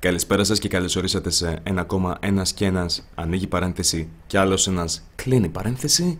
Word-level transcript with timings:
Καλησπέρα 0.00 0.44
σας 0.44 0.58
και 0.58 0.68
καλώς 0.68 0.96
ορίσατε 0.96 1.30
σε 1.30 1.60
ένα 1.62 1.80
ακόμα 1.80 2.16
ένας 2.20 2.52
και 2.52 2.64
ένας 2.64 3.08
ανοίγει 3.14 3.46
παρένθεση 3.46 4.08
και 4.26 4.38
άλλος 4.38 4.66
ένας 4.66 5.02
κλείνει 5.16 5.48
παρένθεση. 5.48 6.18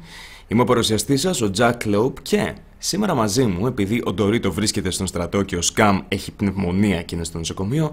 Είμαι 0.49 0.63
ο 0.63 0.65
παρουσιαστής 0.65 1.21
σας, 1.21 1.41
ο 1.41 1.51
Jack 1.57 1.75
Loeb 1.85 2.13
και 2.23 2.55
σήμερα 2.79 3.15
μαζί 3.15 3.45
μου, 3.45 3.67
επειδή 3.67 4.03
ο 4.05 4.13
Ντορίτο 4.13 4.53
βρίσκεται 4.53 4.91
στον 4.91 5.07
στρατό 5.07 5.43
και 5.43 5.57
ο 5.57 5.63
Σκάμ 5.63 6.01
έχει 6.09 6.33
πνευμονία 6.33 7.03
και 7.03 7.15
είναι 7.15 7.25
στο 7.25 7.39
νοσοκομείο, 7.39 7.93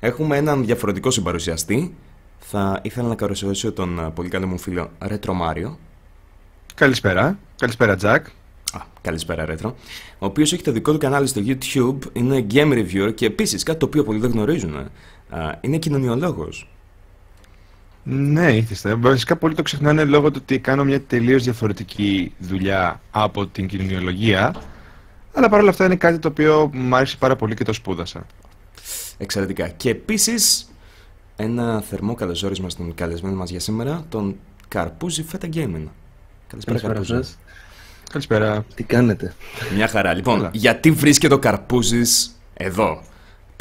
έχουμε 0.00 0.36
έναν 0.36 0.64
διαφορετικό 0.64 1.10
συμπαρουσιαστή. 1.10 1.94
Θα 2.38 2.80
ήθελα 2.82 3.08
να 3.08 3.14
καλωσορίσω 3.14 3.72
τον 3.72 3.98
ε, 3.98 4.10
πολύ 4.14 4.28
καλό 4.28 4.46
μου 4.46 4.58
φίλο 4.58 4.90
Ρέτρο 5.00 5.34
Μάριο. 5.34 5.78
Καλησπέρα. 6.74 7.38
Καλησπέρα, 7.56 7.96
Jack. 8.00 8.20
Α, 8.72 8.80
καλησπέρα, 9.00 9.44
Ρέτρο. 9.44 9.76
Ο 10.18 10.26
οποίος 10.26 10.52
έχει 10.52 10.62
το 10.62 10.72
δικό 10.72 10.92
του 10.92 10.98
κανάλι 10.98 11.26
στο 11.26 11.42
YouTube, 11.46 11.98
είναι 12.12 12.46
game 12.52 12.72
reviewer 12.72 13.14
και 13.14 13.26
επίσης 13.26 13.62
κάτι 13.62 13.78
το 13.78 13.86
οποίο 13.86 14.04
πολλοί 14.04 14.18
δεν 14.18 14.30
γνωρίζουν. 14.30 14.90
Ε, 15.32 15.38
α, 15.38 15.58
Είναι 15.60 15.78
κοινωνιολόγος. 15.78 16.66
Ναι, 18.04 18.56
ήθιστε. 18.56 18.94
Βασικά 18.94 19.36
πολλοί 19.36 19.54
το 19.54 19.62
ξεχνάνε 19.62 20.04
λόγω 20.04 20.30
του 20.30 20.38
ότι 20.42 20.58
κάνω 20.58 20.84
μια 20.84 21.02
τελείως 21.02 21.42
διαφορετική 21.44 22.32
δουλειά 22.38 23.00
από 23.10 23.46
την 23.46 23.66
κοινωνιολογία. 23.66 24.54
Αλλά 25.34 25.48
παρόλα 25.48 25.70
αυτά 25.70 25.84
είναι 25.84 25.96
κάτι 25.96 26.18
το 26.18 26.28
οποίο 26.28 26.70
μου 26.72 26.96
άρεσε 26.96 27.16
πάρα 27.16 27.36
πολύ 27.36 27.54
και 27.54 27.64
το 27.64 27.72
σπούδασα. 27.72 28.26
Εξαιρετικά. 29.18 29.68
Και 29.68 29.90
επίσης 29.90 30.70
ένα 31.36 31.80
θερμό 31.80 32.14
καλωσόρισμα 32.14 32.68
στον 32.68 32.94
καλεσμένο 32.94 33.36
μας 33.36 33.50
για 33.50 33.60
σήμερα, 33.60 34.04
τον 34.08 34.36
Καρπούζη 34.68 35.22
Φέτα 35.22 35.46
Gaming. 35.46 35.52
Καλησπέρα, 35.54 36.78
Καλησπέρα 36.78 36.92
Καρπούζη. 36.92 37.12
σας. 37.14 37.38
Καλησπέρα. 38.10 38.64
Τι 38.74 38.82
κάνετε; 38.82 39.34
Μια 39.74 39.88
χαρά. 39.88 40.14
Λοιπόν, 40.14 40.36
Καλά. 40.36 40.50
γιατί 40.52 40.90
βρίσκεται 40.90 41.34
ο 41.34 41.38
Καρπούζης 41.38 42.40
εδώ; 42.54 43.02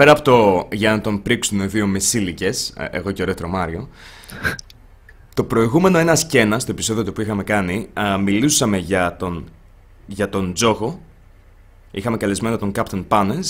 Πέρα 0.01 0.13
από 0.13 0.21
το 0.21 0.67
για 0.71 0.91
να 0.91 1.01
τον 1.01 1.21
πρίξουν 1.21 1.69
δύο 1.69 1.87
μεσήλικες, 1.87 2.73
εγώ 2.91 3.11
και 3.11 3.21
ο 3.21 3.25
Ρέτρο 3.25 3.47
Μάριο, 3.47 3.89
το 5.33 5.43
προηγούμενο 5.43 5.97
ένα 5.97 6.17
και 6.27 6.39
ένα, 6.39 6.59
στο 6.59 6.71
επεισόδιο 6.71 7.03
το 7.03 7.11
που 7.11 7.21
είχαμε 7.21 7.43
κάνει, 7.43 7.87
α, 7.93 8.17
μιλούσαμε 8.17 8.77
για 8.77 9.15
τον, 9.15 9.49
για 10.05 10.29
τον 10.29 10.53
Τζόγο. 10.53 11.01
Είχαμε 11.91 12.17
καλεσμένο 12.17 12.57
τον 12.57 12.71
Captain 12.75 13.03
Panes 13.07 13.43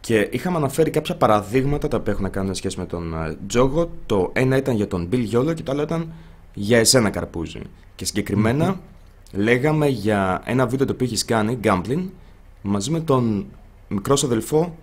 και 0.00 0.28
είχαμε 0.32 0.56
αναφέρει 0.56 0.90
κάποια 0.90 1.16
παραδείγματα 1.16 1.88
τα 1.88 1.96
οποία 1.96 2.12
έχουν 2.12 2.24
να 2.24 2.30
κάνουν 2.30 2.54
σχέση 2.54 2.78
με 2.78 2.86
τον 2.86 3.14
α, 3.14 3.36
Τζόγο. 3.46 3.90
Το 4.06 4.30
ένα 4.32 4.56
ήταν 4.56 4.74
για 4.74 4.88
τον 4.88 5.08
Bill 5.12 5.30
Yolo 5.32 5.54
και 5.54 5.62
το 5.62 5.72
άλλο 5.72 5.82
ήταν 5.82 6.12
για 6.54 6.78
εσένα 6.78 7.10
Καρπούζη. 7.10 7.60
Και 7.94 8.04
συγκεκριμενα 8.04 8.80
λέγαμε 9.32 9.86
για 9.86 10.42
ένα 10.44 10.66
βίντεο 10.66 10.86
το 10.86 10.92
οποίο 10.92 11.06
έχεις 11.06 11.24
κάνει, 11.24 11.58
Gambling, 11.62 12.04
μαζί 12.62 12.90
με 12.90 13.00
τον 13.00 13.46
μικρό 13.88 14.16
σου 14.16 14.26
αδελφό, 14.26 14.78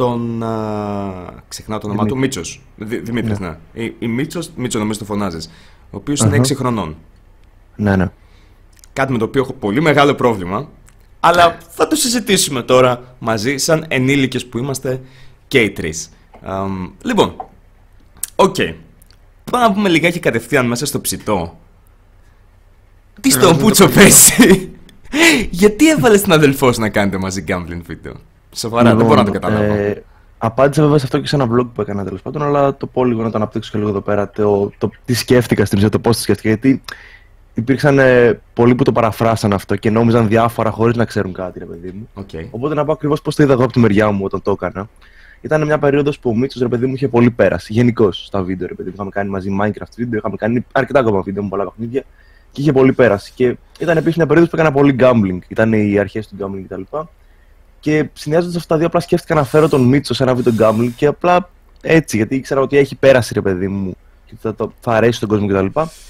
τον. 0.00 0.42
Α, 0.42 1.42
ξεχνάω 1.48 1.78
το 1.78 1.86
όνομά 1.86 2.06
του, 2.06 2.18
Μίτσος. 2.18 2.62
Δημήτρης, 2.76 3.38
ναι. 3.38 3.56
Η, 3.72 3.94
η 3.98 4.08
Μίτσος, 4.08 4.50
Μίτσο 4.56 4.78
νομίζω 4.78 4.98
το 4.98 5.04
φωνάζεις. 5.04 5.50
Ο 5.90 5.96
οποίος 5.96 6.20
είναι 6.20 6.36
Αχα. 6.36 6.42
6 6.42 6.56
χρονών. 6.56 6.96
Ναι, 7.76 7.96
ναι. 7.96 8.10
Κάτι 8.92 9.12
με 9.12 9.18
το 9.18 9.24
οποίο 9.24 9.42
έχω 9.42 9.52
πολύ 9.52 9.80
μεγάλο 9.80 10.14
πρόβλημα. 10.14 10.68
Αλλά 11.20 11.58
θα 11.68 11.86
το 11.86 11.96
συζητήσουμε 11.96 12.62
τώρα 12.62 13.14
μαζί, 13.18 13.56
σαν 13.56 13.84
ενήλικες 13.88 14.46
που 14.46 14.58
είμαστε 14.58 15.00
και 15.48 15.60
οι 15.60 15.70
τρεις. 15.70 16.10
Λοιπόν, 17.02 17.34
οκ. 18.36 18.56
Πάμε 19.50 19.66
να 19.66 19.72
πούμε 19.72 19.88
λιγάκι 19.88 20.18
κατευθείαν 20.18 20.66
μέσα 20.66 20.86
στο 20.86 21.00
ψητό. 21.00 21.58
Τι 23.20 23.30
στον 23.30 23.48
Ε, 23.48 23.52
δεν 23.52 23.60
Πούτσο 23.60 23.86
το 23.86 23.92
πέσει. 23.92 24.70
Γιατί 25.50 25.88
έβαλες 25.88 26.22
την 26.22 26.32
αδελφό 26.32 26.72
σου 26.72 26.80
να 26.80 26.88
κάνετε 26.88 27.18
μαζί 27.18 27.44
gambling 27.48 27.80
βίντεο. 27.86 28.14
Σοβαρά, 28.54 28.94
δεν 28.94 29.06
μπορώ 29.06 29.22
να 29.22 29.24
το 29.24 29.32
Λοιπόν, 29.32 29.50
καταλάβω. 29.50 29.72
ε, 29.72 30.04
απάντησα 30.38 30.82
βέβαια 30.82 30.98
σε 30.98 31.04
αυτό 31.04 31.20
και 31.20 31.26
σε 31.26 31.36
ένα 31.36 31.48
vlog 31.52 31.66
που 31.74 31.80
έκανα 31.80 32.04
τέλος 32.04 32.22
πάντων, 32.22 32.42
αλλά 32.42 32.76
το 32.76 32.86
πω 32.86 33.04
λίγο 33.04 33.22
να 33.22 33.30
το 33.30 33.36
αναπτύξω 33.36 33.70
και 33.70 33.78
λίγο 33.78 33.90
εδώ 33.90 34.00
πέρα. 34.00 34.30
Το, 34.30 34.72
το, 34.78 34.90
τι 35.04 35.14
σκέφτηκα 35.14 35.64
στην 35.64 35.78
ουσία, 35.78 35.88
το 35.90 35.98
πώς 35.98 36.16
το 36.16 36.22
σκέφτηκα. 36.22 36.48
Γιατί 36.48 36.82
υπήρξαν 37.54 37.98
ε, 37.98 38.40
πολλοί 38.52 38.74
που 38.74 38.82
το 38.84 38.92
παραφράσαν 38.92 39.52
αυτό 39.52 39.76
και 39.76 39.90
νόμιζαν 39.90 40.28
διάφορα 40.28 40.70
χωρίς 40.70 40.96
να 40.96 41.04
ξέρουν 41.04 41.32
κάτι, 41.32 41.58
ρε 41.58 41.64
παιδί 41.64 41.90
μου. 41.92 42.08
Οκ. 42.14 42.28
Οπότε 42.50 42.74
να 42.74 42.84
πω 42.84 42.92
ακριβώς 42.92 43.22
πώς 43.22 43.34
το 43.34 43.42
είδα 43.42 43.52
εγώ 43.52 43.64
από 43.64 43.72
τη 43.72 43.78
μεριά 43.78 44.10
μου 44.10 44.24
όταν 44.24 44.42
το 44.42 44.50
έκανα. 44.50 44.88
Ήταν 45.40 45.64
μια 45.64 45.78
περίοδος 45.78 46.18
που 46.18 46.30
ο 46.30 46.36
Μίτσος, 46.36 46.62
ρε 46.62 46.68
παιδί 46.68 46.86
μου, 46.86 46.94
είχε 46.94 47.08
πολύ 47.08 47.30
πέραση. 47.30 47.72
Γενικώς 47.72 48.24
στα 48.26 48.42
βίντεο, 48.42 48.68
ρε 48.68 48.74
παιδί 48.74 48.88
μου. 48.88 48.94
Είχαμε 48.94 49.10
κάνει 49.10 49.30
μαζί 49.30 49.56
Minecraft 49.60 49.92
βίντεο, 49.96 50.18
είχαμε 50.18 50.36
κάνει 50.36 50.66
αρκετά 50.72 51.00
ακόμα 51.00 51.20
βίντεο 51.20 51.42
με 51.42 51.48
πολλά 51.48 51.64
παιχνίδια 51.64 52.04
και 52.52 52.60
είχε 52.60 52.72
πολύ 52.72 52.92
πέρασει. 52.92 53.32
Και 53.34 53.56
ήταν 53.78 53.96
επίσης 53.96 54.16
μια 54.16 54.26
περίοδος 54.26 54.50
που 54.50 54.56
έκανα 54.56 54.72
πολύ 54.72 54.96
gambling. 55.00 55.38
Ήταν 55.48 55.72
οι 55.72 55.98
αρχές 55.98 56.28
του 56.28 56.36
gambling 56.40 56.64
κτλ. 56.68 56.80
Και 56.80 56.96
συνδυάζοντας 58.12 58.56
αυτά 58.56 58.68
τα 58.68 58.76
δύο, 58.76 58.86
απλά 58.86 59.00
σκέφτηκα 59.00 59.34
να 59.34 59.44
φέρω 59.44 59.68
τον 59.68 59.82
Μίτσο 59.82 60.14
σε 60.14 60.22
ένα 60.22 60.34
βίντεο 60.34 60.52
gambling 60.58 60.90
και 60.96 61.06
απλά 61.06 61.50
έτσι, 61.80 62.16
γιατί 62.16 62.34
ήξερα 62.36 62.60
ότι 62.60 62.76
έχει 62.76 62.96
πέρασει, 62.96 63.34
ρε 63.34 63.40
παιδί 63.40 63.68
μου, 63.68 63.96
και 64.26 64.34
θα, 64.40 64.54
το, 64.54 64.72
θα 64.80 64.92
αρέσει 64.92 65.12
στον 65.16 65.28
κόσμο 65.28 65.46
κτλ. 65.46 65.64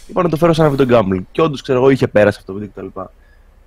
Είπα 0.06 0.22
να 0.22 0.28
το 0.28 0.36
φέρω 0.36 0.52
σε 0.52 0.60
ένα 0.60 0.70
βίντεο 0.70 1.00
gambling. 1.00 1.22
Και 1.32 1.40
όντως, 1.42 1.62
ξέρω 1.62 1.78
εγώ, 1.78 1.90
είχε 1.90 2.06
πέρασει 2.06 2.38
αυτό 2.40 2.52
το 2.52 2.58
βίντεο 2.58 2.84
κτλ. 2.90 3.00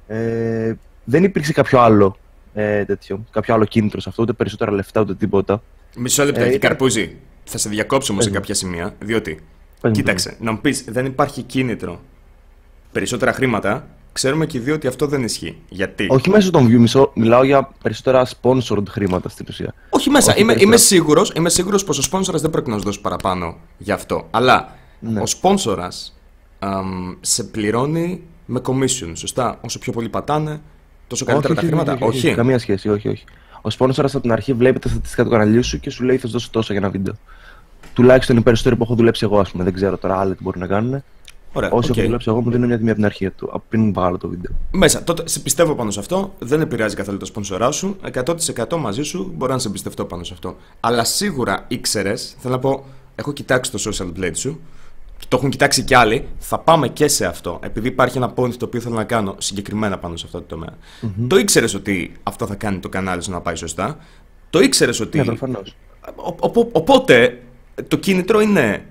Ε, 0.08 0.74
δεν 1.04 1.24
υπήρξε 1.24 1.54
κάποιο 1.54 1.80
άλλο 1.80 2.18
ε, 2.54 2.86
τέτοιο, 2.86 3.26
κάποιο 3.32 3.54
άλλο 3.54 3.66
κίνητρο 3.66 4.00
σε 4.02 4.10
αυτό, 4.10 4.22
ούτε 4.22 4.34
περισσότερα 4.34 4.72
λεφτά, 4.72 5.02
ούτε 5.02 5.16
τίποτα. 5.16 5.64
Μισό 5.98 6.24
λεπτό, 6.24 6.40
Ε, 6.40 6.44
ε, 6.44 6.48
ήταν- 6.48 6.60
Καρπούζη. 6.60 7.16
Θα 7.44 7.58
σε 7.58 7.70
διακόψω 7.70 8.12
όμως 8.12 8.24
σε 8.24 8.30
Πες 8.30 8.38
μου. 8.40 8.46
κάποια 8.46 8.56
σημεία, 8.56 8.94
διότι. 9.00 9.32
Πες 9.82 9.92
μου, 9.92 9.92
Κοίταξε, 9.92 10.36
να 10.40 10.52
μου 10.52 10.60
πεις, 10.62 10.84
δεν 10.88 11.06
υπάρχει 11.06 11.42
κίνητρο. 11.42 12.02
Περισσότερα 12.92 13.34
χρήματα. 13.34 13.88
Ξέρουμε 14.14 14.46
και 14.46 14.58
οι 14.58 14.62
δύο 14.62 14.74
ότι 14.74 14.88
αυτό 14.88 15.08
δεν 15.08 15.24
ισχύει. 15.24 15.58
Γιατί; 15.70 16.08
Όχι 16.10 16.30
μέσω 16.30 16.52
των 16.52 16.68
view, 16.68 16.78
μισό, 16.78 17.12
μιλάω 17.16 17.44
για 17.44 17.70
περισσότερα 17.84 18.28
sponsored 18.42 18.84
χρήματα 18.90 19.30
στην 19.30 19.46
ουσία. 19.50 19.74
Όχι 19.90 20.10
μέσα. 20.10 20.32
Όχι 20.32 20.42
είμαι, 20.42 20.52
είμαι 20.52 20.62
περισσότερα. 20.62 21.02
σίγουρος, 21.02 21.32
είμαι 21.36 21.50
σίγουρος 21.50 21.84
πως 21.84 21.98
ο 21.98 22.02
σπόνσορας 22.02 22.42
δεν 22.42 22.50
πρόκειται 22.50 22.72
να 22.72 22.78
σου 22.78 22.84
δώσει 22.86 23.02
παραπάνω 23.02 23.58
γι' 23.78 23.92
αυτό. 23.92 24.28
Αλλά 24.32 24.76
Ναι. 25.00 25.22
ο 25.22 25.26
σπόνσορας 25.26 26.18
αμ, 26.60 27.14
σε 27.22 27.44
πληρώνει 27.44 28.22
με 28.46 28.62
commission, 28.66 29.12
σωστά; 29.14 29.58
Όσο 29.62 29.80
πιο 29.80 29.92
πολύ 29.92 30.10
πατάνε, 30.10 30.62
τόσο 31.08 31.26
καλύτερα 31.26 31.54
τα 31.54 31.62
χρήματα. 31.62 31.98
Όχι. 32.00 32.34
Καμία 32.34 32.60
σχέση, 32.60 32.90
όχι, 32.90 33.08
όχι. 33.08 33.24
Ο 33.62 33.70
sponsor 33.78 34.04
από 34.04 34.20
την 34.20 34.32
αρχή 34.32 34.54
βλέπει 34.54 34.80
τα 34.80 34.90
στατιστικά 34.90 35.24
του 35.24 35.30
καναλιού 35.30 35.64
σου 35.64 35.80
και 35.80 35.90
σου 35.90 36.04
λέει 36.04 36.18
θα 36.18 36.28
σου 36.28 36.34
δώσω 36.34 36.50
τόσο 36.52 36.74
για 36.74 36.82
ένα 36.82 36.92
βίντεο. 36.92 37.14
Τουλάχιστον 37.94 38.38
οι 38.38 38.42
περισσότεροι 38.42 38.76
που 38.76 38.84
έχω 38.84 38.96
δουλέψει 38.96 39.26
εγώ, 39.26 39.40
ας 39.40 39.52
πούμε. 39.52 39.64
Δεν 39.64 39.74
ξέρω 39.74 39.98
τώρα 39.98 40.20
άλλοι 40.20 40.36
τι 40.36 40.44
μπορεί 40.44 40.60
να 40.60 40.68
κάνουν. 40.68 41.04
Ωραία, 41.54 41.70
Όσοι 41.72 41.92
οκ. 41.92 41.98
έχω 41.98 42.06
δουλέψει 42.06 42.30
εγώ 42.30 42.42
μου 42.42 42.52
δίνουν 42.52 42.68
μια 42.68 42.78
τιμή 42.78 42.90
από 42.90 42.98
την 42.98 43.06
αρχή 43.06 43.30
του, 43.30 43.50
από 43.54 43.64
πριν 43.70 43.94
βγάλω 43.94 44.18
το 44.18 44.28
βίντεο. 44.28 44.52
Μέσα. 44.72 45.04
Τότε 45.04 45.28
σε 45.28 45.40
πιστεύω 45.40 45.76
πάνω 45.76 45.92
σε 45.92 46.00
αυτό. 46.00 46.34
Δεν 46.40 46.62
επηρεάζει 46.62 46.96
καθόλου 46.96 47.18
το 47.18 47.26
σπονσορά 47.26 47.72
σου. 47.72 47.96
100% 48.14 48.78
μαζί 48.80 49.04
σου 49.04 49.32
μπορώ 49.36 49.54
να 49.54 49.60
σε 49.60 49.68
εμπιστευτώ 49.68 50.06
πάνω 50.06 50.24
σε 50.24 50.34
αυτό. 50.34 50.56
Αλλά 50.80 51.04
σίγουρα 51.04 51.66
ήξερες, 51.68 52.36
θέλω 52.40 52.54
να 52.54 52.60
πω, 52.60 52.86
έχω 53.16 53.32
κοιτάξει 53.34 53.72
το 53.72 53.80
Social 53.90 54.20
Blade 54.20 54.36
σου. 54.36 54.60
Το 55.28 55.38
έχουν 55.38 55.50
κοιτάξει 55.50 55.84
κι 55.84 55.94
άλλοι. 55.96 56.28
Θα 56.40 56.60
πάμε 56.60 56.88
και 56.88 57.08
σε 57.08 57.26
αυτό. 57.26 57.60
Επειδή 57.64 57.88
υπάρχει 57.88 58.18
ένα 58.18 58.34
point 58.36 58.54
το 58.54 58.66
οποίο 58.66 58.80
θέλω 58.80 58.96
να 58.96 59.04
κάνω 59.04 59.36
συγκεκριμένα 59.38 59.98
πάνω 59.98 60.16
σε 60.16 60.26
αυτό 60.26 60.38
το 60.38 60.46
τομέα. 60.48 60.78
Το 61.28 61.38
ήξερες 61.38 61.74
ότι 61.74 62.14
αυτό 62.24 62.46
θα 62.48 62.56
κάνει 62.56 62.80
το 62.80 62.90
κανάλι 62.90 63.24
σου 63.24 63.32
να 63.32 63.42
πάει 63.42 63.56
σωστά. 63.56 63.98
Το 64.50 64.60
ήξερες 64.60 65.00
ότι. 65.00 65.18
Ναι, 65.18 65.24
προφανώς. 65.24 65.76
Ο- 66.16 66.60
ο- 66.60 66.70
οπότε 66.72 67.42
το 67.88 67.98
κίνητρο 67.98 68.42
είναι. 68.42 68.86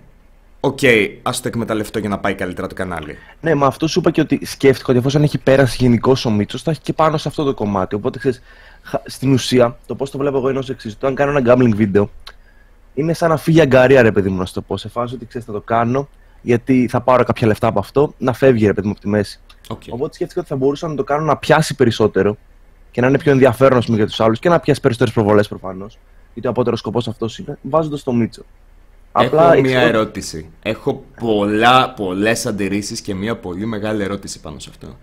Οκ, 0.65 0.78
ας 1.23 1.41
το 1.41 1.49
εκμεταλλευτώ 1.49 1.99
για 1.99 2.09
να 2.09 2.19
πάει 2.19 2.34
καλύτερα 2.34 2.67
το 2.67 2.75
κανάλι. 2.75 3.17
Ναι, 3.41 3.55
μα 3.55 3.67
αυτό 3.67 3.87
σου 3.87 3.99
είπα 3.99 4.11
και 4.11 4.21
ότι 4.21 4.41
σκέφτηκα 4.45 4.87
ότι 4.89 4.99
εφόσον 4.99 5.23
έχει 5.23 5.39
πέραση 5.38 5.77
γενικώς 5.81 6.16
ο 6.25 6.31
Μίτσος, 6.31 6.62
θα 6.62 6.71
έχει 6.71 6.81
και 6.81 6.93
πάνω 6.93 7.17
σε 7.17 7.28
αυτό 7.28 7.45
το 7.45 7.55
κομμάτι. 7.55 7.95
Οπότε 7.95 8.19
ξέρεις, 8.19 8.43
στην 9.05 9.33
ουσία, 9.33 9.78
το 9.87 9.95
πώς 9.95 10.11
το 10.11 10.19
βλέπω 10.19 10.37
εγώ 10.37 10.51
είναι 10.51 10.59
ως 10.59 10.62
εξής. 10.69 10.99
Το 10.99 11.06
αν 11.06 11.15
κάνω 11.15 11.39
ένα 11.39 11.55
gambling 11.55 11.75
βίντεο, 11.75 12.11
είναι 12.95 13.12
σαν 13.12 13.28
να 13.28 13.37
φύγει 13.37 13.61
αγγαρεία, 13.60 14.03
ρε 14.03 14.12
παιδί 14.12 14.28
μου, 14.28 14.37
να 14.37 14.45
σου 14.45 14.55
το 14.55 14.61
πω. 14.61 14.77
Σε 14.77 14.89
φάση 14.89 15.15
ότι 15.15 15.27
ξέρεις, 15.27 15.47
θα 15.47 15.53
το 15.53 15.61
κάνω, 15.61 16.09
γιατί 16.43 16.89
θα 16.91 17.01
πάρω 17.01 17.25
κάποια 17.25 17.47
λεφτά 17.47 17.67
από 17.67 17.78
αυτό, 17.78 18.15
να 18.19 18.33
φεύγει, 18.33 18.67
ρε 18.67 18.72
παιδί 18.72 18.87
μου, 18.87 18.93
από 18.93 19.03
τη 19.03 19.09
μέση. 19.09 19.41
Οκ. 19.69 19.83
Οπότε 19.91 20.15
σκέφτηκα 20.15 20.41
ότι 20.41 20.49
θα 20.49 20.56
μπορούσα 20.56 20.89
να 20.89 20.95
το 20.95 21.05
κάνω 21.05 21.25
να 21.25 21.37
πιάσει 21.37 21.75
περισσότερο 21.75 22.37
και 22.91 23.01
να 23.01 23.06
είναι 23.06 23.19
πιο 23.19 23.33
ενδιαφέρον 23.33 23.78
ας 23.78 23.84
πούμε, 23.84 23.97
για 23.97 24.06
τους 24.06 24.21
άλλους 24.21 24.39
και 24.39 24.49
να 24.49 24.61
πιάσει 24.61 24.81
περισσότερες 24.81 25.15
προβολές 25.15 25.49
προφανώς. 25.49 25.99
Γιατί 26.33 26.49
ο 26.49 26.51
απώτερος 26.50 26.78
σκοπός 26.78 27.09
αυτός 27.09 27.39
είναι, 27.39 27.59
βάζοντας 27.62 28.03
το 28.03 28.12
Μίτσο. 28.12 28.43
Έχω 29.19 29.36
μία 29.36 29.53
εξηγώ- 29.53 29.81
ερώτηση. 29.83 30.51
Έχω 30.63 31.04
πολλά, 31.21 31.91
πολλές 31.95 32.47
αντιρρήσεις 32.47 33.01
και 33.01 33.15
μία 33.15 33.36
πολύ 33.36 33.66
μεγάλη 33.66 34.03
ερώτηση 34.03 34.41
πάνω 34.41 34.59
σε 34.59 34.69
αυτό. 34.71 34.97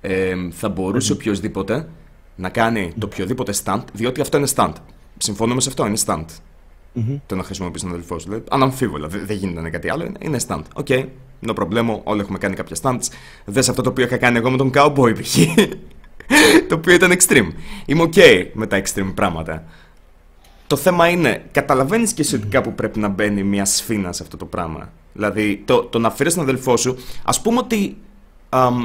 Ε, 0.00 0.34
θα 0.50 0.68
μπορούσε 0.68 1.12
οποιοδήποτε 1.12 1.88
να 2.36 2.48
κάνει 2.48 2.92
το 2.98 3.06
οποιοδήποτε 3.06 3.52
stunt, 3.64 3.82
διότι 3.92 4.20
αυτό 4.20 4.36
είναι 4.36 4.48
stunt. 4.54 4.72
Συμφωνούμε 5.18 5.60
σε 5.60 5.68
αυτό, 5.68 5.86
είναι 5.86 5.98
stunt. 6.06 6.24
Μμμ. 6.92 7.16
Το 7.26 7.34
να 7.36 7.42
χρησιμοποιήσει 7.42 7.84
τον 7.84 7.92
αδελφό 7.94 8.18
σου. 8.18 8.24
Δηλαδή, 8.28 8.44
αναμφίβολα, 8.50 9.08
δεν 9.08 9.26
δεν 9.26 9.36
γίνεται 9.36 9.54
να 9.54 9.60
είναι 9.60 9.70
κάτι 9.70 9.90
άλλο, 9.90 10.04
είναι- 10.04 10.18
είναι 10.20 10.38
stunt. 10.48 10.62
Ok, 10.74 10.86
okay, 10.88 11.04
no 11.46 11.54
problemo, 11.54 12.00
όλοι 12.04 12.20
έχουμε 12.20 12.38
κάνει 12.38 12.54
κάποια 12.54 12.76
stunts. 12.82 13.08
Δες 13.44 13.68
αυτό 13.68 13.82
το 13.82 13.88
οποίο 13.90 14.04
είχα 14.04 14.16
κάνει 14.16 14.36
εγώ 14.38 14.50
με 14.50 14.56
τον 14.56 14.70
Cowboy 14.74 15.14
π.χ. 15.20 15.36
το 16.68 16.74
οποίο 16.74 16.94
ήταν 16.94 17.12
extreme. 17.12 17.48
Είμαι 17.86 18.02
ok 18.02 18.46
με 18.52 18.66
τα 18.66 18.82
extreme 18.82 19.12
πράγματα. 19.14 19.64
Το 20.72 20.78
θέμα 20.78 21.08
είναι, 21.08 21.44
καταλαβαίνεις 21.50 22.12
και 22.12 22.22
εσύ 22.22 22.34
ότι 22.34 22.46
κάπου 22.46 22.72
πρέπει 22.74 22.98
να 22.98 23.08
μπαίνει 23.08 23.42
μια 23.42 23.64
σφίνα 23.64 24.12
σε 24.12 24.22
αυτό 24.22 24.36
το 24.36 24.44
πράγμα. 24.44 24.92
Δηλαδή, 25.12 25.62
το, 25.64 25.82
το 25.84 25.98
να 25.98 26.10
φέρει 26.10 26.32
τον 26.32 26.42
αδελφό 26.42 26.76
σου, 26.76 26.96
ας 27.24 27.40
πούμε 27.40 27.58
ότι 27.58 27.96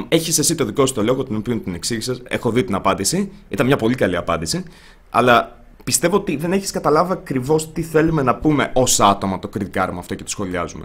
έχεις 0.08 0.38
εσύ 0.38 0.54
το 0.54 0.64
δικό 0.64 0.86
σου 0.86 0.94
το 0.94 1.02
λόγο, 1.02 1.22
τον 1.24 1.36
οποίο 1.36 1.56
την 1.56 1.74
εξήγησες. 1.74 2.22
Έχω 2.28 2.50
δει 2.50 2.64
την 2.64 2.74
απάντηση. 2.74 3.32
Ήταν 3.48 3.66
μια 3.66 3.76
πολύ 3.76 3.94
καλή 3.94 4.16
απάντηση. 4.16 4.62
Αλλά 5.10 5.64
πιστεύω 5.84 6.16
ότι 6.16 6.36
δεν 6.36 6.52
έχεις 6.52 6.70
καταλάβει 6.70 7.12
ακριβώς 7.12 7.72
τι 7.72 7.82
θέλουμε 7.82 8.22
να 8.22 8.34
πούμε 8.34 8.70
ως 8.74 9.00
άτομα 9.00 9.38
το 9.38 9.48
κριτικάρουμε 9.48 9.98
αυτό 9.98 10.14
και 10.14 10.22
το 10.22 10.30
σχολιάζουμε. 10.30 10.84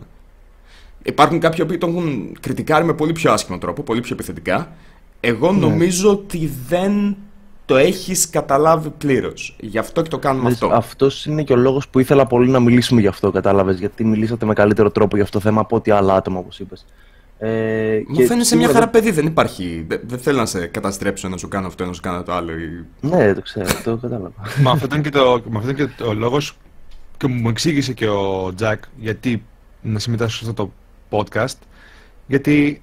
Υπάρχουν 1.04 1.40
κάποιοι 1.40 1.66
που 1.66 1.78
το 1.78 1.88
έχουν 1.88 2.38
κριτικάρει 2.40 2.86
με 2.86 2.94
πολύ 2.94 3.12
πιο 3.12 3.32
άσχημο 3.32 3.58
τρόπο, 3.58 3.84
πολύ 3.84 4.02
πιο 4.02 4.14
επιθετικά. 4.16 4.72
Εγώ 5.20 5.52
Ναι. 5.52 5.60
νομίζω 5.60 6.12
ότι 6.12 6.52
δεν 6.68 7.16
το 7.66 7.76
έχεις 7.76 8.30
καταλάβει 8.30 8.90
πλήρως. 8.90 9.56
Γι' 9.60 9.78
αυτό 9.78 10.02
και 10.02 10.10
το 10.10 10.18
κάνουμε 10.20 10.50
αυτό. 10.52 10.68
Αυτός 10.74 11.26
είναι 11.26 11.44
και 11.44 11.54
ο 11.54 11.56
λόγος 11.56 11.88
που 11.88 12.00
ήθελα 12.00 12.26
πολύ 12.26 12.50
να 12.50 12.60
μιλήσουμε 12.60 13.02
γι' 13.02 13.08
αυτό, 13.08 13.32
κατάλαβες. 13.32 13.80
Γιατί 13.80 14.04
μιλήσατε 14.06 14.46
με 14.46 14.54
καλύτερο 14.54 14.92
τρόπο 14.92 15.16
για 15.16 15.26
αυτό 15.26 15.38
το 15.38 15.44
θέμα 15.44 15.62
από 15.62 15.76
ό,τι 15.76 15.92
άλλα 15.92 16.16
άτομα, 16.16 16.40
όπως 16.40 16.60
είπες. 16.60 16.86
Ε, 17.40 18.02
Μου 18.08 18.16
και 18.16 18.26
φαίνεσαι 18.26 18.56
μια 18.56 18.66
σίγουρα 18.68 18.80
χαρά 18.80 18.92
παιδί, 18.92 19.12
δεν 19.12 19.26
υπάρχει. 19.26 19.86
Δεν, 19.88 20.00
δεν 20.08 20.20
θέλω 20.20 20.38
να 20.38 20.46
σε 20.46 20.66
καταστρέψω, 20.68 21.28
να 21.30 21.38
σου 21.38 21.48
κάνω 21.48 21.68
αυτό, 21.68 21.86
να 21.86 21.94
σου 21.94 22.02
κάνω 22.02 22.24
το 22.24 22.34
άλλο. 22.34 22.52
ή- 22.52 22.86
δεν- 23.00 23.18
Ναι, 23.18 23.34
το 23.34 23.42
ξέρω, 23.42 23.66
το 23.84 23.96
κατάλαβα. 23.98 24.32
Μα 24.64 24.72
αυτό 24.72 24.86
ήταν 24.86 25.02
και, 25.02 25.10
το, 25.10 25.42
μα 25.50 25.60
αυτό 25.60 25.70
ήταν 25.72 25.90
και 25.96 26.04
ο 26.04 26.14
λόγος 26.14 26.58
και 27.18 27.28
μου 27.28 27.50
εξήγησε 27.50 27.94
και 27.94 28.08
ο 28.08 28.54
Τζακ 28.56 28.84
γιατί 28.98 29.44
να 29.82 30.00
συμμετάσχω 30.00 30.44
σε 30.44 30.50
αυτό 30.50 30.64
το 30.64 30.72
podcast. 31.18 31.58
Γιατί 32.28 32.82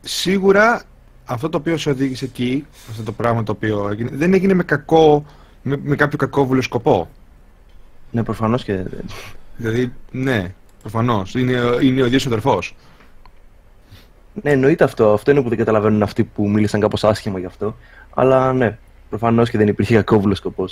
σίγουρα 0.00 0.82
αυτό 1.30 1.48
το 1.48 1.58
οποίο 1.58 1.76
σε 1.76 1.90
οδήγησε 1.90 2.24
εκεί, 2.24 2.66
αυτό 2.90 3.02
το 3.02 3.12
πράγμα 3.12 3.42
το 3.42 3.52
οποίο 3.52 3.88
έγινε, 3.92 4.10
δεν 4.12 4.34
έγινε 4.34 4.54
με, 4.54 4.62
κακό, 4.62 5.24
με, 5.62 5.80
με 5.82 5.96
κάποιο 5.96 6.18
κακόβουλο 6.18 6.62
σκοπό. 6.62 7.08
ναι, 8.10 8.22
προφανώς 8.22 8.64
και. 8.64 8.84
Δηλαδή, 9.56 9.92
ναι, 10.10 10.54
προφανώς. 10.80 11.34
Είναι, 11.34 11.52
είναι 11.82 12.02
ο 12.02 12.06
ίδιος 12.06 12.26
αδερφός. 12.26 12.76
Ναι, 14.42 14.50
εννοείται 14.50 14.84
αυτό. 14.84 15.12
Αυτό 15.12 15.30
είναι 15.30 15.42
που 15.42 15.48
δεν 15.48 15.58
καταλαβαίνουν 15.58 16.02
αυτοί 16.02 16.24
που 16.24 16.48
μίλησαν 16.50 16.80
κάπως 16.80 17.04
άσχημα 17.04 17.38
γι' 17.38 17.46
αυτό. 17.46 17.76
Αλλά 18.14 18.52
ναι, 18.52 18.78
προφανώς 19.08 19.50
και 19.50 19.58
δεν 19.58 19.68
υπήρχε 19.68 19.94
κακόβουλο 19.94 20.34
σκοπό. 20.34 20.64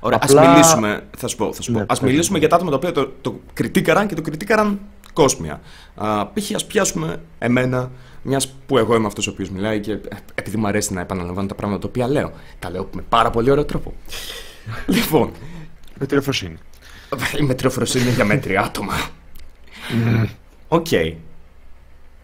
Ωραία, 0.00 0.18
Απλά- 0.22 0.42
ας 0.42 0.48
μιλήσουμε, 0.48 1.00
θα 1.16 1.26
σου 1.28 1.36
πω, 1.36 1.52
θα 1.52 1.62
σου 1.62 1.72
πω. 1.72 1.78
Ναι, 1.78 1.84
ας 1.88 2.00
πες. 2.00 2.10
μιλήσουμε 2.10 2.38
για 2.38 2.48
τα 2.48 2.56
άτομα 2.56 2.70
τα 2.70 2.76
οποία 2.76 2.92
το, 2.92 3.12
το 3.20 3.40
κριτικάραν 3.52 4.06
και 4.06 4.14
το 4.14 4.22
κριτικάραν 4.22 4.80
κόσμια. 5.12 5.60
Α, 5.94 6.26
π.χ. 6.26 6.54
ας 6.54 6.66
πιάσουμε 6.66 7.16
εμένα, 7.38 7.90
μιας 8.24 8.48
που 8.66 8.78
εγώ 8.78 8.94
είμαι 8.94 9.06
αυτός 9.06 9.26
ο 9.26 9.30
οποίος 9.30 9.50
μιλάει 9.50 9.80
και 9.80 9.92
ε, 9.92 9.98
επειδή 10.34 10.56
μου 10.56 10.66
αρέσει 10.66 10.92
να 10.92 11.00
επαναλαμβάνω 11.00 11.48
τα 11.48 11.54
πράγματα 11.54 11.80
τα 11.80 11.88
οποία 11.88 12.08
λέω, 12.08 12.32
τα 12.58 12.70
λέω 12.70 12.88
με 12.94 13.02
πάρα 13.08 13.30
πολύ 13.30 13.50
ωραίο 13.50 13.64
τρόπο. 13.64 13.92
λοιπόν, 14.94 15.30
Μετριοφροσύνη. 15.98 16.56
η 17.38 17.42
μετριοφροσύνη 17.42 18.10
για 18.10 18.24
μέτρια 18.24 18.62
άτομα. 18.62 18.94
Οκ. 20.68 20.86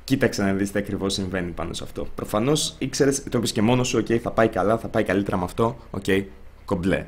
Κοίταξε 0.05 0.43
να 0.43 0.53
δεις 0.53 0.71
τι 0.71 0.79
ακριβώς 0.79 1.13
συμβαίνει 1.13 1.51
πάνω 1.51 1.73
σε 1.73 1.85
αυτό. 1.85 2.07
Προφανώς 2.15 2.75
ήξερες, 2.79 3.23
το 3.29 3.39
είπες 3.39 3.53
και 3.53 3.63
μόνος 3.63 3.89
σου, 3.89 3.99
οκ, 3.99 4.21
θα 4.23 4.31
πάει 4.31 4.49
καλά, 4.49 4.79
θα 4.79 4.89
πάει 4.89 5.03
καλύτερα 5.03 5.37
με 5.37 5.45
αυτό, 5.45 5.79
οκ, 5.91 6.05
κομπλέ. 6.65 7.07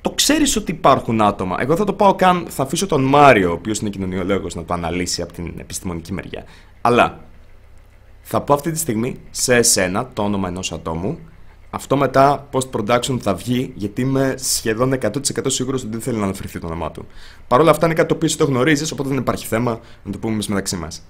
Το 0.00 0.10
ξέρεις 0.10 0.56
ότι 0.56 0.70
υπάρχουν 0.70 1.20
άτομα. 1.20 1.56
Εγώ 1.60 1.76
θα 1.76 1.84
το 1.84 1.92
πάω 1.92 2.14
καν, 2.14 2.46
θα 2.48 2.62
αφήσω 2.62 2.86
τον 2.86 3.02
Μάριο, 3.02 3.50
ο 3.50 3.52
οποίος 3.52 3.78
είναι 3.78 3.90
κοινωνιολόγος, 3.90 4.54
να 4.54 4.64
το 4.64 4.74
αναλύσει 4.74 5.22
από 5.22 5.32
την 5.32 5.52
επιστημονική 5.58 6.12
μεριά. 6.12 6.44
Αλλά 6.84 7.20
θα 8.22 8.40
πω 8.40 8.54
αυτή 8.54 8.70
τη 8.70 8.78
στιγμή 8.78 9.20
σε 9.30 9.56
εσένα 9.56 10.10
το 10.12 10.22
όνομα 10.22 10.48
ενός 10.48 10.72
ατόμου. 10.72 11.18
Αυτό 11.70 11.96
μετά 11.96 12.48
post-production 12.52 13.18
θα 13.20 13.34
βγει, 13.34 13.72
γιατί 13.76 14.00
είμαι 14.00 14.34
σχεδόν 14.38 14.94
100% 14.94 15.18
σίγουρος 15.46 15.82
ότι 15.82 15.90
δεν 15.90 16.00
θέλει 16.00 16.16
να 16.18 16.24
αναφερθεί 16.24 16.58
το 16.58 16.66
όνομά 16.66 16.90
του. 16.90 17.06
Παρ' 17.48 17.60
όλα 17.60 17.70
αυτά 17.70 17.86
είναι 17.86 17.94
κάτι 17.94 18.08
το 18.08 18.14
οποίο 18.14 18.26
εσύ 18.26 18.38
το 18.38 18.44
γνωρίζεις, 18.44 18.92
οπότε 18.92 19.08
δεν 19.08 19.18
υπάρχει 19.18 19.46
θέμα 19.46 19.80
να 20.04 20.12
το 20.12 20.18
πούμε 20.18 20.32
εμείς 20.32 20.48
μεταξύ 20.48 20.76
μας. 20.76 21.02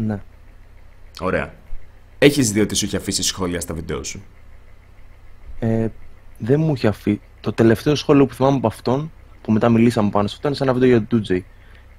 Ναι. 0.00 0.22
Ωραία. 1.20 1.54
Έχεις 2.18 2.52
δει 2.52 2.60
ότι 2.60 2.74
σου 2.74 2.84
έχει 2.84 2.96
αφήσει 2.96 3.22
σχόλια 3.22 3.60
στα 3.60 3.74
βίντεο 3.74 4.02
σου; 4.02 4.22
Ε, 5.58 5.88
δεν 6.38 6.60
μου 6.60 6.72
είχε 6.74 6.86
αφήσει. 6.86 7.20
Το 7.40 7.52
τελευταίο 7.52 7.94
σχόλιο 7.94 8.26
που 8.26 8.34
θυμάμαι 8.34 8.56
από 8.56 8.66
αυτόν, 8.66 9.12
που 9.42 9.52
μετά 9.52 9.68
μιλήσαμε 9.68 10.10
πάνω 10.10 10.28
σε 10.28 10.34
αυτό, 10.34 10.46
είναι 10.48 10.56
σε 10.56 10.62
ένα 10.62 10.72
βίντεο 10.72 10.88
για 10.88 11.06
τον 11.06 11.24
2J. 11.28 11.40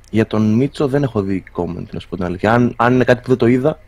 Για 0.09 0.27
τον 0.27 0.53
Μίτσο 0.53 0.87
δεν 0.87 1.03
έχω 1.03 1.21
δει 1.21 1.43
comment, 1.55 1.85
να 1.91 1.99
σου 1.99 2.07
πω 2.09 2.15
την 2.15 2.25
αλήθεια. 2.25 2.53
Αν, 2.53 2.73
αν 2.75 2.93
είναι 2.93 3.03
κάτι 3.03 3.21
που 3.21 3.27
δεν 3.27 3.37
το 3.37 3.45
είδα, 3.45 3.79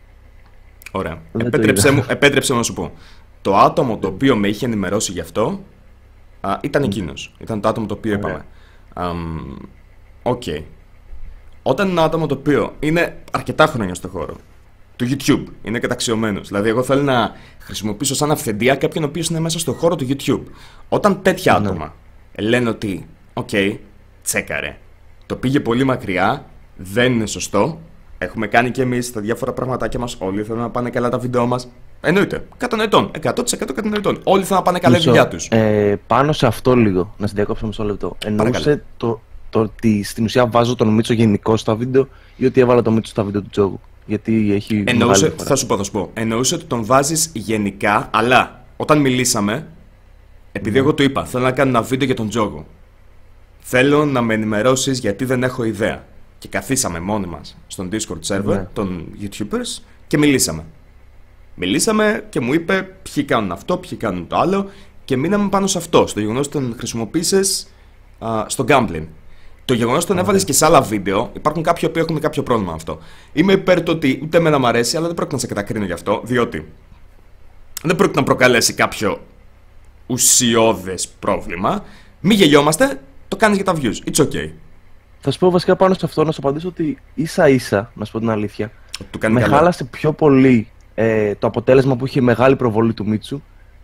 Ωραία. 0.92 1.18
Δεν 1.32 1.40
το 1.50 1.56
Επέτρεψέ 1.56 1.88
είδα. 1.88 1.96
μου, 1.96 2.04
επέτρεψέ 2.08 2.52
μου 2.52 2.58
να 2.58 2.64
σου 2.64 2.72
πω. 2.72 2.92
Το 3.42 3.56
άτομο 3.56 3.98
το 3.98 4.08
οποίο 4.08 4.36
με 4.36 4.48
είχε 4.48 4.66
ενημερώσει 4.66 5.12
γι' 5.12 5.20
αυτό 5.20 5.60
α, 6.40 6.58
ήταν 6.62 6.82
εκείνος. 6.82 7.34
Ήταν 7.38 7.60
το 7.60 7.68
άτομο 7.68 7.86
το 7.86 7.94
οποίο 7.94 8.12
Ωραία. 8.12 8.28
είπαμε. 8.28 8.44
Αμ, 8.94 9.56
Οκ. 10.22 10.42
Όταν 11.62 11.88
ένα 11.88 12.02
άτομο 12.02 12.26
το 12.26 12.34
οποίο 12.34 12.74
είναι 12.78 13.16
αρκετά 13.32 13.66
χρόνια 13.66 13.94
στο 13.94 14.08
χώρο 14.08 14.36
του 14.96 15.06
YouTube, 15.10 15.44
είναι 15.62 15.78
καταξιωμένος. 15.78 16.48
Δηλαδή, 16.48 16.68
εγώ 16.68 16.82
θέλω 16.82 17.02
να 17.02 17.32
χρησιμοποιήσω 17.58 18.14
σαν 18.14 18.30
αυθεντία 18.30 18.74
κάποιον 18.74 19.04
ο 19.04 19.06
οποίος 19.06 19.28
είναι 19.28 19.40
μέσα 19.40 19.58
στο 19.58 19.72
χώρο 19.72 19.96
του 19.96 20.06
YouTube. 20.08 20.42
Όταν 20.88 21.22
τέτοια 21.22 21.58
Ναι. 21.58 21.68
άτομα 21.68 21.94
λένε 22.38 22.68
ότι, 22.68 23.06
οκ, 23.32 23.48
τσέκαρε, 24.22 24.76
το 25.30 25.36
πήγε 25.36 25.60
πολύ 25.60 25.84
μακριά, 25.84 26.44
δεν 26.76 27.12
είναι 27.12 27.26
σωστό. 27.26 27.80
Έχουμε 28.18 28.46
κάνει 28.46 28.70
και 28.70 28.82
εμείς 28.82 29.12
τα 29.12 29.20
διάφορα 29.20 29.52
πραγματάκια 29.52 29.98
μας. 30.00 30.16
Όλοι 30.18 30.42
θέλουν 30.42 30.60
να 30.60 30.70
πάνε 30.70 30.90
καλά 30.90 31.08
τα 31.08 31.18
βίντεο 31.18 31.46
μας. 31.46 31.68
Εννοείται. 32.00 32.46
Κατανοητόν. 32.56 33.10
100% 33.22 33.40
κατανοητόν. 33.74 34.20
Όλοι 34.24 34.42
θέλουν 34.42 34.58
να 34.58 34.62
πάνε 34.62 34.78
καλά 34.78 34.94
η 34.94 34.98
Μισό. 34.98 35.10
δουλειά 35.10 35.28
τους. 35.28 35.48
Ε, 35.50 36.00
πάνω 36.06 36.32
σε 36.32 36.46
αυτό 36.46 36.74
λίγο, 36.76 37.14
να 37.16 37.26
σε 37.26 37.32
διακόψω 37.36 37.66
μισό 37.66 37.84
λεπτό. 37.84 38.16
Εννοούσε 38.24 38.50
Παρακαλώ. 38.52 38.80
το, 38.96 39.20
το 39.50 39.60
ότι 39.60 40.02
στην 40.02 40.24
ουσία 40.24 40.46
βάζω 40.46 40.74
τον 40.74 40.88
Μίτσο 40.88 41.12
γενικώ 41.12 41.56
στα 41.56 41.74
βίντεο 41.74 42.08
ή 42.36 42.46
ότι 42.46 42.60
έβαλα 42.60 42.82
τον 42.82 42.92
Μίτσο 42.92 43.10
στα 43.10 43.22
βίντεο 43.22 43.40
του 43.40 43.48
Τζόγου. 43.50 43.80
Γιατί 44.06 44.52
έχει. 44.54 44.84
Εννοούσε, 44.86 45.04
μεγάλη 45.06 45.18
διαφορά. 45.20 45.48
θα 45.48 45.56
σου 45.56 45.66
πω, 45.66 45.76
θα 45.76 45.82
σου 45.82 45.90
πω. 45.90 46.10
Εννοούσε 46.14 46.54
ότι 46.54 46.64
τον 46.64 46.84
βάζεις 46.84 47.30
γενικά, 47.34 48.08
αλλά 48.12 48.64
όταν 48.76 48.98
μιλήσαμε, 48.98 49.66
επειδή 50.52 50.78
εγώ 50.78 50.94
του 50.94 51.02
είπα, 51.02 51.24
θέλω 51.24 51.44
να 51.44 51.52
κάνω 51.52 51.70
ένα 51.70 51.82
βίντεο 51.82 52.06
για 52.06 52.16
τον 52.16 52.28
Τζόγο. 52.28 52.66
Θέλω 53.72 54.04
να 54.04 54.22
με 54.22 54.34
ενημερώσεις 54.34 54.98
γιατί 54.98 55.24
δεν 55.24 55.42
έχω 55.42 55.64
ιδέα. 55.64 56.04
Και 56.38 56.48
καθίσαμε 56.48 57.00
μόνοι 57.00 57.26
μας 57.26 57.56
στον 57.66 57.88
Discord 57.92 58.26
server 58.26 58.44
Ναι. 58.44 58.68
των 58.72 59.06
YouTubers 59.20 59.82
και 60.06 60.18
μιλήσαμε. 60.18 60.64
Μιλήσαμε 61.54 62.26
και 62.28 62.40
μου 62.40 62.52
είπε 62.54 62.96
ποιοι 63.02 63.24
κάνουν 63.24 63.52
αυτό, 63.52 63.76
ποιοι 63.76 63.98
κάνουν 63.98 64.26
το 64.26 64.36
άλλο 64.36 64.70
και 65.04 65.16
μείναμε 65.16 65.48
πάνω 65.48 65.66
σε 65.66 65.78
αυτό. 65.78 66.06
Στο 66.06 66.20
γεγονός 66.20 66.46
ότι 66.46 66.58
τον 66.58 66.74
χρησιμοποίησες 66.78 67.66
στο 68.46 68.64
gambling. 68.68 69.06
Το 69.64 69.74
γεγονός 69.74 69.98
ότι 69.98 70.06
τον 70.06 70.18
έβαλες 70.18 70.44
και 70.44 70.52
σε 70.52 70.64
άλλα 70.64 70.80
βίντεο, 70.80 71.30
υπάρχουν 71.36 71.62
κάποιοι 71.62 71.88
που 71.88 71.98
έχουν 71.98 72.20
κάποιο 72.20 72.42
πρόβλημα 72.42 72.70
με 72.70 72.76
αυτό. 72.76 72.98
Είμαι 73.32 73.52
υπέρ 73.52 73.82
του 73.82 73.92
ότι 73.96 74.20
ούτε 74.22 74.36
εμένα 74.38 74.58
μου 74.58 74.66
αρέσει, 74.66 74.96
αλλά 74.96 75.06
δεν 75.06 75.14
πρόκειται 75.14 75.36
να 75.36 75.40
σε 75.40 75.46
κατακρίνω 75.46 75.84
γι' 75.84 75.92
αυτό, 75.92 76.20
διότι 76.24 76.68
δεν 77.82 77.96
πρόκειται 77.96 78.18
να 78.18 78.24
προκαλέσει 78.24 78.72
κάποιο 78.72 79.20
ουσιώδες 80.06 81.08
πρόβλημα. 81.08 81.84
Μη 82.20 82.34
γελιόμαστε, 82.34 83.00
το 83.30 83.36
κάνεις 83.36 83.56
για 83.56 83.64
τα 83.64 83.74
views. 83.80 84.10
It's 84.12 84.22
okay. 84.24 84.50
Θα 85.20 85.30
σου 85.30 85.38
πω 85.38 85.50
βασικά 85.50 85.76
πάνω 85.76 85.94
σε 85.94 86.00
αυτό 86.04 86.24
να 86.24 86.32
σου 86.32 86.38
απαντήσω 86.42 86.68
ότι 86.68 86.98
ίσα 87.14 87.48
ίσα, 87.48 87.90
να 87.94 88.04
σου 88.04 88.12
πω 88.12 88.18
την 88.18 88.30
αλήθεια, 88.30 88.70
Του 89.10 89.18
κάνει 89.18 89.34
με 89.34 89.40
καλό. 89.40 89.54
χάλασε 89.54 89.84
πιο 89.84 90.12
πολύ 90.12 90.68
ε, 90.94 91.34
το 91.34 91.46
αποτέλεσμα 91.46 91.96
που 91.96 92.06
είχε 92.06 92.20
μεγάλη 92.20 92.56
προβολή 92.56 92.94
του 92.94 93.06
Μίτσου 93.06 93.42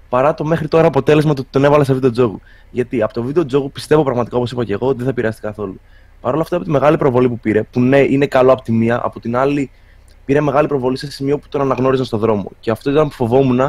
παρά 0.08 0.34
το 0.34 0.44
μέχρι 0.44 0.68
τώρα 0.68 0.86
αποτέλεσμα 0.86 1.34
του 1.34 1.40
ότι 1.42 1.50
τον 1.52 1.64
έβαλα 1.64 1.84
σε 1.84 1.92
βίντεο 1.92 2.10
Τζόγου. 2.10 2.40
Γιατί 2.70 3.02
από 3.02 3.12
το 3.12 3.22
βίντεο 3.22 3.46
Τζόγου 3.46 3.70
πιστεύω 3.72 4.02
πραγματικά, 4.02 4.36
όπως 4.36 4.50
είπα 4.52 4.64
και 4.64 4.72
εγώ, 4.72 4.86
ότι 4.86 4.96
δεν 4.96 5.06
θα 5.06 5.12
πειράσει 5.12 5.40
καθόλου. 5.40 5.80
Παρ' 6.20 6.32
όλα 6.32 6.42
αυτά, 6.42 6.56
από 6.56 6.64
τη 6.64 6.70
μεγάλη 6.70 6.96
προβολή 6.96 7.28
που 7.28 7.38
πήρε, 7.38 7.62
που 7.62 7.80
ναι, 7.80 7.98
είναι 7.98 8.26
καλό 8.26 8.52
από 8.52 8.62
τη 8.62 8.72
μία, 8.72 9.00
από 9.04 9.20
την 9.20 9.36
άλλη 9.36 9.70
πήρε 10.24 10.40
μεγάλη 10.40 10.68
προβολή 10.68 10.96
σε 10.96 11.10
σημείο 11.10 11.38
που 11.38 11.48
τον 11.48 11.60
αναγνώριζαν 11.60 12.06
στον 12.06 12.18
δρόμο. 12.18 12.50
Και 12.60 12.70
αυτό 12.70 12.90
ήταν 12.90 13.08
που 13.08 13.14
φοβόμουν 13.14 13.60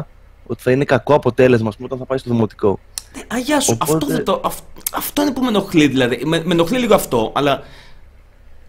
ότι 0.46 0.62
θα 0.62 0.70
είναι 0.70 0.84
κακό 0.84 1.14
αποτέλεσμα, 1.14 1.68
ας 1.68 1.74
πούμε, 1.74 1.86
όταν 1.86 1.98
θα 1.98 2.04
πάει 2.04 2.18
στο 2.18 2.30
δημοτικό. 2.30 2.78
Ε, 3.16 3.20
Αγιά 3.28 3.60
σου, 3.60 3.72
Οπότε- 3.80 3.92
αυτό, 3.94 4.06
δεν 4.06 4.24
το, 4.24 4.40
αυ- 4.44 4.64
αυτό 4.94 5.22
είναι 5.22 5.32
που 5.32 5.40
με 5.42 5.48
ενοχλεί 5.48 5.86
δηλαδή. 5.86 6.22
Με, 6.24 6.42
με 6.44 6.52
ενοχλεί 6.52 6.78
λίγο 6.78 6.94
αυτό, 6.94 7.32
αλλά. 7.34 7.62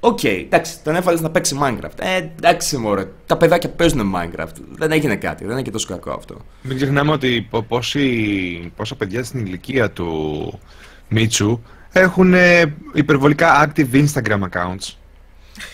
Οκ, 0.01 0.23
εντάξει, 0.23 0.83
τον 0.83 0.95
έβαλες 0.95 1.21
να 1.21 1.29
παίξει 1.29 1.57
Minecraft. 1.63 1.99
Ε, 1.99 2.15
εντάξει, 2.17 2.77
μωρέ. 2.77 3.07
Τα 3.25 3.37
παιδάκια 3.37 3.69
παίζουν 3.69 4.13
Minecraft. 4.15 4.53
Δεν 4.75 4.91
έγινε 4.91 5.15
κάτι, 5.15 5.43
δεν 5.43 5.51
είναι 5.53 5.61
και 5.61 5.71
τόσο 5.71 5.87
κακό 5.87 6.11
αυτό. 6.11 6.35
Μην 6.61 6.75
ξεχνάμε 6.75 7.11
ότι 7.11 7.47
πο- 7.49 7.61
πόσοι, 7.63 8.71
πόσα 8.75 8.95
παιδιά 8.95 9.23
στην 9.23 9.45
ηλικία 9.45 9.91
του 9.91 10.59
Μίτσου 11.07 11.59
έχουν 11.91 12.33
ε, 12.33 12.75
υπερβολικά 12.93 13.69
active 13.75 13.93
Instagram 14.05 14.39
accounts. 14.39 14.93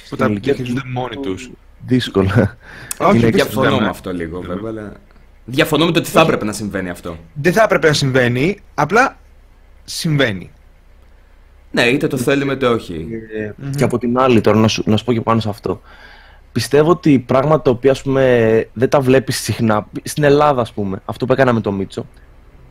Που 0.10 0.15
τα 0.15 0.25
ηλικία 0.25 0.53
διαχειρίζονται 0.53 0.81
του- 0.81 1.00
μόνοι 1.00 1.15
τους. 1.15 1.50
Δύσκολα. 1.88 2.57
Όχι, 2.98 3.12
Είναι 3.12 3.19
δεν 3.19 3.31
Διαφωνώ 3.31 3.62
συζητάμε. 3.62 3.81
με 3.81 3.89
αυτό 3.89 4.12
λίγο, 4.13 4.41
βέβαια. 4.41 4.69
Αλλά... 4.69 4.93
Διαφωνώ 5.45 5.85
με 5.85 5.91
το 5.91 5.99
ότι 5.99 6.09
θα 6.09 6.21
έπρεπε 6.21 6.45
να 6.45 6.51
συμβαίνει 6.51 6.89
αυτό. 6.89 7.17
Δεν 7.33 7.53
θα 7.53 7.63
έπρεπε 7.63 7.87
να 7.87 7.93
συμβαίνει, 7.93 8.57
απλά 8.73 9.17
συμβαίνει. 9.83 10.51
Ναι, 11.71 11.81
είτε 11.81 12.07
το 12.07 12.17
θέλουμε 12.17 12.53
είτε 12.53 12.67
όχι. 12.67 13.07
Ε, 13.37 13.51
Και 13.77 13.83
από 13.83 13.97
την 13.97 14.17
άλλη, 14.17 14.41
τώρα 14.41 14.57
να 14.57 14.67
σου, 14.67 14.83
να 14.85 14.97
σου 14.97 15.03
πω 15.05 15.13
και 15.13 15.21
πάνω 15.21 15.39
σε 15.39 15.49
αυτό. 15.49 15.81
Πιστεύω 16.51 16.89
ότι 16.89 17.19
πράγματα 17.19 17.61
τα 17.61 17.71
οποία 17.71 17.91
ας 17.91 18.01
πούμε, 18.01 18.67
δεν 18.73 18.89
τα 18.89 18.99
βλέπεις 18.99 19.39
συχνά. 19.41 19.87
Στην 20.03 20.23
Ελλάδα, 20.23 20.61
ας 20.61 20.71
πούμε, 20.71 21.01
αυτό 21.05 21.25
που 21.25 21.33
έκανα 21.33 21.53
με 21.53 21.61
το 21.61 21.71
Μίτσο, 21.71 22.05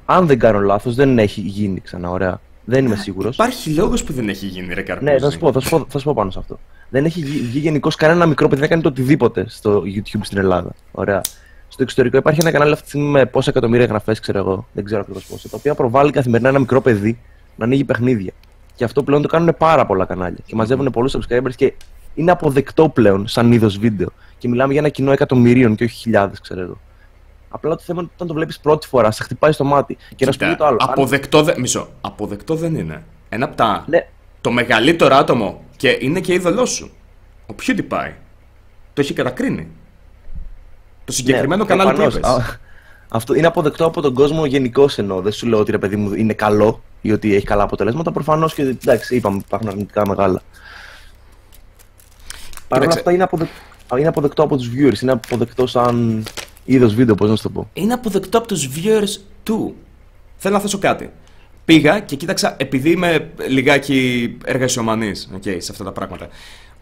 αν 0.04 0.26
δεν 0.26 0.38
κάνω 0.38 0.60
λάθος, 0.60 0.94
δεν 0.94 1.18
έχει 1.18 1.40
γίνει 1.40 1.80
ξανά. 1.80 2.10
Ωραία. 2.10 2.40
Δεν 2.64 2.84
είμαι 2.84 2.96
σίγουρος. 2.96 3.34
Υπάρχει 3.34 3.70
λόγος 3.70 4.04
που 4.04 4.12
δεν 4.12 4.28
έχει 4.28 4.46
γίνει, 4.46 4.74
ρε 4.74 4.82
Καρπούζη. 4.82 5.12
Ναι, 5.12 5.18
θα 5.18 5.30
σου, 5.30 5.38
πω, 5.38 5.52
θα, 5.52 5.60
σου 5.60 5.68
πω, 5.68 5.86
θα 5.88 5.98
σου 5.98 6.04
πω 6.04 6.14
πάνω 6.14 6.30
σε 6.30 6.38
αυτό. 6.38 6.58
Δεν 6.88 7.04
έχει 7.04 7.22
βγει, 7.22 7.38
βγει 7.38 7.58
γενικώς 7.58 7.94
κανένα 7.96 8.26
μικρό 8.26 8.48
παιδί 8.48 8.60
να 8.60 8.66
κάνει 8.66 8.82
το 8.82 8.88
οτιδήποτε 8.88 9.44
στο 9.48 9.82
YouTube 9.86 10.20
στην 10.22 10.38
Ελλάδα. 10.38 10.74
Ωραία. 10.92 11.20
Στο 11.74 11.82
εξωτερικό 11.82 12.16
υπάρχει 12.16 12.40
ένα 12.40 12.50
κανάλι 12.50 12.72
αυτή 12.72 12.84
τη 12.84 12.90
στιγμή 12.90 13.08
με 13.08 13.26
πόσα 13.26 13.50
εκατομμύρια 13.50 13.84
εγγραφές, 13.84 14.20
ξέρω 14.20 14.38
εγώ, 14.38 14.66
δεν 14.72 14.84
ξέρω 14.84 15.00
ακριβώς 15.00 15.24
πόσα, 15.24 15.48
το 15.48 15.56
οποίο 15.56 15.74
προβάλλει 15.74 16.10
καθημερινά 16.10 16.48
ένα 16.48 16.58
μικρό 16.58 16.80
παιδί 16.80 17.18
να 17.56 17.64
ανοίγει 17.64 17.84
παιχνίδια. 17.84 18.32
Και 18.74 18.84
αυτό 18.84 19.02
πλέον 19.02 19.22
το 19.22 19.28
κάνουν 19.28 19.54
πάρα 19.58 19.86
πολλά 19.86 20.04
κανάλια 20.04 20.38
και 20.46 20.54
μαζεύουν 20.54 20.90
πολλούς 20.90 21.16
subscribers 21.16 21.54
και 21.56 21.72
είναι 22.14 22.30
αποδεκτό 22.30 22.88
πλέον 22.88 23.28
σαν 23.28 23.52
είδος 23.52 23.78
βίντεο. 23.78 24.08
Και 24.38 24.48
μιλάμε 24.48 24.72
για 24.72 24.80
ένα 24.80 24.90
κοινό 24.90 25.12
εκατομμυρίων 25.12 25.74
και 25.74 25.84
όχι 25.84 25.94
χιλιάδες, 25.94 26.40
ξέρω 26.40 26.60
εγώ. 26.60 26.80
Απλά 27.48 27.76
το 27.76 27.82
θέμα 27.82 28.00
είναι 28.00 28.10
όταν 28.14 28.26
το 28.26 28.34
βλέπεις 28.34 28.60
πρώτη 28.60 28.86
φορά, 28.86 29.10
σε 29.10 29.22
χτυπάει 29.22 29.52
στο 29.52 29.64
μάτι. 29.64 29.96
Και 30.16 30.26
να 30.26 30.32
σου 30.32 30.38
πει 30.38 30.54
το 30.56 30.66
άλλο. 30.66 30.76
Αποδεκτό, 30.80 31.42
δεν... 31.42 31.60
Μισό. 31.60 31.88
Αποδεκτό 32.00 32.54
δεν 32.54 32.74
είναι. 32.74 33.02
Ένα 33.28 33.44
από 33.44 33.56
τα. 33.56 33.84
Ναι. 33.86 34.06
Το 34.40 34.50
μεγαλύτερο 34.50 35.14
άτομο 35.14 35.62
και 35.76 35.98
είναι 36.00 36.20
και 36.20 36.34
είδωλό 36.34 36.66
σου. 36.66 36.90
Ο 37.46 37.54
PewDiePie. 37.62 38.12
Το 38.92 39.00
έχει 39.00 39.14
κατακρίνει. 39.14 39.68
Το 41.04 41.12
συγκεκριμένο 41.12 41.62
ναι, 41.62 41.68
κανάλι 41.68 41.88
προφανώς. 41.88 42.14
που 42.14 42.18
είπες. 42.18 42.30
Α, 42.30 42.58
Αυτό 43.08 43.34
είναι 43.34 43.46
αποδεκτό 43.46 43.84
από 43.86 44.00
τον 44.00 44.14
κόσμο 44.14 44.46
γενικώ 44.46 44.88
εννοώ. 44.96 45.20
Δεν 45.20 45.32
σου 45.32 45.46
λέω 45.46 45.58
ότι 45.58 45.70
ρε 45.70 45.78
παιδί 45.78 45.96
μου 45.96 46.14
είναι 46.14 46.32
καλό 46.32 46.82
ή 47.00 47.12
ότι 47.12 47.34
έχει 47.34 47.44
καλά 47.44 47.62
αποτελέσματα. 47.62 48.12
Προφανώς 48.12 48.54
και 48.54 48.62
εντάξει, 48.62 49.16
είπαμε 49.16 49.36
υπάρχουν 49.36 49.68
αρνητικά 49.68 50.08
μεγάλα. 50.08 50.42
Παρ' 52.68 52.78
όλα 52.78 52.88
Κοίταξε. 52.88 52.98
αυτά 52.98 53.12
είναι, 53.12 53.22
αποδε... 53.22 53.48
είναι 53.98 54.08
αποδεκτό 54.08 54.42
από 54.42 54.56
τους 54.56 54.68
viewers. 54.68 55.02
Είναι 55.02 55.12
αποδεκτό 55.12 55.66
σαν 55.66 56.24
είδος 56.64 56.94
βίντεο, 56.94 57.14
πώς 57.14 57.28
να 57.28 57.36
σου 57.36 57.42
το 57.42 57.50
πω. 57.50 57.70
είναι 57.72 57.92
αποδεκτό 57.92 58.38
από 58.38 58.46
τους 58.46 58.68
viewers 58.68 59.20
του. 59.42 59.74
Θέλω 60.36 60.54
να 60.54 60.60
θέσω 60.60 60.78
κάτι. 60.78 61.10
Πήγα 61.64 62.00
και 62.00 62.16
κοίταξα, 62.16 62.54
επειδή 62.58 62.90
είμαι 62.90 63.30
λιγάκι 63.48 64.36
εργασιομανής 64.44 65.30
okay, 65.34 65.56
σε 65.58 65.72
αυτά 65.72 65.84
τα 65.84 65.92
πράγματα. 65.92 66.28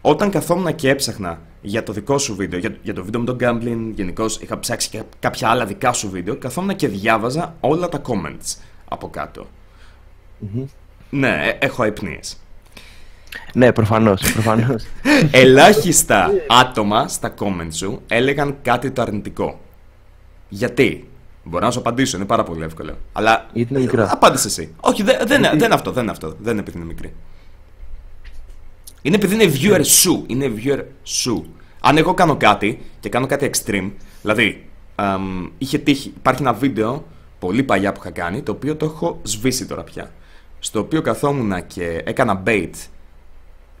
Όταν 0.05 0.29
καθόμουν 0.29 0.75
και 0.75 0.89
έψαχνα 0.89 1.41
για 1.61 1.83
το 1.83 1.93
δικό 1.93 2.17
σου 2.17 2.35
βίντεο, 2.35 2.59
για, 2.59 2.75
για 2.81 2.93
το 2.93 3.03
βίντεο 3.03 3.21
με 3.21 3.25
τον 3.25 3.37
gambling, 3.39 3.91
γενικώ 3.95 4.25
είχα 4.39 4.59
ψάξει 4.59 4.89
και 4.89 5.01
κάποια 5.19 5.49
άλλα 5.49 5.65
δικά 5.65 5.93
σου 5.93 6.09
βίντεο, 6.09 6.35
καθόμουν 6.35 6.75
και 6.75 6.87
διάβαζα 6.87 7.55
όλα 7.59 7.89
τα 7.89 8.01
comments 8.07 8.57
από 8.87 9.09
κάτω. 9.09 9.47
Ναι, 11.09 11.29
ε, 11.29 11.65
έχω 11.65 11.83
αϊπνίες. 11.83 12.37
Ναι, 13.53 13.71
προφανώς. 13.71 14.31
Προφανώς. 14.33 14.85
Ελάχιστα 15.31 16.31
άτομα 16.61 17.07
στα 17.07 17.33
comments 17.39 17.73
σου 17.73 18.01
έλεγαν 18.07 18.57
κάτι 18.61 18.91
το 18.91 19.01
αρνητικό. 19.01 19.59
Γιατί; 20.49 21.07
Μπορώ 21.43 21.65
να 21.65 21.71
σου 21.71 21.79
απαντήσω, 21.79 22.17
είναι 22.17 22.25
πάρα 22.25 22.43
πολύ 22.43 22.63
εύκολο. 22.63 22.97
Αλλά. 23.13 23.45
Γιατί 23.53 23.73
είναι 23.73 23.81
μικρά; 23.81 24.11
Απάντησε 24.11 24.47
εσύ. 24.47 24.75
Όχι, 24.79 25.03
δεν, 25.03 25.17
δεν, 25.27 25.41
δεν 25.41 25.53
είναι 25.53 25.73
αυτό, 25.73 25.91
δεν 25.91 26.03
είναι 26.03 26.11
αυτό. 26.11 26.35
Δεν 26.39 26.51
είναι 26.51 26.61
επειδή 26.61 26.77
είναι 26.77 26.85
μικρή. 26.85 27.13
Είναι 29.05 29.15
επειδή 29.15 29.33
είναι 29.33 29.53
viewer 29.55 29.81
σου. 29.83 30.23
Είναι 30.27 30.51
viewer 30.57 30.83
σου. 31.03 31.45
Αν 31.79 31.97
εγώ 31.97 32.13
κάνω 32.13 32.35
κάτι 32.35 32.79
και 32.99 33.09
κάνω 33.09 33.25
κάτι 33.25 33.49
extreme, 33.53 33.91
δηλαδή 34.21 34.69
αμ, 34.95 35.49
είχε 35.57 35.77
τύχει, 35.77 36.13
υπάρχει 36.17 36.41
ένα 36.41 36.53
βίντεο 36.53 37.05
πολύ 37.39 37.63
παλιά 37.63 37.91
που 37.91 37.99
είχα 38.01 38.11
κάνει, 38.11 38.41
το 38.41 38.51
οποίο 38.51 38.75
το 38.75 38.85
έχω 38.85 39.19
σβήσει 39.23 39.65
τώρα 39.65 39.83
πια. 39.83 40.11
Στο 40.59 40.79
οποίο 40.79 41.01
καθόμουν 41.01 41.67
και 41.67 42.01
έκανα 42.05 42.43
bait 42.45 42.69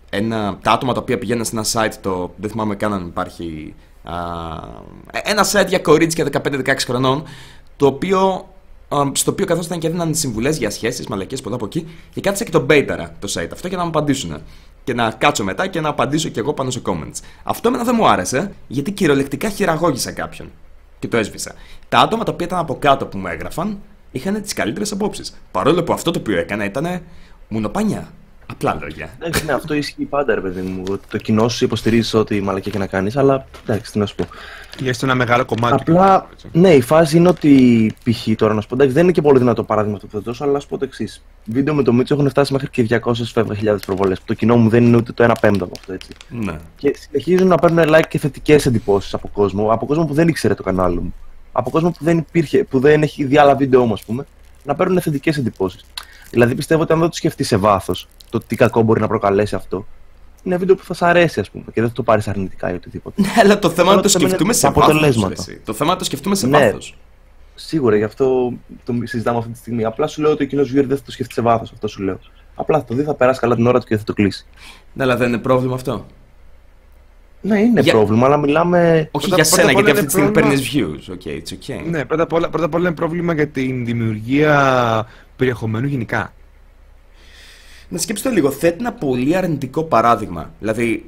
ένα, 0.09 0.57
τα 0.61 0.71
άτομα 0.71 0.93
τα 0.93 0.99
οποία 0.99 1.17
πηγαίνουν 1.17 1.45
σε 1.45 1.51
ένα 1.55 1.65
site, 1.71 1.93
το, 2.01 2.33
δεν 2.35 2.49
θυμάμαι 2.49 2.75
καν 2.75 2.93
αν 2.93 3.07
υπάρχει, 3.07 3.73
α, 4.03 4.15
ε, 5.11 5.19
ένα 5.23 5.45
site 5.51 5.67
για 5.67 5.79
κορίτσια 5.79 6.27
15-16 6.31 6.75
χρονών, 6.85 7.23
το 7.77 7.85
οποίο, 7.85 8.49
α, 8.87 9.01
στο 9.13 9.31
οποίο 9.31 9.45
καθόταν 9.45 9.79
και 9.79 9.87
έδιναν 9.87 10.15
συμβουλές 10.15 10.57
για 10.57 10.69
σχέσεις, 10.69 11.07
μαλακίες 11.07 11.41
πολλά 11.41 11.55
από 11.55 11.65
εκεί, 11.65 11.87
και 12.13 12.21
κάθισα 12.21 12.43
και 12.43 12.51
το 12.51 12.59
μπέιταρα 12.59 13.15
το 13.19 13.33
site 13.33 13.49
αυτό 13.51 13.67
για 13.67 13.77
να 13.77 13.83
μου 13.83 13.89
απαντήσουν. 13.89 14.41
Και 14.83 14.93
να 14.93 15.11
κάτσω 15.11 15.43
μετά 15.43 15.67
και 15.67 15.81
να 15.81 15.89
απαντήσω 15.89 16.29
κι 16.29 16.39
εγώ 16.39 16.53
πάνω 16.53 16.69
σε 16.69 16.81
comments. 16.85 17.19
Αυτό 17.43 17.67
εμένα 17.67 17.83
δεν 17.83 17.95
μου 17.97 18.07
άρεσε, 18.07 18.51
γιατί 18.67 18.91
κυριολεκτικά 18.91 19.49
χειραγώγησα 19.49 20.11
κάποιον. 20.11 20.51
Και 20.99 21.07
το 21.07 21.17
έσβησα. 21.17 21.53
Τα 21.89 21.99
άτομα 21.99 22.23
τα 22.23 22.31
οποία 22.31 22.45
ήταν 22.45 22.59
από 22.59 22.75
κάτω 22.75 23.05
που 23.05 23.17
μου 23.17 23.27
έγραφαν 23.27 23.79
είχαν 24.11 24.41
τις 24.41 24.53
καλύτερες 24.53 24.91
απόψεις. 24.91 25.41
Παρόλο 25.51 25.83
που 25.83 25.93
αυτό 25.93 26.11
το 26.11 26.19
οποίο 26.19 26.37
έκανα 26.37 26.65
ήταν 26.65 27.01
μουνοπάνια. 27.47 28.11
Απλά 28.45 28.77
λόγια. 28.81 29.09
Εντάξει, 29.19 29.45
ναι, 29.45 29.53
αυτό 29.53 29.73
ισχύει 29.73 30.05
πάντα, 30.05 30.35
ρε 30.35 30.41
παιδί 30.41 30.61
μου. 30.61 30.83
ότι 30.89 31.07
Το 31.07 31.17
κοινό 31.17 31.47
σου 31.47 31.65
υποστηρίζει 31.65 32.17
ό,τι 32.17 32.41
μαλακία 32.41 32.71
και 32.71 32.77
να 32.77 32.87
κάνεις, 32.87 33.17
αλλά 33.17 33.45
εντάξει, 33.63 33.91
τι 33.91 33.99
να 33.99 34.05
σου 34.05 34.15
πω. 34.15 34.25
Ή 34.81 34.89
έστω 34.89 35.05
ένα 35.05 35.15
μεγάλο 35.15 35.45
κομμάτι. 35.45 35.75
Απλά, 35.79 36.27
Έτσι. 36.33 36.47
ναι, 36.51 36.73
η 36.73 36.81
φάση 36.81 37.17
είναι 37.17 37.27
ότι 37.29 37.95
π.χ. 38.03 38.35
τώρα 38.35 38.53
να 38.53 38.61
σου 38.61 38.67
πω, 38.67 38.75
εντάξει, 38.75 38.93
δεν 38.93 39.03
είναι 39.03 39.11
και 39.11 39.21
πολύ 39.21 39.39
δυνατό 39.39 39.63
παράδειγμα 39.63 39.95
αυτό 39.95 40.07
που 40.07 40.13
θα 40.13 40.19
δώσω, 40.19 40.43
αλλά 40.43 40.53
να 40.53 40.59
σου 40.59 40.67
πω 40.67 40.77
το 40.77 40.85
εξής. 40.85 41.23
Βίντεο 41.45 41.73
με 41.73 41.83
το 41.83 41.93
Μίτσο 41.93 42.13
έχουν 42.13 42.29
φτάσει 42.29 42.53
μέχρι 42.53 42.69
και 42.69 43.01
200 43.03 43.11
φεύγα 43.33 43.55
χιλιάδες 43.55 43.85
προβολές. 43.85 44.19
Που 44.19 44.25
το 44.25 44.33
κοινό 44.33 44.57
μου 44.57 44.69
δεν 44.69 44.83
είναι 44.85 44.97
ούτε 44.97 45.11
το 45.11 45.23
1 45.23 45.31
πέμπτο 45.41 45.63
από 45.63 45.73
αυτό, 45.79 45.93
έτσι. 45.93 46.09
Ναι. 46.29 46.57
Και 46.75 46.95
συνεχίζουν 46.99 47.47
να 47.47 47.57
παίρνουν 47.57 47.85
like 47.87 48.07
και 48.09 48.19
θετικές 48.19 48.65
εντυπώσεις 48.65 49.13
από 49.13 49.27
κόσμο, 49.33 49.71
από 49.71 49.85
κόσμο 49.85 50.05
που 50.05 50.13
δεν 50.13 50.27
ήξερε 50.27 50.53
το 50.53 50.63
κανάλι 50.63 50.99
μου. 50.99 51.13
Από 51.51 51.69
κόσμο 51.69 51.91
που 51.91 52.03
δεν 52.03 52.17
υπήρχε, 52.17 52.63
που 52.63 52.79
δεν 52.79 53.01
έχει 53.01 53.23
δει 53.23 53.37
άλλα 53.37 53.55
βίντεο 53.55 53.85
μου, 53.85 53.93
ας 53.93 54.03
πούμε, 54.03 54.25
να 54.63 54.75
παίρνουν 54.75 55.01
θετικές 55.01 55.37
εντυπώσεις. 55.37 55.85
Δηλαδή 56.29 56.55
πιστεύω 56.55 56.81
ότι 56.81 56.93
αν 56.93 56.99
δεν 56.99 57.09
το 57.09 57.15
σκεφτείς 57.15 57.47
σε 57.47 57.57
βάθος 57.57 58.07
το 58.29 58.39
τι 58.39 58.55
κακό 58.55 58.81
μπορεί 58.81 58.99
να 59.01 59.07
προκαλέσει 59.07 59.55
αυτό, 59.55 59.85
είναι 60.43 60.57
βίντεο 60.57 60.75
που 60.75 60.83
θα 60.83 60.93
σ' 60.93 61.01
αρέσει, 61.01 61.39
ας 61.39 61.49
πούμε, 61.49 61.63
και 61.73 61.79
δεν 61.81 61.87
θα 61.89 61.95
το 61.95 62.03
πάρεις 62.03 62.27
αρνητικά 62.27 62.71
ή 62.71 62.73
οτιδήποτε. 62.73 63.21
Ναι, 63.21 63.27
αλλά 63.39 63.59
το 63.59 63.69
θέμα 63.69 63.87
είναι 63.91 63.95
να 63.95 64.01
το 64.01 64.11
το 64.11 64.19
θέμα 64.19 64.23
είναι 64.25 64.27
σκεφτούμε 64.29 64.53
τα 64.53 64.57
σε 64.59 64.67
βάθος. 64.67 64.83
αποτελέσματα. 64.83 65.27
ρε 65.35 65.51
εσύ. 65.51 65.61
Το 65.65 65.73
θέμα 65.73 65.83
είναι 65.85 65.91
να 65.93 65.97
το 65.97 66.03
σκεφτούμε 66.05 66.35
σε 66.35 66.47
Ναι. 66.47 66.57
βάθος. 66.57 66.97
Σίγουρα, 67.55 67.95
γι' 67.95 68.03
αυτό 68.03 68.53
το 68.83 68.93
συζητάμε 69.03 69.37
αυτή 69.37 69.51
τη 69.51 69.57
στιγμή. 69.57 69.83
Απλά 69.85 70.07
σου 70.07 70.21
λέω 70.21 70.31
ότι 70.31 70.43
ο 70.43 70.45
κοινός 70.47 70.69
viewer 70.71 70.85
δεν 70.87 70.97
θα 70.97 71.03
το 71.03 71.11
σκεφτεί 71.11 71.33
σε 71.33 71.41
βάθος, 71.41 71.71
αυτό 71.71 71.87
σου 71.87 72.01
λέω. 72.03 72.19
Απλά 72.55 72.77
θα 72.77 72.83
το 72.85 72.93
δει, 72.95 73.03
θα 73.03 73.13
περάσει 73.13 73.39
καλά 73.39 73.55
την 73.55 73.67
ώρα 73.67 73.79
του 73.79 73.85
και 73.87 73.97
θα 73.97 74.03
το 74.03 74.13
κλείσει. 74.13 74.45
Ναι, 74.93 75.03
αλλά 75.03 75.15
δεν 75.17 75.27
είναι 75.27 75.37
πρόβλημα 75.37 75.73
αυτό. 75.75 76.05
Ναι, 77.41 77.59
είναι 77.59 77.81
Για- 77.81 77.93
πρόβλημα, 77.93 78.25
αλλά 78.25 78.37
μιλάμε. 78.37 79.09
Όχι 79.11 79.27
Πρώτα- 79.27 79.27
για 79.27 79.35
πρώτα 79.35 79.55
σένα, 79.55 79.63
απ' 79.69 79.73
γιατί 79.75 79.81
όλα 79.83 79.91
αυτή 79.91 80.05
τη 80.05 80.11
στιγμή 80.11 80.27
είναι 80.27 80.41
παίρνεις 80.41 80.71
views. 80.73 81.13
Okay, 81.13 81.41
it's 81.41 81.53
okay. 81.83 81.89
Ναι, 81.89 82.05
πρώτα 82.05 82.23
απ' 82.23 82.33
όλα, 82.33 82.49
πρώτα 82.49 82.65
απ' 82.65 82.73
όλα 82.73 82.87
είναι 82.87 82.95
πρόβλημα 82.95 83.33
για 83.33 83.47
την 83.47 83.85
δημιουργία 83.85 85.07
περιεχομένου 85.35 85.87
γενικά. 85.87 86.33
Να 87.89 87.97
σκέψτε 87.97 88.29
το 88.29 88.35
λίγο. 88.35 88.51
Θέτει 88.51 88.77
ένα 88.79 88.91
πολύ 88.93 89.35
αρνητικό 89.35 89.83
παράδειγμα. 89.83 90.51
Δηλαδή, 90.59 91.05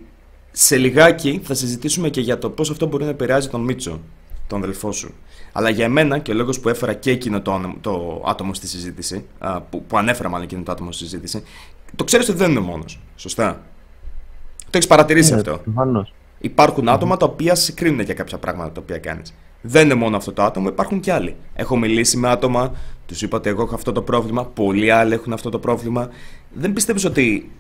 σε 0.52 0.78
λιγάκι 0.78 1.42
θα 1.44 1.54
συζητήσουμε 1.54 2.10
και 2.10 2.22
για 2.22 2.38
το 2.38 2.50
πώς 2.50 2.70
αυτό 2.70 2.86
μπορεί 2.86 3.04
να 3.04 3.10
επηρεάζει 3.10 3.50
τον 3.50 3.62
Μίτσο, 3.62 4.00
τον 4.48 4.64
αδελφό 4.64 4.92
σου. 4.92 5.14
Αλλά 5.52 5.70
για 5.70 5.90
μένα 5.90 6.18
και 6.20 6.32
ο 6.32 6.34
λόγος 6.34 6.60
που 6.60 6.70
έφερα 6.70 6.94
και 6.94 7.12
εκείνο 7.12 7.42
το, 7.42 7.52
όνομα- 7.52 7.76
το 7.82 8.24
άτομο 8.28 8.54
στη 8.54 8.68
συζήτηση, 8.68 9.26
α, 9.38 9.62
που, 9.62 9.84
που 9.84 9.98
ανέφερα 9.98 10.30
μάλλον 10.30 10.46
εκείνο 10.46 10.62
το 10.64 10.72
άτομο 10.72 10.92
στη 10.92 11.04
συζήτηση, 11.04 11.44
το 11.96 12.04
ξέρεις 12.04 12.30
ότι 12.30 12.38
δεν 12.38 12.52
είναι 12.52 12.60
μόνος. 12.60 13.00
Σωστά; 13.16 13.62
Το 14.64 14.72
έχεις 14.72 14.88
παρατηρήσει 14.88 15.32
Ναι, 15.32 15.38
αυτό; 15.38 15.58
προφανώς. 15.64 16.14
Υπάρχουν 16.40 16.90
άτομα 16.90 17.18
τα 17.18 17.26
οποία 17.26 17.56
σε 17.56 17.72
κρίνουν 17.72 18.00
για 18.00 18.14
κάποια 18.14 18.38
πράγματα 18.38 18.72
τα 18.72 18.82
οποία 18.82 18.98
κάνεις. 18.98 19.34
Δεν 19.62 19.86
είναι 19.86 19.94
μόνο 19.94 20.18
αυτό 20.18 20.32
το 20.34 20.44
άτομο, 20.44 20.68
υπάρχουν 20.68 21.00
και 21.00 21.12
άλλοι. 21.12 21.36
Έχω 21.54 21.78
μιλήσει 21.78 22.18
με 22.18 22.30
άτομα, 22.30 22.72
τους 23.06 23.22
είπα 23.22 23.38
ότι 23.38 23.50
εγώ 23.50 23.62
έχω 23.62 23.76
αυτό 23.76 23.92
το 23.92 24.02
πρόβλημα, 24.02 24.46
πολλοί 24.46 24.92
άλλοι 24.92 25.14
έχουν 25.14 25.34
αυτό 25.34 25.50
το 25.50 25.60
πρόβλημα. 25.60 26.10
Δεν 26.56 26.74
πιστεύεις 26.74 27.06
ότι. 27.06 27.52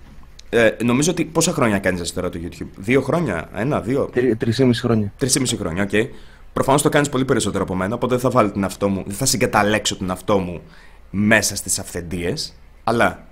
Ε, 0.49 0.69
νομίζω 0.83 1.11
ότι 1.11 1.25
πόσα 1.25 1.51
χρόνια 1.51 1.79
κάνεις 1.79 2.01
εσύ 2.01 2.13
τώρα 2.13 2.29
το 2.29 2.39
YouTube, 2.43 2.67
Δύο 2.77 3.01
χρόνια, 3.01 3.49
ένα, 3.55 3.81
δύο, 3.81 4.09
Τρι- 4.13 4.37
Τρεις 4.37 4.79
χρόνια. 4.79 5.13
τρεισήμισι 5.17 5.57
χρόνια, 5.57 5.83
ok. 5.83 5.89
Okay. 5.91 6.07
Προφανώς 6.53 6.81
το 6.81 6.89
κάνεις 6.89 7.09
πολύ 7.09 7.25
περισσότερο 7.25 7.63
από 7.63 7.75
μένα, 7.75 7.95
οπότε 7.95 8.13
δεν 8.13 8.23
θα 8.23 8.29
βάλω 8.29 8.51
τον 8.51 8.63
εαυτό 8.63 8.89
μου, 8.89 9.03
δεν 9.05 9.15
θα 9.15 9.25
συγκαταλέξω 9.25 9.95
τον 9.97 10.09
εαυτό 10.09 10.37
μου 10.37 10.61
μέσα 11.09 11.55
στις 11.55 11.79
αυθεντίες. 11.79 12.55
Αλλά 12.83 13.27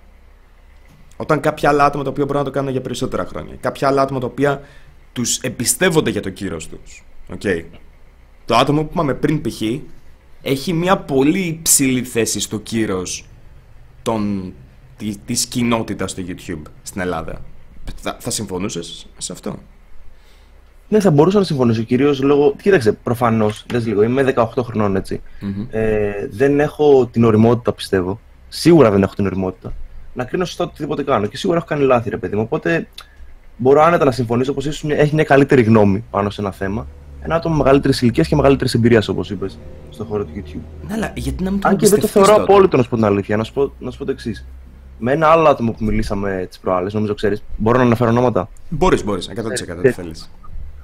όταν 1.18 1.40
κάποια 1.40 1.70
άλλα 1.70 1.86
άτομα 1.86 2.04
τα 2.04 2.10
οποία 2.10 2.26
μπορούν 2.26 2.40
να 2.42 2.48
το 2.48 2.52
κάνουν 2.54 2.72
για 2.72 2.82
περισσότερα 2.82 3.26
χρόνια, 3.26 3.56
κάποια 3.60 3.88
άλλα 3.88 4.02
άτομα 4.02 4.20
τα 4.20 4.26
οποία 4.26 4.62
τους 5.14 5.38
εμπιστεύονται 5.38 6.10
για 6.10 6.22
το 6.22 6.30
κύρος 6.30 6.68
τους. 6.68 7.04
Okay. 7.38 7.64
Το 8.46 8.56
άτομο 8.56 8.84
που 8.84 8.90
είπαμε 8.92 9.14
πριν 9.14 9.42
π.χ. 9.42 9.62
έχει 10.42 10.74
μια 10.74 10.98
πολύ 10.98 11.40
υψηλή 11.40 12.04
θέση 12.04 12.40
στο 12.40 12.60
κύρος 12.60 13.26
των, 14.02 14.54
τη, 14.98 15.18
της 15.26 15.46
κοινότητας 15.46 16.12
στο 16.12 16.24
YouTube 16.28 16.62
στην 16.84 17.02
Ελλάδα. 17.02 17.42
Θα, 17.96 18.18
θα 18.20 18.30
συμφωνούσες 18.30 19.08
σε 19.18 19.32
αυτό; 19.32 19.60
Ναι, 20.90 21.00
θα 21.00 21.12
μπορούσα 21.12 21.38
να 21.38 21.44
συμφωνήσω 21.44 21.82
κυρίως 21.82 22.22
λόγω. 22.22 22.56
Κοίταξε, 22.62 22.92
προφανώς, 22.92 23.66
δες 23.72 23.88
λίγο, 23.88 24.04
είμαι 24.04 24.34
18 24.36 24.46
χρονών 24.64 24.96
έτσι. 24.96 25.22
Μμμ. 25.40 25.68
Ε, 25.70 26.28
δεν 26.32 26.60
έχω 26.60 27.06
την 27.06 27.24
οριμότητα, 27.24 27.74
πιστεύω. 27.74 28.20
Σίγουρα 28.50 28.92
δεν 28.92 29.04
έχω 29.04 29.14
την 29.16 29.26
οριμότητα. 29.26 29.74
Να 30.14 30.24
κρίνω 30.24 30.46
σωστά 30.46 30.64
οτιδήποτε 30.64 31.04
κάνω. 31.04 31.26
Και 31.26 31.38
σίγουρα 31.38 31.58
έχω 31.58 31.68
κάνει 31.68 31.84
λάθη, 31.84 32.10
ρε 32.10 32.18
παιδί 32.18 32.36
μου. 32.36 32.42
Οπότε 32.42 32.88
μπορώ 33.58 33.82
άνετα 33.82 34.06
να 34.06 34.12
συμφωνήσω 34.12 34.54
πως 34.54 34.66
ίσως 34.66 34.92
έχει 34.92 35.16
μια 35.16 35.24
καλύτερη 35.24 35.62
γνώμη 35.62 36.04
πάνω 36.12 36.30
σε 36.30 36.42
ένα 36.42 36.52
θέμα. 36.52 36.88
Ένα 37.22 37.36
άτομο 37.36 37.56
μεγαλύτερη 37.56 37.94
ηλικία 38.02 38.24
και 38.24 38.36
μεγαλύτερης 38.36 38.74
εμπειρίας, 38.74 39.08
όπως 39.08 39.30
είπες, 39.30 39.58
στον 39.90 40.06
χώρο 40.06 40.24
του 40.24 40.32
YouTube. 40.36 40.88
Ναι, 40.88 40.94
αλλά 40.94 41.12
γιατί 41.16 41.44
να 41.44 41.52
μην 41.52 41.60
τον 41.60 41.72
Αν 41.72 41.78
και 41.78 41.88
δεν 41.88 42.00
το 42.00 42.06
εμπιστευτείς 42.06 42.12
θεωρώ 42.12 42.42
τότε; 42.42 42.42
απόλυτο, 42.42 42.78
να 42.78 42.84
σου 42.84 42.90
πω 42.90 42.96
την 42.96 43.06
αλήθεια. 43.06 43.38
Να 43.38 43.44
σου 43.44 43.54
πω, 43.54 43.74
να 43.80 43.92
σου 43.92 43.98
πω 43.98 44.06
το 44.06 44.12
εξής. 44.12 44.46
Με 45.06 45.12
ένα 45.12 45.28
άλλο 45.28 45.50
άτομο 45.50 45.72
που 45.72 45.84
μιλήσαμε 45.84 46.46
τις 46.50 46.60
προάλλες, 46.60 46.94
νομίζω 46.94 47.14
ξέρεις, 47.14 47.44
μπορώ 47.58 47.78
να 47.78 47.84
αναφέρω 47.84 48.10
ονόματα; 48.10 48.50
Μπορείς, 48.70 49.04
μπορείς, 49.04 49.30
100% 49.30 49.82
τι 49.82 49.88
Ε, 49.88 49.92
θέλεις. 49.92 50.30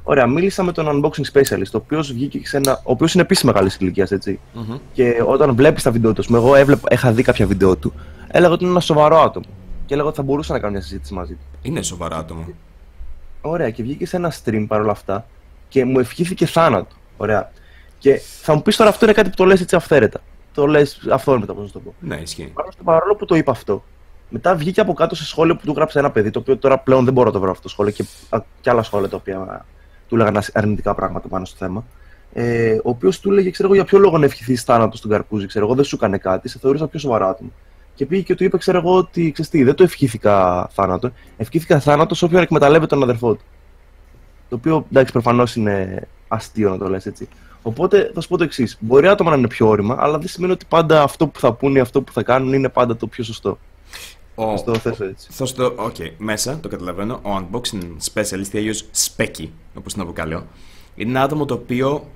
Ωραία, 0.03 0.27
μίλησα 0.27 0.63
με 0.63 0.71
τον 0.71 0.88
unboxing 0.88 1.23
specialist, 1.33 1.71
ο 1.73 1.77
οποίος 1.77 2.13
βγήκε 2.13 2.47
σε 2.47 2.57
ένα. 2.57 2.73
ο 2.83 2.91
οποίος 2.91 3.13
είναι 3.13 3.23
επίσης 3.23 3.43
μεγάλης 3.43 3.75
ηλικίας, 3.75 4.11
έτσι. 4.11 4.39
Μμμ. 4.53 4.77
Και 4.93 5.23
όταν 5.27 5.55
βλέπεις 5.55 5.83
τα 5.83 5.91
βίντεο 5.91 6.13
του, 6.13 6.21
ας 6.21 6.27
πούμε, 6.27 6.38
εγώ 6.38 6.55
έβλεπα, 6.55 6.88
είχα 6.91 7.11
δει 7.11 7.23
κάποια 7.23 7.45
βίντεο 7.47 7.75
του, 7.75 7.93
έλεγα 8.27 8.53
ότι 8.53 8.63
είναι 8.63 8.71
ένα 8.71 8.79
σοβαρό 8.81 9.17
άτομο. 9.21 9.45
Και 9.85 9.93
έλεγα 9.93 10.07
ότι 10.09 10.17
θα 10.17 10.23
μπορούσα 10.23 10.53
να 10.53 10.59
κάνω 10.59 10.71
μια 10.71 10.81
συζήτηση 10.81 11.13
μαζί 11.13 11.33
του. 11.33 11.45
Είναι 11.61 11.81
σοβαρό 11.81 12.15
άτομο. 12.15 12.45
Ωραία, 13.41 13.69
και 13.69 13.83
βγήκε 13.83 14.05
σε 14.05 14.15
ένα 14.15 14.33
stream 14.43 14.65
παρόλα 14.67 14.91
αυτά 14.91 15.25
και 15.67 15.85
μου 15.85 15.99
ευχήθηκε 15.99 16.45
θάνατο. 16.45 16.95
Ωραία. 17.17 17.51
Και 17.97 18.21
θα 18.41 18.53
μου 18.55 18.61
πεις 18.61 18.75
τώρα 18.75 18.89
αυτό 18.89 19.05
είναι 19.05 19.13
κάτι 19.13 19.29
που 19.29 19.35
το 19.35 19.45
λες 19.45 19.61
έτσι 19.61 19.75
αυθαίρετα. 19.75 20.19
Το 20.53 20.65
λες 20.67 21.07
αυθόρμητα, 21.11 21.53
πώς 21.53 21.63
να 21.65 21.71
το 21.71 21.79
πω. 21.79 21.93
Ναι, 21.99 22.15
ισχύει. 22.15 22.51
Παρόλο, 22.53 22.73
παρόλο 22.83 23.15
που 23.15 23.25
το 23.25 23.35
είπα 23.35 23.51
αυτό, 23.51 23.83
μετά 24.29 24.55
βγήκε 24.55 24.81
από 24.81 24.93
κάτω 24.93 25.15
σε 25.15 25.25
σχόλιο 25.25 25.55
που 25.55 25.65
του 25.65 25.74
γράψε 25.75 26.00
ένα 26.00 26.12
παιδί, 26.12 26.31
το 26.31 26.39
οποίο 26.39 26.57
τώρα 26.57 26.79
πλέον 26.79 27.03
δεν 27.03 27.13
μπορώ 27.13 27.27
να 27.27 27.33
το 27.33 27.39
βρω 27.39 27.51
αυτό 27.51 27.63
το 27.63 27.69
σχόλιο 27.69 27.91
και, 27.91 28.05
α, 28.29 28.39
και 28.62 28.69
άλλα 28.69 28.83
σχόλια 28.83 29.09
τα 29.09 29.15
οποία 29.15 29.65
του 30.07 30.15
λέγανε 30.15 30.39
αρνητικά 30.53 30.95
πράγματα 30.95 31.27
πάνω 31.27 31.45
στο 31.45 31.57
θέμα. 31.57 31.86
Ε, 32.33 32.74
ο 32.74 32.89
οποίος 32.89 33.19
του 33.19 33.31
έλεγε, 33.31 33.50
ξέρω 33.50 33.67
εγώ, 33.67 33.77
για 33.77 33.86
ποιο 33.86 33.98
λόγο 33.98 34.17
να 34.17 34.25
ευχηθεί 34.25 34.55
θάνατος 34.55 35.00
στον 35.00 35.12
Καρπούζη, 35.12 35.45
ξέρω 35.45 35.65
εγώ, 35.65 35.75
δεν 35.75 35.83
σου 35.83 35.95
έκανε 35.95 36.17
κάτι, 36.17 36.50
σε 36.50 36.59
θεωρούσα 36.59 36.88
πιο 36.88 37.00
σοβαρά 37.00 37.29
άτομο. 37.29 37.51
Και 37.95 38.05
πήγε 38.05 38.21
και 38.21 38.36
του 38.36 38.43
είπε, 38.43 38.57
ξέρω 38.57 38.77
εγώ, 38.77 38.95
ότι 38.95 39.31
ξέρεις 39.31 39.51
τι, 39.51 39.63
δεν 39.63 39.75
το 39.75 39.83
ευχήθηκα 39.83 40.67
θάνατο. 40.71 41.12
Ευχήθηκα 41.38 41.79
θάνατος 41.79 42.17
σε 42.17 42.25
όποιον 42.25 42.41
εκμεταλλεύεται 42.41 42.95
τον 42.95 43.03
αδερφό 43.03 43.33
του. 43.33 43.43
Το 44.50 44.55
οποίο 44.55 44.86
εντάξει, 44.91 45.12
προφανώς 45.12 45.55
είναι 45.55 46.07
αστείο 46.27 46.69
να 46.69 46.77
το 46.77 46.89
λες 46.89 47.05
έτσι. 47.05 47.27
Οπότε 47.62 48.12
θα 48.13 48.21
σου 48.21 48.27
πω 48.27 48.38
το 48.38 48.43
εξής. 48.43 48.77
Μπορεί 48.79 49.07
άτομα 49.07 49.29
να 49.29 49.38
είναι 49.38 49.48
πιο 49.48 49.67
ώριμα, 49.67 49.96
αλλά 50.00 50.17
δεν 50.17 50.27
σημαίνει 50.27 50.53
ότι 50.53 50.65
πάντα 50.69 51.03
αυτό 51.03 51.27
που 51.27 51.39
θα 51.39 51.53
πούνε 51.53 51.77
ή 51.77 51.81
αυτό 51.81 52.01
που 52.01 52.12
θα 52.12 52.24
κάνουν 52.24 52.53
είναι 52.53 52.69
πάντα 52.69 52.95
το 52.95 53.07
πιο 53.07 53.24
σωστό. 53.24 53.57
Ο... 54.39 54.58
Θα 54.58 54.63
το 54.63 54.75
θέσω 54.75 55.03
έτσι. 55.03 55.27
Θα 55.31 55.46
στο... 55.46 55.74
Οκ, 55.75 55.96
μέσα, 56.17 56.60
το 56.60 56.67
καταλαβαίνω. 56.67 57.13
Ο 57.13 57.29
unboxing 57.38 58.13
specialist, 58.13 58.51
ή 58.51 58.58
αλλιώς 58.58 58.74
Specky, 58.74 59.48
όπως 59.74 59.93
την 59.93 60.01
αποκαλώ, 60.01 60.48
είναι 60.96 61.10
ένα 61.10 61.22
άτομο 61.22 61.46
το 61.46 61.53
οποίο 61.53 62.10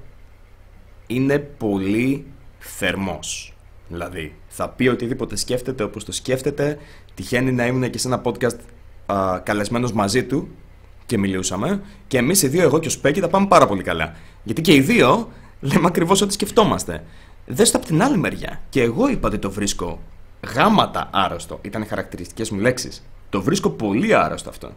είναι 1.08 1.40
πολύ 1.40 2.26
θερμός. 2.60 3.54
Δηλαδή, 3.88 4.36
θα 4.48 4.70
πει 4.70 4.88
οτιδήποτε 4.88 5.36
σκέφτεται 5.36 5.84
όπως 5.84 6.06
το 6.06 6.12
σκέφτεται. 6.12 6.78
Τυχαίνει 7.14 7.52
να 7.52 7.66
ήμουν 7.66 7.90
και 7.90 7.98
σε 7.98 8.08
ένα 8.08 8.22
podcast 8.24 8.58
α, 9.06 9.40
καλεσμένος 9.40 9.92
μαζί 9.92 10.24
του 10.24 10.48
και 11.06 11.18
μιλούσαμε. 11.18 11.82
Και 12.08 12.18
εμείς 12.18 12.42
οι 12.42 12.48
δύο, 12.48 12.62
εγώ 12.62 12.80
και 12.80 12.88
ο 12.88 12.92
Σπέκη, 12.92 13.22
τα 13.22 13.28
πάμε 13.30 13.48
πάρα 13.48 13.68
πολύ 13.68 13.84
καλά. 13.84 14.16
Γιατί 14.44 14.62
και 14.62 14.74
οι 14.74 14.82
δύο 14.82 15.32
λέμε 15.60 15.88
ακριβώς 15.88 16.22
ό,τι 16.22 16.34
σκεφτόμαστε. 16.34 17.04
Δες 17.46 17.72
το 17.72 17.78
από 17.78 17.88
την 17.88 18.04
άλλη 18.04 18.18
μεριά. 18.18 18.62
Και 18.70 18.82
εγώ 18.82 19.10
είπα 19.10 19.28
ότι 19.28 19.38
το 19.38 19.52
βρίσκω 19.52 20.00
γάματα 20.56 21.10
άρρωστο. 21.14 21.60
Ήταν 21.62 21.82
οι 21.82 21.86
χαρακτηριστικές 21.86 22.50
μου 22.50 22.60
λέξεις. 22.60 23.04
Το 23.30 23.42
βρίσκω 23.42 23.70
πολύ 23.70 24.16
άρρωστο 24.16 24.50
αυτό. 24.50 24.70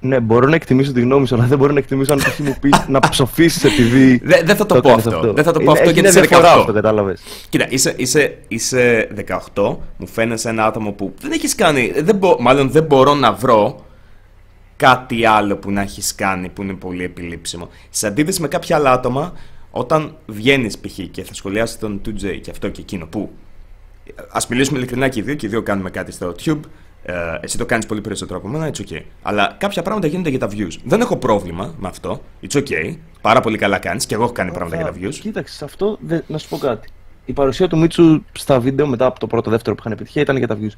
Ναι, 0.00 0.20
μπορώ 0.20 0.48
να 0.48 0.54
εκτιμήσω 0.54 0.92
τη 0.92 1.00
γνώμη 1.00 1.26
σου, 1.26 1.34
αλλά 1.34 1.44
δεν 1.44 1.58
μπορώ 1.58 1.72
να 1.72 1.78
εκτιμήσω 1.78 2.12
αν 2.12 2.18
θα 2.20 2.42
μου 2.42 2.56
πει 2.60 2.70
να 2.88 2.98
ψοφήσει 3.00 3.66
επειδή. 3.66 4.20
Δεν 4.24 4.46
δεν 4.46 4.56
θα 4.56 4.66
το, 4.66 4.74
το 4.74 4.80
πω 4.80 4.88
κάνεις 4.88 5.06
αυτό. 5.06 5.32
Δεν 5.32 5.44
θα 5.44 5.52
το 5.52 5.58
πω 5.58 5.62
Είναι- 5.64 5.72
αυτό 5.72 5.82
έχει 5.90 5.92
γιατί 5.92 6.00
μια 6.00 6.08
είσαι 6.10 6.20
διαφορά 6.20 6.54
18. 6.54 6.58
αυτό, 6.60 6.72
κατάλαβες. 6.72 7.22
Κοίτα, 7.48 7.66
είσαι, 7.70 7.94
είσαι, 7.96 8.38
είσαι 8.48 9.08
18, 9.54 9.76
μου 9.96 10.06
φαίνεσαι 10.06 10.48
ένα 10.48 10.64
άτομο 10.66 10.92
που 10.92 11.14
δεν 11.20 11.32
έχεις 11.32 11.54
κάνει, 11.54 11.92
δεν 12.00 12.16
μπο, 12.16 12.36
μάλλον 12.40 12.70
δεν 12.70 12.82
μπορώ 12.84 13.14
να 13.14 13.32
βρω 13.32 13.84
κάτι 14.76 15.26
άλλο 15.26 15.56
που 15.56 15.70
να 15.70 15.80
έχεις 15.80 16.14
κάνει 16.14 16.48
που 16.48 16.62
είναι 16.62 16.74
πολύ 16.74 17.04
επιλήψιμο. 17.04 17.68
Σε 17.90 18.06
αντίθεση 18.06 18.40
με 18.40 18.48
κάποια 18.48 18.76
άλλα 18.76 18.92
άτομα, 18.92 19.32
όταν 19.70 20.16
βγαίνεις 20.26 20.78
π.χ. 20.78 20.98
και 21.10 21.22
θα 21.24 21.34
σχολιάσεις 21.34 21.78
τον 21.78 22.00
2J 22.06 22.38
και 22.42 22.50
αυτό 22.50 22.68
και 22.68 22.80
εκείνο 22.80 23.06
που 23.06 23.30
ας 24.30 24.46
μιλήσουμε 24.48 24.78
ειλικρινά 24.78 25.08
και 25.08 25.20
οι 25.20 25.22
δύο 25.22 25.34
και 25.34 25.46
οι 25.46 25.48
δύο 25.48 25.62
κάνουμε 25.62 25.90
κάτι 25.90 26.12
στο 26.12 26.34
Tube, 26.44 26.60
ε, 27.04 27.12
εσύ 27.40 27.58
το 27.58 27.66
κάνεις 27.66 27.86
πολύ 27.86 28.00
περισσότερο 28.00 28.38
από 28.38 28.48
μένα, 28.48 28.70
it's 28.74 28.80
okay. 28.92 29.00
Αλλά 29.22 29.54
κάποια 29.58 29.82
πράγματα 29.82 30.06
γίνονται 30.06 30.28
για 30.30 30.38
τα 30.38 30.48
views. 30.50 30.72
Δεν 30.84 31.00
έχω 31.00 31.16
πρόβλημα 31.16 31.74
με 31.78 31.88
αυτό, 31.88 32.22
it's 32.48 32.58
okay. 32.58 32.96
Πάρα 33.20 33.40
πολύ 33.40 33.58
καλά 33.58 33.78
κάνεις 33.78 34.06
και 34.06 34.14
εγώ 34.14 34.22
έχω 34.24 34.32
κάνει 34.32 34.52
πράγματα 34.52 34.76
για 34.76 34.84
τα 34.84 34.92
views. 35.00 35.14
Κοίταξε, 35.20 35.54
σε 35.56 35.64
αυτό 35.64 35.98
δεν- 36.00 36.24
να 36.26 36.38
σου 36.38 36.48
πω 36.48 36.56
κάτι. 36.58 36.88
Η 37.24 37.32
παρουσία 37.32 37.68
του 37.68 37.78
Μίτσου 37.78 38.22
στα 38.32 38.60
βίντεο 38.60 38.86
μετά 38.86 39.06
από 39.06 39.18
το 39.20 39.26
πρώτο 39.26 39.50
δεύτερο 39.50 39.74
που 39.74 39.80
είχαν 39.80 39.92
επιτυχία 39.92 40.22
ήταν 40.22 40.36
για 40.36 40.46
τα 40.46 40.58
views. 40.60 40.72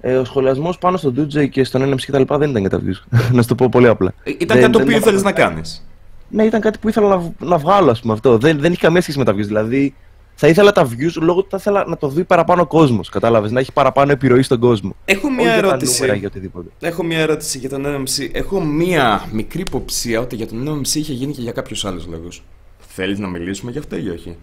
Ε, 0.00 0.16
ο 0.16 0.24
σχολιασμός 0.24 0.78
πάνω 0.78 0.96
στον 0.96 1.14
DJ 1.16 1.48
και 1.48 1.64
στον 1.64 1.82
NMC 1.94 2.00
κτλ. 2.06 2.34
δεν 2.36 2.50
ήταν 2.50 2.60
για 2.60 2.70
τα 2.70 2.80
views. 2.86 3.18
να 3.34 3.42
σου 3.42 3.48
το 3.48 3.54
πω 3.54 3.68
πολύ 3.68 3.88
απλά. 3.88 4.14
Ε, 4.22 4.30
Ήταν 4.30 4.46
Δεν- 4.46 4.60
κάτι 4.60 4.72
το 4.72 4.78
δεν 4.78 4.86
οποίο 4.86 4.96
ήθελα 4.96 5.16
ήθελες 5.16 5.22
να 5.22 5.32
κάνεις. 5.32 5.86
Ναι, 6.28 6.44
ήταν 6.44 6.60
κάτι 6.60 6.78
που 6.78 6.88
ήθελα 6.88 7.08
να, 7.08 7.16
β- 7.18 7.42
να 7.42 7.58
βγάλω, 7.58 7.90
ας 7.90 8.00
πούμε 8.00 8.12
αυτό. 8.12 8.38
Δεν, 8.38 8.58
δεν 8.60 8.72
είχε 8.72 8.80
καμία 8.80 9.00
σχέση 9.00 9.18
με 9.18 9.24
τα 9.24 9.32
views. 9.32 9.36
Δηλαδή, 9.46 9.94
θα 10.44 10.50
ήθελα 10.50 10.72
τα 10.72 10.88
views 10.88 11.12
λόγω 11.20 11.38
ότι 11.38 11.48
θα 11.50 11.56
ήθελα 11.56 11.84
να 11.86 11.96
το 11.96 12.08
δει 12.08 12.24
παραπάνω 12.24 12.66
κόσμος. 12.66 13.08
Κατάλαβες, 13.08 13.50
να 13.50 13.60
έχει 13.60 13.72
παραπάνω 13.72 14.12
επιρροή 14.12 14.42
στον 14.42 14.58
κόσμο. 14.58 14.94
Έχω 15.04 15.26
Όχι 15.26 15.36
μια 15.36 15.42
για 15.52 15.62
τα 15.62 15.66
ερώτηση. 15.68 16.00
νούμερα, 16.00 16.18
για 16.18 16.28
οτιδήποτε. 16.28 16.68
Έχω 16.80 17.02
μια 17.02 17.18
ερώτηση 17.18 17.58
για 17.58 17.68
τον 17.68 17.84
NMC. 17.86 18.28
Έχω 18.32 18.60
μια 18.60 19.28
μικρή 19.32 19.60
υποψία 19.60 20.20
ότι 20.20 20.36
για 20.36 20.46
τον 20.46 20.68
NMC 20.68 20.94
είχε 20.94 21.12
γίνει 21.12 21.32
και 21.32 21.40
για 21.40 21.52
κάποιους 21.52 21.84
άλλους 21.84 22.06
λόγους. 22.06 22.42
Θέλεις 22.78 23.18
να 23.18 23.28
μιλήσουμε 23.28 23.70
γι' 23.70 23.78
αυτό 23.78 23.96
ή 23.96 24.08
όχι; 24.08 24.36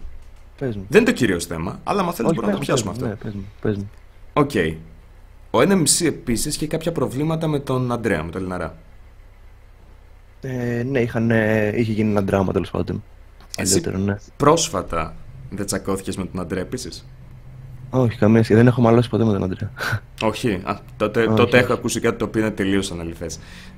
Πες 0.58 0.76
μου. 0.76 0.84
Δεν 0.88 1.00
είναι 1.00 1.10
το 1.10 1.16
κυρίως 1.16 1.44
θέμα, 1.44 1.80
αλλά 1.84 2.00
αν 2.02 2.12
θέλεις 2.12 2.30
Όχι, 2.30 2.34
μπορούμε 2.40 2.52
να 2.52 2.58
το 2.58 2.58
πες 2.58 2.66
πιάσουμε 2.66 2.90
μου, 2.92 2.98
πες 2.98 3.06
μου, 3.08 3.12
αυτό. 3.12 3.26
Ναι, 3.26 3.32
πες 3.32 3.34
μου, 3.34 3.46
πες 3.60 3.76
μου. 3.76 3.90
Οκ. 4.32 4.78
Ο 5.50 5.58
NMC 5.72 6.06
επίσης 6.06 6.54
είχε 6.54 6.66
κάποια 6.66 6.92
προβλήματα 6.92 7.46
με 7.46 7.58
τον 7.58 7.92
Αντρέα, 7.92 8.22
με 8.22 8.30
τον 8.30 8.42
Λιναρά. 8.42 8.76
Ε, 10.40 10.82
ναι, 10.86 11.00
είχαν, 11.00 11.30
ε, 11.30 11.72
είχε 11.76 11.92
γίνει 11.92 12.10
ένα 12.10 12.20
δράμα 12.22 12.52
τέλος 12.52 12.70
πάντων. 12.70 13.02
Εσύ- 13.56 13.80
Παλιότερο, 13.80 14.04
ναι. 14.04 14.16
Πρόσφατα 14.36 15.14
δεν 15.50 15.66
τσακώθηκες 15.66 16.16
με 16.16 16.24
τον 16.24 16.40
Αντρέα 16.40 16.62
επίσης; 16.62 17.06
Όχι, 17.90 18.16
καμία 18.18 18.42
σχέση. 18.42 18.58
Δεν 18.58 18.66
έχω 18.66 18.80
μαλώσει 18.80 19.08
ποτέ 19.08 19.24
με 19.24 19.32
τον 19.32 19.42
Αντρέα. 19.44 19.70
Όχι. 20.22 20.60
Α, 20.64 20.78
τότε, 20.96 21.20
Όχι, 21.20 21.28
τότε 21.28 21.56
όχι. 21.56 21.64
έχω 21.64 21.72
ακούσει 21.72 22.00
κάτι 22.00 22.18
το 22.18 22.24
οποίο 22.24 22.40
είναι 22.40 22.50
τελείως 22.50 22.90
αναλυθέ. 22.90 23.26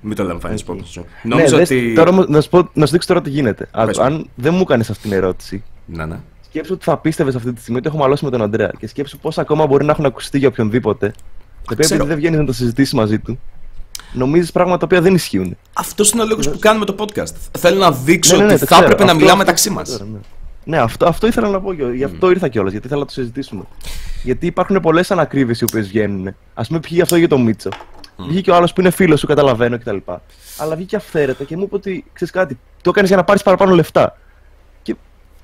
Μην 0.00 0.16
το 0.16 0.22
λαμβάνεις 0.24 0.62
Όχι. 0.62 0.70
υπόψη 0.72 0.92
σου. 0.92 1.04
ναι, 1.22 1.34
Νόμιζα 1.34 1.56
δες, 1.56 1.70
ότι. 1.70 1.92
τώρα, 1.94 2.10
όμως, 2.10 2.28
να, 2.28 2.40
σου 2.40 2.48
πω, 2.48 2.68
να 2.72 2.86
σου 2.86 2.92
δείξω 2.92 3.08
τώρα 3.08 3.22
τι 3.22 3.30
γίνεται. 3.30 3.68
Α, 3.70 3.84
Πες 3.86 3.98
μου. 3.98 4.04
αν 4.04 4.28
δεν 4.34 4.54
μου 4.54 4.60
έκανε 4.60 4.84
αυτή 4.90 5.02
την 5.02 5.12
ερώτηση, 5.12 5.62
Ναι, 5.86 6.06
ναι. 6.06 6.18
σκέψου 6.44 6.72
ότι 6.74 6.84
θα 6.84 6.96
πίστευες 6.96 7.34
αυτή 7.34 7.52
τη 7.52 7.60
στιγμή 7.60 7.78
ότι 7.78 7.88
έχω 7.88 7.96
μαλώσει 7.96 8.24
με 8.24 8.30
τον 8.30 8.42
Αντρέα. 8.42 8.70
Και 8.78 8.86
σκέψου 8.86 9.18
πώς 9.18 9.38
ακόμα 9.38 9.66
μπορεί 9.66 9.84
να 9.84 9.92
έχουν 9.92 10.04
ακουστεί 10.04 10.38
για 10.38 10.48
οποιονδήποτε. 10.48 11.08
Τα 11.08 11.14
οποία 11.72 11.76
ξέρω. 11.84 11.94
επειδή 11.94 12.08
δεν 12.08 12.16
βγαίνεις 12.18 12.38
να 12.38 12.46
τα 12.46 12.52
συζητήσεις 12.52 12.92
μαζί 12.94 13.18
του, 13.18 13.38
νομίζεις 14.12 14.52
πράγματα 14.52 14.78
τα 14.78 14.84
οποία 14.84 15.00
δεν 15.00 15.14
ισχύουν. 15.14 15.56
Αυτός 15.72 16.10
είναι 16.10 16.22
ο 16.22 16.26
λόγος 16.26 16.50
που 16.50 16.58
κάνουμε 16.58 16.84
το 16.84 16.94
podcast. 16.98 17.34
Θέλω 17.58 17.78
να 17.78 17.92
δείξω 17.92 18.36
Ναι, 18.36 18.40
ναι, 18.42 18.46
ναι, 18.46 18.52
ότι 18.52 18.60
το 18.60 18.66
θα 18.66 18.74
ξέρω. 18.74 18.84
έπρεπε 18.92 19.04
να 19.04 19.10
Αυτό- 19.12 19.24
μιλάμε 19.24 19.42
αυτό- 19.42 19.68
μεταξύ 19.70 19.70
μα. 19.70 19.82
Τώρα, 20.64 20.76
ναι. 20.76 20.76
Ναι, 20.76 20.82
αυτό, 20.82 21.06
αυτό 21.06 21.26
ήθελα 21.26 21.48
να 21.48 21.60
πω. 21.60 21.72
Γι' 21.72 22.04
αυτό 22.04 22.30
ήρθα 22.30 22.48
κιόλας, 22.48 22.70
γιατί 22.72 22.86
ήθελα 22.86 23.00
να 23.00 23.06
το 23.06 23.12
συζητήσουμε. 23.12 23.62
Γιατί 24.22 24.46
υπάρχουν 24.46 24.80
πολλές 24.80 25.10
ανακρίβειες 25.10 25.60
οι 25.60 25.64
οποίες 25.64 25.88
βγαίνουν. 25.88 26.34
Α 26.54 26.62
πούμε, 26.62 26.80
πήγε 26.80 27.02
αυτό 27.02 27.16
για 27.16 27.28
τον 27.28 27.42
Μίτσο. 27.42 27.68
Βγήκε 28.16 28.50
ο 28.50 28.54
άλλος 28.54 28.72
που 28.72 28.80
είναι 28.80 28.90
φίλος 28.90 29.20
σου, 29.20 29.26
καταλαβαίνω 29.26 29.78
κτλ. 29.78 29.96
Αλλά 30.58 30.76
βγήκε 30.76 30.96
αυθαίρετα 30.96 31.44
και 31.44 31.56
μου 31.56 31.62
είπε 31.62 31.74
ότι 31.74 32.04
ξέρεις 32.12 32.32
κάτι, 32.34 32.58
το 32.82 32.90
έκανες 32.90 33.08
για 33.08 33.18
να 33.18 33.24
πάρεις 33.24 33.42
παραπάνω 33.42 33.74
λεφτά. 33.74 34.18
Και 34.82 34.94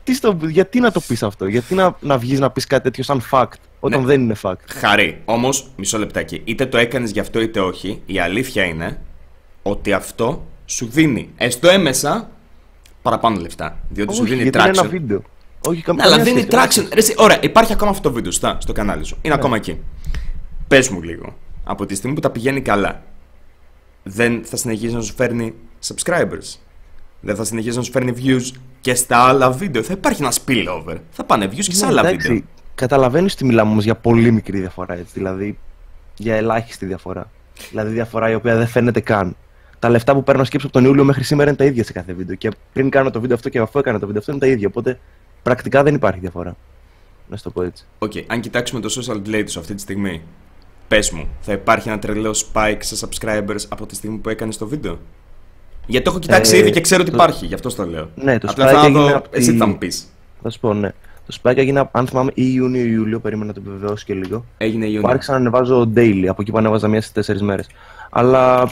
τι 0.04 0.14
στο, 0.14 0.38
γιατί 0.48 0.80
να 0.80 0.90
το 0.92 1.00
πεις 1.00 1.22
αυτό, 1.22 1.46
γιατί 1.46 1.74
να, 1.74 1.96
να 2.00 2.18
βγεις 2.18 2.40
να 2.40 2.50
πεις 2.50 2.66
κάτι 2.66 2.82
τέτοιο 2.82 3.04
σαν 3.04 3.22
fact, 3.30 3.46
όταν 3.80 4.00
Ναι. 4.00 4.06
δεν 4.06 4.20
είναι 4.20 4.34
fact. 4.42 4.54
Χαρή. 4.68 5.22
Όμως, 5.24 5.70
μισό 5.76 5.98
λεπτάκι. 5.98 6.40
Είτε 6.44 6.66
το 6.66 6.78
έκανες 6.78 7.10
γι' 7.10 7.20
αυτό 7.20 7.40
είτε 7.40 7.60
όχι, 7.60 8.02
η 8.06 8.18
αλήθεια 8.20 8.64
είναι 8.64 9.00
ότι 9.62 9.92
αυτό 9.92 10.46
σου 10.64 10.86
δίνει 10.86 11.30
έστω 11.36 11.68
έμεσα 11.68 12.30
παραπάνω 13.10 13.40
λεφτά. 13.40 13.78
Διότι 13.88 14.14
σου 14.14 14.20
Όχι, 14.22 14.30
δίνει 14.30 14.42
γιατί 14.42 14.58
traction. 14.58 14.66
είναι 14.68 14.78
ένα 14.78 14.88
βίντεο. 14.88 15.22
Όχι, 15.60 15.82
καμ, 15.82 15.96
Ναι, 15.96 16.02
αλλά 16.02 16.16
καμία 16.16 16.32
δίνει 16.32 16.46
σχέση, 16.50 16.56
καμία 16.56 16.70
traction. 16.70 16.92
Ρε, 16.92 16.98
εσύ, 16.98 17.14
ωραία, 17.16 17.38
υπάρχει 17.42 17.72
ακόμα 17.72 17.90
αυτό 17.90 18.02
το 18.08 18.14
βίντεο 18.14 18.32
στα, 18.32 18.56
στο 18.60 18.72
κανάλι 18.72 19.04
σου. 19.04 19.14
Ναι. 19.14 19.20
Είναι 19.22 19.34
ακόμα 19.34 19.56
εκεί. 19.56 19.80
Πες 20.68 20.88
μου 20.88 21.02
λίγο. 21.02 21.36
Από 21.64 21.86
τη 21.86 21.94
στιγμή 21.94 22.14
που 22.14 22.22
τα 22.22 22.30
πηγαίνει 22.30 22.60
καλά, 22.60 23.02
δεν 24.02 24.40
θα 24.44 24.56
συνεχίσει 24.56 24.94
να 24.94 25.00
σου 25.00 25.14
φέρνει 25.14 25.54
subscribers. 25.86 26.56
Δεν 27.20 27.36
θα 27.36 27.44
συνεχίσει 27.44 27.76
να 27.76 27.82
σου 27.82 27.90
φέρνει 27.90 28.12
views 28.16 28.56
και 28.80 28.94
στα 28.94 29.16
άλλα 29.18 29.50
βίντεο. 29.50 29.82
Θα 29.82 29.92
υπάρχει 29.92 30.22
ένα 30.22 30.32
spillover. 30.32 30.96
Θα 31.10 31.24
πάνε 31.24 31.46
views 31.46 31.64
και 31.64 31.74
σε 31.74 31.84
Ναι, 31.84 31.90
άλλα 31.90 32.08
εντάξει, 32.08 32.28
βίντεο. 32.28 32.44
Καταλαβαίνεις 32.74 33.32
ότι 33.32 33.44
μιλάμε 33.44 33.70
όμως 33.70 33.84
για 33.84 33.94
πολύ 33.94 34.30
μικρή 34.30 34.58
διαφορά, 34.58 34.94
έτσι. 34.94 35.12
Δηλαδή 35.14 35.58
για 36.16 36.34
ελάχιστη 36.34 36.86
διαφορά. 36.86 37.30
Δηλαδή 37.70 37.92
διαφορά 37.92 38.30
η 38.30 38.34
οποία 38.34 38.56
δεν 38.56 38.66
φαίνεται 38.66 39.00
καν. 39.00 39.36
Τα 39.78 39.88
λεφτά 39.88 40.14
που 40.14 40.22
παίρνω 40.24 40.44
σκέψη 40.44 40.66
από 40.66 40.74
τον 40.74 40.84
Ιούλιο 40.84 41.04
μέχρι 41.04 41.22
σήμερα 41.24 41.48
είναι 41.48 41.58
τα 41.58 41.64
ίδια 41.64 41.84
σε 41.84 41.92
κάθε 41.92 42.12
βίντεο. 42.12 42.36
Και 42.36 42.50
πριν 42.72 42.90
κάνω 42.90 43.10
το 43.10 43.20
βίντεο 43.20 43.36
αυτό 43.36 43.48
και 43.48 43.58
αφού 43.58 43.78
έκανα 43.78 43.98
το 43.98 44.06
βίντεο 44.06 44.20
αυτό 44.20 44.32
είναι 44.32 44.40
τα 44.40 44.46
ίδια. 44.46 44.68
Οπότε 44.68 44.98
πρακτικά 45.42 45.82
δεν 45.82 45.94
υπάρχει 45.94 46.20
διαφορά. 46.20 46.56
Να 47.28 47.36
σου 47.36 47.42
το 47.42 47.50
πω 47.50 47.62
έτσι. 47.62 47.84
Οκ, 47.98 48.12
αν 48.26 48.40
κοιτάξουμε 48.40 48.80
το 48.80 48.94
Social 49.00 49.16
Blade 49.28 49.42
του 49.44 49.56
αυτή 49.56 49.74
τη 49.74 49.80
στιγμή, 49.80 50.22
πες 50.88 51.10
μου, 51.10 51.28
θα 51.40 51.52
υπάρχει 51.52 51.88
ένα 51.88 51.98
τρελό 51.98 52.42
spike 52.52 52.76
σε 52.78 53.06
subscribers 53.08 53.60
από 53.68 53.86
τη 53.86 53.94
στιγμή 53.94 54.16
που 54.18 54.28
έκανες 54.28 54.56
το 54.56 54.66
βίντεο; 54.66 54.98
Γιατί 55.86 56.04
το 56.04 56.10
έχω 56.10 56.18
κοιτάξει 56.18 56.56
Ε, 56.56 56.58
ήδη 56.58 56.70
και 56.70 56.80
ξέρω 56.80 57.00
ότι 57.02 57.10
το- 57.10 57.16
υπάρχει, 57.16 57.46
γι' 57.46 57.54
αυτό 57.54 57.74
το 57.74 57.86
λέω. 57.86 58.10
Ναι, 58.14 58.38
το 58.38 58.48
Απλά 58.50 58.66
spike 58.68 58.72
θα 58.74 58.80
έγινε 58.84 58.98
δω, 58.98 59.16
από 59.16 59.28
εσύ 59.30 59.50
τη- 59.52 59.56
θα 59.58 59.66
μου 59.66 59.78
πεις. 59.78 60.08
Θα 60.42 60.50
σου 60.50 60.60
πω, 60.60 60.74
ναι. 60.74 60.90
Το 61.26 61.36
spike 61.42 61.56
έγινε, 61.56 61.88
αν 61.92 62.06
θυμάμαι, 62.06 62.30
ή 62.34 62.42
Ιούνιο 62.54 62.82
ή 62.84 62.88
Ιούλιο, 62.92 63.20
περίμενα 63.20 63.46
να 63.46 63.52
το 63.52 63.60
επιβεβαιώσω 63.64 64.04
και 64.06 64.14
λίγο. 64.14 64.44
Έγινε 64.58 64.84
Που 64.86 64.92
Ιούνιο. 64.92 65.08
άρχισα 65.10 65.32
να 65.32 65.38
ανεβάζω 65.38 65.90
daily, 65.94 66.24
από 66.28 66.42
εκεί 66.42 66.50
που 66.50 66.58
ανέβαζα 66.58 66.88
μία 66.88 67.00
στι 67.00 67.12
τέσσερις 67.12 67.42
μέρες. 67.42 67.66
Αλλά 68.10 68.68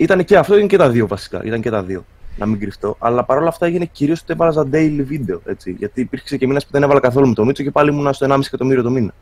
ήταν 0.00 0.24
και 0.24 0.36
αυτό, 0.36 0.56
ήταν 0.56 0.68
και 0.68 0.76
τα 0.76 0.90
δύο 0.90 1.06
βασικά. 1.06 1.44
Ήταν 1.44 1.60
και 1.60 1.70
τα 1.70 1.82
δύο. 1.82 2.04
Να 2.36 2.46
μην 2.46 2.60
κρυφτώ. 2.60 2.96
Αλλά 2.98 3.24
παρόλα 3.24 3.48
αυτά 3.48 3.66
έγινε 3.66 3.84
κυρίως 3.84 4.20
ότι 4.20 4.32
έβαλα 4.32 4.66
daily 4.72 5.02
βίντεο. 5.04 5.40
Έτσι. 5.44 5.70
Γιατί 5.78 6.00
υπήρξε 6.00 6.36
και 6.36 6.46
μήνας 6.46 6.64
που 6.64 6.72
δεν 6.72 6.82
έβαλα 6.82 7.00
καθόλου 7.00 7.28
με 7.28 7.34
το 7.34 7.44
Μίτσο 7.44 7.62
και 7.62 7.70
πάλι 7.70 7.90
ήμουνα 7.90 8.12
στο 8.12 8.26
1,5 8.30 8.40
εκατομμύριο 8.46 8.82
το 8.82 8.90
μήνα. 8.90 9.14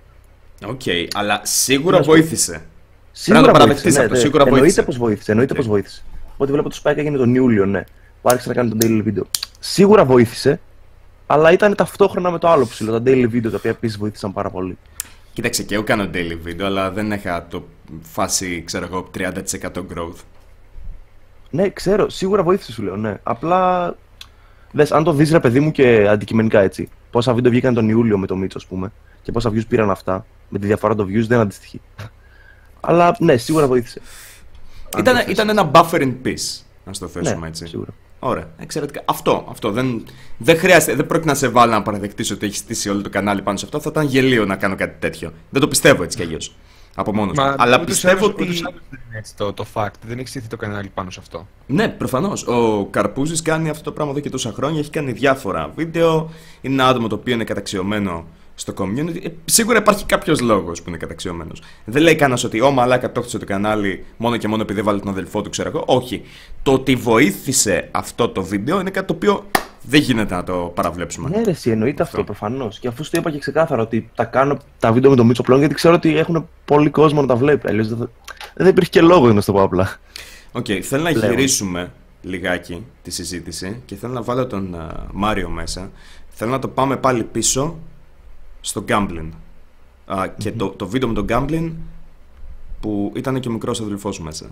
Οκ, 0.66 0.80
αλλά 1.14 1.40
σίγουρα 1.44 1.96
Να 1.96 2.02
σου 2.02 2.08
πω. 2.08 2.14
βοήθησε. 2.14 2.62
Σίγουρα 3.12 3.42
το 3.42 3.50
βοήθησε, 3.50 3.64
παραδεχτείς 3.64 3.94
ναι, 3.94 4.02
αυτό, 4.02 4.14
ναι. 4.14 4.20
σίγουρα 4.20 4.42
εννοείται 4.42 4.60
βοήθησε. 4.60 4.82
Πως 4.82 4.96
βοήθησε. 4.98 5.30
Εννοείται 5.30 5.52
Οκ. 5.52 5.58
πως 5.58 5.68
βοήθησε. 5.68 6.02
Οπότε 6.34 6.52
βλέπω 6.52 6.68
το 6.68 6.80
spike 6.82 6.96
έγινε 6.96 7.16
τον 7.16 7.34
Ιούλιο, 7.34 7.66
ναι. 7.66 7.84
Που 8.22 8.28
άρχισε 8.28 8.48
να 8.48 8.54
κάνει 8.54 8.68
τον 8.68 8.78
daily 8.82 9.00
βίντεο. 9.04 9.26
Σίγουρα 9.58 10.04
βοήθησε, 10.04 10.60
αλλά 11.26 11.52
ήταν 11.52 11.74
ταυτόχρονα 11.74 12.30
με 12.30 12.38
το 12.38 12.48
άλλο 12.48 12.66
ψιλό, 12.66 12.92
τα 12.92 13.02
daily 13.10 13.26
βίντεο, 13.28 13.50
τα 13.50 13.56
οποία 13.56 13.70
επίσης 13.70 13.98
βοήθησαν 13.98 14.32
πάρα 14.32 14.50
πολύ. 14.50 14.78
Κοίταξε 15.32 15.62
και 15.62 15.74
εγώ 15.74 15.84
κάνω 15.84 16.10
daily 16.14 16.48
video, 16.48 16.62
αλλά 16.62 16.90
δεν 16.90 17.12
είχα 17.12 17.46
το 17.50 17.66
φάση, 18.02 18.62
ξέρω 18.66 18.84
εγώ, 18.84 19.10
30% 19.18 19.30
growth. 19.94 20.20
Ναι, 21.50 21.68
ξέρω, 21.68 22.08
σίγουρα 22.08 22.42
βοήθησε 22.42 22.72
σου 22.72 22.82
λέω, 22.82 22.96
ναι. 22.96 23.18
Απλά 23.22 23.94
Δες, 24.72 24.92
αν 24.92 25.04
το 25.04 25.12
δεις 25.12 25.30
ρε 25.30 25.40
παιδί 25.40 25.60
μου 25.60 25.70
και 25.70 26.08
αντικειμενικά 26.08 26.60
έτσι. 26.60 26.88
Πόσα 27.10 27.34
βίντεο 27.34 27.50
βγήκαν 27.50 27.74
τον 27.74 27.88
Ιούλιο 27.88 28.18
με 28.18 28.26
το 28.26 28.36
Μίτσο, 28.36 28.58
ας 28.58 28.66
πούμε, 28.66 28.92
και 29.22 29.32
πόσα 29.32 29.50
views 29.50 29.66
πήραν 29.68 29.90
αυτά, 29.90 30.26
με 30.48 30.58
τη 30.58 30.66
διαφορά 30.66 30.94
των 30.94 31.06
views 31.06 31.26
δεν 31.26 31.40
αντιστοιχεί. 31.40 31.80
Αλλά 32.80 33.16
ναι, 33.18 33.36
σίγουρα 33.36 33.66
βοήθησε. 33.66 34.00
Αν 34.94 35.00
Ήταν, 35.00 35.14
το 35.14 35.22
θες. 35.22 35.32
ήταν 35.32 35.48
ένα 35.48 35.70
buffering 35.74 36.14
piece, 36.24 36.62
να 36.84 36.92
το 36.92 37.08
θέσουμε 37.08 37.40
ναι, 37.40 37.46
έτσι. 37.46 37.66
Σίγουρα. 37.66 37.90
Ωραία, 38.18 38.48
εξαιρετικά. 38.58 39.02
Αυτό, 39.04 39.46
αυτό. 39.50 39.70
Δεν, 39.70 40.04
δεν 40.38 40.58
χρειάζεται, 40.58 40.94
δεν 40.94 41.06
πρόκειται 41.06 41.30
να 41.30 41.36
σε 41.36 41.48
βάλω 41.48 41.72
να 41.72 41.82
παραδεχτείς 41.82 42.30
ότι 42.30 42.46
έχεις 42.46 42.58
στήσει 42.58 42.88
όλο 42.90 43.02
το 43.02 43.08
κανάλι 43.10 43.42
πάνω 43.42 43.58
σε 43.58 43.64
αυτό. 43.64 43.80
Θα 43.80 43.90
ήταν 43.90 44.06
γελίο 44.06 44.44
να 44.44 44.56
κάνω 44.56 44.74
κάτι 44.74 44.96
τέτοιο. 44.98 45.32
Δεν 45.50 45.60
το 45.60 45.68
πιστεύω 45.68 46.02
έτσι 46.02 46.16
κι 46.16 46.22
αλλιώς. 46.22 46.56
Από 47.00 47.14
μόνος 47.14 47.36
μου. 47.38 47.54
Αλλά 47.56 47.74
ούτως 47.74 47.82
ή 47.82 47.84
πιστεύω 47.86 48.16
άλλως- 48.16 48.28
ότι. 48.30 48.42
ούτως 48.42 48.60
ή 48.60 48.62
άλλως 48.68 48.80
δεν 48.90 49.00
είναι 49.08 49.18
έτσι 49.18 49.36
το, 49.36 49.52
το 49.52 49.66
fact. 49.74 49.92
Δεν 50.06 50.18
έχει 50.18 50.28
στηθεί 50.28 50.46
το 50.48 50.56
κανάλι 50.56 50.90
πάνω 50.94 51.10
σε 51.10 51.20
αυτό. 51.20 51.46
Ναι, 51.66 51.88
προφανώς. 51.88 52.46
Ο 52.46 52.86
Καρπούζης 52.90 53.42
κάνει 53.42 53.68
αυτό 53.68 53.82
το 53.82 53.92
πράγμα 53.92 54.12
εδώ 54.12 54.20
και 54.20 54.30
τόσα 54.30 54.52
χρόνια. 54.52 54.80
Έχει 54.80 54.90
κάνει 54.90 55.12
διάφορα 55.12 55.72
βίντεο. 55.76 56.30
Είναι 56.60 56.74
ένα 56.74 56.88
άτομο 56.88 57.06
το 57.08 57.14
οποίο 57.14 57.34
είναι 57.34 57.44
καταξιωμένο 57.44 58.26
στο 58.54 58.72
community. 58.78 59.24
Ε, 59.24 59.28
σίγουρα 59.44 59.78
υπάρχει 59.78 60.04
κάποιος 60.04 60.40
λόγος 60.40 60.82
που 60.82 60.88
είναι 60.88 60.98
καταξιωμένος. 60.98 61.62
Δεν 61.84 62.02
λέει 62.02 62.14
κανένας 62.14 62.44
ότι 62.44 62.60
ο 62.60 62.70
Μαλάκα 62.70 63.12
το 63.12 63.20
έχτισε 63.20 63.38
το 63.38 63.44
κανάλι 63.44 64.04
μόνο 64.16 64.36
και 64.36 64.48
μόνο 64.48 64.62
επειδή 64.62 64.80
έβαλε 64.80 64.98
τον 64.98 65.08
αδελφό 65.08 65.42
του, 65.42 65.50
ξέρω 65.50 65.68
εγώ. 65.68 65.82
Όχι. 65.86 66.22
Το 66.62 66.72
ότι 66.72 66.94
βοήθησε 66.94 67.88
αυτό 67.90 68.28
το 68.28 68.42
βίντεο 68.42 68.80
είναι 68.80 68.90
κάτι 68.90 69.06
το 69.06 69.12
οποίο 69.14 69.44
δεν 69.82 70.00
γίνεται 70.00 70.34
να 70.34 70.44
το 70.44 70.72
παραβλέψουμε. 70.74 71.28
Ναι, 71.28 71.42
ρε, 71.42 71.50
εσύ, 71.50 71.70
εννοείται 71.70 72.02
αυτό, 72.02 72.24
προφανώς. 72.24 72.78
Και 72.78 72.88
αφού 72.88 73.04
σου 73.04 73.10
το 73.10 73.18
είπα 73.18 73.30
και 73.30 73.38
ξεκάθαρα 73.38 73.82
ότι 73.82 74.10
τα 74.14 74.24
κάνω 74.24 74.58
τα 74.78 74.92
βίντεο 74.92 75.10
με 75.10 75.16
τον 75.16 75.26
Μίτσο 75.26 75.42
πλέον 75.42 75.60
γιατί 75.60 75.74
ξέρω 75.74 75.94
ότι 75.94 76.16
έχουν 76.16 76.48
πολύ 76.64 76.90
κόσμο 76.90 77.20
να 77.20 77.26
τα 77.26 77.36
βλέπει. 77.36 77.68
Αλλιώς 77.68 77.88
δεν, 77.88 77.98
θα... 77.98 78.10
δεν 78.54 78.66
υπήρχε 78.66 78.90
και 78.90 79.00
λόγο 79.00 79.32
να 79.32 79.40
στο 79.40 79.52
πω 79.52 79.62
απλά. 79.62 79.96
Οκ, 80.52 80.66
θέλω 80.82 81.02
να 81.02 81.12
Πλέον. 81.12 81.30
γυρίσουμε 81.30 81.92
λιγάκι 82.22 82.84
τη 83.02 83.10
συζήτηση 83.10 83.82
και 83.84 83.94
θέλω 83.94 84.12
να 84.12 84.22
βάλω 84.22 84.46
τον 84.46 84.74
α, 84.74 85.06
Μάριο 85.12 85.48
μέσα. 85.48 85.90
Θέλω 86.28 86.50
να 86.50 86.58
το 86.58 86.68
πάμε 86.68 86.96
πάλι 86.96 87.24
πίσω 87.24 87.76
στο 88.60 88.84
gambling. 88.88 89.28
Α, 90.06 90.26
και 90.38 90.52
το, 90.52 90.68
το 90.68 90.88
βίντεο 90.88 91.08
με 91.08 91.14
τον 91.14 91.26
gambling 91.28 91.72
που 92.80 93.12
ήταν 93.16 93.40
και 93.40 93.48
ο 93.48 93.52
μικρός 93.52 93.80
αδελφός 93.80 94.14
σου 94.14 94.22
μέσα. 94.22 94.50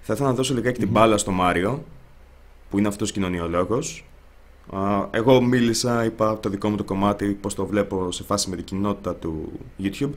Θα 0.00 0.12
ήθελα 0.12 0.28
να 0.28 0.34
δώσω 0.34 0.54
λιγάκι 0.54 0.78
την 0.78 0.88
μπάλα 0.88 1.18
στο 1.18 1.30
Μάριο, 1.30 1.84
που 2.70 2.78
είναι 2.78 2.88
αυτός 2.88 3.12
κοινωνιολόγος. 3.12 4.04
Α, 4.72 5.06
εγώ 5.10 5.40
μίλησα, 5.40 6.04
είπα 6.04 6.40
το 6.40 6.48
δικό 6.48 6.68
μου 6.68 6.76
το 6.76 6.84
κομμάτι, 6.84 7.26
πώς 7.26 7.54
το 7.54 7.66
βλέπω 7.66 8.12
σε 8.12 8.22
φάση 8.24 8.50
με 8.50 8.56
την 8.56 8.64
κοινότητα 8.64 9.14
του 9.14 9.52
YouTube. 9.82 10.10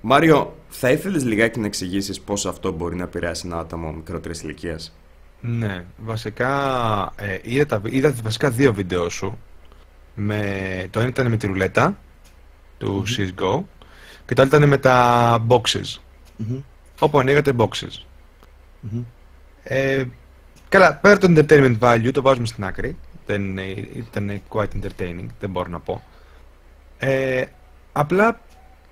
Μάριο, 0.00 0.54
θα 0.68 0.90
ήθελες 0.90 1.24
λιγάκι 1.24 1.60
να 1.60 1.66
εξηγήσεις 1.66 2.20
πώς 2.20 2.46
αυτό 2.46 2.72
μπορεί 2.72 2.96
να 2.96 3.02
επηρεάσει 3.02 3.46
ένα 3.46 3.58
άτομο 3.58 3.92
μικρότερης 3.92 4.42
ηλικίας; 4.42 4.96
Ναι, 5.40 5.84
βασικά 5.96 6.50
ε, 7.16 7.38
είδα, 7.42 7.66
τα, 7.66 7.80
είδα 7.84 8.14
βασικά 8.22 8.50
δύο 8.50 8.72
βίντεο 8.74 9.08
σου. 9.08 9.38
Με, 10.14 10.86
το 10.90 10.98
ένα 11.00 11.08
ήταν 11.08 11.26
με 11.30 11.36
τη 11.36 11.46
ρουλέτα 11.46 11.98
του 12.78 13.04
CSGO 13.06 13.62
και 14.24 14.34
το 14.34 14.42
άλλο 14.42 14.56
ήταν 14.56 14.68
με 14.68 14.78
τα 14.78 15.46
boxes. 15.48 16.00
Μμμ, 16.36 16.58
Όπου 16.98 17.18
ανοίγατε 17.18 17.52
boxes. 17.58 18.04
μμμ. 18.80 19.02
Ε, 19.62 20.04
καλά, 20.68 20.94
πέρα 20.96 21.18
το 21.18 21.34
entertainment 21.36 21.78
value 21.78 22.10
το 22.12 22.22
βάζουμε 22.22 22.46
στην 22.46 22.64
άκρη. 22.64 22.96
Δεν, 23.32 23.42
είναι- 23.44 23.88
ήταν 23.94 24.42
quite 24.48 24.68
entertaining, 24.80 25.26
δεν 25.40 25.50
μπορώ 25.50 25.68
να 25.70 25.80
πω. 25.80 26.02
Ε, 26.98 27.44
απλά 27.92 28.40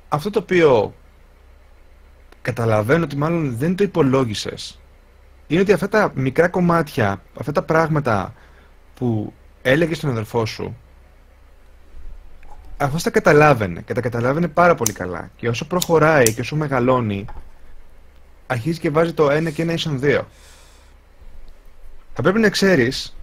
αυτό 0.09 0.31
το 0.31 0.38
οποίο 0.38 0.94
καταλαβαίνω 2.42 3.05
ότι 3.05 3.16
μάλλον 3.16 3.57
δεν 3.57 3.76
το 3.76 3.85
υπολόγισες 3.85 4.81
είναι 5.46 5.61
ότι 5.61 5.72
αυτά 5.72 5.88
τα 5.88 6.12
μικρά 6.14 6.48
κομμάτια, 6.48 7.22
αυτά 7.40 7.53
τα 7.53 7.62
πράγματα 7.62 8.35
που 8.94 9.33
έλεγες 9.62 9.96
στον 9.96 10.11
αδερφό 10.11 10.46
σου 10.46 10.76
αυτός 12.76 13.03
τα 13.03 13.11
καταλάβαινε 13.11 13.81
και 13.81 13.92
τα 13.94 14.00
καταλάβαινε 14.00 14.48
πάρα 14.48 14.74
πολύ 14.74 14.92
καλά 14.92 15.31
και 15.37 15.48
όσο 15.48 15.66
προχωράει 15.66 16.35
και 16.35 16.40
όσο 16.40 16.57
μεγαλώνει 16.57 17.24
αρχίζει 18.46 18.79
και 18.79 18.90
βάζει 18.90 19.12
το 19.12 19.31
ένα 19.31 19.50
και 19.50 19.62
ένα 19.62 19.72
ίσον 19.72 20.00
δύο. 20.00 20.29
Θα 22.14 22.22
πρέπει 22.22 22.40
να 22.40 22.48
ξέρεις 22.48 23.16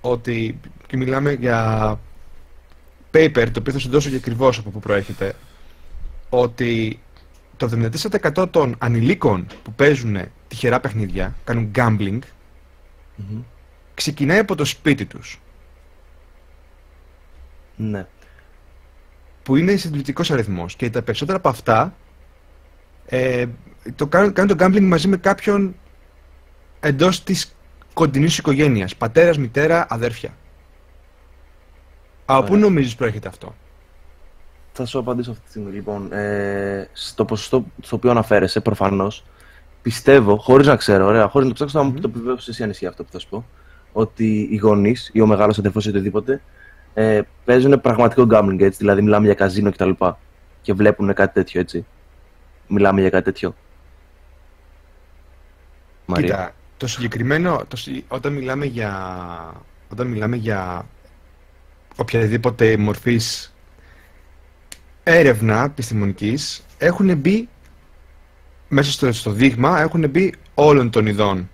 ότι 0.00 0.60
και 0.86 0.96
μιλάμε 0.96 1.32
για 1.32 1.90
paper 3.12 3.46
το 3.52 3.60
οποίο 3.60 3.72
θα 3.72 3.78
σου 3.78 3.88
δώσω 3.88 4.10
και 4.10 4.16
ακριβώ 4.16 4.48
από 4.48 4.70
πού 4.70 4.78
προέρχεται 4.80 5.34
ότι 6.28 7.00
το 7.56 7.90
74% 8.34 8.48
των 8.50 8.74
ανηλίκων 8.78 9.46
που 9.62 9.72
παίζουν 9.72 10.18
τυχερά 10.48 10.80
παιχνίδια, 10.80 11.34
κάνουν 11.44 11.70
gambling, 11.74 12.18
Μμμ. 13.16 13.40
ξεκινάει 13.94 14.38
από 14.38 14.54
το 14.54 14.64
σπίτι 14.64 15.04
τους, 15.06 15.40
Ναι. 17.76 18.06
που 19.42 19.56
είναι 19.56 19.76
συντηρητικός 19.76 20.30
αριθμός 20.30 20.76
και 20.76 20.90
τα 20.90 21.02
περισσότερα 21.02 21.38
από 21.38 21.48
αυτά 21.48 21.94
ε, 23.06 23.46
το 23.96 24.06
κάνουν, 24.06 24.32
κάνουν 24.32 24.56
το 24.56 24.64
gambling 24.64 24.80
μαζί 24.82 25.08
με 25.08 25.16
κάποιον 25.16 25.74
εντός 26.80 27.22
της 27.24 27.56
κοντινής 27.98 28.38
οικογένειας, 28.38 28.96
πατέρας, 28.96 29.38
μητέρα, 29.38 29.86
αδέρφια. 29.90 30.30
Από 32.24 32.42
πού 32.42 32.52
Ωραία. 32.52 32.64
νομίζεις 32.64 32.94
προέρχεται 32.94 33.28
αυτό; 33.28 33.54
Θα 34.72 34.84
σου 34.84 34.98
απαντήσω 34.98 35.30
αυτή 35.30 35.42
τη 35.44 35.50
στιγμή. 35.50 35.72
Λοιπόν, 35.72 36.12
ε, 36.12 36.88
στο 36.92 37.24
ποσοστό 37.24 37.64
στο 37.82 37.96
οποίο 37.96 38.10
αναφέρεσαι, 38.10 38.60
προφανώς, 38.60 39.24
πιστεύω, 39.82 40.36
χωρίς 40.36 40.66
να 40.66 40.76
ξέρω, 40.76 41.06
ωραία, 41.06 41.28
χωρίς 41.28 41.48
να 41.48 41.54
το 41.54 41.64
ψάξω, 41.64 41.78
θα 41.78 41.84
μου 41.84 42.00
το 42.00 42.08
επιβεβαιώσεις 42.08 42.48
εσύ 42.48 42.62
αν 42.62 42.70
ισχύει 42.70 42.86
αυτό 42.86 43.04
που 43.04 43.12
θα 43.12 43.18
σου 43.18 43.28
πω, 43.28 43.44
ότι 43.92 44.48
οι 44.50 44.56
γονείς 44.56 45.10
ή 45.12 45.20
ο 45.20 45.26
μεγάλος 45.26 45.58
αδερφός 45.58 45.86
ή 45.86 45.88
οτιδήποτε 45.88 46.40
ε, 46.94 47.20
παίζουν 47.44 47.80
πραγματικό 47.80 48.26
gambling 48.30 48.60
έτσι. 48.60 48.78
Δηλαδή, 48.78 49.02
μιλάμε 49.02 49.26
για 49.26 49.34
καζίνο 49.34 49.70
κτλ. 49.70 49.90
Και, 49.90 50.12
και 50.62 50.72
βλέπουν 50.72 51.14
κάτι 51.14 51.34
τέτοιο 51.34 51.60
έτσι. 51.60 51.86
Μιλάμε 52.68 53.00
για 53.00 53.10
κάτι 53.10 53.24
τέτοιο. 53.24 53.54
Μαρία. 56.06 56.26
Κοίτα, 56.26 56.52
το 56.78 56.86
συγκεκριμένο, 56.86 57.62
το, 57.68 57.76
συ- 57.76 58.04
όταν 58.08 58.32
μιλάμε 58.32 58.64
για, 58.64 58.92
όταν 59.92 60.06
μιλάμε 60.06 60.36
για 60.36 60.86
οποιαδήποτε 61.96 62.76
μορφής 62.76 63.54
έρευνα 65.02 65.64
επιστημονικής, 65.64 66.64
έχουν 66.78 67.16
μπει 67.16 67.48
μέσα 68.68 68.92
στο, 68.92 69.12
στο 69.12 69.30
δείγμα, 69.30 69.80
έχουν 69.80 70.08
μπει 70.10 70.34
όλων 70.54 70.90
των 70.90 71.06
ειδών 71.06 71.48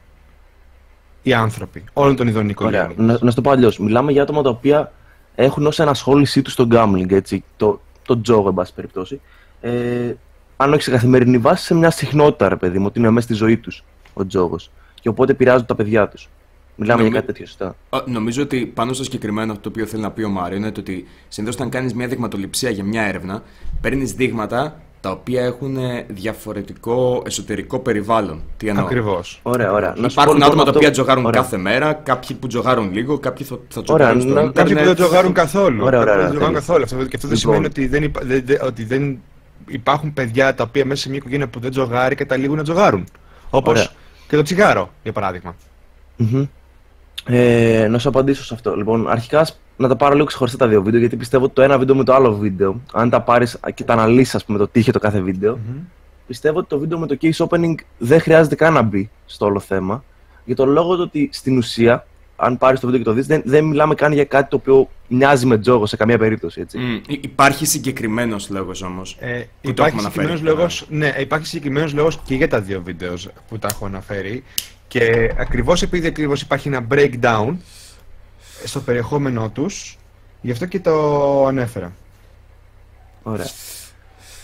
οι 1.23 1.33
άνθρωποι, 1.33 1.85
όλων 1.93 2.17
των 2.17 2.27
ειδών 2.29 2.49
οι 2.49 2.55
Ωραία. 2.59 2.83
οικογένειες. 2.85 3.19
Να, 3.21 3.25
να 3.25 3.31
σου 3.31 3.37
το 3.37 3.41
πω 3.43 3.51
αλλιώς. 3.51 3.79
Μιλάμε 3.79 4.13
για 4.13 4.23
άτομα 4.23 4.43
τα 4.43 4.49
οποία 4.51 4.93
έχουν 5.35 5.67
ως 5.67 5.79
ενασχόλησή 5.79 6.43
τους 6.43 6.53
στο 6.53 6.67
gambling, 6.71 7.11
έτσι. 7.13 7.45
Το, 7.57 7.81
το 8.03 8.21
τζόγο, 8.21 8.49
εν 8.49 8.55
πάση 8.55 8.75
περιπτώσει. 8.75 9.21
Ε, 9.61 10.13
αν 10.57 10.73
όχι 10.73 10.83
σε 10.83 10.91
καθημερινή 10.91 11.39
βάση, 11.39 11.65
σε 11.65 11.75
μια 11.75 11.91
συχνότητα, 11.91 12.49
ρε 12.49 12.57
παιδί 12.57 12.79
μου, 12.79 12.87
ότι 12.87 12.99
είναι 12.99 13.11
μέσα 13.11 13.27
στη 13.27 13.35
ζωή 13.35 13.57
τους 13.57 13.85
ο 14.13 14.27
τζόγος. 14.27 14.71
Και 15.05 15.11
οπότε 15.11 15.33
επηρεάζουν 15.33 15.67
τα 15.67 15.75
παιδιά 15.75 16.09
τους. 16.09 16.29
Μιλάμε 16.77 16.99
Νομι- 17.03 17.12
για 17.12 17.21
κάτι 17.21 17.33
τέτοιο, 17.33 17.47
σωστά. 17.47 17.77
Α, 17.90 18.03
Νομίζω 18.07 18.43
ότι 18.43 18.67
πάνω 18.67 18.93
στο 18.93 19.05
συγκεκριμένο 19.05 19.51
αυτό 19.53 19.62
το 19.62 19.69
οποίο 19.69 19.87
θέλει 19.87 20.03
να 20.03 20.11
πει 20.11 20.23
ο 20.23 20.29
Μάριο 20.29 20.57
είναι 20.57 20.71
το 20.73 20.81
ότι 20.81 21.07
συνήθως 21.29 21.57
όταν 21.57 21.71
κάνεις 21.71 21.95
μια 21.95 22.07
δειγματοληψία 22.09 22.71
για 22.71 22.85
μια 22.85 23.03
έρευνα, 23.03 23.43
παίρνεις 23.81 24.12
δείγματα 24.12 24.81
τα 25.01 25.11
οποία 25.11 25.45
έχουν 25.45 25.77
διαφορετικό 26.09 27.23
εσωτερικό 27.27 27.79
περιβάλλον. 27.79 28.43
Τι 28.57 28.69
εννοώ; 28.69 28.85
Ακριβώς. 28.85 29.40
Ωραία, 29.43 29.73
ωραία. 29.73 29.95
Να 29.97 30.09
σου 30.09 30.14
πω, 30.14 30.23
Υπάρχουν 30.23 30.35
λοιπόν, 30.35 30.43
άτομα 30.43 30.62
τα 30.62 30.69
αυτό- 30.69 30.79
οποία 30.79 30.90
τζογάρουν 30.90 31.25
ωραία. 31.27 31.40
κάθε 31.43 31.57
μέρα, 31.57 31.93
κάποιοι 31.93 32.37
που 32.37 32.47
τζογάρουν 32.47 32.93
λίγο, 32.93 33.19
κάποιοι 33.19 33.47
θα, 33.47 33.59
θα 33.69 33.83
Ωραία, 33.87 33.87
τζογάρουν 34.07 34.21
στο 34.21 34.29
να- 34.31 34.40
ίντερνετ. 34.40 34.57
Κάποιοι 34.57 34.75
που 34.77 34.85
δεν 34.85 34.95
τζογάρουν 34.95 35.33
καθόλου. 35.33 35.85
Ωραία, 35.85 36.01
ωραία, 36.01 36.14
Κάποιοι 36.14 36.27
που 36.38 36.38
δεν 36.38 36.38
τζογάρουν 36.38 36.55
τέλεια. 36.55 36.61
καθόλου. 36.61 36.83
Αυτό, 36.85 36.97
και 37.11 37.17
αυτό 37.17 37.29
δεν 37.29 37.37
Λοιπόν. 37.37 37.53
σημαίνει 37.55 37.67
ότι 37.67 37.87
δεν, 37.87 38.03
υπα- 38.03 38.23
δεν- 38.25 38.43
δεν- 38.45 38.61
ότι 38.62 38.85
δεν 38.85 39.19
υπάρχουν 39.69 40.12
παιδιά 40.12 40.55
τα 40.55 40.62
οποία 40.64 40.85
μέσα 40.85 41.03
σε 41.03 41.09
μια 41.09 41.19
οικογένεια 41.19 41.49
που 41.49 41.61
δεν 41.61 41.71
τζογάρει 41.71 42.14
καταλήγουν 42.14 42.57
να 42.57 42.62
τζογάρουν. 42.62 43.07
Όπως 43.51 43.73
Ωραία. 43.73 43.88
Και 44.35 44.40
το 44.40 44.47
τσιγάρο, 44.47 44.90
για 45.03 45.12
παράδειγμα. 45.12 45.55
Μμμ. 46.16 46.44
Ε, 47.27 47.87
να 47.90 47.99
σου 47.99 48.09
απαντήσω 48.09 48.44
σε 48.44 48.55
αυτό. 48.55 48.77
Λοιπόν, 48.77 49.11
αρχικά 49.11 49.40
ας- 49.40 49.59
να 49.77 49.88
τα 49.88 49.97
πάρω 49.97 50.14
λίγο 50.14 50.27
ξεχωριστά 50.27 50.59
τα 50.59 50.68
δύο 50.68 50.83
βίντεο, 50.83 51.01
γιατί 51.01 51.16
πιστεύω 51.16 51.44
ότι 51.44 51.55
το 51.55 51.62
ένα 51.62 51.79
βίντεο 51.79 51.94
με 51.94 52.05
το 52.05 52.14
άλλο 52.14 52.35
βίντεο, 52.35 52.81
αν 52.92 53.11
τα 53.11 53.20
πάρεις 53.23 53.59
και 53.75 53.85
τα 53.85 53.92
αναλύσεις, 53.92 54.35
ας 54.35 54.44
πούμε, 54.44 54.59
το 54.59 54.68
τι 54.68 54.81
είχε 54.81 54.90
το 54.92 54.99
κάθε 54.99 55.20
βίντεο, 55.20 55.59
πιστεύω 56.27 56.59
ότι 56.59 56.68
το 56.68 56.79
βίντεο 56.79 56.99
με 56.99 57.07
το 57.07 57.16
case 57.20 57.47
opening 57.47 57.75
δεν 57.99 58.20
χρειάζεται 58.20 58.55
καν 58.55 58.73
να 58.73 58.83
μπει 58.83 59.11
στο 59.27 59.47
όλο 59.47 59.61
θέμα. 59.61 60.05
Για 60.44 60.55
τον 60.55 60.68
λόγο 60.68 60.94
του 60.97 61.03
ότι 61.07 61.29
στην 61.33 61.57
ουσία, 61.57 62.07
αν 62.37 62.59
πάρεις 62.59 62.81
το 62.81 62.87
βίντεο 62.87 63.03
και 63.03 63.09
το 63.09 63.14
δεις, 63.16 63.27
δεν, 63.27 63.42
δεν 63.44 63.64
μιλάμε 63.64 63.94
καν 63.94 64.12
για 64.12 64.25
κάτι 64.25 64.49
το 64.51 64.57
οποίο 64.57 64.90
μοιάζει 65.09 65.47
με 65.47 65.59
τζόγο 65.59 65.87
σε 65.87 65.97
καμία 65.97 66.18
περίπτωση. 66.18 66.61
Έτσι. 66.61 66.79
Μμ, 66.79 66.94
υ- 67.07 67.25
υπάρχει 67.25 67.66
συγκεκριμένος 67.66 68.49
λόγος 68.51 68.83
όμως. 68.83 69.16
Ε, 69.20 69.38
το 69.61 69.68
υπάρχει 69.70 69.97
έχουμε 69.97 70.11
συγκεκριμένος 70.11 70.40
αναφέρει. 70.40 70.57
λόγος, 70.57 70.87
ναι, 70.88 71.14
υπάρχει 71.18 71.47
συγκεκριμένος 71.47 71.92
λόγος 71.94 72.20
και 72.25 72.35
για 72.35 72.49
τα 72.49 72.61
δύο 72.61 72.83
βίντεος 72.83 73.29
που 73.49 73.59
τα 73.59 73.68
έχω 73.70 73.87
αναφέρει. 73.87 74.44
Και 74.88 75.33
ακριβώς 75.38 75.83
επειδή 75.83 76.07
ακριβώς 76.07 76.40
υπάρχει 76.40 76.68
ένα 76.68 76.87
breakdown 76.90 77.55
στο 78.64 78.81
περιεχόμενό 78.81 79.51
τους, 79.51 79.99
γι' 80.40 80.51
αυτό 80.51 80.66
και 80.66 80.81
το 80.81 81.47
ανέφερα. 81.47 81.92
Ωραία. 83.23 83.47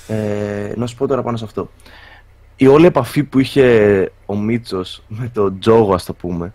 Ε, 0.06 0.72
να 0.76 0.86
σου 0.86 0.96
πω 0.96 1.06
τώρα 1.06 1.22
πάνω 1.22 1.36
σε 1.36 1.44
αυτό. 1.44 1.70
Η 2.56 2.66
όλη 2.66 2.86
επαφή 2.86 3.24
που 3.24 3.38
είχε 3.38 4.12
ο 4.26 4.36
Μίτσος 4.36 5.02
με 5.08 5.30
τον 5.34 5.58
Τζόγο, 5.58 5.94
ας 5.94 6.04
το 6.04 6.14
πούμε, 6.14 6.52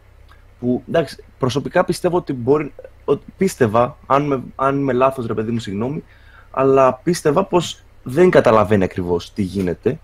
που 0.59 0.83
εντάξει, 0.87 1.23
προσωπικά 1.39 1.85
πιστεύω 1.85 2.17
ότι 2.17 2.33
μπορεί. 2.33 2.73
Ότι 3.05 3.25
πίστευα, 3.37 3.97
αν, 4.05 4.23
με, 4.23 4.43
αν 4.55 4.79
είμαι 4.79 4.93
λάθος, 4.93 5.25
ρε 5.25 5.33
παιδί 5.33 5.51
μου, 5.51 5.59
συγγνώμη, 5.59 6.03
αλλά 6.51 6.93
πίστευα 6.93 7.43
πως 7.45 7.83
δεν 8.03 8.29
καταλαβαίνει 8.29 8.83
ακριβώς 8.83 9.33
τι 9.33 9.41
γίνεται. 9.41 9.99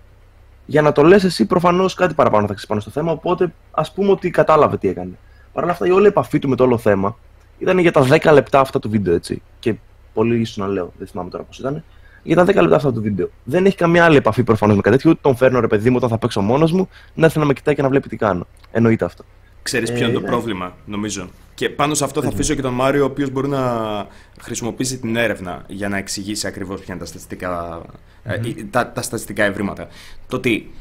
Για 0.65 0.81
να 0.81 0.91
το 0.91 1.03
λες 1.03 1.23
εσύ, 1.23 1.45
προφανώς 1.45 1.93
κάτι 1.93 2.13
παραπάνω 2.13 2.47
θα 2.47 2.55
πάνω 2.67 2.81
στο 2.81 2.89
θέμα. 2.89 3.11
Οπότε 3.11 3.53
ας 3.71 3.93
πούμε 3.93 4.11
ότι 4.11 4.29
κατάλαβε 4.29 4.77
τι 4.77 4.87
έκανε. 4.87 5.17
Παρ' 5.53 5.63
όλα 5.63 5.71
αυτά, 5.71 5.87
η 5.87 5.91
όλη 5.91 6.07
επαφή 6.07 6.39
του 6.39 6.49
με 6.49 6.55
το 6.55 6.63
όλο 6.63 6.77
θέμα 6.77 7.17
ήταν 7.59 7.77
για 7.77 7.91
τα 7.91 8.07
10 8.09 8.33
λεπτά 8.33 8.59
αυτά 8.59 8.79
του 8.79 8.89
βίντεο, 8.89 9.13
έτσι. 9.13 9.41
Και 9.59 9.75
πολύ 10.13 10.39
ίσως 10.39 10.57
να 10.57 10.67
λέω, 10.67 10.93
δεν 10.97 11.07
θυμάμαι 11.07 11.29
τώρα 11.29 11.43
πώς 11.43 11.59
ήταν. 11.59 11.83
Για 12.23 12.35
τα 12.35 12.43
10 12.43 12.53
λεπτά 12.61 12.75
αυτά 12.75 12.93
του 12.93 13.01
βίντεο. 13.01 13.29
Δεν 13.43 13.65
έχει 13.65 13.75
καμία 13.75 14.05
άλλη 14.05 14.17
επαφή 14.17 14.43
προφανώς 14.43 14.75
με 14.75 14.81
κάτι 14.81 14.95
τέτοιο. 14.95 15.11
Ούτε 15.11 15.19
τον 15.21 15.35
φέρνω 15.35 15.59
ρε 15.59 15.67
παιδί 15.67 15.89
μου 15.89 15.95
όταν 15.95 16.09
θα 16.09 16.17
παίξω 16.17 16.41
μόνος 16.41 16.71
μου 16.71 16.89
να 17.13 17.25
έρθει 17.25 17.39
να 17.39 17.45
με 17.45 17.53
κοιτάει 17.53 17.75
και 17.75 17.81
να 17.81 17.89
βλέπει 17.89 18.09
τι 18.09 18.15
κάνω. 18.15 18.47
Εννοείται 18.71 19.05
αυτό. 19.05 19.23
Ξέρεις 19.63 19.91
ποιο 19.91 20.05
είναι 20.05 20.13
το 20.13 20.21
πρόβλημα, 20.21 20.75
νομίζω. 20.85 21.29
Και 21.53 21.69
πάνω 21.69 21.93
σε 21.93 22.03
αυτό 22.03 22.21
θα 22.21 22.27
αφήσω 22.27 22.55
και 22.55 22.61
τον 22.61 22.73
Μάριο, 22.73 23.03
ο 23.03 23.05
οποίος 23.05 23.29
μπορεί 23.29 23.47
να 23.47 24.07
χρησιμοποιήσει 24.41 24.97
την 24.97 25.15
έρευνα 25.15 25.63
για 25.67 25.89
να 25.89 25.97
εξηγήσει 25.97 26.47
ακριβώς 26.47 26.81
ποια 26.81 26.93
είναι 26.93 27.03
τα 27.03 27.09
στατιστικά, 27.09 27.81
mm-hmm. 28.25 28.65
τα, 28.69 28.91
τα 28.91 29.01
στατιστικά 29.01 29.43
ευρήματα. 29.43 29.87
Το 30.27 30.35
ότι 30.35 30.71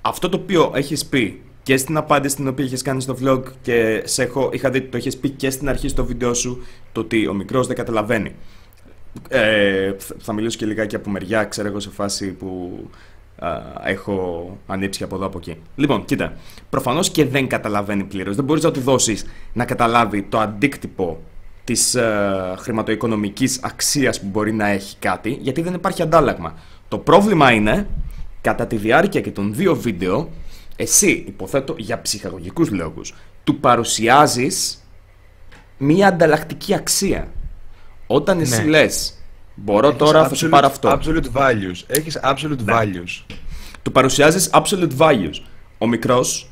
αυτό 0.00 0.28
το 0.28 0.36
οποίο 0.36 0.72
έχεις 0.74 1.06
πει 1.06 1.40
και 1.62 1.76
στην 1.76 1.96
απάντηση 1.96 2.36
την 2.36 2.48
οποία 2.48 2.64
είχες 2.64 2.82
κάνει 2.82 3.00
στο 3.00 3.16
vlog 3.22 3.42
και 3.62 4.02
σε 4.04 4.22
έχω, 4.22 4.50
είχα 4.52 4.70
δει 4.70 4.78
ότι 4.78 4.88
το 4.88 4.96
έχει 4.96 5.18
πει 5.18 5.30
και 5.30 5.50
στην 5.50 5.68
αρχή 5.68 5.88
στο 5.88 6.04
βίντεο 6.04 6.34
σου, 6.34 6.62
το 6.92 7.00
ότι 7.00 7.26
ο 7.26 7.34
μικρός 7.34 7.66
δεν 7.66 7.76
καταλαβαίνει. 7.76 8.34
Ε, 9.28 9.92
θα 10.18 10.32
μιλήσω 10.32 10.58
και 10.58 10.66
λιγάκι 10.66 10.96
από 10.96 11.10
μεριά, 11.10 11.44
ξέρω 11.44 11.68
εγώ, 11.68 11.80
σε 11.80 11.90
φάση 11.90 12.32
που 12.32 12.80
έχω 13.84 14.58
ανήψει 14.66 15.02
από 15.02 15.14
εδώ 15.14 15.26
από 15.26 15.38
εκεί. 15.38 15.56
Λοιπόν, 15.76 16.04
κοίτα. 16.04 16.32
Προφανώς 16.70 17.10
και 17.10 17.24
δεν 17.24 17.46
καταλαβαίνει 17.46 18.04
πλήρως. 18.04 18.36
Δεν 18.36 18.44
μπορείς 18.44 18.62
να 18.62 18.70
του 18.70 18.80
δώσεις 18.80 19.26
να 19.52 19.64
καταλάβει 19.64 20.22
το 20.22 20.38
αντίκτυπο 20.38 21.22
της 21.64 21.96
uh, 21.98 22.54
χρηματοοικονομικής 22.56 23.60
αξίας 23.62 24.20
που 24.20 24.26
μπορεί 24.26 24.52
να 24.52 24.66
έχει 24.66 24.96
κάτι, 24.98 25.38
γιατί 25.40 25.62
δεν 25.62 25.74
υπάρχει 25.74 26.02
αντάλλαγμα. 26.02 26.54
Το 26.88 26.98
πρόβλημα 26.98 27.52
είναι, 27.52 27.86
κατά 28.40 28.66
τη 28.66 28.76
διάρκεια 28.76 29.20
και 29.20 29.30
των 29.30 29.54
δύο 29.54 29.76
βίντεο, 29.76 30.30
εσύ, 30.76 31.24
υποθέτω 31.26 31.74
για 31.78 32.02
ψυχαγωγικούς 32.02 32.70
λόγους, 32.70 33.14
του 33.44 33.60
παρουσιάζεις 33.60 34.84
μία 35.78 36.08
ανταλλακτική 36.08 36.74
αξία. 36.74 37.28
Όταν 38.06 38.40
εσύ 38.40 38.62
ναι. 38.62 38.68
λες, 38.68 39.15
μπορώ 39.56 39.92
τώρα 39.92 40.28
να 40.28 40.34
σου 40.34 40.48
πάρω 40.48 40.66
αυτό. 40.66 40.90
Absolute 40.90 41.40
values. 41.40 41.82
Έχεις 41.86 42.20
absolute 42.22 42.64
ναι. 42.64 42.74
values. 42.74 43.34
Του 43.82 43.92
παρουσιάζεις 43.92 44.50
absolute 44.52 44.96
values. 44.98 45.40
Ο 45.78 45.86
μικρός 45.86 46.50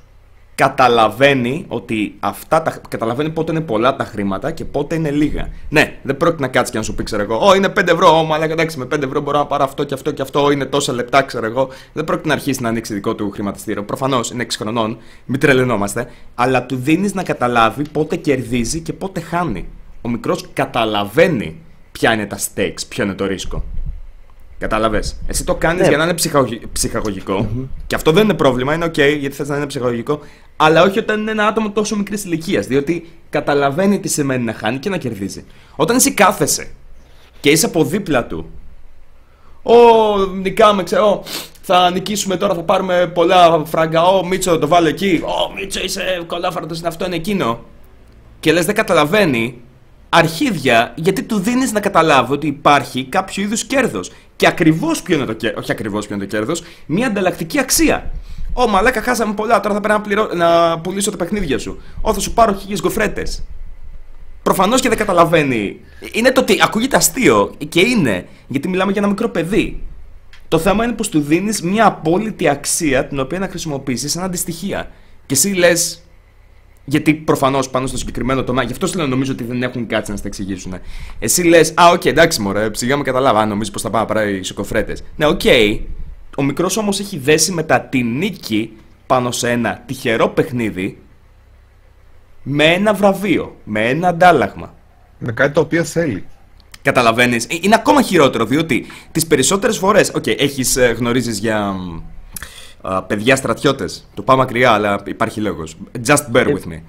καταλαβαίνει 0.54 1.64
ότι 1.68 2.16
αυτά 2.20 2.62
τα. 2.62 2.80
Καταλαβαίνει 2.88 3.30
πότε 3.30 3.52
είναι 3.52 3.60
πολλά 3.60 3.96
τα 3.96 4.04
χρήματα 4.04 4.50
και 4.50 4.64
πότε 4.64 4.94
είναι 4.94 5.10
λίγα. 5.10 5.48
Ναι, 5.68 5.98
δεν 6.02 6.16
πρόκειται 6.16 6.42
να 6.42 6.48
κάτσεις 6.48 6.70
και 6.70 6.78
να 6.78 6.84
σου 6.84 6.94
πει, 6.94 7.02
ξέρω 7.02 7.22
εγώ, 7.22 7.48
Ω, 7.48 7.54
είναι 7.54 7.68
5 7.68 7.88
ευρώ, 7.88 8.08
Ω, 8.08 8.32
αλλά 8.32 8.44
εντάξει, 8.44 8.78
με 8.78 8.84
5 8.84 9.02
ευρώ 9.02 9.20
μπορώ 9.20 9.38
να 9.38 9.46
πάρω 9.46 9.64
αυτό 9.64 9.84
και 9.84 9.94
αυτό 9.94 10.10
και 10.10 10.22
αυτό, 10.22 10.50
είναι 10.50 10.64
τόσα 10.64 10.92
λεπτά, 10.92 11.22
ξέρω 11.22 11.46
εγώ. 11.46 11.68
Δεν 11.92 12.04
πρόκειται 12.04 12.28
να 12.28 12.34
αρχίσεις 12.34 12.60
να 12.60 12.68
ανοίξεις 12.68 12.94
δικό 12.94 13.14
του 13.14 13.30
χρηματιστήριο. 13.30 13.84
Προφανώς 13.84 14.30
είναι 14.30 14.42
6 14.42 14.56
χρονών, 14.58 14.98
μην 15.24 15.40
τρελαινόμαστε, 15.40 16.06
αλλά 16.34 16.66
του 16.66 16.76
δίνεις 16.76 17.14
να 17.14 17.22
καταλάβει 17.22 17.88
πότε 17.88 18.16
κερδίζει 18.16 18.80
και 18.80 18.92
πότε 18.92 19.20
χάνει. 19.20 19.68
Ο 20.02 20.08
μικρός 20.08 20.48
καταλαβαίνει 20.52 21.63
ποια 21.98 22.12
είναι 22.12 22.26
τα 22.26 22.38
stakes, 22.38 22.86
ποιο 22.88 23.04
είναι 23.04 23.14
το 23.14 23.26
ρίσκο. 23.26 23.64
Κατάλαβες; 24.58 25.16
Εσύ 25.26 25.44
το 25.44 25.54
κάνεις 25.54 25.82
ναι. 25.82 25.88
για 25.88 25.96
να 25.96 26.04
είναι 26.04 26.14
ψυχαγωγικό. 26.72 27.48
Και 27.86 27.94
αυτό 27.94 28.12
δεν 28.12 28.24
είναι 28.24 28.34
πρόβλημα, 28.34 28.74
είναι 28.74 28.86
OK, 28.86 29.16
γιατί 29.18 29.30
θες 29.30 29.48
να 29.48 29.56
είναι 29.56 29.66
ψυχαγωγικό. 29.66 30.20
Αλλά 30.56 30.82
όχι 30.82 30.98
όταν 30.98 31.20
είναι 31.20 31.30
ένα 31.30 31.46
άτομο 31.46 31.70
τόσο 31.70 31.96
μικρής 31.96 32.24
ηλικίας. 32.24 32.66
Διότι 32.66 33.08
καταλαβαίνει 33.30 34.00
τι 34.00 34.08
σημαίνει 34.08 34.44
να 34.44 34.52
χάνει 34.52 34.78
και 34.78 34.88
να 34.88 34.96
κερδίζει. 34.96 35.44
Όταν 35.76 35.96
εσύ 35.96 36.12
κάθεσαι 36.12 36.70
και 37.40 37.50
είσαι 37.50 37.66
από 37.66 37.84
δίπλα 37.84 38.26
του. 38.26 38.50
Ω, 39.62 39.74
νικάμε, 40.26 40.82
ξέρω. 40.82 41.22
Θα 41.62 41.90
νικήσουμε 41.90 42.36
τώρα, 42.36 42.54
θα 42.54 42.62
πάρουμε 42.62 43.10
πολλά 43.14 43.64
φράγκα. 43.64 44.02
Ω, 44.02 44.26
Μίτσο, 44.26 44.58
το 44.58 44.68
βάλω 44.68 44.88
εκεί. 44.88 45.22
Ω, 45.24 45.52
Μίτσο, 45.54 45.80
είσαι 45.84 46.24
κολάφαρτος, 46.26 46.78
είναι 46.78 46.88
αυτό, 46.88 47.04
είναι 47.04 47.16
εκείνο. 47.16 47.64
Και 48.40 48.52
λες, 48.52 48.64
δεν 48.64 48.74
καταλαβαίνει 48.74 49.62
αρχίδια 50.14 50.92
γιατί 50.96 51.22
του 51.22 51.38
δίνεις 51.38 51.72
να 51.72 51.80
καταλάβει 51.80 52.32
ότι 52.32 52.46
υπάρχει 52.46 53.04
κάποιο 53.04 53.42
είδους 53.42 53.64
κέρδος. 53.64 54.12
Και 54.36 54.46
ακριβώς 54.46 55.02
ποιο 55.02 55.16
είναι 55.16 55.24
το 55.24 55.32
κέρδο, 55.32 55.58
όχι 55.60 55.72
ακριβώς 55.72 56.06
ποιο 56.06 56.16
είναι 56.16 56.24
το 56.24 56.36
κέρδος, 56.36 56.62
μια 56.86 57.06
ανταλλακτική 57.06 57.58
αξία. 57.58 58.10
Ω, 58.52 58.68
μαλάκα, 58.68 59.02
χάσαμε 59.02 59.34
πολλά. 59.34 59.60
Τώρα 59.60 59.74
θα 59.74 59.80
πρέπει 59.80 59.98
να, 59.98 60.04
πληρώ... 60.04 60.28
να 60.34 60.78
πουλήσω 60.78 61.10
τα 61.10 61.16
παιχνίδια 61.16 61.58
σου. 61.58 61.80
Ω, 62.00 62.14
θα 62.14 62.20
σου 62.20 62.32
πάρω 62.32 62.54
χίλιες 62.54 62.80
γκοφρέτες. 62.80 63.42
Προφανώς 64.42 64.80
και 64.80 64.88
δεν 64.88 64.98
καταλαβαίνει. 64.98 65.80
Είναι 66.12 66.32
το 66.32 66.40
ότι 66.40 66.58
ακούγεται 66.62 66.96
αστείο 66.96 67.54
και 67.68 67.80
είναι, 67.80 68.26
γιατί 68.46 68.68
μιλάμε 68.68 68.92
για 68.92 69.00
ένα 69.00 69.10
μικρό 69.10 69.28
παιδί. 69.28 69.82
Το 70.48 70.58
θέμα 70.58 70.84
είναι 70.84 70.92
πως 70.92 71.08
του 71.08 71.20
δίνεις 71.20 71.62
μια 71.62 71.86
απόλυτη 71.86 72.48
αξία 72.48 73.06
την 73.06 73.20
οποία 73.20 73.38
να 73.38 73.48
χρησιμοποιήσεις 73.48 74.12
σαν 74.12 74.22
αντιστοιχεία. 74.22 74.90
Και 75.26 75.34
εσύ 75.34 75.48
λες, 75.48 76.03
γιατί 76.84 77.14
προφανώς 77.14 77.70
πάνω 77.70 77.86
στο 77.86 77.96
συγκεκριμένο 77.96 78.44
τομέα, 78.44 78.64
γι' 78.64 78.72
αυτό 78.72 78.86
σου 78.86 78.96
λέω 78.96 79.06
νομίζω 79.06 79.32
ότι 79.32 79.44
δεν 79.44 79.62
έχουν 79.62 79.86
κάτσει 79.86 80.10
να 80.10 80.16
στα 80.16 80.26
εξηγήσουν. 80.26 80.74
Εσύ 81.18 81.42
λες, 81.42 81.74
Α, 81.76 81.88
οκ, 81.88 82.00
okay, 82.00 82.06
εντάξει, 82.06 82.40
μωρέ, 82.40 82.70
σιγά 82.70 82.96
μην 82.96 83.02
κατάλαβα. 83.02 83.46
νομίζω 83.46 83.70
πως 83.70 83.82
θα 83.82 83.90
πάω 83.90 84.00
να 84.00 84.06
πάρει 84.14 84.42
σοκοφρέτες. 84.42 85.02
Ναι, 85.16 85.26
οκ. 85.26 85.40
Okay. 85.44 85.80
Ο 86.36 86.42
μικρός 86.42 86.76
όμως 86.76 87.00
έχει 87.00 87.18
δέσει 87.18 87.52
μετά 87.52 87.80
τη 87.80 88.02
νίκη 88.02 88.72
πάνω 89.06 89.30
σε 89.30 89.50
ένα 89.50 89.82
τυχερό 89.86 90.28
παιχνίδι 90.28 90.98
με 92.42 92.64
ένα 92.64 92.94
βραβείο, 92.94 93.56
με 93.64 93.88
ένα 93.88 94.08
αντάλλαγμα. 94.08 94.74
Με 95.18 95.32
κάτι 95.32 95.52
το 95.52 95.60
οποίο 95.60 95.84
θέλει. 95.84 96.24
Καταλαβαίνεις. 96.82 97.44
Ε, 97.44 97.58
είναι 97.60 97.74
ακόμα 97.74 98.02
χειρότερο 98.02 98.44
διότι 98.44 98.86
τις 99.12 99.26
περισσότερες 99.26 99.78
φορές. 99.78 100.10
Οκ, 100.14 100.22
okay, 100.22 100.34
έχεις 100.38 100.76
ε, 100.76 100.86
γνωρίζεις 100.86 101.38
για 101.38 101.74
παιδιά 103.06 103.36
στρατιώτες. 103.36 104.08
Το 104.14 104.22
πάω 104.22 104.36
μακριά, 104.36 104.70
αλλά 104.70 105.02
υπάρχει 105.06 105.40
λόγος. 105.40 105.76
Just 106.06 106.32
bear 106.32 106.46
with 106.46 106.72
me. 106.72 106.80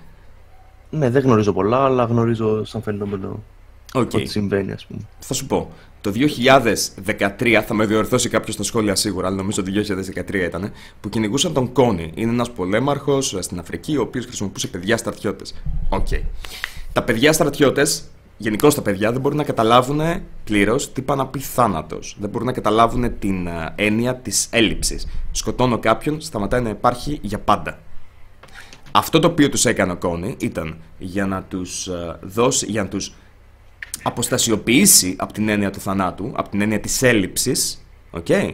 Ναι, 0.90 1.10
δεν 1.10 1.24
γνωρίζω 1.24 1.54
πολλά, 1.54 1.86
αλλά 1.86 2.04
γνωρίζω 2.04 2.66
σαν 2.66 2.82
φαινόμενο 2.82 3.44
okay. 3.94 4.00
ότι 4.00 4.26
συμβαίνει, 4.26 4.72
ας 4.72 4.86
πούμε. 4.86 5.02
Θα 5.20 5.34
σου 5.34 5.46
πω. 5.46 5.72
Το 6.02 6.12
2013, 7.38 7.64
θα 7.68 7.74
με 7.74 7.86
διορθώσει 7.86 8.30
κάποιος 8.30 8.56
στα 8.56 8.64
σχόλια 8.64 8.96
σίγουρα, 8.96 9.28
αλλά 9.28 9.36
νομίζω 9.36 9.64
το 9.64 9.72
2013 9.72 10.34
ήταν, 10.34 10.72
που 11.02 11.10
κυνηγούσαν 11.10 11.54
τον 11.54 11.72
Κόνι. 11.72 12.12
Είναι 12.16 12.32
ένας 12.32 12.52
πολέμαρχος 12.52 13.38
στην 13.40 13.60
Αφρική, 13.60 13.98
ο 13.98 14.02
οποίος 14.02 14.26
χρησιμοποιούσε 14.26 14.68
παιδιά 14.68 14.98
στρατιώτες. 14.98 15.56
Οκ. 15.90 16.08
Okay. 16.10 16.22
Τα 16.94 17.04
παιδιά 17.04 17.34
στρατιώτες 17.34 18.04
γενικώς 18.38 18.76
τα 18.76 18.82
παιδιά 18.82 19.12
δεν 19.12 19.22
μπορούν 19.22 19.38
να 19.38 19.44
καταλάβουν 19.44 20.02
πλήρως 20.44 20.92
τι 20.92 21.02
πάει 21.02 21.18
να 21.18 21.28
πει 21.28 21.40
θάνατος. 21.40 22.18
Δεν 22.20 22.30
μπορούν 22.30 22.48
να 22.48 22.54
καταλάβουν 22.54 23.20
την 23.20 23.48
ε, 23.48 23.74
έννοια 23.76 24.16
της 24.16 24.48
έλλειψης. 24.52 25.08
Σκοτώνω 25.32 25.80
κάποιον, 25.80 26.22
σταματάει 26.22 26.62
να 26.62 26.70
υπάρχει 26.70 27.20
για 27.22 27.40
πάντα. 27.40 27.80
Αυτό 28.92 29.20
το 29.20 29.28
οποίο 29.28 29.50
τους 29.50 29.66
έκανε 29.66 29.92
ο 29.92 29.98
Κόνι 29.98 30.36
ήταν 30.40 30.78
για 30.98 31.26
να 31.26 31.44
τους 31.44 31.88
ε, 31.88 32.20
δώσει, 32.22 32.66
για 32.66 32.84
να 32.84 32.88
τους 32.88 33.14
αποστασιοποιήσει 34.04 35.16
από 35.18 35.34
την 35.34 35.50
έννοια 35.50 35.70
του 35.70 35.80
θανάτου, 35.80 36.32
από 36.36 36.50
την 36.50 36.62
έννοια 36.62 36.80
της 36.80 37.02
έλλειψης, 37.02 37.86
okay, 38.12 38.54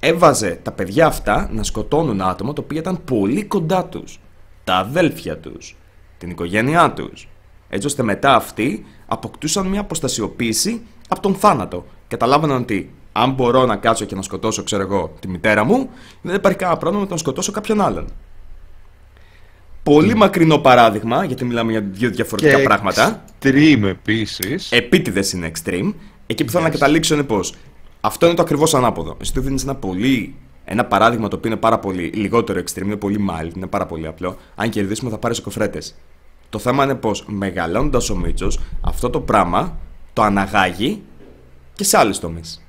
έβαζε 0.00 0.60
τα 0.62 0.72
παιδιά 0.72 1.06
αυτά 1.06 1.48
να 1.52 1.62
σκοτώνουν 1.62 2.20
άτομα 2.20 2.52
τα 2.52 2.62
οποία 2.62 2.80
ήταν 2.80 3.04
πολύ 3.04 3.44
κοντά 3.44 3.84
τους. 3.84 4.20
Τα 4.64 4.74
αδέλφια 4.74 5.38
τους, 5.38 5.76
την 6.18 6.30
οικογένειά 6.30 6.92
τους. 6.92 7.28
Έτσι 7.72 7.86
ώστε 7.86 8.02
μετά 8.02 8.34
αυτοί 8.34 8.84
αποκτούσαν 9.06 9.66
μια 9.66 9.80
αποστασιοποίηση 9.80 10.82
από 11.08 11.20
τον 11.20 11.34
θάνατο. 11.34 11.86
Καταλάβαιναν 12.08 12.62
ότι 12.62 12.90
αν 13.12 13.32
μπορώ 13.32 13.66
να 13.66 13.76
κάτσω 13.76 14.04
και 14.04 14.14
να 14.14 14.22
σκοτώσω, 14.22 14.62
ξέρω 14.62 14.82
εγώ, 14.82 15.14
τη 15.20 15.28
μητέρα 15.28 15.64
μου, 15.64 15.88
δεν 16.22 16.34
υπάρχει 16.34 16.58
κανένα 16.58 16.78
πρόβλημα 16.78 17.02
να 17.04 17.08
τον 17.08 17.18
σκοτώσω 17.18 17.52
κάποιον 17.52 17.80
άλλον. 17.80 18.06
Πολύ 19.82 20.14
μακρινό 20.14 20.58
παράδειγμα, 20.58 21.24
γιατί 21.24 21.44
μιλάμε 21.44 21.70
για 21.70 21.80
δύο 21.80 22.10
διαφορετικά 22.10 22.56
και 22.56 22.62
πράγματα. 22.62 23.24
Extreme 23.42 23.82
επίσης. 23.82 24.72
Επίτηδες 24.72 25.32
είναι 25.32 25.50
extreme. 25.54 25.92
Εκεί 26.26 26.44
που 26.44 26.50
θέλω 26.50 26.64
να 26.64 26.70
καταλήξω 26.70 27.14
είναι 27.14 27.22
πως 27.22 27.54
αυτό 28.00 28.26
είναι 28.26 28.34
το 28.34 28.42
ακριβώς 28.42 28.74
ανάποδο. 28.74 29.16
Εσύ 29.20 29.34
του 29.34 29.40
δίνεις 29.40 29.62
ένα 29.62 29.74
πολύ. 29.74 30.34
Ένα 30.64 30.84
παράδειγμα 30.84 31.28
το 31.28 31.36
οποίο 31.36 31.50
είναι 31.50 31.60
πάρα 31.60 31.78
πολύ 31.78 32.02
λιγότερο 32.02 32.60
extreme, 32.60 32.82
είναι 32.82 32.96
πολύ 32.96 33.26
mild, 33.30 33.56
είναι 33.56 33.66
πάρα 33.66 33.86
πολύ 33.86 34.06
απλό. 34.06 34.36
Αν 34.54 34.70
κερδίσουμε, 34.70 35.10
θα 35.10 35.18
πάρει 35.18 35.40
κοφρέτες. 35.40 35.94
Το 36.50 36.58
θέμα 36.58 36.84
είναι 36.84 36.94
πως 36.94 37.24
μεγαλώνοντα 37.26 38.00
ο 38.12 38.14
Μίτσος, 38.14 38.60
αυτό 38.80 39.10
το 39.10 39.20
πράγμα 39.20 39.78
το 40.12 40.22
αναγάγει 40.22 41.02
και 41.74 41.84
σε 41.84 41.98
άλλε 41.98 42.10
τομείς. 42.10 42.64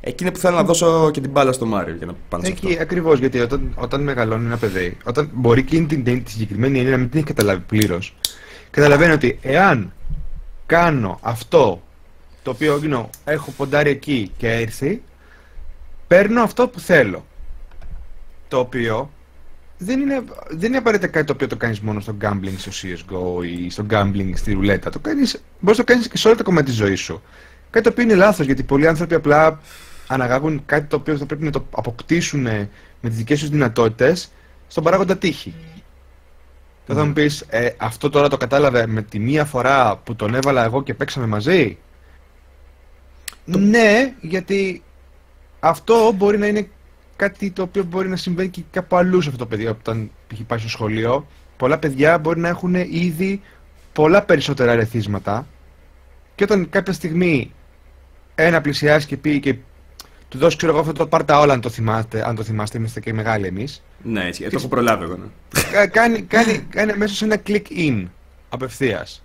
Εκείνη 0.00 0.32
που 0.32 0.38
θέλω 0.38 0.56
να 0.56 0.62
δώσω 0.62 1.10
και 1.10 1.20
την 1.20 1.30
μπάλα 1.30 1.52
στο 1.52 1.66
Μάριο 1.66 1.94
για 1.94 2.06
να 2.06 2.14
πάνε 2.28 2.44
σε 2.44 2.52
αυτό. 2.52 2.68
Ακριβώς, 2.80 3.18
γιατί 3.18 3.40
όταν, 3.40 3.74
όταν 3.76 4.02
μεγαλώνει 4.02 4.46
ένα 4.46 4.56
παιδί, 4.56 4.96
όταν 5.04 5.30
μπορεί 5.32 5.62
και 5.62 5.80
την, 5.80 6.04
την, 6.04 6.24
τη 6.24 6.30
συγκεκριμένη 6.30 6.78
έννοια 6.78 6.92
να 6.92 6.98
μην 6.98 7.08
την 7.08 7.18
έχει 7.18 7.28
καταλάβει 7.28 7.60
πλήρως, 7.60 8.14
καταλαβαίνει 8.70 9.12
ότι 9.12 9.38
εάν 9.42 9.92
κάνω 10.66 11.18
αυτό 11.22 11.82
το 12.42 12.50
οποίο 12.50 12.80
είναι, 12.84 13.08
έχω 13.24 13.50
ποντάρει 13.50 13.90
εκεί 13.90 14.30
και 14.36 14.52
έρθει, 14.52 15.02
παίρνω 16.06 16.42
αυτό 16.42 16.68
που 16.68 16.80
θέλω. 16.80 17.24
Το 18.48 18.58
οποίο 18.58 19.10
δεν 19.78 20.00
είναι, 20.00 20.22
δεν 20.48 20.68
είναι 20.68 20.76
απαραίτητα 20.76 21.10
κάτι 21.10 21.26
το 21.26 21.32
οποίο 21.32 21.46
το 21.46 21.56
κάνεις 21.56 21.80
μόνο 21.80 22.00
στο 22.00 22.16
gambling 22.20 22.54
στο 22.56 22.70
CSGO 22.70 23.44
ή 23.44 23.70
στο 23.70 23.86
gambling 23.90 24.30
στη 24.34 24.52
ρουλέτα. 24.52 24.90
Το 24.90 24.98
κάνεις, 24.98 25.42
μπορείς 25.60 25.78
να 25.78 25.84
το 25.84 25.92
κάνεις 25.92 26.08
και 26.08 26.16
σε 26.16 26.28
όλα 26.28 26.36
τα 26.36 26.42
κομμάτια 26.42 26.68
της 26.68 26.76
ζωής 26.76 27.00
σου. 27.00 27.22
Κάτι 27.70 27.84
το 27.84 27.90
οποίο 27.90 28.04
είναι 28.04 28.14
λάθος 28.14 28.46
γιατί 28.46 28.62
πολλοί 28.62 28.88
άνθρωποι 28.88 29.14
απλά 29.14 29.60
αναγάγουν 30.06 30.62
κάτι 30.66 30.86
το 30.86 30.96
οποίο 30.96 31.16
θα 31.16 31.26
πρέπει 31.26 31.44
να 31.44 31.50
το 31.50 31.66
αποκτήσουν 31.70 32.42
με 33.00 33.08
τις 33.08 33.16
δικές 33.16 33.40
τους 33.40 33.48
δυνατότητες 33.48 34.30
στον 34.66 34.84
παράγοντα 34.84 35.16
τύχη. 35.16 35.54
Mm. 35.56 36.94
Θα 36.94 37.04
μου 37.04 37.12
πεις, 37.12 37.44
ε, 37.48 37.70
αυτό 37.76 38.10
τώρα 38.10 38.28
το 38.28 38.36
κατάλαβε 38.36 38.86
με 38.86 39.02
τη 39.02 39.18
μία 39.18 39.44
φορά 39.44 39.96
που 39.96 40.16
τον 40.16 40.34
έβαλα 40.34 40.64
εγώ 40.64 40.82
και 40.82 40.94
παίξαμε 40.94 41.26
μαζί. 41.26 41.78
Ναι, 43.44 44.14
γιατί 44.20 44.82
αυτό 45.60 46.12
μπορεί 46.12 46.38
να 46.38 46.46
είναι 46.46 46.68
κάτι 47.18 47.50
το 47.50 47.62
οποίο 47.62 47.84
μπορεί 47.84 48.08
να 48.08 48.16
συμβαίνει 48.16 48.48
και 48.48 48.62
κάπου 48.70 48.96
αλλού 48.96 49.20
σε 49.20 49.28
αυτό 49.28 49.44
το 49.44 49.46
παιδί 49.46 49.66
όταν 49.66 50.10
έχει 50.32 50.44
πάει 50.44 50.58
στο 50.58 50.68
σχολείο. 50.68 51.26
Πολλά 51.56 51.78
παιδιά 51.78 52.18
μπορεί 52.18 52.40
να 52.40 52.48
έχουν 52.48 52.74
ήδη 52.74 53.40
πολλά 53.92 54.22
περισσότερα 54.22 54.72
ερεθίσματα 54.72 55.46
και 56.34 56.44
όταν 56.44 56.68
κάποια 56.70 56.92
στιγμή 56.92 57.52
ένα 58.34 58.60
πλησιάσει 58.60 59.06
και 59.06 59.16
πει 59.16 59.40
και 59.40 59.54
του 60.28 60.38
δώσει 60.38 60.56
ξέρω 60.56 60.72
εγώ 60.72 60.80
αυτό 60.80 60.92
το 60.92 61.06
πάρτα 61.06 61.38
όλα 61.38 61.52
αν 61.52 61.60
το 61.60 61.68
θυμάστε, 61.68 62.28
αν 62.28 62.34
το 62.34 62.42
θυμάστε, 62.42 62.78
είμαστε 62.78 63.00
και 63.00 63.12
μεγάλοι 63.12 63.46
εμείς. 63.46 63.82
Ναι, 64.02 64.26
έτσι, 64.26 64.42
το 64.42 64.50
έχω 64.52 64.68
προλάβει 64.68 65.04
εγώ. 65.04 65.16
Ναι. 65.16 65.86
κάνει, 65.86 66.22
κάνει, 66.22 66.58
κάνει 66.58 66.92
αμέσως 66.92 67.22
ένα 67.22 67.36
click 67.46 67.62
in 67.76 68.04
απευθείας. 68.48 69.22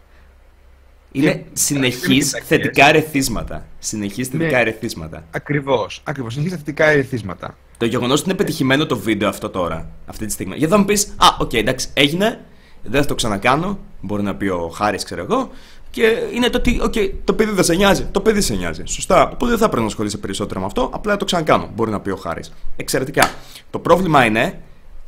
Είναι 1.11 1.45
συνεχή 1.53 2.21
θετικά 2.21 2.87
ερεθίσματα. 2.87 3.65
Συνεχή 3.79 4.23
θετικά 4.23 4.55
ναι, 4.55 4.59
ερεθίσματα. 4.59 5.23
Ακριβώς. 5.31 6.01
Ακριβώς. 6.03 6.33
Συνεχή 6.33 6.55
θετικά 6.55 6.85
ερεθίσματα. 6.85 7.57
Το 7.83 7.89
γεγονός 7.89 8.19
ότι 8.19 8.29
είναι 8.29 8.37
πετυχημένο 8.37 8.85
το 8.85 8.97
βίντεο 8.97 9.29
αυτό 9.29 9.49
τώρα, 9.49 9.89
αυτή 10.05 10.25
τη 10.25 10.31
στιγμή. 10.31 10.55
Γιατί 10.55 10.73
θα 10.73 10.79
μου 10.79 10.85
πεις, 10.85 11.05
Α, 11.17 11.27
οκ, 11.39 11.49
okay, 11.49 11.55
εντάξει, 11.55 11.87
έγινε, 11.93 12.45
δεν 12.83 13.01
θα 13.01 13.07
το 13.07 13.15
ξανακάνω. 13.15 13.79
Μπορεί 14.01 14.23
να 14.23 14.35
πει 14.35 14.47
ο 14.47 14.69
Χάρης, 14.75 15.03
ξέρω 15.03 15.21
εγώ. 15.21 15.49
Και 15.89 16.17
είναι 16.33 16.49
το 16.49 16.57
ότι, 16.57 16.81
okay, 16.83 17.11
το 17.23 17.33
παιδί 17.33 17.51
δεν 17.51 17.63
σε 17.63 17.75
νοιάζει. 17.75 18.07
Το 18.11 18.21
παιδί 18.21 18.41
σε 18.41 18.55
νοιάζει. 18.55 18.83
Σωστά. 18.85 19.29
Οπότε 19.29 19.49
δεν 19.49 19.57
θα 19.57 19.65
πρέπει 19.65 19.81
να 19.81 19.87
ασχολείσαι 19.87 20.17
περισσότερο 20.17 20.59
με 20.59 20.65
αυτό. 20.65 20.89
Απλά 20.93 21.17
το 21.17 21.25
ξανακάνω. 21.25 21.69
Μπορεί 21.75 21.91
να 21.91 21.99
πει 21.99 22.09
ο 22.09 22.15
Χάρης. 22.15 22.53
Εξαιρετικά. 22.75 23.29
Το 23.69 23.79
πρόβλημα 23.79 24.25
είναι 24.25 24.61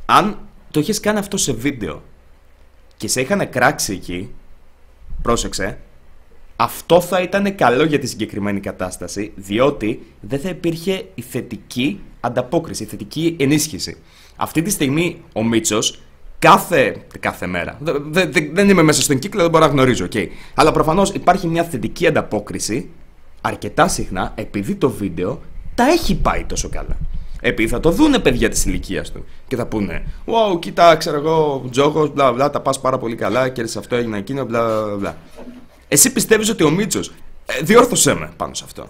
αν 0.06 0.38
το 0.70 0.78
έχει 0.80 1.00
κάνει 1.00 1.18
αυτό 1.18 1.36
σε 1.36 1.52
βίντεο 1.52 2.02
και 2.96 3.08
σε 3.08 3.20
είχαν 3.20 3.50
κράξει 3.50 3.92
εκεί. 3.92 4.34
Πρόσεξε, 5.22 5.78
αυτό 6.56 7.00
θα 7.00 7.20
ήταν 7.20 7.54
καλό 7.54 7.84
για 7.84 7.98
τη 7.98 8.06
συγκεκριμένη 8.06 8.60
κατάσταση, 8.60 9.32
διότι 9.34 10.06
δεν 10.20 10.40
θα 10.40 10.48
υπήρχε 10.48 11.04
η 11.14 11.22
θετική 11.22 12.00
ανταπόκριση, 12.20 12.82
η 12.82 12.86
θετική 12.86 13.36
ενίσχυση. 13.38 13.96
Αυτή 14.36 14.62
τη 14.62 14.70
στιγμή 14.70 15.22
ο 15.32 15.44
Μίτσος 15.44 16.00
κάθε, 16.38 16.96
κάθε 17.20 17.46
μέρα. 17.46 17.78
Δεν, 18.10 18.30
δεν 18.52 18.68
είμαι 18.68 18.82
μέσα 18.82 19.02
στον 19.02 19.18
κύκλο, 19.18 19.42
δεν 19.42 19.50
μπορώ 19.50 19.64
να 19.64 19.70
γνωρίζω, 19.70 20.06
okay. 20.12 20.26
Αλλά 20.54 20.72
προφανώς 20.72 21.10
υπάρχει 21.10 21.46
μια 21.46 21.64
θετική 21.64 22.06
ανταπόκριση 22.06 22.88
αρκετά 23.40 23.88
συχνά 23.88 24.32
επειδή 24.34 24.74
το 24.74 24.90
βίντεο 24.90 25.40
τα 25.74 25.84
έχει 25.84 26.16
πάει 26.16 26.44
τόσο 26.44 26.68
καλά. 26.68 26.96
Επειδή 27.40 27.68
θα 27.68 27.80
το 27.80 27.90
δούνε 27.90 28.18
παιδιά 28.18 28.48
της 28.48 28.64
ηλικίας 28.64 29.12
του 29.12 29.24
και 29.48 29.56
θα 29.56 29.66
πούνε 29.66 30.04
Wow, 30.24 30.60
κοίτα, 30.60 30.96
ξέρω 30.96 31.16
εγώ, 31.16 31.64
τζόγος, 31.70 32.12
μπλα 32.12 32.32
μπλα, 32.32 32.50
τα 32.50 32.60
πας 32.60 32.80
πάρα 32.80 32.98
πολύ 32.98 33.14
καλά, 33.14 33.48
κέρδισε 33.48 33.78
αυτό, 33.78 33.96
έγινε 33.96 34.18
εκείνο, 34.18 34.44
μπλα 34.44 34.96
μπλα. 34.98 35.16
Εσύ 35.88 36.12
πιστεύεις 36.12 36.48
ότι 36.48 36.64
ο 36.64 36.70
Μίτσο. 36.70 37.00
Ε, 37.46 37.62
διόρθωσέ 37.62 38.14
με 38.14 38.30
πάνω 38.36 38.54
σε 38.54 38.64
αυτό. 38.66 38.86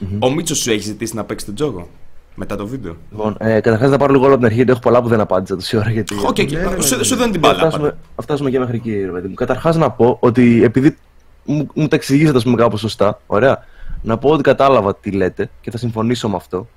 Mm-hmm. 0.00 0.18
Ο 0.18 0.30
Μίτσος 0.30 0.58
σου 0.58 0.70
έχει 0.70 0.80
ζητήσει 0.80 1.14
να 1.14 1.24
παίξει 1.24 1.44
τον 1.46 1.54
τζόγο 1.54 1.88
μετά 2.34 2.56
το 2.56 2.66
βίντεο; 2.66 2.96
Λοιπόν, 3.10 3.36
ε, 3.38 3.60
καταρχάς 3.60 3.90
θα 3.90 3.96
πάρω 3.96 4.12
λίγο 4.12 4.26
από 4.26 4.34
την 4.34 4.44
αρχή 4.44 4.56
γιατί 4.56 4.70
έχω 4.70 4.80
πολλά 4.80 5.02
που 5.02 5.08
δεν 5.08 5.20
απάντησα 5.20 5.54
τόση 5.54 5.76
ώρα. 5.76 5.90
Γιατί... 5.90 6.14
Οκ, 6.26 6.36
okay, 6.36 6.52
ναι, 6.52 6.60
ναι, 6.60 6.80
σου, 6.80 7.04
σου 7.04 7.16
δεν 7.16 7.30
την 7.30 7.40
μπάλα. 7.40 7.58
Φτάσουμε, 7.58 7.96
φτάσουμε 8.22 8.50
και 8.50 8.58
μέχρι 8.58 8.76
εκεί, 8.76 9.00
ρε 9.04 9.10
παιδί 9.10 9.28
μου. 9.28 9.34
Καταρχάς 9.34 9.76
να 9.76 9.90
πω 9.90 10.16
ότι 10.20 10.62
επειδή 10.62 10.96
μου, 11.44 11.66
μου 11.74 11.88
τα 11.88 11.96
εξηγήσατε, 11.96 12.36
ας 12.36 12.44
πούμε, 12.44 12.56
κάπως 12.56 12.80
σωστά, 12.80 13.20
ωραία. 13.26 13.64
Να 14.02 14.18
πω 14.18 14.30
ότι 14.30 14.42
κατάλαβα 14.42 14.96
τι 14.96 15.10
λέτε 15.10 15.50
και 15.60 15.70
θα 15.70 15.78
συμφωνήσω 15.78 16.28
με 16.28 16.36
αυτό. 16.36 16.68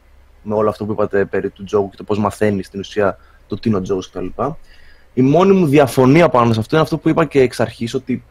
Με 0.43 0.55
όλο 0.55 0.69
αυτό 0.69 0.85
που 0.85 0.91
είπατε 0.91 1.25
περί 1.25 1.49
του 1.49 1.63
τζόγου 1.63 1.89
και 1.89 1.97
το 1.97 2.03
πώς 2.03 2.19
μαθαίνει 2.19 2.63
στην 2.63 2.79
ουσία 2.79 3.17
το 3.47 3.55
τι 3.55 3.69
είναι 3.69 3.77
ο 3.77 3.81
τζόγος 3.81 4.09
κτλ. 4.09 4.25
Η 5.13 5.21
μόνη 5.21 5.53
μου 5.53 5.65
διαφωνία 5.65 6.29
πάνω 6.29 6.53
σε 6.53 6.59
αυτό 6.59 6.75
είναι 6.75 6.83
αυτό 6.83 6.97
που 6.97 7.09
είπα 7.09 7.25
και 7.25 7.39
εξ 7.39 7.59
αρχής, 7.59 7.93
ότι 7.93 8.23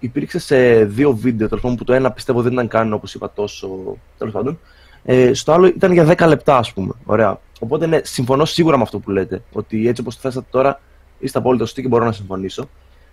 υπήρξε 0.00 0.38
σε 0.38 0.84
δύο 0.84 1.12
βίντεο, 1.12 1.48
τέλος 1.48 1.62
πάντων, 1.62 1.76
που 1.76 1.84
το 1.84 1.92
ένα 1.92 2.10
πιστεύω 2.10 2.42
δεν 2.42 2.52
ήταν 2.52 2.68
καν 2.68 2.92
όπως 2.92 3.14
είπα 3.14 3.32
τόσο. 3.32 3.68
Τέλος 4.18 4.32
πάντων. 4.32 4.58
Ε, 5.04 5.34
στο 5.34 5.52
άλλο 5.52 5.66
ήταν 5.66 5.92
για 5.92 6.04
10 6.16 6.26
λεπτά, 6.28 6.56
ας 6.56 6.72
πούμε. 6.72 6.92
Ωραία. 7.04 7.40
Οπότε 7.60 7.86
ναι, 7.86 8.00
συμφωνώ 8.02 8.44
σίγουρα 8.44 8.76
με 8.76 8.82
αυτό 8.82 8.98
που 8.98 9.10
λέτε. 9.10 9.42
Ότι 9.52 9.88
έτσι 9.88 10.00
όπως 10.00 10.14
το 10.14 10.20
θέσατε 10.20 10.46
τώρα, 10.50 10.80
είστε 11.18 11.38
απόλυτο 11.38 11.64
σωστοί 11.64 11.82
και 11.82 11.88
μπορώ 11.88 12.04
να 12.04 12.12
συμφωνήσω. 12.12 12.68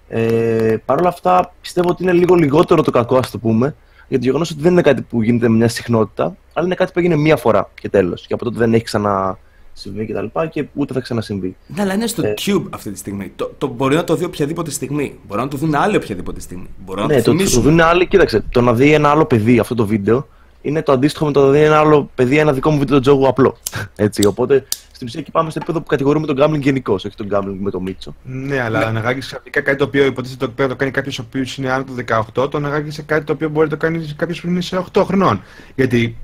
Ε, 0.08 0.76
Παρ' 0.86 1.00
όλα 1.00 1.10
αυτά, 1.10 1.54
πιστεύω 1.62 1.90
ότι 1.90 2.04
είναι 2.04 2.12
λίγο 2.12 2.36
λιγότερο 2.36 2.84
το 2.84 2.92
κακό, 2.92 3.18
ας 3.18 3.32
το 3.32 3.38
πούμε, 3.38 3.76
για 4.08 4.18
το 4.18 4.24
γεγονός 4.24 4.52
ότι 4.52 4.62
δεν 4.62 4.72
είναι 4.72 4.82
κάτι 4.82 5.02
που 5.02 5.22
γίνεται 5.22 5.50
με 5.50 5.56
μια 5.56 5.68
συχνότητα, 5.68 6.36
αλλά 6.54 6.66
είναι 6.66 6.76
κάτι 6.76 6.92
που 6.92 7.00
έγινε 7.00 7.16
μία 7.16 7.36
φορά 7.36 7.70
και 7.82 7.90
τέλος. 7.90 8.28
Και 8.28 8.34
από 8.34 8.44
τότε 8.44 8.58
δεν 8.58 8.74
έχει 8.74 8.84
ξανά 8.84 9.38
συμβεί 9.80 10.06
και 10.06 10.14
τα 10.14 10.22
λοιπά 10.22 10.48
και 10.48 10.66
ούτε 10.74 10.94
θα 10.94 11.00
ξανασυμβεί. 11.00 11.56
Ναι, 11.68 11.82
αλλά 11.82 11.94
είναι 11.94 12.08
στο 12.08 12.28
ε, 12.28 12.34
Tube 12.46 12.64
αυτή 12.70 12.92
τη 12.92 12.98
στιγμή. 12.98 13.32
Το, 13.36 13.52
το 13.58 13.68
μπορεί 13.68 13.96
να 13.96 14.04
το 14.04 14.16
δει 14.16 14.26
οποιαδήποτε 14.26 14.72
στιγμή. 14.72 15.20
Μπορεί 15.28 15.42
να 15.42 15.48
το 15.48 15.58
δουν 15.58 15.76
άλλοι 15.76 15.96
οποιαδήποτε 15.96 16.40
στιγμή. 16.40 16.68
Μπορεί 16.86 17.06
ναι, 17.06 17.16
να 17.16 17.22
το, 17.22 17.36
το, 17.36 17.52
το 17.52 17.60
δουν 17.60 17.82
άλλοι. 17.82 18.08
Κοίταξε, 18.08 18.44
το 18.50 18.62
να 18.62 18.74
δει 18.74 18.94
ένα 18.94 19.10
άλλο 19.10 19.26
παιδί 19.26 19.60
αυτό 19.60 19.76
το 19.76 19.86
βίντεο 19.86 20.28
είναι 20.62 20.82
το 20.82 20.92
αντίστοιχο 20.92 21.26
με 21.26 21.32
το 21.32 21.46
να 21.46 21.52
δει 21.52 21.62
ένα 21.62 21.80
άλλο 21.80 22.10
παιδί 22.16 22.38
ένα 22.38 22.54
δικό 22.54 22.70
μου 22.72 22.78
βίντεο 22.78 23.00
τζόγου 23.00 23.28
απλό. 23.28 23.58
Έτσι, 23.96 24.26
οπότε 24.26 24.66
στην 24.92 25.08
ουσία 25.08 25.20
εκεί 25.20 25.32
πάμε 25.32 25.50
στο 25.50 25.60
επίπεδο 25.62 25.84
που 25.84 25.90
κατηγορούμε 25.90 26.28
τον 26.28 26.38
gambling 26.40 26.62
γενικώ, 26.62 26.94
όχι 26.94 27.16
τον 27.16 27.28
gambling 27.32 27.58
με 27.60 27.72
το 27.72 27.82
Μίτσο. 27.82 28.16
Ναι, 28.24 28.62
αλλά 28.62 28.80
ναι. 28.80 28.86
αναγάγει 28.86 29.20
ξαφνικά 29.20 29.62
κάτι 29.62 29.78
το 29.78 29.84
οποίο 29.84 30.06
υποτίθεται 30.06 30.46
ότι 30.46 30.54
πρέπει 30.54 30.70
να 30.70 30.76
το 30.76 30.80
κάνει 30.80 30.92
κάποιος 30.92 31.20
ο 31.20 31.24
οποίος 31.28 31.58
είναι 31.58 31.72
άνω 31.72 31.84
του 31.84 31.96
18, 32.36 32.50
το 32.50 32.58
αναγάγει 32.58 32.92
σε 32.92 33.02
κάτι 33.02 33.24
το 33.24 33.34
οποίο 33.34 33.50
μπορεί 33.50 33.70
να 33.70 33.78
το 33.78 33.86
κάνει 33.86 34.14
κάποιος 34.16 34.42
που 34.42 34.48
είναι 34.48 34.62
σε 34.62 34.86
8 34.94 35.04
χρονών. 35.06 35.42
Γιατί 35.76 36.18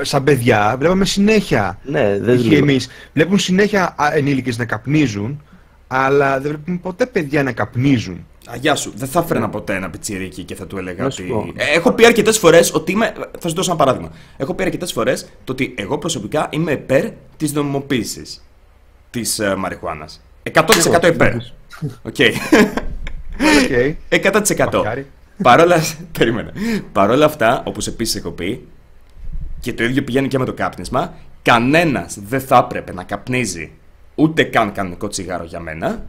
σαν 0.00 0.24
παιδιά 0.24 0.76
βλέπαμε 0.78 1.04
συνέχεια. 1.04 1.78
Ναι, 1.84 2.18
δεν 2.18 2.52
εμείς. 2.52 2.88
Βλέπουν 3.12 3.38
συνέχεια 3.38 3.94
ενήλικες 4.12 4.58
να 4.58 4.64
καπνίζουν, 4.64 5.42
αλλά 5.86 6.40
δεν 6.40 6.50
βλέπουμε 6.50 6.78
ποτέ 6.82 7.06
παιδιά 7.06 7.42
να 7.42 7.52
καπνίζουν. 7.52 8.26
Αγιά 8.52 8.74
σου, 8.74 8.92
δεν 8.96 9.08
θα 9.08 9.20
έφερνα 9.20 9.48
ποτέ 9.48 9.74
ένα 9.74 9.90
πιτσιρίκι 9.90 10.42
και 10.42 10.54
θα 10.54 10.66
του 10.66 10.78
έλεγα 10.78 11.04
ότι. 11.04 11.52
Ε, 11.56 11.76
έχω 11.76 11.92
πει 11.92 12.06
αρκετές 12.06 12.38
φορές 12.38 12.74
ότι 12.74 12.92
είμαι. 12.92 13.12
Θα 13.38 13.48
σου 13.48 13.54
δώσω 13.54 13.70
ένα 13.70 13.78
παράδειγμα. 13.78 14.10
Έχω 14.36 14.54
πει 14.54 14.62
αρκετές 14.62 14.92
φορές 14.92 15.28
το 15.44 15.52
ότι 15.52 15.74
εγώ 15.76 15.98
προσωπικά 15.98 16.48
είμαι 16.50 16.72
υπέρ 16.72 17.04
της 17.36 17.52
νομιμοποίησης 17.52 18.44
της 19.10 19.40
uh, 19.42 19.54
μαριχουάνας. 19.56 20.20
100% 20.52 21.04
υπέρ. 21.12 21.34
Οκ. 22.08 22.16
100%. 24.08 25.02
Παρόλα, 25.42 25.76
περίμενα. 26.18 26.52
Παρόλα 26.92 27.24
αυτά, 27.24 27.62
όπως 27.66 27.86
επίσης 27.86 28.16
έχω 28.16 28.30
πει, 28.30 28.68
και 29.60 29.72
το 29.72 29.84
ίδιο 29.84 30.02
πηγαίνει 30.02 30.28
και 30.28 30.38
με 30.38 30.44
το 30.44 30.52
κάπνισμα, 30.52 31.14
κανένας 31.42 32.18
δεν 32.28 32.40
θα 32.40 32.56
έπρεπε 32.68 32.92
να 32.92 33.04
καπνίζει 33.04 33.70
ούτε 34.14 34.42
καν 34.42 34.72
κανονικό 34.72 35.08
τσιγάρο 35.08 35.44
για 35.44 35.60
μένα 35.60 36.04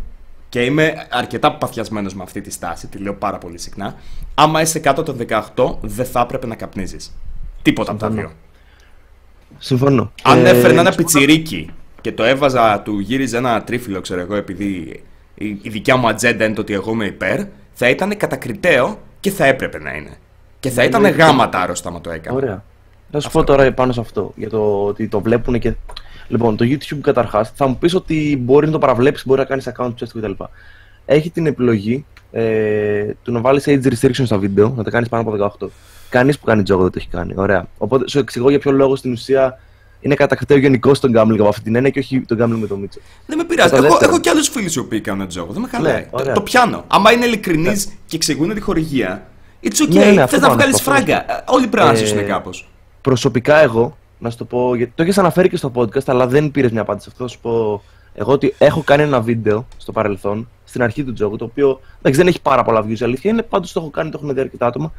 και 0.51 0.63
είμαι 0.63 1.07
αρκετά 1.09 1.51
παθιασμένος 1.51 2.13
με 2.13 2.23
αυτή 2.23 2.41
τη 2.41 2.51
στάση, 2.51 2.87
τη 2.87 2.97
λέω 2.97 3.13
πάρα 3.13 3.37
πολύ 3.37 3.57
συχνά. 3.57 3.95
Άμα 4.35 4.61
είσαι 4.61 4.79
κάτω 4.79 5.03
των 5.03 5.17
18, 5.55 5.77
δεν 5.81 6.05
θα 6.05 6.19
έπρεπε 6.19 6.47
να 6.47 6.55
καπνίζεις. 6.55 7.17
Τίποτα 7.61 7.91
από 7.91 7.99
τα 7.99 8.09
δύο. 8.09 8.31
Συμφωνώ. 9.57 10.11
Αν 10.23 10.45
έφερνα 10.45 10.79
ένα 10.79 10.91
πιτσιρίκι 10.91 11.69
και 12.01 12.11
το 12.11 12.23
έβαζα, 12.23 12.79
του 12.79 12.99
γύριζε 12.99 13.37
ένα 13.37 13.63
τρίφυλλο, 13.63 14.01
ξέρω 14.01 14.21
εγώ, 14.21 14.35
επειδή 14.35 15.03
η 15.35 15.69
δικιά 15.69 15.95
μου 15.95 16.07
ατζέντα 16.07 16.45
είναι 16.45 16.53
το 16.53 16.61
ότι 16.61 16.73
εγώ 16.73 16.91
είμαι 16.91 17.05
υπέρ, 17.05 17.41
θα 17.73 17.89
ήταν 17.89 18.17
κατακριτέο 18.17 18.99
και 19.19 19.31
θα 19.31 19.45
έπρεπε 19.45 19.79
να 19.79 19.93
είναι. 19.93 20.17
Και 20.59 20.69
θα 20.69 20.83
ήταν 20.83 21.05
γάματα 21.05 21.61
άρρωστα 21.61 21.89
άμα 21.89 22.01
το 22.01 22.11
έκανε. 22.11 22.37
Ωραία. 22.37 22.63
Θα 23.11 23.19
σου 23.19 23.31
πω 23.31 23.43
τώρα 23.43 23.73
πάνω 23.73 23.91
σε 23.91 23.99
αυτό. 23.99 24.31
Για 24.35 24.49
το 24.49 24.85
ότι 24.85 25.07
το 25.07 25.21
βλέπουν 25.21 25.59
και 25.59 25.73
Λοιπόν, 26.31 26.57
το 26.57 26.65
YouTube 26.67 26.99
καταρχάς 27.01 27.51
θα 27.55 27.67
μου 27.67 27.77
πεις 27.77 27.95
ότι 27.95 28.37
μπορεί 28.41 28.65
να 28.65 28.71
το 28.71 28.79
παραβλέψεις, 28.79 29.25
μπορεί 29.25 29.39
να 29.39 29.45
κάνεις 29.45 29.71
account 29.75 29.93
test 29.99 30.07
κτλ. 30.13 30.31
Έχει 31.05 31.29
την 31.29 31.45
επιλογή 31.45 32.05
ε, 32.31 33.05
του 33.23 33.31
να 33.31 33.39
βάλεις 33.39 33.63
age 33.67 33.87
restriction 33.87 34.23
στα 34.25 34.37
βίντεο, 34.37 34.73
να 34.77 34.83
τα 34.83 34.89
κάνεις 34.89 35.09
πάνω 35.09 35.29
από 35.29 35.55
18. 35.61 35.67
Κανείς 36.09 36.39
που 36.39 36.45
κάνει 36.45 36.63
τζόγο 36.63 36.81
δεν 36.81 36.91
το 36.91 36.97
έχει 36.99 37.07
κάνει. 37.07 37.33
Ωραία. 37.35 37.67
Οπότε 37.77 38.07
σου 38.07 38.19
εξηγώ 38.19 38.49
για 38.49 38.59
ποιο 38.59 38.71
λόγο 38.71 38.95
στην 38.95 39.11
ουσία 39.11 39.59
είναι 40.01 40.15
κατακτητέο 40.15 40.57
γενικό 40.57 40.93
στον 40.93 41.11
gambling 41.15 41.39
από 41.39 41.47
αυτή 41.47 41.61
την 41.61 41.75
έννοια 41.75 41.91
και 41.91 41.99
όχι 41.99 42.21
τον 42.21 42.37
gambling 42.41 42.59
με 42.59 42.67
το 42.67 42.75
Μίτσο. 42.75 42.99
Δεν 43.25 43.37
με 43.37 43.43
πειράζει. 43.43 43.75
Έχω, 43.75 43.97
έχω 44.01 44.19
και 44.19 44.29
άλλους 44.29 44.49
φίλους 44.49 44.75
οι 44.75 44.79
οποίοι 44.79 45.01
κάνουν 45.01 45.27
τζόγο. 45.27 45.51
Δεν 45.51 45.61
με 45.61 45.67
χαλάει. 45.67 45.93
Ναι, 45.93 46.23
το, 46.23 46.31
το, 46.31 46.41
πιάνω. 46.41 46.83
Άμα 46.87 47.11
είναι 47.11 47.25
ειλικρινείς 47.25 47.87
ναι. 47.87 47.93
και 48.05 48.15
εξηγούν 48.15 48.53
τη 48.53 48.59
χορηγία, 48.59 49.27
it's 49.63 49.83
okay. 49.83 49.93
Ναι, 49.93 50.11
ναι, 50.11 50.27
Θες 50.27 50.39
να 50.39 50.49
βγάλεις 50.49 50.81
φράγκα. 50.81 51.25
Όλοι 51.47 51.67
πρέπει 51.67 51.87
να 51.87 51.93
ζήσουν 51.93 52.25
κάπως. 52.25 52.69
Προσωπικά 53.01 53.57
εγώ 53.57 53.97
να 54.21 54.29
σου 54.29 54.37
το 54.37 54.45
πω, 54.45 54.75
γιατί 54.75 54.91
το 54.95 55.03
έχεις 55.03 55.17
αναφέρει 55.17 55.49
και 55.49 55.57
στο 55.57 55.71
podcast, 55.75 56.05
αλλά 56.05 56.27
δεν 56.27 56.51
πήρες 56.51 56.71
μια 56.71 56.81
απάντηση. 56.81 57.07
Αυτό 57.11 57.23
θα 57.23 57.29
σου 57.29 57.39
πω 57.39 57.81
εγώ 58.13 58.31
ότι 58.31 58.55
έχω 58.57 58.81
κάνει 58.81 59.03
ένα 59.03 59.21
βίντεο 59.21 59.65
στο 59.77 59.91
παρελθόν, 59.91 60.49
στην 60.63 60.83
αρχή 60.83 61.03
του 61.03 61.13
τζόγου, 61.13 61.35
το 61.35 61.45
οποίο 61.45 61.79
εντάξει, 61.99 62.19
δεν 62.19 62.27
έχει 62.27 62.41
πάρα 62.41 62.63
πολλά 62.63 62.85
views, 62.85 62.99
η 62.99 63.03
αλήθεια 63.03 63.31
είναι, 63.31 63.41
πάντως 63.41 63.71
το 63.71 63.79
έχω 63.79 63.89
κάνει, 63.89 64.09
το 64.09 64.19
έχουν 64.21 64.33
δει 64.33 64.39
αρκετά 64.39 64.65
άτομα, 64.65 64.91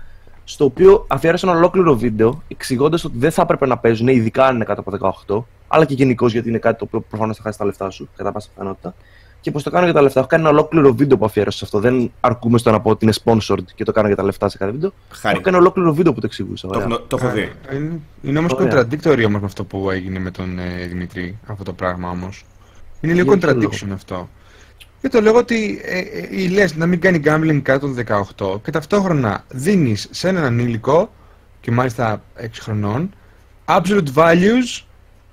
στο 0.44 0.64
οποίο 0.64 1.04
αφιέρωσα 1.08 1.48
ένα 1.48 1.56
ολόκληρο 1.56 1.96
βίντεο 1.96 2.42
εξηγώντας 2.48 3.04
ότι 3.04 3.18
δεν 3.18 3.30
θα 3.30 3.42
έπρεπε 3.42 3.66
να 3.66 3.78
παίζουν, 3.78 4.08
ειδικά 4.08 4.46
αν 4.46 4.54
είναι 4.54 4.64
κάτω 4.64 4.80
από 4.86 5.14
18, 5.26 5.44
αλλά 5.68 5.84
και 5.84 5.94
γενικώς 5.94 6.32
γιατί 6.32 6.48
είναι 6.48 6.58
κάτι 6.58 6.78
το 6.78 6.84
οποίο 6.84 7.00
προφανώς 7.00 7.36
θα 7.36 7.42
χάσει 7.42 7.58
τα 7.58 7.64
λεφτά 7.64 7.90
σου, 7.90 8.08
κατά 8.16 8.32
πάσα 8.32 8.48
πιθανότητα. 8.54 8.94
Και 9.42 9.50
πώ 9.50 9.62
το 9.62 9.70
κάνω 9.70 9.84
για 9.84 9.94
τα 9.94 10.02
λεφτά. 10.02 10.18
Έχω 10.18 10.28
κάνει 10.28 10.42
ένα 10.42 10.52
ολόκληρο 10.52 10.94
βίντεο 10.94 11.16
που 11.18 11.24
αφιέρωσα 11.24 11.58
σε 11.58 11.64
αυτό. 11.64 11.78
Δεν 11.78 12.12
αρκούμε 12.20 12.58
στο 12.58 12.70
να 12.70 12.80
πω 12.80 12.90
ότι 12.90 13.04
είναι 13.04 13.14
sponsored 13.24 13.64
και 13.74 13.84
το 13.84 13.92
κάνω 13.92 14.06
για 14.06 14.16
τα 14.16 14.22
λεφτά 14.22 14.48
σε 14.48 14.58
κάθε 14.58 14.72
βίντεο. 14.72 14.92
Χάρη. 15.10 15.34
Έχω 15.34 15.44
κάνει 15.44 15.56
ολόκληρο 15.56 15.92
βίντεο 15.94 16.12
που 16.12 16.20
το 16.20 16.26
εξηγούσα. 16.26 16.68
Το, 16.68 16.74
ωραία. 16.76 16.86
έχω- 16.90 17.00
το 17.08 17.16
έχω 17.20 17.30
δει. 17.32 17.52
Ε, 17.68 17.76
Είναι, 17.76 18.00
είναι 18.22 18.38
όμως 18.38 18.52
Ωραία. 18.52 18.72
contradictory 18.82 19.24
όμως 19.26 19.40
με 19.40 19.46
αυτό 19.46 19.64
που 19.64 19.90
έγινε 19.90 20.18
με 20.18 20.30
τον 20.30 20.58
ε, 20.58 20.86
Δημητρή, 20.86 21.38
αυτό 21.46 21.64
το 21.64 21.72
πράγμα 21.72 22.10
όμως. 22.10 22.44
Είναι 23.00 23.12
λίγο 23.12 23.34
Για 23.34 23.54
ποιο 23.54 23.68
contradiction 23.70 23.92
αυτό. 23.92 24.28
Και 25.00 25.08
το 25.08 25.20
λέω 25.20 25.34
ότι 25.36 25.80
ε, 25.84 25.98
ε, 26.44 26.48
λες 26.48 26.76
να 26.76 26.86
μην 26.86 27.00
κάνει 27.00 27.20
gambling 27.24 27.60
κάτω 27.62 27.86
των 27.94 28.04
18 28.56 28.62
και 28.64 28.70
ταυτόχρονα 28.70 29.44
δίνεις 29.48 30.08
σε 30.10 30.28
έναν 30.28 30.44
ανήλικο 30.44 31.12
και 31.60 31.70
μάλιστα 31.70 32.22
6 32.40 32.44
χρονών 32.60 33.10
absolute 33.64 34.12
values 34.14 34.82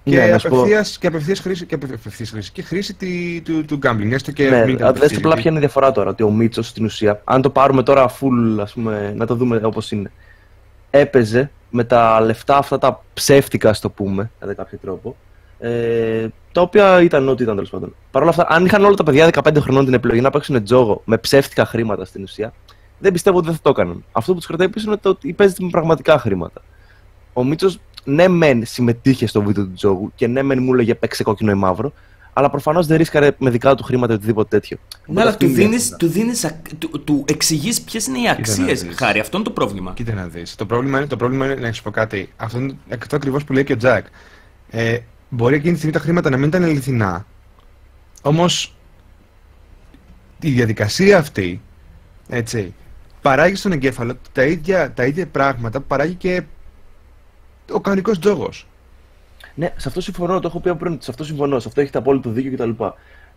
και 0.04 0.16
Ναι, 0.18 0.26
να 0.28 0.38
σου 0.38 0.50
πω- 0.50 0.58
απευθείας, 0.58 0.97
και 0.97 1.08
απευθείας 1.08 1.39
χρήση, 1.39 1.66
και 1.66 1.76
απευθείας 1.76 2.30
χρήση, 2.30 2.52
και 2.52 2.62
χρήση 2.62 2.93
τη- 2.93 3.41
του, 3.45 3.66
του 3.66 3.80
gambling, 3.84 4.12
έστω 4.12 4.32
και 4.32 4.50
Ναι, 4.50 4.66
μην 4.66 4.76
ήταν 4.76 4.88
α, 4.88 4.91
δες 4.91 4.97
απευθείας, 4.97 5.12
απλά 5.12 5.20
γιατί- 5.22 5.41
ποια 5.41 5.50
είναι 5.50 5.60
η 5.60 5.62
διαφορά 5.62 5.91
τώρα. 5.91 6.10
Ότι 6.10 6.24
ο 6.24 6.30
Μίτσος 6.32 6.68
στην 6.68 6.86
ουσία, 6.86 7.22
αν 7.24 7.41
το 7.41 7.50
πάρουμε 7.50 7.84
τώρα 7.84 8.10
full, 8.10 8.60
ας 8.62 8.74
πούμε, 8.74 9.14
να 9.16 9.26
το 9.26 9.36
δούμε 9.36 9.60
όπως 9.64 9.91
είναι, 9.91 10.12
έπαιζε 10.89 11.52
με 11.70 11.84
τα 11.84 12.22
λεφτά 12.22 12.58
αυτά 12.58 12.78
τα 12.78 13.04
ψεύτικα, 13.14 13.70
ας 13.70 13.80
το 13.80 13.89
πούμε, 13.89 14.32
κατά 14.39 14.54
κάποιο 14.54 14.78
τρόπο. 14.82 15.16
Ε, 15.60 16.28
τα 16.52 16.62
οποία 16.62 17.02
ήταν 17.02 17.30
ό,τι 17.30 17.43
ήταν 17.43 17.56
τέλος 17.56 17.70
πάντων. 17.70 17.95
Παρ' 18.12 18.22
όλα 18.22 18.32
αυτά, 18.32 18.45
αν 18.50 18.66
είχαν 18.66 18.84
όλα 18.86 18.95
τα 18.95 19.04
παιδιά 19.04 19.26
15 19.26 19.60
χρονών 19.60 19.86
την 19.86 19.93
επιλογή 19.93 20.22
να 20.22 20.30
παίξουν 20.30 20.64
τζόγο 20.64 21.02
με 21.06 21.18
ψεύτικα 21.18 21.66
χρήματα 21.66 22.06
στην 22.06 22.24
ουσία, 22.24 22.54
δεν 23.00 23.12
πιστεύω 23.12 23.38
ότι 23.38 23.45
δεν 23.45 23.56
θα 23.56 23.62
το 23.64 23.70
έκαναν. 23.70 24.04
Αυτό 24.12 24.32
που 24.32 24.38
τους 24.38 24.47
κρατάει 24.47 24.70
πίσω 24.70 24.88
είναι 24.88 24.97
το 25.02 25.10
ότι 25.10 25.34
παίζεται 25.34 25.64
με 25.64 25.70
πραγματικά 25.70 26.20
χρήματα. 26.20 26.62
Ο 27.34 27.43
Μίτσος, 27.43 27.80
ναι, 28.04 28.28
μεν 28.28 28.66
συμμετείχε 28.66 29.28
στο 29.28 29.41
βίντεο 29.43 29.64
του 29.66 29.74
τζόγου 29.74 30.12
και 30.16 30.28
ναι, 30.28 30.41
μεν 30.43 30.64
μου 30.64 30.74
έλεγε 30.74 30.95
παίξε 30.95 31.24
κόκκινο 31.24 31.52
ή 31.52 31.56
μαύρο, 31.56 31.93
αλλά 32.34 32.50
προφανώς 32.50 32.88
δεν 32.88 32.97
ρίσκαρε 32.97 33.32
με 33.38 33.50
δικά 33.50 33.76
του 33.76 33.84
χρήματα 33.84 34.14
ή 34.14 34.16
οτιδήποτε 34.16 34.60
τέτοιο. 34.60 34.78
Ναι, 35.06 35.22
αλλά 35.22 35.30
αυτή 35.30 35.45
του 35.45 35.52
είναι 35.52 35.62
η 35.62 35.66
δίνεις, 35.66 35.82
διαφορά. 35.82 35.97
του, 35.97 36.08
δίνεις, 36.08 36.43
ακ- 36.45 36.76
του, 36.78 37.04
του 37.04 37.26
εξηγείς 37.28 37.82
ποιες 37.82 38.08
είναι 38.08 38.18
οι 38.20 38.24
να 38.24 38.32
αξίες, 38.32 38.84
δεις. 38.84 38.97
Χάρη. 38.97 39.20
Αυτό 39.20 39.38
είναι 39.38 39.45
το 39.45 39.52
πρόβλημα. 39.52 39.93
Κοίτα 39.95 40.14
να 40.14 40.28
δεις. 40.28 40.56
Το 40.56 40.66
πρόβλημα 40.66 40.97
είναι, 40.97 41.08
το 41.08 41.16
πρόβλημα 41.16 41.45
είναι 41.45 41.56
να 41.56 41.72
σου 41.72 41.84
πω 41.84 41.91
κάτι. 41.91 42.30
Αυτό 42.38 42.58
είναι 42.60 42.78
αυτό 43.02 43.16
ακριβώς 43.16 43.43
που 43.43 43.54
λέει 43.54 43.64
και 43.64 43.74
ο 43.74 43.78
Τζακ. 43.78 44.06
Ε, 44.70 44.97
μπορεί 45.30 45.56
εκείνη 45.56 45.72
τη 45.72 45.78
στιγμή 45.78 45.95
τα 45.95 46.02
χρήματα 46.02 46.30
να 46.30 46.38
μην 46.38 46.47
ήταν 46.47 46.64
αληθινά. 46.64 47.26
Όμως 48.22 48.76
η 50.39 50.52
διαδικασία 50.52 51.18
αυτή, 51.18 51.62
έτσι, 52.30 52.74
παράγει 53.22 53.56
στον 53.56 53.72
εγκέφαλο 53.72 54.14
τα 54.32 54.43
ίδια, 54.43 54.91
τα 54.93 55.06
ίδια 55.06 55.28
πράγματα 55.28 55.80
που 55.80 55.86
παράγει 55.88 56.14
και 56.14 56.43
ο 57.72 57.80
κανονικός 57.82 58.20
τζόγος. 58.20 58.67
Ναι, 59.55 59.74
σε 59.78 59.88
αυτό 59.88 60.01
συμφωνώ, 60.01 60.39
το 60.39 60.47
έχω 60.47 60.59
πει 60.59 60.70
από 60.70 60.80
πριν. 60.80 60.97
Σε 61.01 61.11
αυτό 61.11 61.24
συμφωνώ, 61.24 61.59
σε 61.59 61.67
αυτό 61.67 61.82
έχετε 61.82 61.97
απόλυτο 61.97 62.30
δίκιο 62.30 62.51
κτλ. 62.51 62.84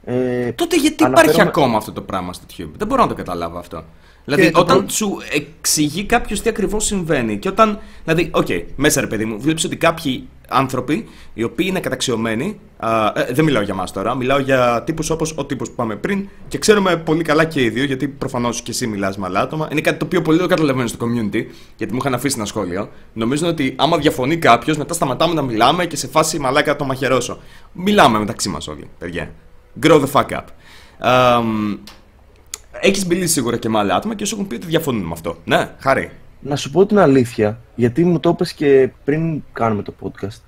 Ε, 0.05 0.53
Τότε 0.53 0.77
γιατί 0.77 1.05
Αναφέρομαι- 1.05 1.35
υπάρχει 1.35 1.41
ακόμα 1.49 1.77
αυτό 1.77 1.93
το 1.93 2.01
πράγμα 2.01 2.33
στο 2.33 2.45
YouTube; 2.51 2.71
Δεν 2.77 2.87
μπορώ 2.87 3.03
να 3.03 3.09
το 3.09 3.15
καταλάβω 3.15 3.59
αυτό. 3.59 3.85
Δηλαδή, 4.25 4.51
το 4.51 4.61
όταν 4.61 4.77
προ- 4.79 4.91
σου 4.91 5.19
εξηγεί 5.33 6.05
κάποιος 6.05 6.41
τι 6.41 6.49
ακριβώς 6.49 6.85
συμβαίνει 6.85 7.39
και 7.39 7.49
όταν. 7.49 7.79
Δηλαδή, 8.05 8.31
οκ, 8.33 8.47
μέσα 8.77 9.01
ρε 9.01 9.07
παιδί 9.07 9.25
μου, 9.25 9.41
βλέπεις 9.41 9.65
ότι 9.65 9.77
κάποιοι 9.77 10.29
άνθρωποι 10.49 11.09
οι 11.35 11.43
οποίοι 11.43 11.67
είναι 11.69 11.81
καταξιωμένοι. 11.81 12.61
Α, 12.77 13.07
ε, 13.07 13.33
δεν 13.33 13.45
μιλάω 13.45 13.63
για 13.63 13.75
μας 13.75 13.93
τώρα, 13.93 14.15
μιλάω 14.15 14.39
για 14.39 14.83
τύπους 14.87 15.11
όπως 15.11 15.35
ο 15.37 15.45
τύπος 15.47 15.69
που 15.69 15.75
είπαμε 15.75 15.97
πριν 15.97 16.29
και 16.49 16.59
ξέρουμε 16.59 16.97
πολύ 16.97 17.23
καλά 17.23 17.45
και 17.45 17.63
οι 17.63 17.69
δύο, 17.71 17.85
γιατί 17.85 18.09
προφανώς 18.09 18.63
και 18.63 18.71
εσύ 18.71 18.87
μιλάς 18.87 19.19
με 19.19 19.27
άλλα 19.27 19.41
άτομα. 19.41 19.69
Είναι 19.73 19.81
κάτι 19.81 19.99
το 19.99 20.05
οποίο 20.05 20.23
πολύ 20.23 20.39
το 20.39 20.47
καταλαβαίνω 20.47 20.87
στο 20.87 21.07
community, 21.07 21.45
γιατί 21.77 21.93
μου 21.93 21.99
είχαν 22.01 22.15
αφήσει 22.15 22.35
ένα 22.39 22.47
σχόλιο. 22.47 22.89
Νομίζουν 23.13 23.49
ότι 23.49 23.75
άμα 23.79 23.97
διαφωνεί 23.99 24.37
κάποιος, 24.37 24.77
μετά 24.77 24.95
σταματάμε 24.95 25.35
να 25.35 25.43
μιλάμε 25.43 25.87
και 25.87 25.97
σε 25.97 26.07
φάση 26.09 26.39
μαλάκα 26.39 26.71
να 26.73 26.77
το 26.77 26.85
μαχαιρώσω. 26.85 27.39
Μιλάμε 27.73 28.19
μεταξύ 28.19 28.49
μας 28.49 28.69
όλοι, 28.69 28.89
παιδιά. 28.99 29.31
Grow 29.81 30.05
the 30.05 30.11
fuck 30.13 30.29
up. 30.31 30.45
Αμ, 30.99 31.79
Έχεις 32.81 33.07
μιλήσει 33.07 33.33
σίγουρα 33.33 33.57
και 33.57 33.69
με 33.69 33.79
άλλα 33.79 33.95
άτομα 33.95 34.15
και 34.15 34.25
σου 34.25 34.35
έχουν 34.35 34.47
πει 34.47 34.55
ότι 34.55 34.67
διαφωνούν 34.67 35.03
με 35.03 35.13
αυτό. 35.13 35.37
Ναι, 35.45 35.71
χάρη. 35.79 36.11
να 36.41 36.57
σου 36.57 36.71
πω 36.71 36.87
την 36.87 36.99
αλήθεια, 36.99 37.61
γιατί 37.75 38.05
μου 38.05 38.21
το 38.21 38.31
είπες 38.31 38.53
και 38.53 38.91
πριν 39.05 39.43
κάνουμε 39.53 39.83
το 39.83 39.95
podcast. 40.03 40.41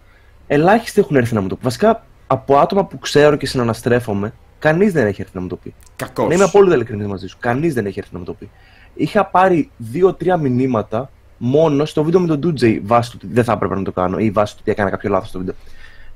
Ελάχιστοι 0.47 1.01
έχουν 1.01 1.17
έρθει 1.17 1.35
να 1.35 1.41
μου 1.41 1.49
το 1.49 1.55
πεις. 1.55 1.65
Βασικά, 1.65 2.05
από 2.27 2.57
άτομα 2.59 2.85
που 2.85 2.99
ξέρω 2.99 3.37
και 3.37 3.47
συναναστρέφομαι, 3.47 4.35
κανείς 4.59 4.93
δεν 4.93 5.07
έχει 5.07 5.21
έρθει 5.21 5.33
να 5.35 5.41
μου 5.41 5.49
το 5.49 5.57
πει. 5.57 5.75
Κακός. 5.97 6.29
Να 6.29 6.35
είμαι 6.35 6.45
απόλυτα 6.45 6.75
ειλικρινής 6.75 7.07
μαζί 7.07 7.27
σου. 7.27 7.37
Κανείς 7.41 7.75
δεν 7.75 7.87
έχει 7.87 7.99
έρθει 7.99 8.13
να 8.13 8.19
μου 8.19 8.25
το 8.25 8.33
πει. 8.33 8.51
Είχα 8.95 9.25
πάρει 9.27 9.71
δύο-τρία 9.77 10.37
μηνύματα 10.37 11.11
μόνο 11.37 11.85
στο 11.85 12.05
βίντεο 12.05 12.21
με 12.21 12.27
τον 12.27 12.39
Ντούτζεϊ 12.39 12.83
βάσει 12.85 13.11
του 13.11 13.19
ότι 13.23 13.33
δεν 13.35 13.45
θα 13.45 13.53
έπρεπε 13.53 13.75
να 13.75 13.83
το 13.83 13.93
κάνω 13.93 14.19
ή 14.19 14.31
βάσει 14.31 14.53
του 14.55 14.59
ότι 14.63 14.71
έκανα 14.71 14.91
κάποιο 14.91 15.11
λάθος 15.11 15.29
στο 15.29 15.39
βίντεο. 15.39 15.55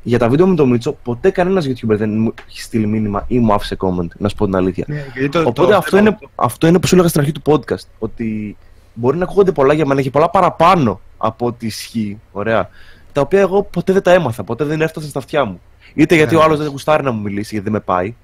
Για 0.03 0.19
τα 0.19 0.29
βίντεο 0.29 0.47
με 0.47 0.55
τον 0.55 0.69
Μίτσο, 0.69 0.93
ποτέ 0.93 1.31
κανένας 1.31 1.67
YouTuber 1.69 1.97
δεν 1.97 2.11
μου 2.19 2.35
έχει 2.49 2.61
στείλει 2.61 2.87
μήνυμα 2.87 3.25
ή 3.29 3.39
μου 3.39 3.53
άφησε 3.53 3.77
comment, 3.81 4.07
να 4.19 4.29
σου 4.29 4.35
πω 4.37 4.45
την 4.45 4.55
αλήθεια. 4.57 4.85
Ναι, 4.89 5.05
γιατί 5.13 5.29
το- 5.29 5.39
Οπότε 5.49 5.71
το- 5.73 5.77
αυτό, 5.79 5.97
είναι, 5.99 6.19
αυτό 6.35 6.67
είναι 6.67 6.79
που 6.79 6.87
σου 6.87 6.95
έλεγα 6.95 7.09
στην 7.09 7.21
αρχή 7.21 7.33
του 7.33 7.43
podcast. 7.45 7.87
Ότι 7.99 8.57
μπορεί 8.95 9.17
να 9.19 9.25
ακούγονται 9.25 9.53
πολλά 9.53 9.73
για 9.75 9.87
μένα 9.87 10.03
και 10.03 10.11
πολλά 10.11 10.31
παραπάνω 10.31 11.01
από 11.17 11.47
ό,τι 11.47 11.67
ισχύει. 11.67 12.19
Ωραία. 12.33 12.69
Τα 13.13 13.21
οποία 13.21 13.41
εγώ 13.41 13.63
ποτέ 13.63 13.93
δεν 13.93 14.03
τα 14.03 14.13
έμαθα, 14.13 14.45
ποτέ 14.45 14.65
δεν 14.65 14.81
έφτασαν 14.81 15.11
στα 15.11 15.19
αυτιά 15.19 15.45
μου. 15.45 15.61
Είτε 15.95 16.15
γιατί 16.15 16.35
Ναι. 16.35 16.41
ο 16.41 16.45
άλλος 16.45 16.59
δεν 16.59 16.69
γουστάρει 16.69 17.03
να 17.03 17.11
μου 17.11 17.21
μιλήσει 17.23 17.49
γιατί 17.55 17.65
δεν 17.71 17.73
με 17.73 17.81
πάει, 17.81 18.15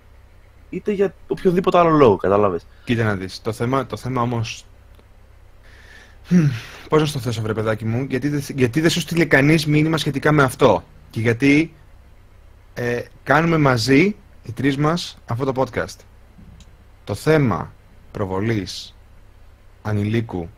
είτε 0.71 0.93
για 0.93 1.15
οποιοδήποτε 1.29 1.79
άλλο 1.79 1.91
λόγο, 1.91 2.17
κατάλαβες. 2.17 2.67
Κοίτα 2.85 3.05
να 3.05 3.15
δεις, 3.15 3.41
το 3.43 3.53
θέμα, 3.53 3.87
το 3.87 3.97
θέμα 3.97 4.23
όμως... 4.23 4.65
Χμ, 6.27 6.47
Πώς 6.89 7.01
να 7.01 7.07
στο 7.07 7.19
θέσω 7.19 7.43
βρε 7.43 7.53
παιδάκι 7.55 7.85
μου, 7.85 8.07
γιατί, 8.11 8.29
δεν- 8.29 8.45
γιατί 8.55 8.81
δεν 8.81 8.91
σου 8.91 9.01
στείλε 9.01 9.25
κανείς 9.25 9.67
μήνυμα 9.67 9.97
σχετικά 9.99 10.33
με 10.33 10.43
αυτό; 10.43 10.85
Και 11.15 11.21
γιατί 11.21 11.75
ε, 12.75 13.03
κάνουμε 13.23 13.59
μαζί, 13.59 14.17
οι 14.43 14.53
τρεις 14.55 14.77
μας, 14.77 15.19
αυτό 15.27 15.53
το 15.53 15.63
podcast. 15.63 15.97
Το 17.05 17.15
θέμα 17.15 17.73
προβολής 18.11 18.95
ανηλίκου 19.83 20.49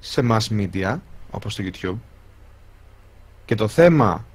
σε 0.00 0.22
mass 0.30 0.40
media, 0.50 0.98
όπως 1.30 1.54
το 1.54 1.64
YouTube, 1.66 1.98
και 3.44 3.54
το 3.54 3.68
θέμα 3.68 4.26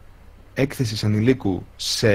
έκθεσης 0.53 1.03
ανηλίκου 1.03 1.66
σε 1.76 2.10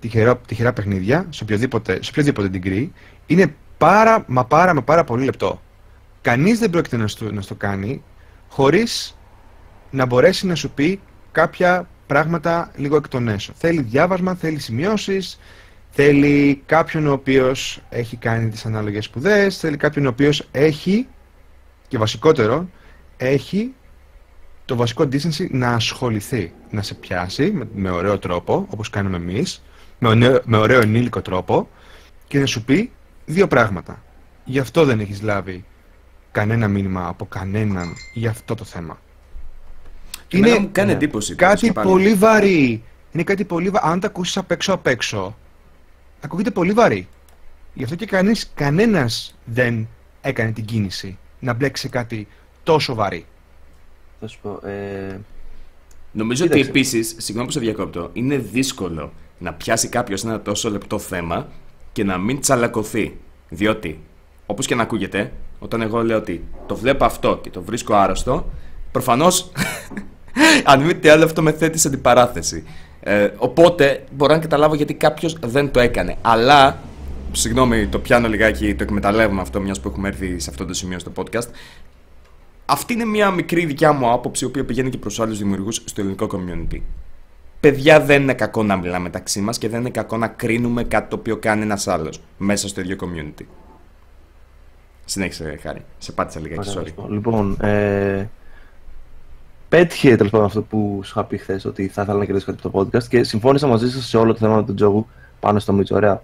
τυχερά, 0.00 0.36
τυχερά 0.38 0.72
παιχνίδια, 0.72 1.26
σε 1.30 1.42
οποιοδήποτε, 1.42 2.02
σε 2.02 2.10
οποιοδήποτε 2.10 2.50
degree, 2.52 2.88
είναι 3.26 3.54
πάρα 3.78 4.24
μα 4.26 4.44
πάρα 4.44 4.74
μα 4.74 4.82
πάρα 4.82 5.04
πολύ 5.04 5.24
λεπτό. 5.24 5.62
Κανείς 6.20 6.58
δεν 6.58 6.70
πρόκειται 6.70 6.96
να 6.96 7.06
στο, 7.08 7.32
να 7.32 7.40
στο 7.40 7.54
κάνει 7.54 8.02
χωρίς 8.48 9.18
να 9.90 10.06
μπορέσει 10.06 10.46
να 10.46 10.54
σου 10.54 10.70
πει 10.70 11.00
κάποια 11.32 11.88
πράγματα 12.06 12.70
λίγο 12.76 12.96
εκ 12.96 13.08
των 13.08 13.28
έσω. 13.28 13.52
Θέλει 13.56 13.82
διάβασμα, 13.82 14.34
θέλει 14.34 14.58
σημειώσεις, 14.58 15.38
θέλει 15.90 16.62
κάποιον 16.66 17.06
ο 17.06 17.12
οποίος 17.12 17.80
έχει 17.88 18.16
κάνει 18.16 18.48
τις 18.48 18.66
ανάλογες 18.66 19.04
σπουδές, 19.04 19.58
θέλει 19.58 19.76
κάποιον 19.76 20.06
ο 20.06 20.08
οποίος 20.08 20.48
έχει, 20.50 21.06
και 21.88 21.98
βασικότερο, 21.98 22.68
έχει 23.16 23.74
το 24.64 24.76
βασικό 24.76 25.02
decency 25.02 25.50
να 25.50 25.68
ασχοληθεί, 25.72 26.52
να 26.70 26.82
σε 26.82 26.94
πιάσει 26.94 27.50
με, 27.50 27.68
με 27.74 27.90
ωραίο 27.90 28.18
τρόπο, 28.18 28.66
όπως 28.70 28.90
κάνουμε 28.90 29.16
εμείς, 29.16 29.62
με, 29.98 30.08
ωραίο- 30.08 30.42
με 30.44 30.56
ωραίο 30.56 30.80
ενήλικο 30.80 31.22
τρόπο 31.22 31.68
και 32.26 32.38
να 32.38 32.46
σου 32.46 32.64
πει 32.64 32.90
δύο 33.24 33.46
πράγματα. 33.46 34.02
Γι' 34.44 34.58
αυτό 34.58 34.84
δεν 34.84 35.00
έχεις 35.00 35.22
λάβει 35.22 35.64
κανένα 36.32 36.68
μήνυμα 36.68 37.06
από 37.08 37.26
κανέναν 37.26 37.94
για 38.12 38.30
αυτό 38.30 38.54
το 38.54 38.64
θέμα. 38.64 38.98
Εμένα 40.30 40.60
μου 40.60 40.68
κάνει 40.72 40.88
ναι, 40.88 40.94
εντύπωση. 40.94 41.34
κάτι 41.34 41.44
τέλος 41.60 41.60
και 41.60 41.72
πάλι. 41.72 41.88
πολύ 41.88 42.14
βαρύ. 42.14 42.82
Είναι 43.12 43.22
κάτι 43.22 43.44
πολύ 43.44 43.68
βαρύ. 43.68 43.86
Αν 43.88 44.00
το 44.00 44.06
ακούσεις 44.06 44.36
απ' 44.36 44.50
έξω 44.50 44.72
απ' 44.72 44.86
έξω, 44.86 45.36
ακούγεται 46.20 46.50
πολύ 46.50 46.72
βαρύ. 46.72 47.08
Γι' 47.74 47.84
αυτό 47.84 47.96
και 47.96 48.06
κανείς, 48.06 48.50
κανένας 48.54 49.34
δεν 49.44 49.88
έκανε 50.20 50.50
την 50.50 50.64
κίνηση 50.64 51.18
να 51.40 51.52
μπλέξει 51.52 51.82
σε 51.82 51.88
κάτι 51.88 52.26
τόσο 52.62 52.94
βαρύ. 52.94 53.26
Θα 54.20 54.26
σου 54.26 54.38
πω. 54.42 54.68
Ε, 54.68 55.20
Νομίζω 56.12 56.44
ότι 56.44 56.52
Κοίταξε. 56.52 56.70
επίσης, 56.70 57.14
συγγνώμη 57.18 57.46
που 57.46 57.52
σε 57.52 57.60
διακόπτω, 57.60 58.10
είναι 58.12 58.36
δύσκολο 58.36 59.12
να 59.38 59.52
πιάσει 59.52 59.88
κάποιος 59.88 60.24
ένα 60.24 60.40
τόσο 60.40 60.70
λεπτό 60.70 60.98
θέμα 60.98 61.48
και 61.92 62.04
να 62.04 62.18
μην 62.18 62.40
τσαλακωθεί. 62.40 63.16
Διότι, 63.48 64.00
όπως 64.46 64.66
και 64.66 64.74
να 64.74 64.82
ακούγεται, 64.82 65.32
όταν 65.58 65.80
εγώ 65.82 66.02
λέω 66.04 66.16
ότι 66.16 66.44
το 66.66 66.76
βλέπω 66.76 67.04
αυτό 67.04 67.38
και 67.42 67.50
το 67.50 67.62
βρίσκω 67.62 67.94
άρρωστο, 67.94 68.50
προφανώς, 68.92 69.52
αν 70.64 70.82
μη 70.82 70.94
τι 70.94 71.08
άλλο, 71.08 71.24
αυτό 71.24 71.42
με 71.42 71.52
θέτει 71.52 71.78
σε 71.78 71.88
αντιπαράθεση. 71.88 72.64
Ε, 73.00 73.28
οπότε, 73.36 74.04
μπορώ 74.10 74.34
να 74.34 74.40
καταλάβω 74.40 74.74
γιατί 74.74 74.94
κάποιος 74.94 75.36
δεν 75.46 75.70
το 75.70 75.80
έκανε. 75.80 76.16
Αλλά, 76.20 76.78
συγγνώμη, 77.32 77.86
το 77.86 77.98
πιάνω 77.98 78.28
λιγάκι, 78.28 78.74
το 78.74 78.82
εκμεταλλεύουμε 78.82 79.40
αυτό, 79.40 79.60
μιας 79.60 79.80
που 79.80 79.88
έχουμε 79.88 80.08
έρθει 80.08 80.38
σε 80.38 80.50
αυτό 80.50 80.64
το 80.64 80.74
σημείο 80.74 80.98
στο 80.98 81.12
podcast. 81.16 81.48
Αυτή 82.66 82.92
είναι 82.92 83.04
μια 83.04 83.30
μικρή 83.30 83.64
δικιά 83.64 83.92
μου 83.92 84.10
άποψη, 84.12 84.44
η 84.44 84.46
οποία 84.46 84.64
πηγαίνει 84.64 84.90
και 84.90 84.98
προς 84.98 85.20
άλλους 85.20 85.38
δημιουργούς 85.38 85.82
στο 85.84 86.00
ελληνικό 86.00 86.28
community. 86.32 86.80
Παιδιά, 87.60 88.00
δεν 88.00 88.22
είναι 88.22 88.34
κακό 88.34 88.62
να 88.62 88.76
μιλάμε 88.76 88.98
μεταξύ 88.98 89.40
μας 89.40 89.58
και 89.58 89.68
δεν 89.68 89.80
είναι 89.80 89.90
κακό 89.90 90.16
να 90.16 90.28
κρίνουμε 90.28 90.84
κάτι 90.84 91.08
το 91.08 91.16
οποίο 91.16 91.36
κάνει 91.36 91.62
ένας 91.62 91.88
άλλος 91.88 92.20
μέσα 92.38 92.68
στο 92.68 92.80
ίδιο 92.80 92.96
community. 93.00 93.44
Συνέχισε, 95.04 95.58
Χάρη. 95.62 95.84
Σε 95.98 96.12
πάτησα 96.12 96.40
λιγάκι, 96.40 96.68
ωραία, 96.68 96.72
θα 96.72 96.80
sorry. 96.80 96.86
σου 96.86 96.94
πω. 96.94 97.08
Λοιπόν, 97.10 97.56
ε, 97.60 98.28
πέτυχε 99.68 100.16
τέλος 100.16 100.32
πάντων 100.32 100.46
αυτό 100.46 100.62
που 100.62 101.00
σου 101.04 101.12
είχα 101.14 101.24
πει 101.24 101.36
χθες, 101.36 101.64
ότι 101.64 101.88
θα 101.88 102.02
ήθελα 102.02 102.18
να 102.18 102.24
κερδίσω 102.24 102.46
κάτι 102.46 102.58
από 102.64 102.84
το 102.84 102.90
podcast 102.98 103.04
και 103.04 103.22
συμφώνησα 103.22 103.66
μαζί 103.66 103.90
σα 103.90 104.00
σε 104.00 104.16
όλο 104.16 104.32
το 104.32 104.38
θέμα 104.38 104.56
με 104.56 104.62
τον 104.62 104.76
Τζόγου 104.76 105.06
πάνω 105.40 105.58
στο 105.58 105.72
Μίτσο. 105.72 105.94
Ωραία. 105.94 106.22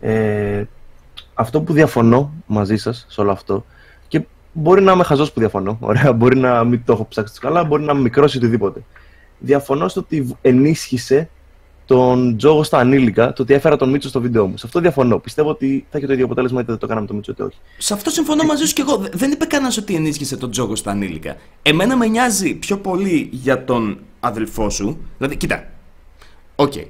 Ε, 0.00 0.64
αυτό 1.34 1.60
που 1.60 1.72
διαφωνώ 1.72 2.32
μαζί 2.46 2.76
σας 2.76 3.06
σε 3.08 3.20
όλο 3.20 3.30
αυτό 3.30 3.64
και 4.08 4.24
μπορεί 4.52 4.82
να 4.82 4.92
είμαι 4.92 5.04
χαζός 5.04 5.32
που 5.32 5.40
διαφωνώ. 5.40 5.76
Ωραία, 5.80 6.12
μπορεί 6.12 6.38
να 6.38 6.64
μην 6.64 6.82
το 6.84 6.92
έχω 6.92 7.06
ψάξει 7.06 7.40
καλά, 7.40 7.64
μπορεί 7.64 7.82
να 7.82 7.92
είμαι 7.92 8.02
μικρός 8.02 8.34
ή 8.34 8.36
οτιδήποτε. 8.36 8.82
Διαφωνώ 9.38 9.88
στο 9.88 10.00
ότι 10.00 10.36
ενίσχυσε 10.42 11.28
τον 11.86 12.36
Τζόγο 12.36 12.62
στα 12.62 12.78
ανήλικα, 12.78 13.32
το 13.32 13.42
ότι 13.42 13.54
έφερα 13.54 13.76
τον 13.76 13.90
Μίτσο 13.90 14.08
στο 14.08 14.20
βίντεο 14.20 14.46
μου. 14.46 14.56
Σε 14.56 14.66
αυτό 14.66 14.80
διαφωνώ. 14.80 15.18
Πιστεύω 15.18 15.50
ότι 15.50 15.86
θα 15.90 15.98
έχει 15.98 16.06
το 16.06 16.12
ίδιο 16.12 16.24
αποτέλεσμα 16.24 16.60
είτε 16.60 16.70
δεν 16.70 16.80
το 16.80 16.86
κάναμε 16.86 17.06
το 17.06 17.14
Μίτσο 17.14 17.32
είτε 17.32 17.42
όχι. 17.42 17.56
Σε 17.78 17.94
αυτό 17.94 18.10
συμφωνώ 18.10 18.44
μαζί 18.44 18.64
σου 18.64 18.72
και 18.72 18.82
εγώ. 18.82 19.02
Δεν 19.12 19.30
είπε 19.30 19.44
κανένας 19.44 19.76
ότι 19.76 19.94
ενίσχυσε 19.94 20.36
τον 20.36 20.50
Τζόγο 20.50 20.76
στα 20.76 20.90
ανήλικα. 20.90 21.36
Εμένα 21.62 21.96
με 21.96 22.06
νοιάζει 22.06 22.54
πιο 22.54 22.76
πολύ 22.76 23.28
για 23.32 23.64
τον 23.64 23.98
αδελφό 24.20 24.70
σου. 24.70 24.98
Δηλαδή, 25.18 25.36
κοίτα. 25.36 25.64
Οκ. 26.56 26.72
Okay. 26.72 26.84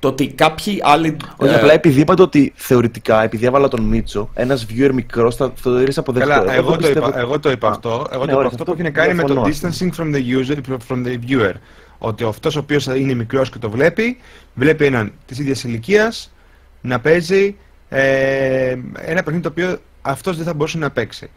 Το 0.00 0.08
ότι 0.08 0.26
κάποιοι 0.26 0.80
άλλοι. 0.82 1.16
Όχι, 1.36 1.52
ε... 1.52 1.56
απλά 1.56 1.72
επειδή 1.72 2.00
είπατε 2.00 2.22
ότι 2.22 2.52
θεωρητικά, 2.56 3.22
επειδή 3.22 3.46
έβαλα 3.46 3.68
τον 3.68 3.80
Μίτσο, 3.80 4.30
ένας 4.34 4.66
viewer 4.70 4.90
μικρός 4.92 5.36
θα 5.36 5.52
το 5.62 5.74
δει 5.74 5.92
αποδεκτό. 5.96 6.28
Καλά, 6.28 6.52
εγώ, 6.54 6.76
το 6.76 6.88
είπα, 6.88 7.18
εγώ 7.18 7.40
το 7.40 7.50
είπα 7.50 7.68
αυτό. 7.68 8.06
Εγώ 8.10 8.24
ναι, 8.24 8.32
το 8.32 8.40
είπα 8.40 8.48
αυτό 8.48 8.64
που 8.64 8.72
έχει 8.72 8.82
να 8.82 8.90
κάνει 8.90 9.14
με 9.14 9.22
το 9.22 9.44
distancing 9.44 9.90
from 9.96 10.14
the 10.14 10.22
user, 10.38 10.56
from 10.88 11.04
the 11.06 11.18
viewer. 11.28 11.52
Ότι 11.98 12.24
αυτός 12.24 12.56
ο 12.56 12.58
οποίος 12.58 12.86
είναι 12.86 13.14
μικρός 13.14 13.50
και 13.50 13.58
το 13.58 13.70
βλέπει, 13.70 14.18
βλέπει 14.54 14.84
έναν 14.84 15.12
της 15.26 15.38
ίδιας 15.38 15.64
ηλικίας 15.64 16.32
να 16.80 17.00
παίζει 17.00 17.56
ε, 17.88 18.76
ένα 18.98 19.22
παιχνίδι 19.22 19.40
το 19.40 19.48
οποίο 19.48 19.78
αυτός 20.02 20.36
δεν 20.36 20.44
θα 20.44 20.54
μπορούσε 20.54 20.78
να 20.78 20.90
παίξει. 20.90 21.30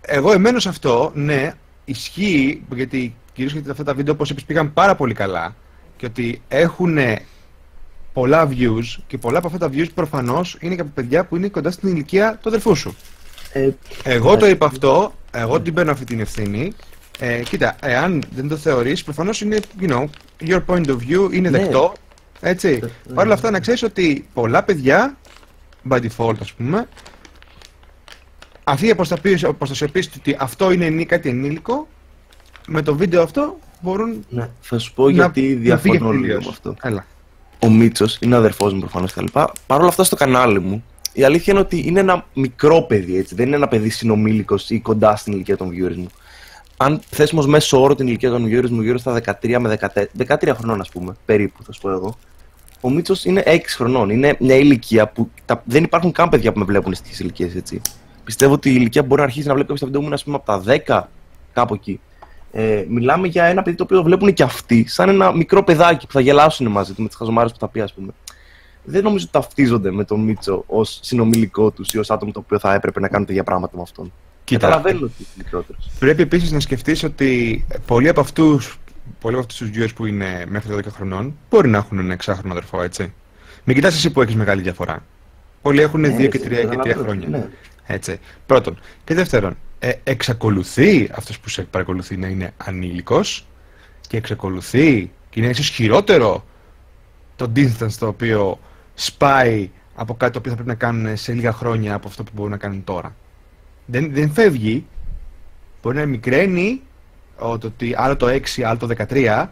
Εγώ 0.00 0.32
εμμένω 0.32 0.58
σε 0.58 0.68
αυτό, 0.68 1.10
ναι, 1.14 1.52
ισχύει, 1.84 2.62
γιατί 2.74 3.14
κυρίως 3.32 3.52
γιατί 3.52 3.70
αυτά 3.70 3.84
τα 3.84 3.94
βίντεο, 3.94 4.14
όπως 4.14 4.30
είπες, 4.30 4.44
πήγαν 4.44 4.72
πάρα 4.72 4.94
πολύ 4.94 5.14
καλά 5.14 5.54
και 5.96 6.06
ότι 6.06 6.42
έχουν 6.48 6.98
πολλά 8.12 8.48
views 8.48 9.02
και 9.06 9.18
πολλά 9.18 9.38
από 9.38 9.46
αυτά 9.46 9.58
τα 9.58 9.70
views 9.72 9.88
προφανώς 9.94 10.56
είναι 10.60 10.74
και 10.74 10.80
από 10.80 10.90
παιδιά 10.94 11.24
που 11.24 11.36
είναι 11.36 11.48
κοντά 11.48 11.70
στην 11.70 11.88
ηλικία 11.88 12.38
του 12.42 12.48
αδερφού 12.48 12.74
σου. 12.74 12.96
Ε, 13.52 13.70
εγώ 14.04 14.36
το 14.36 14.46
είπα 14.46 14.66
αυτό, 14.66 15.12
εγώ 15.30 15.60
την 15.60 15.74
παίρνω 15.74 15.90
αυτή 15.92 16.04
την 16.04 16.20
ευθύνη 16.20 16.72
ε, 17.18 17.42
κοίτα, 17.42 17.76
εάν 17.82 18.22
δεν 18.34 18.48
το 18.48 18.56
θεωρείς, 18.56 19.04
προφανώς 19.04 19.40
είναι, 19.40 19.58
you 19.80 19.90
know, 19.90 20.04
your 20.40 20.62
point 20.66 20.86
of 20.86 20.96
view 20.96 21.32
είναι 21.32 21.50
ναι. 21.50 21.58
δεκτό, 21.58 21.92
έτσι. 22.40 22.80
Ναι. 22.82 23.14
Παρ' 23.14 23.24
όλα 23.24 23.34
αυτά 23.34 23.50
να 23.50 23.60
ξέρεις 23.60 23.82
ότι 23.82 24.28
πολλά 24.34 24.62
παιδιά, 24.62 25.16
by 25.90 26.00
default 26.00 26.36
ας 26.40 26.52
πούμε, 26.52 26.88
αυτή 28.64 28.86
η 28.86 28.94
πεις 29.92 30.10
ότι 30.16 30.36
αυτό 30.38 30.72
είναι 30.72 31.04
κάτι 31.04 31.28
ενήλικο, 31.28 31.88
με 32.66 32.82
το 32.82 32.96
βίντεο 32.96 33.22
αυτό 33.22 33.58
μπορούν 33.80 34.24
ναι. 34.28 34.48
Θα 34.60 34.78
σου 34.78 34.92
πω 34.94 35.08
γιατί 35.08 35.54
διαφωνώ 35.54 36.10
λίγο 36.10 36.40
με 36.40 36.48
αυτό. 36.48 36.76
Έλα. 36.82 37.06
Ο 37.58 37.70
Μίτσος 37.70 38.18
είναι 38.20 38.36
αδερφός 38.36 38.72
μου 38.72 38.80
προφανώς 38.80 39.12
κτλ. 39.12 39.24
Παρ' 39.66 39.80
όλα 39.80 39.88
αυτά 39.88 40.04
στο 40.04 40.16
κανάλι 40.16 40.60
μου, 40.60 40.84
η 41.12 41.24
αλήθεια 41.24 41.52
είναι 41.52 41.62
ότι 41.62 41.82
είναι 41.86 42.00
ένα 42.00 42.26
μικρό 42.34 42.82
παιδί, 42.82 43.16
έτσι. 43.16 43.34
Δεν 43.34 43.46
είναι 43.46 43.56
ένα 43.56 43.68
παιδί 43.68 43.88
συνομήλικος 43.88 44.70
ή 44.70 44.80
κοντά 44.80 45.16
στην 45.16 45.32
ηλικία 45.32 45.56
των 45.56 45.70
viewers 45.70 45.96
μου 45.96 46.08
αν 46.76 47.00
θέσουμε 47.10 47.40
ως 47.40 47.46
μέσο 47.46 47.82
όρο 47.82 47.94
την 47.94 48.06
ηλικία 48.06 48.30
των 48.30 48.46
γύρω 48.46 48.68
μου 48.70 48.82
γύρω 48.82 48.98
στα 48.98 49.20
13 49.42 49.56
με 49.58 49.78
14, 49.94 50.04
13 50.26 50.52
χρονών, 50.56 50.80
ας 50.80 50.88
πούμε, 50.88 51.16
περίπου, 51.24 51.62
θα 51.64 51.72
σου 51.72 51.80
πω 51.80 51.90
εγώ. 51.90 52.18
Ο 52.80 52.90
Μίτσος 52.90 53.24
είναι 53.24 53.42
6 53.46 53.58
χρονών. 53.76 54.10
Είναι 54.10 54.36
μια 54.40 54.56
ηλικία 54.56 55.08
που 55.08 55.30
τα, 55.44 55.62
δεν 55.64 55.84
υπάρχουν 55.84 56.12
καν 56.12 56.28
παιδιά 56.28 56.52
που 56.52 56.58
με 56.58 56.64
βλέπουν 56.64 56.94
στις 56.94 57.20
ηλικίες, 57.20 57.54
έτσι. 57.54 57.80
Πιστεύω 58.24 58.52
ότι 58.52 58.70
η 58.70 58.74
ηλικία 58.76 59.02
μπορεί 59.02 59.20
να 59.20 59.26
αρχίσει 59.26 59.46
να 59.46 59.54
βλέπει 59.54 59.68
κάποιο 59.68 59.86
τα 59.86 59.92
βίντεο 59.92 60.08
μου, 60.08 60.14
ας 60.14 60.24
πούμε, 60.24 60.36
από 60.36 60.46
τα 60.46 60.62
10, 60.86 61.02
κάπου 61.52 61.74
εκεί. 61.74 62.00
Ε, 62.52 62.84
μιλάμε 62.88 63.26
για 63.26 63.44
ένα 63.44 63.62
παιδί 63.62 63.76
το 63.76 63.82
οποίο 63.82 64.02
βλέπουν 64.02 64.32
και 64.32 64.42
αυτοί, 64.42 64.88
σαν 64.88 65.08
ένα 65.08 65.32
μικρό 65.32 65.64
παιδάκι 65.64 66.06
που 66.06 66.12
θα 66.12 66.20
γελάσουν 66.20 66.66
μαζί 66.66 66.92
του 66.92 67.02
με 67.02 67.08
τις 67.08 67.16
χαζομάρες 67.16 67.52
που 67.52 67.58
θα 67.58 67.68
πει, 67.68 67.80
ας 67.80 67.92
πούμε. 67.92 68.12
Δεν 68.84 69.02
νομίζω 69.02 69.24
ότι 69.24 69.32
ταυτίζονται 69.32 69.90
με 69.90 70.04
τον 70.04 70.20
Μίτσο 70.20 70.64
ως 70.66 70.98
συνομιλικό 71.02 71.70
τους 71.70 71.92
ή 71.92 71.98
ως 71.98 72.10
άτομο 72.10 72.32
το 72.32 72.38
οποίο 72.38 72.58
θα 72.58 72.74
έπρεπε 72.74 73.00
να 73.00 73.08
κάνουν 73.08 73.26
τέτοια 73.26 73.44
πράγματα 73.44 73.76
με 73.76 73.82
αυτόν. 73.82 74.12
Κοίτα, 74.44 74.66
Καταλαβαίνω 74.66 75.04
ότι 75.04 75.14
είναι 75.18 75.28
μικρότερο. 75.36 75.78
Πρέπει 75.98 76.22
επίσης 76.22 76.50
να 76.50 76.60
σκεφτείς 76.60 77.02
ότι 77.02 77.64
πολλοί 77.86 78.08
από 78.08 78.20
αυτούς 78.20 78.78
πολλοί 79.20 79.34
από 79.34 79.44
αυτούς 79.44 79.58
τους 79.58 79.70
viewers 79.74 79.94
που 79.94 80.06
είναι 80.06 80.44
μέχρι 80.48 80.68
τα 80.68 80.90
10 80.90 80.92
χρονών 80.92 81.38
μπορεί 81.50 81.68
να 81.68 81.78
έχουν 81.78 81.98
ένα 81.98 82.12
εξάχρονο 82.12 82.52
αδερφό, 82.52 82.82
έτσι. 82.82 83.12
Μην 83.64 83.76
κοιτάς 83.76 83.94
εσύ 83.94 84.10
που 84.10 84.22
έχεις 84.22 84.34
μεγάλη 84.34 84.62
διαφορά. 84.62 85.04
Πολλοί 85.62 85.80
έχουν 85.80 86.04
2 86.04 86.16
ναι, 86.16 86.26
και 86.26 86.40
3 86.44 86.50
και 86.70 86.92
3 86.92 86.94
χρόνια. 86.98 87.28
Ναι. 87.28 87.48
Έτσι. 87.86 88.20
Πρώτον. 88.46 88.78
Και 89.04 89.14
δεύτερον, 89.14 89.56
ε, 89.78 89.92
εξακολουθεί 90.02 91.10
αυτός 91.14 91.38
που 91.38 91.48
σε 91.48 91.62
παρακολουθεί 91.62 92.16
να 92.16 92.26
είναι 92.26 92.52
ανήλικος 92.56 93.46
και 94.08 94.16
εξακολουθεί 94.16 95.10
και 95.30 95.40
είναι 95.40 95.48
ίσως 95.48 95.68
χειρότερο 95.68 96.44
το 97.36 97.52
distance 97.56 97.92
το 97.98 98.06
οποίο 98.06 98.58
σπάει 98.94 99.70
από 99.94 100.14
κάτι 100.14 100.32
το 100.32 100.38
οποίο 100.38 100.50
θα 100.50 100.56
πρέπει 100.56 100.70
να 100.70 100.86
κάνουν 100.86 101.16
σε 101.16 101.32
λίγα 101.32 101.52
χρόνια 101.52 101.94
από 101.94 102.08
αυτό 102.08 102.22
που 102.22 102.30
μπορούν 102.34 102.50
να 102.50 102.56
κάνουν 102.56 102.84
τώρα 102.84 103.14
δεν, 103.86 104.12
δεν 104.12 104.30
φεύγει. 104.30 104.86
Μπορεί 105.82 105.96
να 105.96 106.06
μικραίνει 106.06 106.82
το 107.38 107.60
ότι 107.62 107.94
άλλο 107.96 108.16
το 108.16 108.26
6, 108.26 108.62
άλλο 108.62 108.78
το 108.78 108.88
13, 109.08 109.46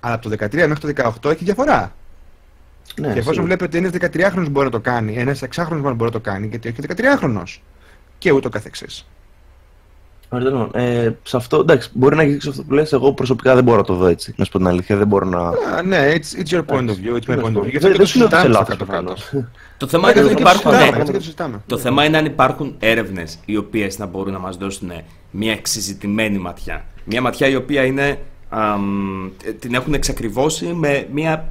αλλά 0.00 0.14
από 0.14 0.28
το 0.28 0.36
13 0.44 0.66
μέχρι 0.68 0.92
το 0.92 1.12
18 1.22 1.30
έχει 1.30 1.44
διαφορά. 1.44 1.94
Ναι, 3.00 3.12
και 3.12 3.18
εφόσον 3.18 3.44
βλέπετε 3.44 3.78
ένας 3.78 3.92
13χρονο 3.92 4.46
μπορεί 4.50 4.64
να 4.64 4.70
το 4.70 4.80
κάνει, 4.80 5.14
ένας 5.14 5.42
6χρονο 5.54 5.80
μπορεί 5.80 5.96
να 5.96 6.10
το 6.10 6.20
κάνει, 6.20 6.46
γιατί 6.46 6.68
έχει 6.68 6.78
13χρονο. 6.88 7.42
Και 8.18 8.32
ούτω 8.32 8.48
καθεξής. 10.38 11.04
Ε, 11.04 11.16
σε 11.22 11.36
αυτό, 11.36 11.58
εντάξει, 11.58 11.90
μπορεί 11.92 12.16
να 12.16 12.22
γίνει 12.22 12.38
αυτό 12.48 12.62
που 12.62 12.72
λες, 12.72 12.92
εγώ 12.92 13.12
προσωπικά 13.12 13.54
δεν 13.54 13.64
μπορώ 13.64 13.76
να 13.76 13.84
το 13.84 13.94
δω 13.94 14.06
έτσι. 14.06 14.34
Να 14.36 14.44
σου 14.44 14.50
πω 14.50 14.58
την 14.58 14.66
αλήθεια, 14.66 14.96
δεν 14.96 15.06
μπορώ 15.06 15.26
να. 15.26 15.38
Α, 15.38 15.82
ναι, 15.84 16.12
it's, 16.12 16.40
it's 16.42 16.56
your 16.56 16.64
point 16.66 16.88
of 16.88 16.94
view, 16.94 17.16
it's 17.18 17.34
my 17.34 17.44
point 17.44 17.56
of 17.56 17.62
view. 17.62 17.78
Δεν 17.78 17.96
το 17.96 18.06
συζητάμε 18.06 18.58
αυτό 18.58 18.76
το 18.76 18.84
κάνω. 18.84 19.12
Το 19.76 19.86
θέμα 19.86 20.10
είναι 20.10 20.20
αν 20.20 20.30
υπάρχουν. 20.30 20.72
Το 21.66 21.78
θέμα 21.78 22.04
είναι 22.04 22.16
αν 22.16 22.24
υπάρχουν 22.24 22.74
έρευνες 22.78 23.38
οι 23.44 23.56
οποίες 23.56 23.98
να 23.98 24.06
μπορούν 24.06 24.32
να 24.32 24.38
μας 24.38 24.56
δώσουν 24.56 24.90
μια 25.30 25.52
εξεζητημένη 25.52 26.38
ματιά. 26.38 26.84
Μια 27.04 27.20
ματιά 27.20 27.48
η 27.48 27.54
οποία 27.54 27.84
είναι, 27.84 28.18
την 29.58 29.74
έχουν 29.74 29.94
εξακριβώσει 29.94 30.66
με, 30.66 31.08
μια 31.12 31.48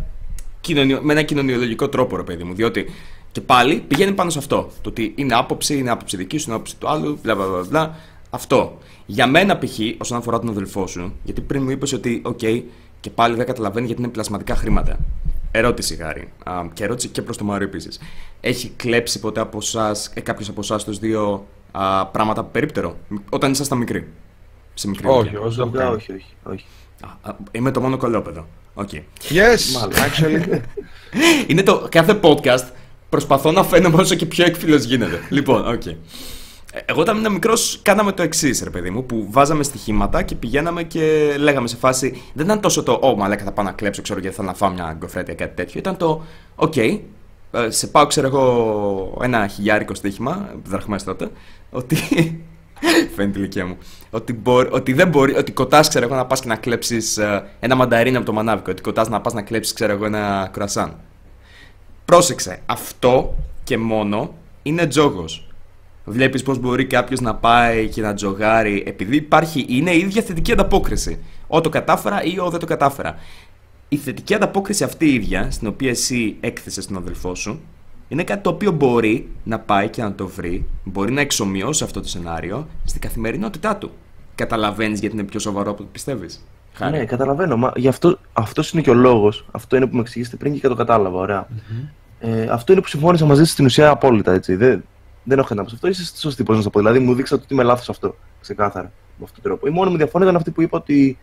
κοινωνιο, 0.62 1.00
με 1.02 1.14
ένα 1.14 1.22
κοινωνιολογικό 1.22 1.90
τρόπο, 1.90 2.16
ρε 2.16 2.24
παιδί 2.24 2.44
μου. 2.44 2.54
Διότι 2.54 2.86
και 3.32 3.42
πάλι 3.42 3.84
πηγαίνει 3.88 4.12
πάνω 4.12 4.30
σε 4.30 4.40
αυτό. 4.40 4.70
Το 4.82 4.90
ότι 4.90 5.14
είναι 5.16 5.36
άποψη, 5.36 5.78
είναι 5.78 5.92
άποψη 5.92 6.18
δική 6.18 6.38
σου, 6.38 6.46
είναι 6.46 6.56
άποψη 6.56 6.78
του 6.78 6.90
άλλου, 6.90 7.20
μπλα 7.24 7.36
μπλα 7.70 7.96
αυτό. 8.34 8.78
Για 9.06 9.28
μένα 9.28 9.58
π.χ. 9.58 9.80
όσον 9.98 10.18
αφορά 10.18 10.40
τον 10.40 10.50
αδελφό 10.50 10.88
σου, 10.88 11.14
γιατί 11.24 11.42
πριν 11.42 11.64
μου 11.64 11.70
είπες 11.70 11.94
ότι, 11.94 12.22
οκ, 12.26 12.40
και 13.00 13.10
πάλι 13.16 13.36
δεν 13.36 13.46
καταλαβαίνει 13.46 13.86
γιατί 13.86 14.02
είναι 14.02 14.12
πλασματικά 14.12 14.56
χρήματα. 14.56 15.00
Ερώτηση, 15.52 15.96
Χάρη. 15.96 16.30
Και 16.74 16.84
ερώτηση 16.84 17.08
και 17.08 17.22
προς 17.22 17.38
το 17.38 17.44
Μάριο 17.44 17.68
επίσης. 17.68 18.00
Έχει 18.42 18.72
κλέψει 18.76 19.20
ποτέ 19.20 19.40
από 19.40 19.58
εσάς, 19.58 20.12
ε, 20.14 20.22
κάποιος 20.22 20.50
από 20.50 20.62
εσάς 20.62 20.84
τους 20.84 21.00
δύο 21.00 21.48
α, 21.72 22.06
πράγματα 22.08 22.44
περίπτερο, 22.44 22.98
όταν 23.30 23.52
ήσασταν 23.52 23.78
μικροί; 23.78 24.08
Σε 24.74 24.88
μικρή 24.88 25.08
όχι, 25.08 25.36
όχι, 25.36 25.62
όχι, 25.62 26.12
όχι, 26.12 26.26
όχι. 26.44 26.66
Α, 27.22 27.32
είμαι 27.52 27.72
το 27.72 27.82
μόνο 27.82 27.98
κωλόπαιδο. 27.98 28.48
Okay. 28.76 29.02
Yes, 29.30 29.88
actually. 29.90 30.60
είναι 31.48 31.64
το 31.64 31.88
κάθε 31.92 32.20
podcast 32.24 32.66
προσπαθώ 33.10 33.52
να 33.52 33.64
φαίνομαι 33.64 34.02
όσο 34.02 34.16
και 34.16 34.26
πιο 34.26 34.46
έκφυλο 34.46 34.76
γίνεται. 34.76 35.20
λοιπόν, 35.30 35.68
ok. 35.68 35.82
Okay. 35.86 35.96
Εγώ 36.86 37.02
όταν 37.02 37.18
ήμουν 37.18 37.32
μικρός, 37.32 37.80
κάναμε 37.82 38.12
το 38.12 38.24
εξής, 38.24 38.64
ρε 38.64 38.70
παιδί 38.70 38.90
μου, 38.90 39.06
που 39.06 39.28
βάζαμε 39.30 39.64
στοιχήματα 39.64 40.24
και 40.24 40.36
πηγαίναμε 40.36 40.84
και 40.84 41.36
λέγαμε 41.40 41.68
σε 41.68 41.76
φάση. 41.76 42.22
Δεν 42.34 42.46
ήταν 42.46 42.60
τόσο 42.60 42.84
το, 42.84 43.00
Ω, 43.02 43.16
μαλάκα 43.16 43.44
θα 43.44 43.52
πάω 43.52 43.66
να 43.66 43.72
κλέψω, 43.72 44.02
ξέρω 44.02 44.20
γιατί 44.20 44.36
θα 44.36 44.44
να 44.44 44.54
φάω 44.54 44.70
μια 44.70 44.96
γκοφρέτα 44.98 45.34
ή 45.34 45.38
κάτι 45.38 45.56
τέτοιο. 45.56 45.80
Ήταν 45.80 45.98
το, 45.98 46.22
Ok, 46.56 46.74
okay, 46.76 47.00
ε, 47.52 47.70
σε 47.70 47.88
πάω, 47.88 48.08
ξέρω 48.08 48.28
εγώ, 48.28 49.18
ένα 49.22 49.48
χιλιάρικο 49.48 49.96
στοίχημα, 49.96 50.50
δραχμές 50.64 50.98
τότε, 51.06 51.30
ότι. 51.70 51.96
Φαίνεται 53.16 53.38
η 53.38 53.42
ηλικία 53.42 53.66
μου. 53.66 53.78
Ότι, 54.10 54.34
μπορεί, 54.34 54.70
ότι 54.72 54.94
δεν 54.94 55.08
μπορεί, 55.08 55.36
ότι 55.38 55.52
κοτάς, 55.52 55.88
ξέρω 55.88 56.06
εγώ, 56.06 56.16
να 56.16 56.26
πας 56.26 56.40
και 56.42 56.48
να 56.48 56.56
κλέψεις 56.56 57.18
ε, 57.18 57.50
ένα 57.60 57.76
μανταρίνι 57.76 58.16
από 58.16 58.26
το 58.26 58.34
μανάβικο. 58.34 58.72
Ότι 58.72 58.82
κοτάς 58.82 59.10
να 59.10 59.22
πας 59.22 59.34
να 59.34 59.42
κλέψεις, 59.42 59.74
ξέρω 59.74 59.92
εγώ, 59.92 60.06
ένα 60.06 60.50
κρασάν. 60.54 61.00
Πρόσεξε, 62.06 62.62
αυτό 62.66 63.36
και 63.64 63.78
μόνο 63.78 64.34
είναι 64.64 64.88
τζόγος. 64.88 65.53
Βλέπεις 66.06 66.44
πώς 66.44 66.60
μπορεί 66.60 66.86
κάποιος 66.86 67.20
να 67.20 67.36
πάει 67.36 67.88
και 67.88 68.02
να 68.02 68.14
τζογάρει, 68.14 68.84
επειδή 68.86 69.16
υπάρχει, 69.16 69.66
είναι 69.70 69.92
η 69.92 70.00
ίδια 70.00 70.22
θετική 70.22 70.52
ανταπόκριση. 70.52 71.20
Ο 71.48 71.62
το 71.62 71.70
κατάφερα 71.70 72.24
ή 72.24 72.40
ο 72.40 72.50
δεν 72.50 72.60
το 72.60 72.66
κατάφερα. 72.66 73.16
Η 73.90 73.98
θετική 73.98 74.34
ανταπόκριση 74.34 74.84
αυτή 74.84 75.06
η 75.06 75.14
ίδια, 75.14 75.52
στην 75.52 75.68
οποία 75.68 75.90
εσύ 75.90 76.36
έκθεσες 76.40 76.88
τον 76.88 76.98
αδελφό 76.98 77.36
σου, 77.36 77.62
είναι 78.08 78.24
κάτι 78.24 78.44
το 78.44 78.50
οποίο 78.50 78.72
μπορεί 78.72 79.30
να 79.44 79.60
πάει 79.60 79.90
και 79.90 80.02
να 80.02 80.14
το 80.14 80.28
βρει, 80.28 80.66
μπορεί 80.84 81.12
να 81.12 81.22
εξομοιώσει 81.22 81.84
αυτό 81.84 82.02
το 82.02 82.08
σενάριο 82.08 82.68
στην 82.86 83.02
καθημερινότητά 83.02 83.76
του. 83.76 83.92
Καταλαβαίνεις 84.36 85.00
γιατί 85.00 85.16
είναι 85.16 85.24
πιο 85.26 85.40
σοβαρό 85.40 85.72
από 85.72 85.82
ό,τι 85.82 85.92
πιστεύεις. 85.92 86.46
Ναι, 86.90 87.06
καταλαβαίνω. 87.06 87.58
Μα 87.58 87.72
γι' 87.76 87.88
αυτό 87.88 88.20
αυτός 88.34 88.72
είναι 88.72 88.82
και 88.82 88.90
ο 88.90 88.94
λόγος. 88.94 89.46
Αυτό 89.52 89.76
είναι 89.76 89.88
που 89.88 89.96
με 89.96 90.02
εξηγήσετε 90.02 90.36
πριν 90.36 90.60
και 90.60 90.68
το 90.68 90.76
κατάλαβα. 90.76 91.48
Ε, 92.20 92.48
αυτό 92.50 92.72
είναι 92.72 92.82
που 92.82 92.88
συμφώνησα 92.88 93.26
μαζί 93.26 93.44
σα 93.44 93.52
στην 93.52 93.66
ουσία 93.66 93.90
απόλυτα. 93.90 94.34
Έτσι. 94.34 94.56
Δεν, 94.56 94.84
δεν 95.24 95.40
έχω 95.40 95.48
κανένα 95.48 95.68
αυτό. 95.74 95.88
Είσαι 95.88 96.18
σωστή, 96.18 96.44
πώς 96.44 96.58
να 96.58 96.64
το 96.64 96.70
πω. 96.70 96.80
Δηλαδή, 96.80 97.00
μου 97.00 97.14
δείξατε 97.14 97.42
ότι 97.44 97.54
είμαι 97.54 97.64
λάθος 97.64 97.90
αυτό. 97.90 98.16
Ξεκάθαρα. 98.42 98.92
Με 99.18 99.24
αυτόν 99.24 99.42
τον 99.42 99.52
τρόπο. 99.52 99.68
Η 99.68 99.70
μόνη 99.70 99.92
μου 99.92 99.98
διαφωνία 99.98 100.28
ήταν 100.28 100.40
αυτή 100.40 100.52
που 100.52 100.62
είπα 100.62 100.78
ότι 100.78 101.18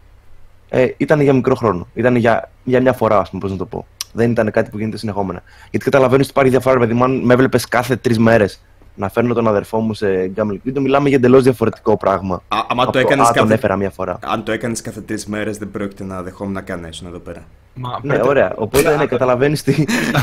ε, 0.69 0.87
ήταν 0.97 1.21
για 1.21 1.33
μικρό 1.33 1.55
χρόνο. 1.55 1.87
Ήταν 1.95 2.17
για, 2.17 2.51
για 2.65 2.81
μια 2.81 2.93
φορά, 2.93 3.19
ας 3.19 3.29
πούμε, 3.31 3.43
πώς 3.43 3.51
να 3.51 3.57
το 3.57 3.67
πω. 3.67 3.87
Δεν 4.13 4.31
ήταν 4.31 4.51
κάτι 4.51 4.71
που 4.71 4.79
γίνεται 4.79 4.97
συνεχόμενα. 4.97 5.43
Γιατί 5.71 5.85
καταλαβαίνεις 5.85 6.25
ότι 6.25 6.33
υπάρχει 6.33 6.51
διαφορά, 6.51 6.79
παιδί 6.79 6.95
μου, 6.95 7.05
αν 7.05 7.25
με 7.25 7.33
έβλεπες 7.33 7.69
κάθε 7.69 7.97
τρεις 7.97 8.19
μέρες 8.19 8.61
να 8.95 9.09
φέρνω 9.09 9.35
τον 9.35 9.49
αδερφό 9.49 9.81
μου 9.81 9.95
σε 9.95 10.33
gambling 10.37 10.59
video, 10.67 10.81
μιλάμε 10.81 11.09
για 11.09 11.17
εντελώς 11.17 11.43
διαφορετικό 11.43 11.97
πράγμα. 11.97 12.43
Α, 12.49 12.59
άμα 12.69 12.83
από 12.83 12.93
το 12.93 12.99
έκανες 12.99 13.27
«Α, 13.29 13.33
τον 13.33 13.43
κάθε... 13.43 13.55
έφερα 13.55 13.77
μια 13.77 13.91
φορά. 13.91 14.19
Αν 14.23 14.43
το 14.45 14.53
έκανες 14.53 14.81
κάθε 14.81 15.01
τρεις 15.01 15.27
μέρες, 15.27 15.59
δεν 15.59 15.71
πρόκειται 15.71 16.05
να 16.05 16.23
δεχόμουν 16.23 16.53
να 16.53 16.61
κάνω 16.61 16.87
ήσουν 16.89 17.07
εδώ 17.07 17.19
πέρα. 17.19 17.45
Μα, 17.75 17.99
Ναι, 18.03 18.13
Πέτρο, 18.15 18.29
ωραία. 18.29 18.53
Οπότε 18.57 18.97
ναι, 18.97 19.07
καταλαβαίνεις 19.07 19.63
τι. 19.63 19.71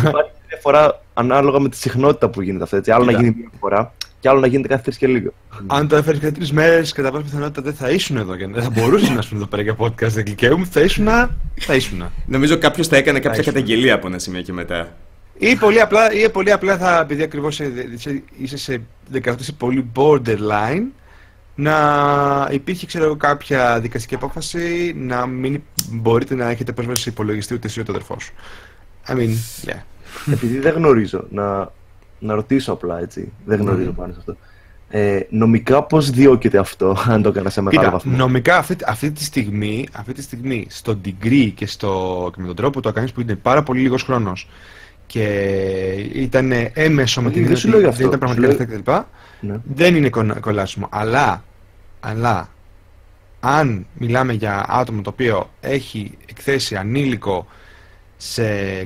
Υπάρχει 0.07 0.31
διαφορά 0.47 1.01
ανάλογα 1.13 1.59
με 1.59 1.69
τη 1.69 1.77
συχνότητα 1.77 2.29
που 2.29 2.41
γίνεται 2.41 2.63
αυτό. 2.63 2.75
Έτσι. 2.75 2.91
Άλλο 2.91 3.03
να 3.05 3.11
Κοίτα. 3.11 3.23
γίνει 3.23 3.35
μια 3.39 3.49
φορά 3.59 3.93
και 4.19 4.29
άλλο 4.29 4.39
να 4.39 4.47
γίνεται 4.47 4.67
κάθε 4.67 4.81
τρεις 4.83 4.97
και 4.97 5.07
λίγο. 5.07 5.29
Αν 5.67 5.87
το 5.87 5.95
έφερες 5.95 6.19
κάθε 6.19 6.31
τρεις 6.33 6.51
μέρες, 6.51 6.91
κατά 6.91 7.11
πάσα 7.11 7.23
πιθανότητα 7.23 7.61
δεν 7.61 7.73
θα 7.73 7.89
ήσουν 7.89 8.17
εδώ. 8.17 8.35
και 8.35 8.47
Δεν 8.47 8.63
θα 8.63 8.69
μπορούσες 8.69 9.09
να 9.09 9.17
ήσουν 9.19 9.37
εδώ 9.37 9.45
πέρα 9.45 9.61
για 9.61 9.75
podcast. 9.79 10.07
Δεν 10.07 10.23
κλικαίουμε, 10.23 10.65
θα 10.71 10.81
ήσουν. 10.81 11.05
Θα 11.59 11.75
ήσουν. 11.75 12.03
Νομίζω 12.25 12.57
κάποιος 12.57 12.87
θα 12.87 12.97
έκανε 12.97 13.19
κάποια 13.19 13.39
Ήσουν. 13.41 13.53
καταγγελία 13.53 13.93
από 13.93 14.07
ένα 14.07 14.19
σημείο 14.19 14.41
και 14.41 14.53
μετά. 14.53 14.87
Ή 15.37 15.55
πολύ 15.55 15.81
απλά, 15.81 16.11
ή 16.13 16.29
πολύ 16.29 16.51
απλά 16.51 16.77
θα, 16.77 16.99
επειδή 16.99 17.23
ακριβώς 17.23 17.59
είσαι 18.39 18.57
σε 18.57 18.81
18 19.13 19.33
σε 19.39 19.51
πολύ 19.51 19.91
borderline, 19.95 20.83
να 21.59 22.49
υπήρχε 22.51 22.85
ξέρω 22.85 23.05
εγώ, 23.05 23.15
κάποια 23.15 23.79
δικαστική 23.79 24.15
απόφαση 24.15 24.93
να 24.97 25.25
μην 25.25 25.61
μπορείτε 25.91 26.35
να 26.35 26.49
έχετε 26.49 26.71
πρόσβαση 26.71 27.01
σε 27.01 27.09
υπολογιστή 27.09 27.53
ούτε 27.53 27.67
εσύ 27.67 27.79
ούτε 27.79 27.91
ο 27.91 27.93
αδερφός 27.93 28.23
σου. 28.23 28.33
I 29.07 29.13
mean, 29.13 29.29
yeah. 29.69 29.81
Επειδή 30.33 30.59
δεν 30.59 30.73
γνωρίζω, 30.73 31.25
να, 31.29 31.71
να 32.19 32.33
ρωτήσω 32.33 32.71
απλά 32.71 32.99
έτσι. 32.99 33.31
Δεν 33.45 33.59
γνωρίζω 33.59 33.91
πάνω 33.91 34.13
σε 34.13 34.19
αυτό. 34.19 34.37
Ε, 34.89 35.19
νομικά 35.29 35.83
πώς 35.83 36.09
διώκεται 36.09 36.57
αυτό, 36.57 36.97
αν 37.13 37.21
το 37.21 37.29
έκανα 37.29 37.49
σε 37.49 37.61
μεγάλο 37.61 37.83
Κοίτα, 37.83 37.97
βαθμό; 37.97 38.17
νομικά 38.17 38.57
αυτή, 38.57 38.75
αυτή, 38.85 39.11
τη 39.11 39.23
στιγμή, 39.23 39.87
αυτή 39.91 40.13
τη 40.13 40.21
στιγμή 40.21 40.65
στο 40.69 40.99
degree 41.05 41.51
και, 41.55 41.67
στο, 41.67 42.31
και 42.35 42.41
με 42.41 42.47
τον 42.47 42.55
τρόπο 42.55 42.71
που 42.71 42.79
το 42.79 42.91
κάνεις 42.91 43.11
που 43.11 43.21
είναι 43.21 43.35
πάρα 43.35 43.63
πολύ 43.63 43.81
λίγος 43.81 44.03
χρόνος 44.03 44.47
και 45.07 45.23
ήταν 46.13 46.51
έμεσο 46.73 47.21
με 47.21 47.27
Όχι, 47.27 47.35
την 47.39 47.45
δεν 47.47 47.55
έννοια 47.55 47.55
σου 47.57 47.67
ότι 47.69 47.69
λέω 47.69 47.77
γι' 47.79 47.83
δεν 47.83 47.89
αυτό. 47.93 48.07
ήταν 48.07 48.19
πραγματικά 48.19 48.51
Σου 48.51 48.57
λεφτά 48.57 48.93
κτλ. 48.95 49.47
Ναι. 49.47 49.59
Δεν 49.73 49.95
είναι 49.95 50.09
κολλα- 50.09 50.39
κολλάσιμο. 50.39 50.87
Αλλά, 50.91 51.43
αλλά 51.99 52.49
αν 53.39 53.85
μιλάμε 53.93 54.33
για 54.33 54.65
άτομο 54.69 55.01
το 55.01 55.09
οποίο 55.09 55.49
έχει 55.61 56.17
εκθέσει 56.29 56.75
ανήλικο 56.75 57.47
σε 58.17 58.43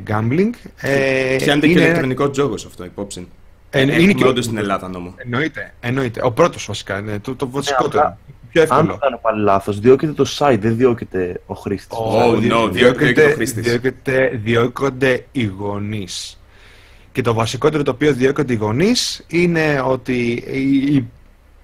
gambling 0.08 0.50
ε, 0.82 1.36
Πιάνεται 1.38 1.68
και 1.68 1.72
είναι, 1.72 1.82
ηλεκτρονικό 1.82 2.30
τζόγος 2.30 2.66
αυτό 2.66 2.86
υπόψη. 2.86 3.28
ε, 3.70 3.82
είναι 3.82 3.94
Έχουμε 3.94 4.14
και- 4.14 4.26
όντως 4.26 4.46
στην 4.46 4.58
Ελλάδα 4.58 4.90
νόμο. 4.90 5.14
Εννοείται, 5.18 5.74
εννοείται. 5.80 6.22
Ο 6.24 6.32
πρώτος 6.32 6.66
βασικά, 6.66 6.98
είναι 7.00 7.20
το, 7.20 7.36
το 7.36 7.50
βασικότερο. 7.50 8.18
Απλά, 8.60 8.66
πιο 8.66 8.76
Αν 8.76 8.80
εύκολο. 8.80 8.92
το 8.94 8.98
κάνω 9.06 9.20
πάλι 9.22 9.42
λάθος, 9.44 9.80
διώκεται 9.80 10.12
το 10.14 10.26
site, 10.38 10.58
δεν 10.60 10.76
διώκεται 10.78 11.42
ο 11.46 11.54
χρήστης. 11.54 11.98
Oh, 12.02 12.36
no, 12.36 12.70
διώκεται 12.72 13.26
ο 13.26 13.34
χρήστης. 13.34 13.64
διώκεται- 13.64 14.36
διώκονται 14.44 15.26
οι 15.32 15.44
γονείς. 15.44 16.36
Και 17.12 17.22
το 17.22 17.34
βασικότερο 17.34 17.84
το 17.84 17.92
οποίο 17.92 18.14
διώκονται 18.14 18.54
οι 18.54 18.56
γονείς 18.56 19.26
είναι 19.28 19.82
ότι 19.86 20.44
η, 20.52 20.96
η- 20.96 21.08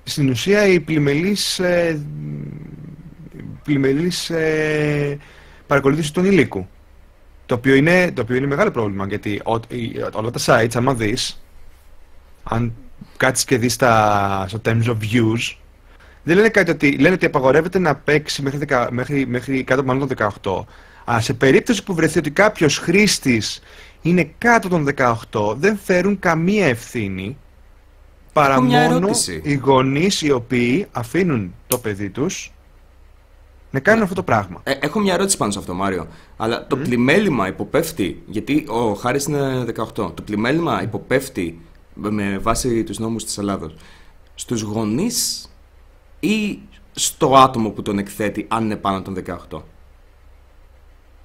στην 0.03 0.29
ουσία 0.29 0.67
η 0.67 0.79
πλημελής, 0.79 1.59
ε, 1.59 2.01
πλημελής 3.63 4.29
ε, 4.29 5.17
παρακολούθησης 5.67 6.11
του 6.11 6.19
ανηλίκου. 6.19 6.67
Το 7.45 7.55
οποίο, 7.55 7.75
είναι, 7.75 8.11
το 8.11 8.21
οποίο 8.21 8.35
είναι 8.35 8.47
μεγάλο 8.47 8.71
πρόβλημα 8.71 9.07
γιατί 9.07 9.41
ο, 9.45 9.55
η- 9.75 9.91
όλα 10.13 10.31
τα 10.31 10.39
sites, 10.45 10.71
άμα 10.75 10.93
δεις, 10.93 11.41
αν 12.43 12.73
κάτσεις 13.17 13.45
και 13.45 13.57
δεις 13.57 13.75
τα, 13.75 14.45
στο 14.47 14.61
terms 14.65 14.83
of 14.83 14.95
views, 15.11 15.55
δεν 16.27 16.35
λένε 16.35 16.49
κάτι 16.49 16.71
ότι, 16.71 16.97
λένε 16.99 17.13
ότι 17.13 17.25
απαγορεύεται 17.25 17.79
να 17.79 17.95
παίξει 17.95 18.41
μέχρι, 18.41 18.57
δεκα- 18.57 18.91
μέχρι, 18.91 19.25
μέχρι 19.27 19.63
κάτω 19.63 19.83
μάλλον 19.83 20.07
των 20.07 20.31
18. 20.43 20.65
Αλλά 21.05 21.19
σε 21.19 21.33
περίπτωση 21.33 21.83
που 21.83 21.93
βρεθεί 21.93 22.17
ότι 22.19 22.31
κάποιος 22.31 22.77
χρήστης 22.77 23.59
είναι 24.01 24.31
κάτω 24.37 24.67
των 24.69 24.87
18, 25.31 25.55
δεν 25.57 25.77
φέρουν 25.83 26.19
καμία 26.19 26.65
ευθύνη 26.65 27.37
παρά 28.33 28.53
Έχω 28.53 28.61
μια 28.61 28.81
μόνο 28.81 28.95
ερώτηση. 28.95 29.41
οι 29.43 29.53
γονείς 29.53 30.21
οι 30.21 30.31
οποίοι 30.31 30.87
αφήνουν 30.91 31.53
το 31.67 31.77
παιδί 31.77 32.09
τους 32.09 32.51
να 33.71 33.79
κάνουν 33.79 34.03
αυτό 34.03 34.15
το 34.15 34.23
πράγμα. 34.23 34.61
Ε, 34.63 34.71
έχω 34.79 34.99
μια 34.99 35.13
ερώτηση 35.13 35.37
πάνω 35.37 35.51
σε 35.51 35.59
αυτό, 35.59 35.73
Μάριο. 35.73 36.07
Αλλά 36.37 36.67
το 36.67 36.77
πλημέλημα 36.77 37.47
υποπέφτει, 37.47 38.23
γιατί 38.27 38.65
ο 38.67 38.93
Χάρης 38.93 39.25
είναι 39.25 39.63
18, 39.63 39.93
το 39.93 40.21
πλημέλημα 40.25 40.81
υποπέφτει 40.83 41.59
με 41.93 42.37
βάση 42.37 42.83
τους 42.83 42.99
νόμους 42.99 43.23
της 43.25 43.37
Ελλάδος 43.37 43.75
στους 44.35 44.61
γονείς 44.61 45.46
ή 46.19 46.59
στο 46.91 47.35
άτομο 47.37 47.69
που 47.69 47.81
τον 47.81 47.97
εκθέτει 47.97 48.45
αν 48.49 48.63
είναι 48.63 48.75
πάνω 48.75 49.01
των 49.01 49.15
18. 49.49 49.61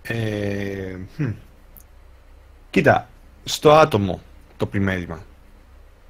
Ε, 0.02 0.96
χμ. 1.16 1.30
Κοίτα, 2.70 3.08
στο 3.44 3.72
άτομο 3.72 4.20
το 4.56 4.66
πλημέλημα. 4.66 5.18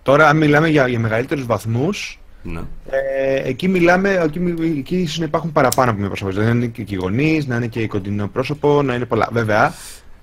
Τώρα, 0.02 0.28
αν 0.28 0.36
μιλάμε 0.36 0.68
για, 0.68 0.88
για 0.88 0.98
μεγαλύτερους 0.98 1.46
βαθμούς, 1.46 2.20
Ναι. 2.42 2.60
ε, 2.90 3.48
εκεί 3.48 3.68
μιλάμε, 3.68 4.10
εκεί, 4.14 4.40
μι- 4.40 4.78
εκεί 4.78 4.96
ίσως 4.96 5.18
να 5.18 5.24
υπάρχουν 5.24 5.52
παραπάνω 5.52 5.90
από 5.90 5.98
μία 6.00 6.08
προσωπικότητα. 6.08 6.52
Να 6.52 6.56
είναι 6.56 6.66
και 6.66 6.84
οι 6.88 6.94
γονείς, 6.94 7.46
να 7.46 7.56
είναι 7.56 7.66
και 7.66 7.80
η 7.80 7.86
κοντινό 7.86 8.28
πρόσωπο, 8.28 8.82
να 8.82 8.94
είναι 8.94 9.04
πολλά. 9.04 9.28
Βέβαια, 9.32 9.74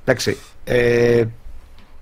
εντάξει, 0.04 0.38
ε, 0.64 1.26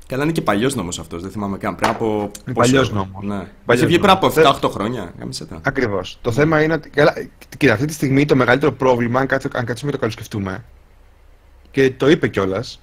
Καλά, 0.07 0.23
είναι 0.23 0.31
και 0.31 0.41
παλιός 0.41 0.75
νόμος 0.75 0.99
αυτός, 0.99 1.21
δεν 1.21 1.31
θυμάμαι 1.31 1.57
καν. 1.57 1.75
Πριν 1.75 1.89
από. 1.89 2.05
Είναι 2.15 2.29
πόσο- 2.53 2.53
παλιός 2.53 2.91
νόμος. 2.91 3.23
Ναι. 3.23 3.35
Παλιός 3.37 3.49
Είχε 3.75 3.85
βγει 3.85 3.99
πριν 3.99 4.09
από 4.09 4.27
νόμος. 4.27 4.35
7-8 4.37 4.69
χρόνια. 4.69 5.13
Κάμισε 5.19 5.45
τα. 5.45 5.59
ακριβώς. 5.63 6.17
Το 6.21 6.31
θέμα 6.31 6.63
είναι 6.63 6.73
ότι, 6.73 6.89
καλά, 6.89 7.13
κοίτα, 7.57 7.73
αυτή 7.73 7.85
τη 7.85 7.93
στιγμή 7.93 8.25
το 8.25 8.35
μεγαλύτερο 8.35 8.71
πρόβλημα, 8.71 9.19
αν, 9.19 9.27
κάτσω- 9.27 9.55
αν 9.55 9.65
κάτσουμε 9.65 9.91
να 9.91 9.95
το 9.97 10.01
καλοσκεφτούμε, 10.01 10.63
και 11.71 11.91
το 11.91 12.09
είπε 12.09 12.27
κιόλας. 12.27 12.81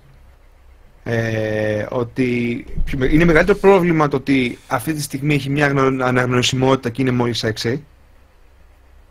Ε, 1.07 1.87
ότι 1.91 2.65
είναι 3.11 3.25
μεγαλύτερο 3.25 3.59
πρόβλημα 3.59 4.09
το 4.09 4.17
ότι 4.17 4.59
αυτή 4.67 4.93
τη 4.95 5.03
στιγμή 5.03 5.35
έχει 5.35 5.51
μια 5.51 5.67
αγνω- 5.67 6.03
αναγνωρισιμότητα 6.03 6.91
και 6.91 7.03
είναι 7.03 7.11
μόλις 7.11 7.45
6 7.45 7.83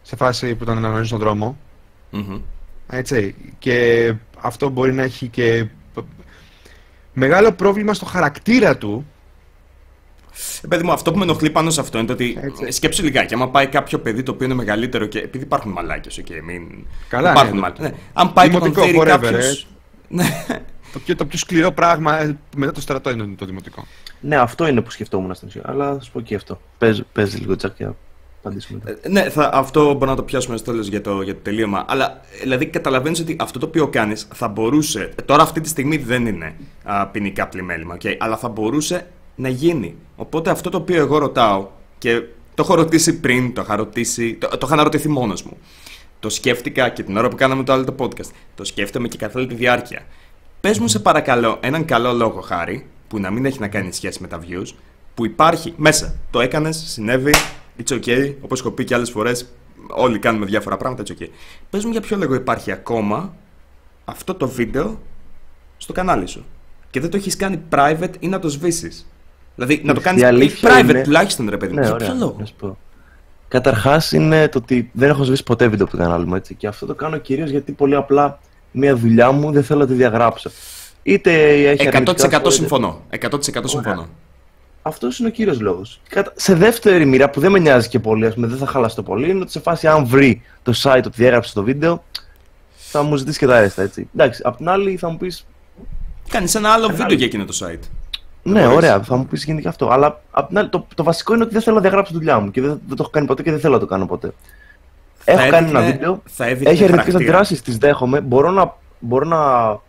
σε 0.02 0.16
φάση 0.16 0.56
που 0.56 0.66
τον 0.66 0.78
αναγνωρίζει 0.78 1.08
στον 1.08 1.20
δρόμο 1.20 1.58
Μμμ. 2.10 2.40
έτσι, 2.90 3.36
και 3.60 4.14
αυτό 4.42 4.70
μπορεί 4.70 4.94
να 4.94 5.04
έχει 5.04 5.28
και 5.28 5.66
μεγάλο 7.14 7.52
πρόβλημα 7.52 7.94
στο 7.94 8.06
χαρακτήρα 8.06 8.78
του 8.78 9.06
Ε, 10.62 10.68
παιδί 10.68 10.84
μου, 10.84 10.92
αυτό 10.92 11.12
που 11.12 11.18
με 11.18 11.24
ενοχλεί 11.24 11.50
πάνω 11.50 11.70
σε 11.70 11.80
αυτό 11.80 11.98
είναι 11.98 12.08
το 12.08 12.14
ότι. 12.14 12.38
Έτσι. 12.42 12.72
Σκέψου 12.72 13.04
λιγάκι, 13.04 13.34
άμα 13.34 13.50
πάει 13.50 13.68
κάποιο 13.68 14.00
παιδί 14.00 14.24
το 14.24 14.32
οποίο 14.32 14.46
είναι 14.46 14.56
μεγαλύτερο 14.56 15.06
και. 15.06 15.20
Επειδή 15.20 15.44
υπάρχουν 15.44 15.72
μαλάκες, 15.72 16.22
okay, 16.22 16.42
μην. 16.44 16.86
Καλά, 17.10 17.32
υπάρχουν 17.32 17.56
ναι. 17.56 17.62
μαλάκες. 17.62 17.90
Ναι. 17.90 17.96
Αν 18.14 18.34
πάει 18.34 18.50
και 18.50 18.58
τον 18.58 18.74
Δημοτικό 18.74 18.86
φέρει 18.86 19.00
forever, 19.00 19.22
κάποιο. 19.22 19.38
ε. 19.38 19.54
Ναι. 20.08 20.46
το 20.94 21.00
πιο, 21.00 21.16
το 21.16 21.26
πιο 21.26 21.38
σκληρό 21.38 21.72
πράγμα 21.72 22.22
ε, 22.22 22.38
μετά 22.56 22.72
το 22.72 22.82
στρατό 22.82 23.10
είναι 23.10 23.36
το 23.38 23.46
δημοτικό. 23.46 23.86
Ναι, 24.20 24.36
αυτό 24.36 24.68
είναι 24.68 24.82
που 24.82 24.92
σκεφτόμουν 24.92 25.34
στην 25.36 25.48
ουσία. 25.48 25.62
Αλλά 25.66 25.94
θα 25.94 26.02
σου 26.02 26.12
πω 26.12 26.22
και 26.22 26.36
αυτό. 26.36 26.62
Πες, 26.78 27.04
πες 27.12 27.40
λίγο 27.40 27.56
τσακ 27.56 27.76
και 27.76 27.86
να 27.86 27.96
απαντήσουμε. 28.44 28.80
μετά. 28.84 29.00
Ε, 29.02 29.10
Ναι, 29.10 29.30
θα, 29.30 29.50
αυτό 29.54 29.84
μπορούμε 29.84 30.06
να 30.06 30.16
το 30.16 30.24
πιάσουμε 30.24 30.58
στο 30.58 30.72
τέλος 30.72 30.88
για 30.88 31.02
το, 31.02 31.22
για 31.22 31.34
το 31.34 31.40
τελείωμα. 31.44 31.86
Αλλά 31.88 32.22
δηλαδή 32.42 32.66
καταλαβαίνεις 32.66 33.20
ότι 33.20 33.36
αυτό 33.40 33.60
το 33.60 33.66
οποίο 33.66 33.88
κάνεις 33.88 34.28
θα 34.34 34.48
μπορούσε. 34.48 35.14
Τώρα 35.26 35.44
αυτή 35.44 35.62
τη 35.62 35.70
στιγμή 35.70 35.98
δεν 35.98 36.26
είναι 36.26 36.56
α, 36.84 37.08
ποινικά 37.08 37.48
πλημέλημα, 37.48 37.98
okay, 38.02 38.16
αλλά 38.20 38.38
θα 38.38 38.50
μπορούσε 38.50 39.08
να 39.36 39.50
γίνει. 39.50 39.96
Οπότε 40.16 40.50
αυτό 40.50 40.70
το 40.70 40.78
οποίο 40.78 41.02
εγώ 41.02 41.18
ρωτάω 41.18 41.68
και 41.98 42.22
το 42.56 42.64
έχω 42.64 42.76
ρωτήσει 42.76 43.20
πριν, 43.20 43.54
το 43.54 43.62
είχα 43.62 43.76
ρωτήσει, 43.76 44.34
το, 44.34 44.48
το 44.48 44.60
είχα 44.64 44.74
αναρωτηθεί 44.74 45.10
μόνος 45.10 45.44
μου. 45.44 45.58
Το 46.20 46.30
σκέφτηκα 46.30 46.90
και 46.90 47.04
την 47.04 47.18
ώρα 47.18 47.28
που 47.30 47.36
κάναμε 47.36 47.64
το 47.64 47.74
άλλο 47.74 47.84
το 47.84 47.96
podcast. 47.98 48.30
Το 48.56 48.64
σκέφτομαι 48.64 49.08
και 49.08 49.18
καθ' 49.18 49.36
όλη 49.36 49.48
τη 49.48 49.56
διάρκεια. 49.56 50.02
Πες 50.62 50.80
μου, 50.80 50.88
σε 50.88 51.00
παρακαλώ, 51.00 51.58
έναν 51.62 51.86
καλό 51.86 52.14
λόγο 52.14 52.42
χάρη, 52.42 52.86
που 53.08 53.20
να 53.20 53.32
μην 53.32 53.46
έχει 53.46 53.60
να 53.60 53.68
κάνει 53.68 53.94
σχέση 53.94 54.22
με 54.22 54.28
τα 54.28 54.40
views, 54.48 54.68
που 55.14 55.26
υπάρχει 55.26 55.74
μέσα. 55.78 56.16
Το 56.32 56.42
έκανες, 56.42 56.84
συνέβη, 56.88 57.34
it's 57.84 57.94
okay. 58.00 58.34
Όπως 58.42 58.60
έχω 58.60 58.72
πει 58.72 58.84
και 58.84 58.94
άλλες 58.96 59.10
φορές, 59.10 59.46
όλοι 59.90 60.20
κάνουμε 60.20 60.46
διάφορα 60.46 60.78
πράγματα, 60.78 61.04
it's 61.08 61.22
okay. 61.22 61.28
Πες 61.70 61.86
μου 61.86 61.92
για 61.92 62.02
ποιο 62.02 62.18
λόγο 62.18 62.34
υπάρχει 62.34 62.72
ακόμα 62.72 63.34
αυτό 64.06 64.34
το 64.36 64.48
βίντεο 64.48 65.00
στο 65.78 65.94
κανάλι 65.94 66.28
σου. 66.28 66.46
Και 66.90 67.00
δεν 67.00 67.10
το 67.10 67.18
έχεις 67.18 67.36
κάνει 67.36 67.60
private 67.72 68.14
ή 68.20 68.28
να 68.28 68.40
το 68.40 68.50
σβήσεις; 68.50 69.08
Δηλαδή 69.56 69.82
να 69.84 69.94
το 69.94 70.00
Η 70.00 70.04
κάνεις 70.04 70.24
αλήθεια 70.24 70.70
private 70.70 70.90
είναι- 70.90 71.04
τουλάχιστον, 71.04 71.50
ρε 71.50 71.58
παιδί 71.58 71.74
μου. 71.74 71.80
Ναι, 71.80 71.86
για 71.86 71.94
ωραία. 71.94 72.08
ποιο 72.10 72.18
λόγο; 72.20 72.36
Να 72.40 72.46
σου 72.46 72.54
πω. 72.60 72.78
Καταρχάς 73.48 74.12
είναι 74.12 74.48
το 74.48 74.58
ότι 74.58 74.90
δεν 74.94 75.10
έχω 75.10 75.24
σβήσει 75.24 75.44
ποτέ 75.44 75.68
βίντεο 75.68 75.86
από 75.86 75.98
το 75.98 76.04
κανάλι 76.04 76.26
μου 76.26 76.36
έτσι. 76.36 76.56
Και 76.56 76.68
αυτό 76.68 76.86
το 76.86 76.96
κάνω 76.96 77.18
κυρίως 77.18 77.50
γιατί 77.50 77.72
πολύ 77.72 77.96
απλά 77.96 78.40
μια 78.72 78.96
δουλειά 78.96 79.32
μου 79.32 79.52
δεν 79.52 79.64
θέλω 79.64 79.80
να 79.80 79.88
τη 79.88 79.94
διαγράψω. 79.94 80.50
Είτε 81.04 81.32
έχει 81.70 81.88
100% 81.88 81.96
αρνητικά 81.96 82.30
σχόλια, 82.30 82.52
συμφωνώ. 82.52 83.02
100% 83.10 83.38
συμφωνώ. 83.66 84.08
Αυτός 84.86 85.20
είναι 85.20 85.28
ο 85.28 85.32
κύριος 85.32 85.60
λόγος. 85.60 86.00
Σε 86.36 86.54
δεύτερη 86.56 87.06
μοίρα 87.06 87.30
που 87.30 87.40
δεν 87.40 87.52
με 87.52 87.60
νοιάζει 87.60 87.88
και 87.88 88.00
πολύ, 88.00 88.26
ας 88.26 88.34
πούμε, 88.34 88.48
δεν 88.48 88.58
θα 88.58 88.66
χαλάσει 88.66 88.96
το 88.96 89.04
πολύ, 89.04 89.30
είναι 89.30 89.42
ότι 89.42 89.52
σε 89.52 89.60
φάση 89.60 89.88
αν 89.88 90.06
βρει 90.06 90.42
το 90.64 90.74
site 90.84 90.98
ότι 91.06 91.12
διέγραψε 91.16 91.54
το 91.54 91.64
βίντεο, 91.64 92.04
θα 92.76 93.04
μου 93.04 93.16
ζητήσει 93.16 93.40
και 93.40 93.46
τα 93.48 93.60
ρέστα, 93.60 93.82
έτσι. 93.82 94.10
Εντάξει, 94.16 94.42
απ' 94.46 94.58
την 94.58 94.70
άλλη 94.70 94.98
θα 94.98 95.10
μου 95.10 95.18
πει. 95.18 95.34
Κάνει 96.30 96.52
ένα 96.56 96.70
άλλο 96.70 96.82
Κανάλι. 96.88 97.02
βίντεο 97.02 97.18
για 97.18 97.26
εκείνο 97.26 97.46
το 97.46 97.58
site. 97.62 97.88
Ναι, 98.44 98.62
μπορείς. 98.62 98.76
ωραία, 98.78 99.02
θα 99.04 99.16
μου 99.16 99.26
πεις 99.26 99.44
γίνει 99.46 99.62
και 99.62 99.68
αυτό. 99.68 99.88
Αλλά 99.92 100.22
απ' 100.32 100.48
την 100.48 100.58
άλλη, 100.58 100.70
το, 100.70 100.88
το 100.96 101.04
βασικό 101.04 101.34
είναι 101.34 101.44
ότι 101.44 101.54
δεν 101.54 101.62
θέλω 101.62 101.76
να 101.76 101.82
διαγράψω 101.82 102.12
τη 102.12 102.18
δουλειά 102.18 102.40
μου 102.40 102.52
και 102.52 102.62
δεν, 102.62 102.70
δεν 102.70 102.96
το 102.96 102.96
έχω 103.00 103.10
κάνει 103.10 103.28
ποτέ 103.28 103.44
και 103.44 103.52
δεν 103.52 103.60
θέλω 103.60 103.74
να 103.74 103.80
το 103.80 103.86
κάνω 103.86 104.06
ποτέ. 104.06 104.34
Έχω 105.26 105.40
Θα 105.40 105.48
κάνει 105.48 105.56
έδειχνε- 105.66 105.84
ένα 105.84 105.92
βίντεο. 105.92 106.22
θα 106.26 106.46
έδειχνε 106.46 106.70
Έχει 106.70 106.84
αρνητικές 106.84 106.90
χαρακτήρα. 107.14 107.18
αντιδράσεις, 107.18 107.62
τις 107.62 107.78
δέχομαι. 107.78 108.22
Μπορώ 108.22 108.52
να, 108.52 108.76
μπορώ 109.00 109.26
να 109.26 109.40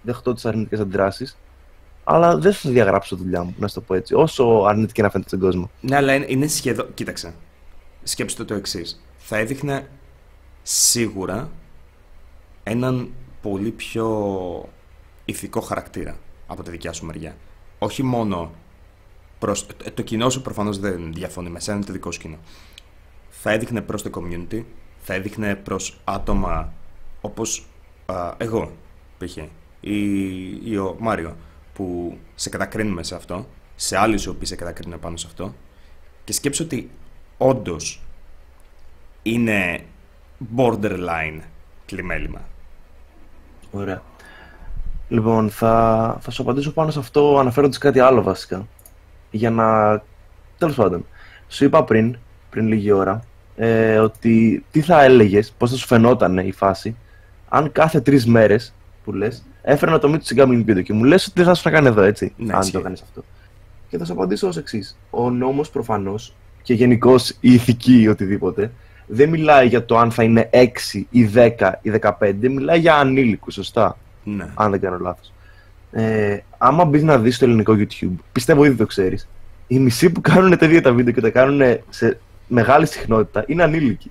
δεχτώ 0.02 0.34
τις 0.34 0.44
αρνητικές 0.46 0.80
αντιδράσεις. 0.80 1.36
Αλλά 2.04 2.38
δεν 2.38 2.52
θα 2.52 2.70
διαγράψω 2.70 3.16
τη 3.16 3.22
δουλειά 3.22 3.44
μου, 3.44 3.54
να 3.58 3.68
σου 3.68 3.74
το 3.74 3.80
πω 3.80 3.94
έτσι. 3.94 4.14
Όσο 4.14 4.44
αρνητική 4.68 5.02
να 5.02 5.10
φαίνεται 5.10 5.28
στον 5.28 5.40
κόσμο. 5.40 5.70
Ναι, 5.80 5.96
αλλά 5.96 6.14
είναι, 6.14 6.26
είναι 6.28 6.46
σχεδόν. 6.46 6.94
Κοίταξε. 6.94 7.34
Σκέψτε 8.02 8.44
το 8.44 8.54
εξής. 8.54 9.04
Θα 9.16 9.36
έδειχνε 9.36 9.88
σίγουρα 10.62 11.50
έναν 12.62 13.12
πολύ 13.42 13.70
πιο 13.70 14.68
ηθικό 15.24 15.60
χαρακτήρα 15.60 16.16
από 16.46 16.62
τη 16.62 16.70
δικιά 16.70 16.92
σου 16.92 17.06
μεριά. 17.06 17.36
Όχι 17.78 18.02
μόνο 18.02 18.50
προς... 19.38 19.66
Το, 19.66 19.74
το 19.94 20.02
κοινό 20.02 20.30
σου 20.30 20.42
προφανώς 20.42 20.78
δεν 20.78 21.12
διαφωνεί 21.12 21.50
με 21.50 21.60
σένα, 21.60 21.76
είναι 21.76 21.86
το 21.86 21.92
δικό 21.92 22.10
σου 22.10 22.20
κοινό. 22.20 22.36
Θα 23.30 23.50
έδειχνε 23.50 23.80
προς 23.80 24.02
το 24.02 24.10
community, 24.14 24.62
θα 24.98 25.14
έδειχνε 25.14 25.54
προς 25.54 26.00
άτομα 26.04 26.72
όπως 27.20 27.66
α, 28.06 28.34
εγώ, 28.36 28.72
π.χ. 29.18 29.36
Ή, 29.80 30.00
ή 30.70 30.76
ο 30.76 30.96
Μάριο, 30.98 31.36
που 31.74 32.18
σε 32.34 32.48
κατακρίνουμε 32.48 33.02
σε 33.02 33.14
αυτό, 33.14 33.46
σε 33.74 33.98
άλλους 33.98 34.24
οι 34.24 34.28
οποίοι 34.28 34.46
σε 34.46 34.56
κατακρίνουν 34.56 35.00
πάνω 35.00 35.16
σε 35.16 35.26
αυτό 35.26 35.54
και 36.24 36.32
σκέψου 36.32 36.64
ότι 36.64 36.90
όντως 37.36 38.02
είναι 39.22 39.80
borderline 40.56 41.40
κλιμέλημα. 41.86 42.40
Ωραία. 43.70 44.02
Λοιπόν, 45.08 45.50
θα, 45.50 46.16
θα 46.20 46.30
σου 46.30 46.42
απαντήσω 46.42 46.72
πάνω 46.72 46.90
σε 46.90 46.98
αυτό 46.98 47.38
αναφέροντας 47.38 47.78
κάτι 47.78 48.00
άλλο 48.00 48.22
βασικά. 48.22 48.66
Για 49.30 49.50
να. 49.50 50.02
Τέλος 50.58 50.74
πάντων. 50.74 51.06
Σου 51.48 51.64
είπα 51.64 51.84
πριν, 51.84 52.16
πριν 52.50 52.68
λίγη 52.68 52.92
ώρα, 52.92 53.24
ε, 53.56 53.98
ότι 53.98 54.64
τι 54.70 54.80
θα 54.80 55.02
έλεγες, 55.02 55.52
πώς 55.58 55.70
θα 55.70 55.76
σου 55.76 55.86
φαινόταν 55.86 56.38
η 56.38 56.52
φάση, 56.52 56.96
αν 57.48 57.72
κάθε 57.72 58.00
τρεις 58.00 58.26
μέρες 58.26 58.74
που 59.04 59.12
λες, 59.12 59.44
έφερνα 59.64 59.98
το 59.98 60.08
μύτο 60.08 60.24
στην 60.24 60.36
gambling 60.40 60.70
video 60.70 60.82
και 60.82 60.92
μου 60.92 61.04
λες 61.04 61.24
ότι 61.26 61.32
δεν 61.34 61.44
θα 61.44 61.54
σου 61.54 61.62
να 61.64 61.70
κάνει 61.70 61.86
εδώ, 61.86 62.02
έτσι. 62.02 62.32
Ναι, 62.36 62.52
αν 62.52 62.60
ισχύει. 62.60 62.72
το 62.72 62.78
έκανε 62.78 62.96
αυτό. 63.02 63.24
Και 63.88 63.98
θα 63.98 64.04
σου 64.04 64.12
απαντήσω 64.12 64.48
ως 64.48 64.56
εξής. 64.56 64.96
Ο 65.10 65.30
νόμος 65.30 65.70
προφανώς 65.70 66.34
και 66.62 66.74
γενικώς 66.74 67.30
η 67.30 67.52
ηθική 67.52 68.00
ή 68.00 68.08
οτιδήποτε 68.08 68.70
δεν 69.06 69.28
μιλάει 69.28 69.66
για 69.66 69.84
το 69.84 69.98
αν 69.98 70.10
θα 70.10 70.22
είναι 70.22 70.48
6 70.52 71.06
ή 71.10 71.24
10 71.34 71.72
ή 71.82 71.90
15, 71.90 72.34
μιλάει 72.40 72.78
για 72.80 72.94
ανήλικους, 72.94 73.54
σωστά 73.54 73.98
Ναι. 74.24 74.46
αν 74.54 74.70
δεν 74.70 74.80
κάνω 74.80 74.98
λάθος. 74.98 75.32
Ε, 75.92 76.38
άμα 76.58 76.84
μπεις 76.84 77.02
να 77.02 77.18
δεις 77.18 77.38
το 77.38 77.44
ελληνικό 77.44 77.74
YouTube, 77.78 78.14
πιστεύω 78.32 78.64
ήδη 78.64 78.74
το 78.76 78.86
ξέρεις, 78.86 79.28
οι 79.66 79.78
μισοί 79.78 80.10
που 80.10 80.20
κάνουν 80.20 80.58
τα 80.58 80.66
ίδια 80.66 80.82
τα 80.82 80.92
βίντεο 80.92 81.12
και 81.12 81.20
τα 81.20 81.30
κάνουν 81.30 81.78
σε 81.88 82.18
μεγάλη 82.48 82.86
συχνότητα 82.86 83.44
είναι 83.46 83.62
ανήλικοι. 83.62 84.10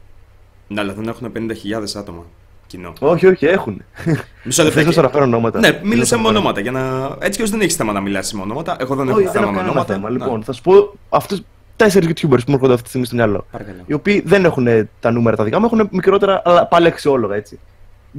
Ναι, 0.68 0.80
αλλά 0.80 0.94
δεν 0.94 1.08
έχουν 1.08 1.32
50.000 1.36 1.96
άτομα 1.96 2.24
κοινό. 2.78 2.94
Όχι, 3.00 3.28
όχι, 3.28 3.46
έχουν. 3.46 3.82
Μισό 4.44 4.64
Θες 4.64 4.74
να 4.76 4.82
σου 4.82 4.86
λεπτό. 4.88 5.00
αναφέρω 5.00 5.24
ονόματα. 5.24 5.60
Ναι, 5.60 5.68
Θες 5.68 5.82
να 5.82 5.88
μίλησε 5.88 6.16
σου 6.16 6.22
με 6.22 6.28
αναφέρω- 6.28 6.38
ονόματα. 6.40 6.60
Για 6.62 6.72
να... 6.72 7.16
Έτσι 7.26 7.44
κι 7.44 7.50
δεν 7.50 7.62
έχεις 7.62 7.76
θέμα 7.76 7.94
να 7.94 8.00
μιλάσει 8.02 8.36
με 8.36 8.42
ονόματα. 8.42 8.76
Εγώ 8.80 8.96
δεν 8.96 9.08
έχω 9.08 9.16
Όχι, 9.16 9.24
δεν 9.24 9.34
θέμα 9.34 9.46
έχω 9.46 9.54
με 9.54 9.58
κανένα 9.60 9.74
ονόματα. 9.80 9.94
θέμα. 9.94 10.10
Ναι. 10.10 10.18
Λοιπόν, 10.18 10.44
θα 10.44 10.52
σου 10.52 10.62
πω 10.62 10.94
αυτούς 11.10 11.42
τέσσερις 11.76 12.10
YouTubers 12.10 12.28
που 12.30 12.44
μου 12.48 12.54
έρχονται 12.54 12.72
αυτή 12.74 12.84
τη 12.84 12.90
στιγμή 12.90 13.06
στο 13.06 13.16
μυαλό. 13.16 13.46
Παρακαλώ. 13.52 13.78
Οι 13.86 13.94
οποίοι 13.94 14.22
δεν 14.26 14.46
έχουν 14.46 14.68
τα 15.00 15.12
νούμερα 15.12 15.36
τα 15.36 15.44
δικά 15.44 15.60
μου, 15.60 15.66
έχουν 15.66 15.90
μικρότερα, 15.92 16.42
αλλά 16.46 16.66
πάλι 16.68 16.88
αξιόλογα 16.88 17.36
έτσι. 17.36 17.60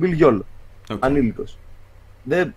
Bill 0.03 0.23
Yolo, 0.25 0.39
Ok. 0.91 1.05
ανήλικος. 1.05 1.59
Δεν, 2.23 2.55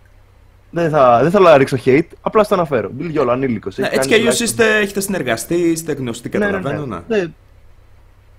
δεν, 0.70 0.90
θα, 0.90 1.20
δεν 1.22 1.32
θέλω 1.32 1.44
να 1.44 1.58
ρίξω 1.58 1.78
hate, 1.86 2.08
απλά 2.22 2.44
στο 2.44 2.54
αναφέρω. 2.56 2.92
Bill 3.00 3.18
Yolo, 3.20 3.28
ανήλικος. 3.30 3.78
Ναι, 3.78 3.86
Έχει 3.86 3.96
έτσι 3.96 4.10
κάνει 4.10 4.22
κι 4.22 4.28
αλλιώς 4.28 4.36
τουλάχιστον- 4.38 4.66
είστε, 4.66 4.80
έχετε 4.80 5.00
συνεργαστεί, 5.00 5.56
είστε 5.56 5.94
γνωστοί, 5.94 6.30
καταλαβαίνω. 6.30 6.86
Ναι, 6.86 7.02
Ναι. 7.18 7.26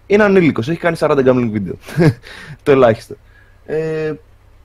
Είναι 0.07 0.23
ανήλικος, 0.25 0.69
έχει 0.69 0.79
κάνει 0.79 0.97
40 1.01 1.11
gambling 1.25 1.49
βίντεο. 1.53 1.75
το 2.63 2.71
ελάχιστο. 2.73 3.15
Ε, 3.71 4.13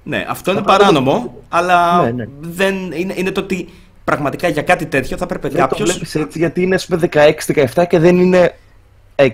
Ναι, 0.04 0.26
αυτό 0.30 0.52
είναι 0.52 0.60
Απλά 0.60 0.78
παράνομο, 0.78 1.36
αλλά 1.50 2.02
Ναι, 2.04 2.12
ναι. 2.12 2.26
δεν 2.40 2.76
είναι, 2.92 3.14
είναι 3.18 3.32
το 3.32 3.42
ότι 3.42 3.70
πραγματικά 4.04 4.48
για 4.48 4.62
κάτι 4.62 4.86
τέτοιο 4.86 5.18
θα 5.18 5.24
έπρεπε 5.24 5.48
δεν 5.48 5.62
το 5.62 5.68
κάποιο. 5.68 5.86
βλέπεις 5.86 6.16
έτσι 6.16 6.38
γιατί 6.40 6.62
είναι 6.62 6.76
ας 6.76 6.86
πούμε 6.86 7.10
16-17 7.76 7.84
και 7.88 8.00
δεν 8.00 8.18
είναι 8.20 8.56
6. 9.16 9.28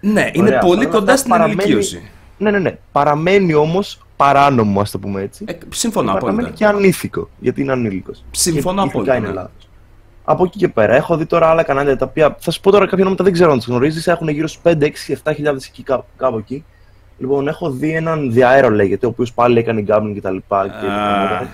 Ναι, 0.00 0.30
είναι 0.32 0.46
Ωραία, 0.48 0.58
πολύ 0.58 0.76
παρόλα 0.76 0.98
κοντά 0.98 1.12
αυτά 1.12 1.16
στην 1.16 1.30
παραμένει- 1.30 1.60
ενηλικίωση. 1.60 2.10
ναι, 2.38 2.50
ναι, 2.50 2.58
ναι. 2.58 2.76
Παραμένει 2.92 3.54
όμως 3.54 3.98
παράνομο, 4.16 4.80
ας 4.80 4.90
το 4.90 4.98
πούμε 4.98 5.20
έτσι. 5.22 5.44
Ε, 5.48 5.52
συμφωνώ 5.68 6.12
παραμένει 6.12 6.38
απόλυτα. 6.38 6.56
και 6.56 6.66
ανήθικο, 6.66 7.28
γιατί 7.38 7.60
είναι 7.60 7.72
ανήλικος. 7.72 8.24
Συμφωνώ 8.30 8.82
απόλυτα, 8.82 9.18
ναι. 9.18 9.28
λάθος. 9.28 9.68
Από 10.24 10.44
εκεί 10.44 10.58
και 10.58 10.68
πέρα, 10.68 10.94
έχω 10.94 11.16
δει 11.16 11.26
τώρα 11.26 11.48
άλλα 11.50 11.62
κανάλια 11.62 11.96
τα 11.96 12.06
οποία. 12.06 12.36
Θα 12.40 12.50
σου 12.50 12.60
πω 12.60 12.70
τώρα 12.70 12.84
κάποια 12.84 12.98
ονόματα 13.00 13.24
δεν 13.24 13.32
ξέρω 13.32 13.50
αν 13.52 13.56
τους 13.58 13.66
γνωρίζεις. 13.66 14.06
Έχουν 14.06 14.28
γύρω 14.28 14.46
στους 14.46 14.62
5, 14.62 14.86
6, 14.86 15.12
7 15.12 15.32
χιλιάδες 15.34 15.66
εκεί 15.66 15.82
κάπου, 15.82 16.04
κάπου 16.16 16.38
εκεί. 16.38 16.64
Λοιπόν, 17.24 17.48
έχω 17.48 17.70
δει 17.70 17.92
έναν 17.94 18.32
διαέρο 18.32 18.70
λέγεται, 18.70 19.06
ο 19.06 19.08
οποίος 19.08 19.32
πάλι 19.32 19.58
έκανε 19.58 19.84
gambling 19.88 20.10
και 20.14 20.20
τα 20.20 20.30
λοιπά. 20.30 20.68
Και 20.68 20.86
Α, 20.86 21.40
Ε, 21.40 21.48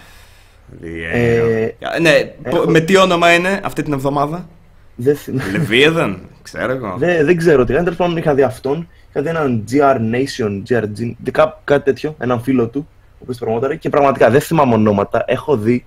διέρο. 0.80 1.68
Ναι, 2.00 2.10
έχω- 2.42 2.70
με 2.70 2.80
τι 2.80 2.96
όνομα 2.96 3.32
είναι 3.34 3.60
αυτή 3.64 3.82
την 3.82 3.92
εβδομάδα; 3.92 4.48
δεν 4.94 5.16
θυμάμαι. 5.16 5.50
Λεβίεδεν, 5.50 6.18
ξέρω 6.42 6.72
εγώ. 6.72 6.94
Δεν, 6.98 7.24
δεν 7.26 7.36
ξέρω 7.36 7.64
τι 7.64 7.72
κάνει. 7.72 7.84
Τέλος 7.84 7.98
πάντων, 7.98 8.16
είχα 8.16 8.34
δει 8.34 8.42
αυτόν. 8.42 8.88
Είχα 9.10 9.22
δει 9.22 9.28
έναν 9.28 9.64
GR 9.70 9.96
Nation, 9.96 10.62
GRG, 10.68 11.14
δε- 11.24 11.30
κά- 11.30 11.58
κάτι 11.64 11.84
τέτοιο, 11.84 12.14
έναν 12.18 12.40
φίλο 12.40 12.66
του, 12.68 12.88
ο 13.12 13.18
οποίος 13.22 13.38
προμόταρε. 13.38 13.76
Και 13.76 13.88
πραγματικά 13.88 14.30
δεν 14.30 14.40
θυμάμαι 14.40 14.74
ονόματα. 14.74 15.24
Έχω 15.26 15.56
δει, 15.56 15.84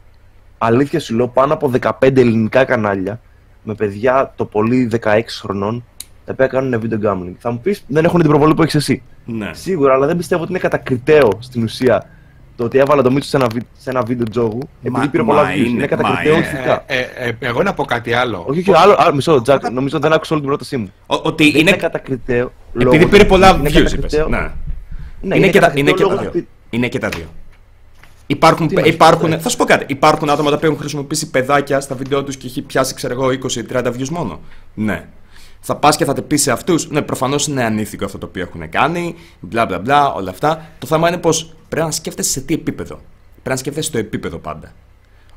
αλήθεια 0.58 1.00
σου 1.00 1.16
λέω, 1.16 1.28
πάνω 1.28 1.54
από 1.54 1.68
15 1.82 2.18
ελληνικά 2.22 2.64
κανάλια 2.66 3.20
με 3.64 3.74
παιδιά 3.74 4.34
το 4.36 4.46
πολύ 4.46 4.90
16 5.04 5.40
χρονών, 5.42 5.84
τα 6.26 6.32
οποία 6.32 6.48
κάνουν 6.48 6.80
βίντεο 6.80 7.00
gambling. 7.04 7.34
Θα 7.40 7.52
μου 7.52 7.60
πεις, 7.60 7.84
δεν 7.88 8.06
έχουν 8.06 8.20
την 8.20 8.30
προβολή 8.30 8.54
που 8.54 8.62
έχεις 8.62 8.76
εσύ. 8.76 9.02
Ναι. 9.26 9.50
Σίγουρα, 9.54 9.94
αλλά 9.94 10.06
δεν 10.08 10.18
πιστεύω 10.18 10.42
ότι 10.42 10.52
είναι 10.52 10.60
κατακριτέο 10.62 11.30
στην 11.40 11.64
ουσία 11.64 12.10
το 12.56 12.64
ότι 12.64 12.78
έβαλα 12.78 13.02
το 13.02 13.12
Μίτσο 13.12 13.30
σε 13.30 13.38
ένα, 13.38 13.48
βι- 13.54 13.66
σε 13.78 13.90
ένα 13.90 14.02
βίντεο 14.04 14.26
τζόγου 14.30 14.60
επειδή 14.82 14.98
Μα- 15.00 15.10
πήρε 15.10 15.24
πολλά 15.24 15.44
μα 15.44 15.50
views. 15.52 15.58
είναι- 15.58 15.68
Είναι, 15.68 15.80
μα 15.80 15.88
κατακριτέο 15.88 16.36
είναι. 16.36 16.46
ηθικά. 16.46 16.84
Ε, 16.88 16.98
ε, 17.00 17.28
ε, 17.28 17.34
εγώ 17.40 17.64
να 17.64 17.74
πω 17.74 17.86
κάτι 17.86 18.14
άλλο. 18.14 18.44
Όχι, 18.48 18.60
όχι, 18.60 18.72
άλλο, 18.76 18.96
άλλο, 18.98 19.16
μισό, 19.16 19.42
Τζακ, 19.42 19.70
νομίζω 19.72 20.00
δεν 20.00 20.14
άκουσα 20.14 20.32
όλη 20.32 20.40
την 20.42 20.50
πρότασή 20.50 20.78
μου. 20.78 20.92
Ο- 21.08 21.16
Ότι 21.24 21.52
Δεν 21.52 21.60
είναι 21.62 21.70
είναι. 21.70 21.78
κατακριτέο. 21.80 22.52
Επειδή 22.76 22.96
λόγω- 22.96 23.08
πήρε 23.08 23.26
πολλά 23.26 23.50
είναι 23.50 23.70
views, 23.70 23.74
είπες. 23.76 23.84
κατακριτέο- 23.92 24.28
Ναι. 24.28 24.52
Ναι, 25.22 25.36
είναι, 25.36 25.46
και 25.50 25.60
τα, 25.60 25.60
κατακριτέο 25.60 25.82
είναι, 25.82 25.92
και 25.92 26.04
τα 26.04 26.10
λόγω 26.10 26.20
δύο. 26.22 26.30
ότι- 26.30 26.48
είναι 26.70 26.88
και 26.88 27.00
τα 27.00 27.10
δύο. 27.10 27.26
Υπάρχουν, 28.28 28.68
Τι 28.68 28.76
εννοείς, 28.76 28.94
υπάρχουν, 28.94 29.30
ναι. 29.30 29.38
θα 29.38 29.50
σου 29.50 29.58
πω 29.58 29.64
κάτι. 29.66 29.86
Υπάρχουν 29.88 30.30
άτομα 30.30 30.50
τα 30.50 30.56
οποία 30.56 30.68
έχουν 30.68 30.80
χρησιμοποιήσει 30.80 31.30
παιδάκια 31.30 31.80
στα 31.80 31.96
βίντεο 31.96 32.24
τους 32.24 32.38
και 32.38 32.48
έχει 32.48 32.62
πιάσει, 32.62 32.94
ξέρω 32.94 33.14
εγώ, 33.14 33.32
20-30 33.32 33.92
views 33.92 34.08
μόνο. 34.10 34.40
Ναι. 34.74 35.06
Θα 35.66 35.76
πας 35.76 35.96
και 35.96 36.06
θα 36.06 36.14
τα 36.14 36.22
πεις 36.22 36.42
σε 36.42 36.52
αυτούς. 36.52 36.90
Ναι, 36.90 37.02
προφανώς 37.02 37.48
είναι 37.48 37.64
ανήθικο 37.64 38.06
αυτό 38.06 38.18
το 38.18 38.26
οποίο 38.26 38.42
έχουν 38.42 38.70
κάνει. 38.70 39.16
Μπλα 39.40 39.66
μπλα 39.66 39.80
μπλα, 39.80 40.14
όλα 40.14 40.30
αυτά. 40.30 40.70
Το 40.80 40.88
θέμα 40.88 41.08
είναι 41.08 41.18
πως 41.18 41.54
πρέπει 41.70 41.86
να 41.86 41.92
σκέφτεσαι 41.92 42.30
σε 42.30 42.42
τι 42.42 42.54
επίπεδο. 42.54 42.96
Πρέπει 43.32 43.50
να 43.50 43.56
σκέφτεσαι 43.56 43.88
στο 43.88 43.98
επίπεδο 43.98 44.38
πάντα. 44.38 44.74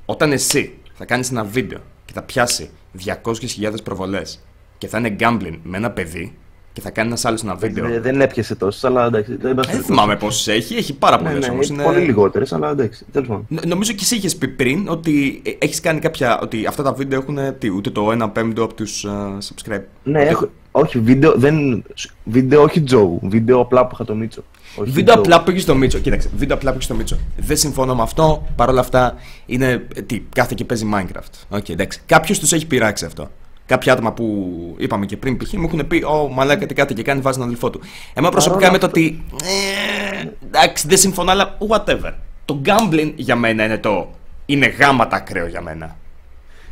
Όταν 0.04 0.32
εσύ 0.32 0.78
θα 0.94 1.04
κάνεις 1.04 1.30
ένα 1.30 1.44
βίντεο 1.44 1.78
και 2.04 2.12
θα 2.12 2.22
πιάσει 2.22 2.70
200.000 3.06 3.74
προβολές 3.84 4.40
και 4.78 4.86
θα 4.86 4.98
είναι 4.98 5.16
gambling 5.20 5.58
με 5.62 5.76
ένα 5.76 5.90
παιδί 5.90 6.34
και 6.76 6.82
θα 6.82 6.90
κάνει 6.90 7.08
ένας 7.08 7.24
άλλος 7.24 7.42
ένα 7.42 7.54
βίντεο. 7.54 7.88
Δεν, 7.88 8.02
δεν 8.02 8.20
έπιασε 8.20 8.54
τόσο, 8.54 8.86
αλλά 8.86 9.06
εντάξει. 9.06 9.30
Δεν, 9.30 9.38
πας 9.38 9.48
Δεν 9.54 9.54
περιπτώσει. 9.54 9.82
θυμάμαι 9.82 10.16
πόσε 10.16 10.52
έχει, 10.52 10.74
έχει 10.76 10.94
πάρα 10.94 11.16
Ναι, 11.22 11.28
πολλές 11.28 11.46
ναι, 11.46 11.52
όμως. 11.52 11.68
είναι 11.68 11.82
πολύ 11.82 11.98
λιγότερες, 12.00 12.52
αλλά 12.52 12.70
εντάξει. 12.70 13.04
Τέλος 13.12 13.28
πάντων. 13.28 13.46
Νομίζω 13.66 13.92
και 13.92 13.98
εσύ 14.02 14.16
είχες 14.16 14.36
πει 14.36 14.48
πριν 14.48 14.88
ότι 14.88 15.42
έχεις 15.58 15.80
κάνει 15.80 16.00
κάποια. 16.00 16.38
ότι 16.40 16.66
αυτά 16.66 16.82
τα 16.82 16.92
βίντεο 16.92 17.18
έχουν 17.20 17.38
τι, 17.58 17.68
ούτε 17.70 17.90
το 17.90 18.10
1 18.22 18.30
πέμπτο 18.32 18.62
από 18.62 18.74
τους 18.74 19.06
subscribe. 19.48 19.82
Ναι, 20.02 20.20
Ότι- 20.20 20.28
έχω, 20.28 20.50
όχι, 20.70 20.98
βίντεο, 20.98 21.34
δεν, 21.36 21.84
βίντεο 22.24 22.62
όχι 22.62 22.80
Τζόγου. 22.82 23.20
Βίντεο 23.22 23.60
απλά 23.60 23.82
που 23.86 23.90
είχα 23.94 24.04
το 24.04 24.14
Μίτσο. 24.14 24.44
Όχι 24.76 24.90
Βίντεο 24.90 25.14
Τζόγου. 25.14 25.20
απλά 25.20 25.42
που 25.42 25.50
έχεις 25.50 25.62
στο 25.62 25.74
Μίτσο. 25.74 25.98
Κοίταξε, 25.98 26.30
βίντεο 26.36 26.56
απλά 26.56 26.68
που 26.70 26.74
έχεις 26.74 26.86
στο 26.86 26.94
Μίτσο. 26.94 27.16
Δεν 27.36 27.56
συμφωνώ 27.56 27.94
με 27.94 28.02
αυτό. 28.02 28.46
Παρ' 28.56 28.68
όλα 28.68 28.80
αυτά 28.80 29.14
είναι. 29.46 29.86
ε, 29.94 30.02
Τι, 30.02 30.22
κάθε 30.34 30.54
και 30.56 30.64
παίζει 30.64 30.88
Minecraft. 30.94 31.58
Ok, 31.58 31.68
εντάξει. 31.68 32.00
Κάποιος 32.06 32.38
τους 32.38 32.52
έχει 32.52 32.66
πειράξει 32.66 33.04
αυτό. 33.04 33.30
Κάποια 33.66 33.92
άτομα 33.92 34.12
που 34.12 34.74
είπαμε 34.78 35.06
και 35.06 35.16
πριν 35.16 35.36
π.χ. 35.36 35.52
μου 35.52 35.64
έχουν 35.64 35.86
πει: 35.86 36.02
Ω, 36.02 36.28
μαλάκα 36.28 36.66
τι 36.66 36.74
κάτι 36.74 36.94
και 36.94 37.02
κάνει, 37.02 37.20
βάζει 37.20 37.38
τον 37.38 37.46
αδελφό 37.46 37.70
του. 37.70 37.80
Εμένα 38.14 38.32
προσωπικά 38.32 38.70
με 38.70 38.78
το 38.78 38.86
ότι. 38.86 39.24
Ε, 39.44 40.28
εντάξει, 40.46 40.86
δεν 40.88 40.98
συμφωνώ, 40.98 41.30
αλλά 41.30 41.58
whatever. 41.68 42.12
Το 42.44 42.62
gambling 42.64 43.12
για 43.16 43.36
μένα 43.36 43.64
είναι 43.64 43.78
το. 43.78 44.14
Είναι 44.46 44.66
γάμα 44.66 44.99
τα 44.99 45.16
ακραίο 45.16 45.46
για 45.46 45.60
μένα. 45.60 45.96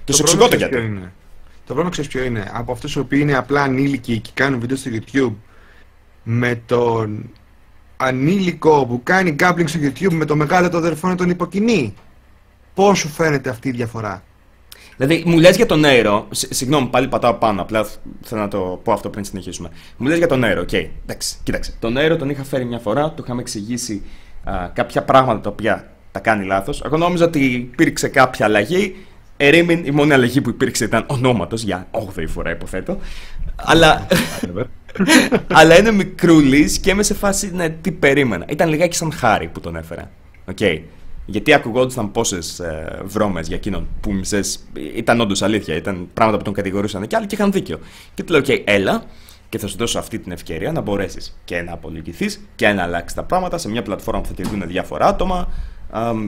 Και 0.05 0.13
σου 0.13 0.23
εξηγώ 0.23 0.43
το 0.43 0.49
πρόβλημα 0.49 0.69
ξέρεις 0.69 0.69
γιατί. 0.69 0.77
ποιο 0.77 0.97
είναι. 0.97 1.13
Το 1.67 1.75
πρόβλημα 1.75 1.91
ξέρεις 1.91 2.11
ποιο 2.11 2.23
είναι. 2.25 2.51
Από 2.53 2.73
αυτούς 2.73 2.95
οι 2.95 2.99
οποίοι 2.99 3.19
είναι 3.23 3.37
απλά 3.37 3.63
ανήλικοι 3.63 4.19
και 4.19 4.31
κάνουν 4.35 4.61
βίντεο 4.61 4.77
στο 4.77 4.91
YouTube 4.93 5.33
με 6.23 6.61
τον 6.67 7.31
ανήλικο 7.97 8.87
που 8.87 9.01
κάνει 9.03 9.37
gambling 9.39 9.69
στο 9.69 9.81
YouTube 9.83 10.13
με 10.13 10.25
το 10.25 10.37
μεγάλο 10.37 10.71
το 10.71 10.77
αδερφό 10.77 11.09
να 11.09 11.15
τον 11.15 11.31
υποκινεί. 11.31 11.95
Πώς 12.75 12.99
σου 12.99 13.09
φαίνεται 13.09 13.51
αυτή 13.51 13.69
η 13.69 13.73
διαφορά; 13.73 14.23
Δηλαδή, 14.97 15.23
μου 15.27 15.39
λες 15.39 15.57
για 15.57 15.67
τον 15.67 15.81
Νέιρο. 15.81 16.27
Συγγνώμη, 16.31 16.87
πάλι 16.87 17.09
πατάω 17.09 17.35
πάνω. 17.35 17.63
Απλά 17.63 17.87
θέλω 18.23 18.41
να 18.41 18.49
το 18.49 18.81
πω 18.85 18.93
αυτό 18.93 19.11
πριν 19.11 19.25
συνεχίσουμε. 19.25 19.69
Μου 19.97 20.09
λες 20.09 20.19
για 20.19 20.27
τον 20.27 20.39
Νέιρο, 20.39 20.61
οκ. 20.61 20.73
εντάξει, 20.73 21.37
κοίταξε. 21.43 21.75
Τον 21.79 21.93
Νέιρο 21.93 22.17
τον 22.17 22.31
είχα 22.31 22.45
φέρει 22.45 22.65
μια 22.65 22.79
φορά, 22.79 23.11
του 23.11 23.23
είχαμε 23.25 23.41
εξηγήσει 23.41 24.03
α, 24.45 24.69
κάποια 24.73 25.03
πράγματα 25.03 25.41
τα 25.41 25.51
οποία 25.51 25.91
τα 26.13 26.21
κάνει 26.21 26.45
λάθος. 26.45 26.83
Εγώ 26.85 26.97
νόμιζα 26.97 27.25
ότι 27.25 27.45
υπήρξε 27.45 28.09
κάποια 28.09 28.47
αλλαγή. 28.47 28.97
Ερήμην, 29.37 29.85
η 29.85 29.91
μόνη 29.91 30.13
αλλαγή 30.13 30.41
που 30.41 30.49
υπήρξε 30.49 30.85
ήταν 30.85 31.05
ονόματος 31.07 31.63
για 31.63 31.87
8η 31.91 32.25
φορά, 32.29 32.51
υποθέτω. 32.51 32.99
Αλλά. 33.57 34.07
Αλλά 35.53 35.79
είναι 35.79 35.91
μικρούλης 35.91 36.79
και 36.79 36.91
είμαι 36.91 37.03
σε 37.03 37.15
φάση 37.15 37.51
ναι, 37.55 37.69
τι 37.69 37.93
περίμενα. 37.93 38.45
Ήταν 38.49 38.69
λιγάκι 38.69 38.97
σαν 38.97 39.13
χάρη 39.13 39.49
που 39.49 39.61
τον 39.61 39.77
έφερα. 39.77 40.11
Okay. 40.55 40.81
Γιατί 41.27 41.53
ακουγόντουσαν 41.53 42.13
πόσες 42.13 42.59
ε, 42.59 43.03
βρώμες 43.05 43.47
για 43.47 43.57
εκείνον 43.57 43.89
που 44.01 44.13
μισές. 44.13 44.65
ήταν 44.95 45.21
όντως 45.21 45.43
αλήθεια. 45.43 45.75
Ήταν 45.77 46.09
πράγματα 46.15 46.39
που 46.39 46.45
τον 46.45 46.53
κατηγορούσαν 46.53 47.07
και 47.07 47.17
άλλοι 47.17 47.27
και 47.27 47.35
είχαν 47.35 47.53
δίκιο. 47.53 47.79
Και 48.15 48.23
του 48.23 48.33
λέω: 48.33 48.41
OK, 48.41 48.63
έλα 48.65 49.05
και 49.49 49.61
θα 49.61 49.67
σου 49.67 49.77
δώσω 49.77 49.99
αυτή 49.99 50.19
την 50.19 50.33
ευκαιρία 50.33 50.73
να 50.73 50.81
μπορέσεις 50.81 51.39
και 51.45 51.63
να 51.63 51.73
απολυκηθεί 51.73 52.27
και 52.55 52.69
να 52.69 52.83
αλλάξεις 52.83 53.15
τα 53.15 53.23
πράγματα 53.23 53.59
σε 53.59 53.69
μια 53.69 53.83
πλατφόρμα 53.83 54.21
που 54.21 54.27
θα 54.29 54.35
τη 54.35 54.43
δουν 54.43 54.63
διάφορα 54.67 55.07
άτομα. 55.07 55.49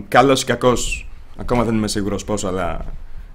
Καλός 0.09 0.43
ή 0.43 0.45
κακός, 0.45 1.09
ακόμα 1.37 1.65
δεν 1.65 1.75
είμαι 1.75 1.89
σίγουρος 1.89 2.25
πώς, 2.25 2.45
αλλά 2.45 2.85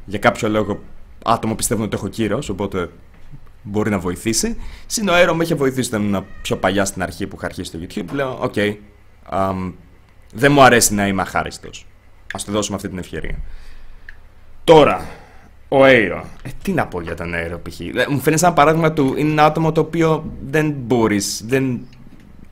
για 0.05 0.19
κάποιο 0.19 0.49
λόγο 0.49 0.79
άτομο 1.23 1.55
πιστεύουν 1.55 1.83
ότι 1.83 1.95
έχω 1.95 2.07
κύρος, 2.07 2.49
οπότε 2.49 2.89
μπορεί 3.63 3.89
να 3.89 3.99
βοηθήσει. 3.99 4.57
Συν 4.85 5.09
ο 5.09 5.11
Aero 5.15 5.33
με 5.33 5.43
είχε 5.43 5.55
βοηθήσει, 5.55 5.89
ήταν 5.89 6.03
ήμουν 6.03 6.25
πιο 6.41 6.57
παλιά 6.57 6.85
στην 6.85 7.03
αρχή 7.03 7.27
που 7.27 7.35
είχα 7.37 7.45
αρχίσει 7.45 7.71
το 7.71 7.79
YouTube. 7.81 8.13
Λέω: 8.13 8.37
Ok, 8.41 8.53
okay, 8.55 8.75
δεν 10.33 10.51
μου 10.51 10.61
αρέσει 10.61 10.93
να 10.93 11.07
είμαι 11.07 11.21
αχάριστος. 11.21 11.85
Ας 12.33 12.39
του 12.45 12.51
δώσουμε 12.51 12.75
αυτή 12.75 12.89
την 12.89 12.97
ευκαιρία. 12.97 13.35
Τώρα, 14.63 15.05
ο 15.67 15.77
Aero. 15.83 16.21
Ε, 16.43 16.49
τι 16.61 16.71
να 16.71 16.87
πω 16.87 17.01
για 17.01 17.15
τον 17.15 17.33
Aero 17.35 17.59
π.χ. 17.63 17.79
Ε, 17.79 17.85
μου 18.09 18.19
φαίνεται 18.19 18.37
σαν 18.37 18.53
παράδειγμα 18.53 18.93
του 18.93 19.13
είναι 19.17 19.31
ένα 19.31 19.45
άτομο 19.45 19.71
το 19.71 19.81
οποίο 19.81 20.31
δεν 20.49 20.73
μπορείς 20.77 21.43
δεν 21.45 21.79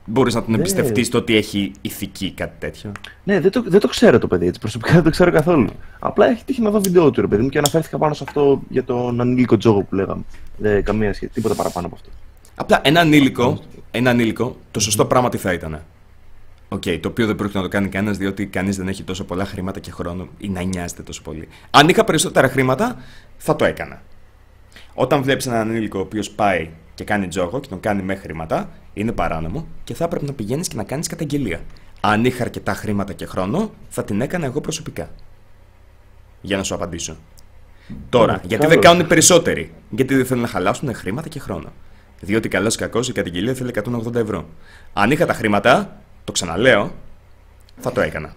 μπορείς 0.04 0.34
να 0.34 0.42
τον 0.42 0.50
ναι. 0.50 0.56
εμπιστευτείς 0.56 1.08
το 1.08 1.18
ότι 1.18 1.36
έχει 1.36 1.72
ηθική 1.80 2.32
κάτι 2.32 2.54
τέτοιο. 2.58 2.92
Ναι, 3.24 3.40
δεν 3.40 3.50
το, 3.50 3.62
δεν 3.66 3.80
το 3.80 3.88
ξέρω 3.88 4.18
το 4.18 4.26
παιδί 4.26 4.46
έτσι. 4.46 4.60
Προσωπικά 4.60 4.92
δεν 4.92 5.02
το 5.02 5.10
ξέρω 5.10 5.30
καθόλου. 5.30 5.68
Απλά 5.98 6.26
έχει 6.30 6.44
τύχει 6.44 6.62
να 6.62 6.70
δω 6.70 6.80
βίντεο 6.80 7.10
του 7.10 7.20
ρε 7.20 7.26
παιδί 7.26 7.42
μου 7.42 7.48
και 7.48 7.58
αναφέρθηκα 7.58 7.98
πάνω 7.98 8.14
σε 8.14 8.24
αυτό 8.26 8.62
για 8.68 8.84
τον 8.84 9.20
ανήλικο 9.20 9.56
τζόγο 9.56 9.82
που 9.82 9.94
λέγαμε. 9.94 10.22
Δεν 10.56 10.84
καμία 10.84 11.14
σχέση, 11.14 11.32
τίποτα 11.32 11.54
παραπάνω 11.54 11.86
από 11.86 11.96
αυτό. 11.96 12.10
Απλά 12.54 12.80
ένα 12.84 13.00
ανήλικο, 13.00 13.60
ένα 13.90 14.10
ανήλικο 14.10 14.56
το 14.70 14.80
σωστό 14.80 15.04
πράγμα 15.04 15.28
τι 15.28 15.38
θα 15.38 15.52
ήταν. 15.52 15.80
Ok, 16.72 16.82
okay, 16.86 16.98
το 17.00 17.08
οποίο 17.08 17.26
δεν 17.26 17.36
πρόκειται 17.36 17.58
να 17.58 17.64
το 17.64 17.70
κάνει 17.70 17.88
κανένας 17.88 18.16
διότι 18.16 18.46
κανείς 18.46 18.76
δεν 18.76 18.88
έχει 18.88 19.02
τόσο 19.02 19.24
πολλά 19.24 19.44
χρήματα 19.44 19.80
και 19.80 19.90
χρόνο 19.90 20.28
ή 20.38 20.48
να 20.48 20.62
νοιάζεται 20.62 21.02
τόσο 21.02 21.22
πολύ. 21.22 21.48
Αν 21.70 21.88
είχα 21.88 22.04
περισσότερα 22.04 22.48
χρήματα, 22.48 22.96
θα 23.36 23.56
το 23.56 23.64
έκανα. 23.64 24.02
Όταν 24.94 25.22
βλέπεις 25.22 25.46
έναν 25.46 25.58
ανήλικο 25.60 25.98
ο 25.98 26.02
οποίος 26.02 26.30
πάει 26.30 26.70
και 26.94 27.04
κάνει 27.04 27.28
τζόγο 27.28 27.60
και 27.60 27.68
τον 27.68 27.80
κάνει 27.80 28.02
με 28.02 28.14
χρήματα, 28.14 28.70
είναι 28.94 29.12
παράνομο 29.12 29.66
και 29.84 29.94
θα 29.94 30.04
έπρεπε 30.04 30.24
να 30.24 30.32
πηγαίνεις 30.32 30.68
και 30.68 30.76
να 30.76 30.84
κάνεις 30.84 31.06
καταγγελία. 31.06 31.60
Αν 32.00 32.24
είχα 32.24 32.42
αρκετά 32.42 32.74
χρήματα 32.74 33.12
και 33.12 33.26
χρόνο, 33.26 33.72
θα 33.88 34.04
την 34.04 34.20
έκανα 34.20 34.46
εγώ 34.46 34.60
προσωπικά. 34.60 35.10
Για 36.40 36.56
να 36.56 36.62
σου 36.62 36.74
απαντήσω. 36.74 37.16
Τώρα, 38.08 38.40
γιατί 38.44 38.66
δεν 38.66 38.80
κάνουν 38.80 39.06
περισσότεροι. 39.06 39.72
Γιατί 39.90 40.14
δεν 40.14 40.26
θέλουν 40.26 40.42
να 40.42 40.48
χαλάσουν 40.48 40.94
χρήματα 40.94 41.28
και 41.28 41.38
χρόνο. 41.38 41.72
Διότι 42.20 42.48
καλός 42.48 42.74
ή 42.74 42.78
κακός 42.78 43.08
η 43.08 43.12
καταγγελία 43.12 43.54
θέλει 43.54 43.70
180 43.84 44.14
ευρώ. 44.14 44.48
Αν 44.92 45.10
είχα 45.10 45.26
τα 45.26 45.34
χρήματα, 45.34 46.00
το 46.30 46.36
ξαναλέω, 46.44 46.92
θα 47.80 47.92
το 47.92 48.00
έκανα. 48.00 48.34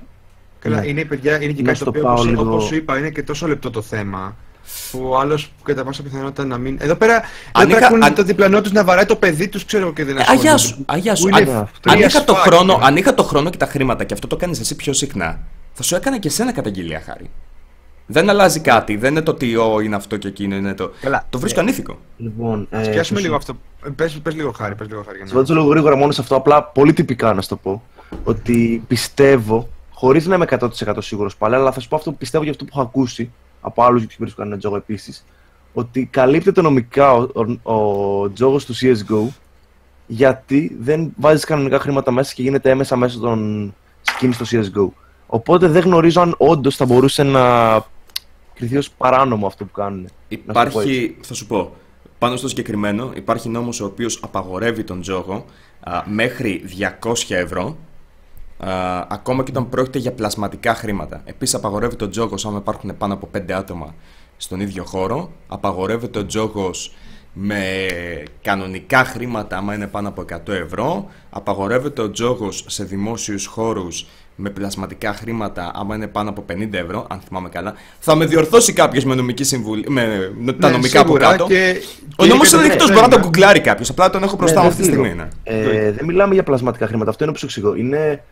Καλά, 0.59 0.79
ναι. 0.79 0.87
είναι, 0.87 1.05
παιδιά, 1.05 1.43
είναι 1.43 1.53
και 1.53 1.63
κάτι 1.63 1.79
το 1.79 1.89
οποίο, 1.89 2.11
όπως, 2.11 2.25
λίγο... 2.25 2.41
όπως 2.41 2.63
σου 2.63 2.75
είπα, 2.75 2.97
είναι 2.97 3.09
και 3.09 3.23
τόσο 3.23 3.47
λεπτό 3.47 3.69
το 3.69 3.81
θέμα. 3.81 4.35
Που 4.91 5.09
ο 5.09 5.19
άλλος 5.19 5.51
κατά 5.63 5.83
πάσα 5.83 6.03
πιθανότητα 6.03 6.45
να 6.45 6.57
μην. 6.57 6.77
Εδώ 6.81 6.95
πέρα, 6.95 7.21
αν 7.51 7.69
είχα, 7.69 7.85
έχουν 7.85 8.03
αν... 8.03 8.13
το 8.13 8.23
διπλανό 8.23 8.61
τους 8.61 8.71
να 8.71 8.83
βαράει 8.83 9.05
το 9.05 9.15
παιδί 9.15 9.47
τους, 9.47 9.65
ξέρω 9.65 9.93
και 9.93 10.03
δεν 10.03 10.19
ασχολούνται. 10.19 10.47
Αγιά 10.47 10.57
σου. 10.57 10.83
Αγιά 10.85 11.15
σου. 11.15 11.29
Αν, 11.31 11.69
αν, 11.87 11.99
είχα 11.99 12.23
το 12.23 12.33
χρόνο, 12.33 12.79
αν 12.81 12.97
είχα 12.97 13.13
το 13.13 13.23
χρόνο 13.23 13.49
και 13.49 13.57
τα 13.57 13.65
χρήματα 13.65 14.03
και 14.03 14.13
αυτό 14.13 14.27
το 14.27 14.35
κάνεις 14.35 14.59
εσύ 14.59 14.75
πιο 14.75 14.93
συχνά, 14.93 15.39
θα 15.73 15.83
σου 15.83 15.95
έκανα 15.95 16.19
και 16.19 16.27
εσένα 16.27 16.51
καταγγελία 16.51 17.01
χάρη. 17.05 17.29
Δεν 18.05 18.29
αλλάζει 18.29 18.59
κάτι. 18.59 18.95
Δεν 18.95 19.11
είναι 19.11 19.21
το 19.21 19.33
τι 19.33 19.55
ο 19.55 19.79
είναι 19.79 19.95
αυτό 19.95 20.17
και 20.17 20.27
εκείνο. 20.27 20.55
Είναι 20.55 20.73
το, 20.73 20.91
Καλά. 21.01 21.25
το 21.29 21.39
βρίσκω 21.39 21.59
ε, 21.59 21.63
ανήθικο. 21.63 21.99
Λοιπόν, 22.17 22.67
ε, 22.69 22.87
πιάσουμε 22.87 23.19
λίγο 23.19 23.35
αυτό. 23.35 23.53
Πες, 23.95 24.19
πες 24.23 24.35
λίγο 24.35 24.51
χάρη. 24.51 24.75
Πες 24.75 24.87
λίγο 24.87 25.03
χάρη 25.03 25.17
για 25.25 25.43
λίγο 25.47 25.63
γρήγορα 25.63 25.95
μόνο 25.95 26.11
σε 26.11 26.21
αυτό. 26.21 26.35
Απλά 26.35 26.63
πολύ 26.63 26.93
τυπικά 26.93 27.33
να 27.33 27.41
σου 27.41 27.49
το 27.49 27.55
πω. 27.55 27.83
Ότι 28.23 28.83
πιστεύω, 28.87 29.69
χωρίς 29.91 30.25
να 30.25 30.35
είμαι 30.35 30.45
100% 30.49 30.67
σίγουρος 30.99 31.35
πάλι, 31.35 31.55
αλλά 31.55 31.71
θα 31.71 31.79
σου 31.79 31.87
πω 31.87 31.95
αυτό 31.95 32.11
που 32.11 32.17
πιστεύω 32.17 32.43
για 32.43 32.51
αυτό 32.51 32.65
που 32.65 32.71
έχω 32.73 32.81
ακούσει 32.81 33.31
από 33.61 33.83
άλλους 33.83 34.03
YouTubers 34.03 34.27
που 34.29 34.35
κάνουν 34.35 34.59
τζόγο 34.59 34.75
επίσης. 34.75 35.25
Ότι 35.73 36.05
καλύπτεται 36.11 36.61
νομικά 36.61 37.13
ο, 37.13 37.27
ο, 37.63 37.73
ο 37.73 38.31
τζόγος 38.31 38.65
του 38.65 38.73
CSGO 38.75 39.27
γιατί 40.07 40.77
δεν 40.79 41.13
βάζεις 41.15 41.45
κανονικά 41.45 41.79
χρήματα 41.79 42.11
μέσα 42.11 42.33
και 42.33 42.41
γίνεται 42.41 42.69
έμεσα 42.69 42.95
μέσω 42.95 43.19
των 43.19 43.73
skins 44.03 44.33
στο 44.33 44.45
CSGO. 44.49 44.93
Οπότε 45.27 45.67
δεν 45.67 45.81
γνωρίζω 45.81 46.21
αν 46.21 46.35
όντως 46.37 46.75
θα 46.75 46.85
μπορούσε 46.85 47.23
να 47.23 47.75
κρυθεί 48.53 48.77
ως 48.77 48.91
παράνομο 48.91 49.47
αυτό 49.47 49.65
που 49.65 49.71
κάνουν. 49.71 50.09
Υπάρχει, 50.27 51.17
θα 51.21 51.33
σου 51.33 51.47
πω, 51.47 51.75
πάνω 52.19 52.35
στο 52.35 52.47
συγκεκριμένο 52.47 53.11
υπάρχει 53.15 53.49
νόμος 53.49 53.81
ο 53.81 53.85
οποίος 53.85 54.19
απαγορεύει 54.21 54.83
τον 54.83 55.01
τζόγο 55.01 55.45
α, 55.79 56.03
μέχρι 56.05 56.63
200 57.03 57.13
ευρώ 57.27 57.77
α, 58.57 59.05
ακόμα 59.09 59.43
και 59.43 59.51
όταν 59.51 59.69
πρόκειται 59.69 59.99
για 59.99 60.11
πλασματικά 60.11 60.75
χρήματα. 60.75 61.21
Επίσης 61.25 61.55
απαγορεύει 61.55 61.95
τον 61.95 62.09
τζόγος 62.09 62.45
αν 62.45 62.55
υπάρχουν 62.55 62.97
πάνω 62.97 63.13
από 63.13 63.29
5 63.37 63.51
άτομα 63.51 63.95
στον 64.37 64.59
ίδιο 64.59 64.83
χώρο. 64.83 65.31
Απαγορεύεται 65.47 66.19
ο 66.19 66.25
τζόγος 66.25 66.93
με 67.33 67.87
κανονικά 68.41 69.05
χρήματα 69.05 69.57
άμα 69.57 69.73
είναι 69.73 69.87
πάνω 69.87 70.07
από 70.07 70.25
100 70.29 70.47
ευρώ. 70.47 71.09
Απαγορεύεται 71.29 72.01
ο 72.01 72.11
τζόγος 72.11 72.65
σε 72.67 72.83
δημόσιους 72.83 73.45
χώρους 73.45 74.05
με 74.35 74.49
πλασματικά 74.49 75.13
χρήματα, 75.13 75.71
άμα 75.75 75.95
είναι 75.95 76.07
πάνω 76.07 76.29
από 76.29 76.45
50 76.51 76.73
ευρώ, 76.73 77.07
αν 77.09 77.19
θυμάμαι 77.27 77.49
καλά, 77.49 77.73
θα 77.99 78.15
με 78.15 78.25
διορθώσει 78.25 78.73
κάποιος 78.73 79.03
με 79.03 79.15
νομική 79.15 79.43
συμβουλή, 79.43 79.85
με, 79.89 80.31
με 80.37 80.53
τα 80.53 80.67
ναι, 80.67 80.75
νομικά 80.75 80.99
από 80.99 81.13
κάτω. 81.13 81.45
Και, 81.45 81.81
ο 82.17 82.25
νόμος 82.25 82.51
είναι 82.51 82.61
ανοιχτός, 82.61 82.89
μπορεί 82.89 83.01
να 83.01 83.07
τον 83.07 83.21
γκουγκλάρει 83.21 83.59
κάποιος. 83.59 83.89
Απλά 83.89 84.09
τον 84.09 84.23
έχω 84.23 84.35
μπροστά 84.35 84.61
μου 84.61 84.67
αυτή 84.67 84.81
τη 84.81 84.87
στιγμή. 84.87 85.13
Ναι. 85.13 85.27
Ε, 85.43 85.91
δεν 85.91 86.05
μιλάμε 86.05 86.33
για 86.33 86.43
πλασματικά 86.43 86.87
χρήματα. 86.87 87.09
Αυτό 87.09 87.23
είναι 87.23 87.33
που 87.33 87.39
σου 87.39 87.45
εξηγώ. 87.45 87.75
Είναι 87.75 88.23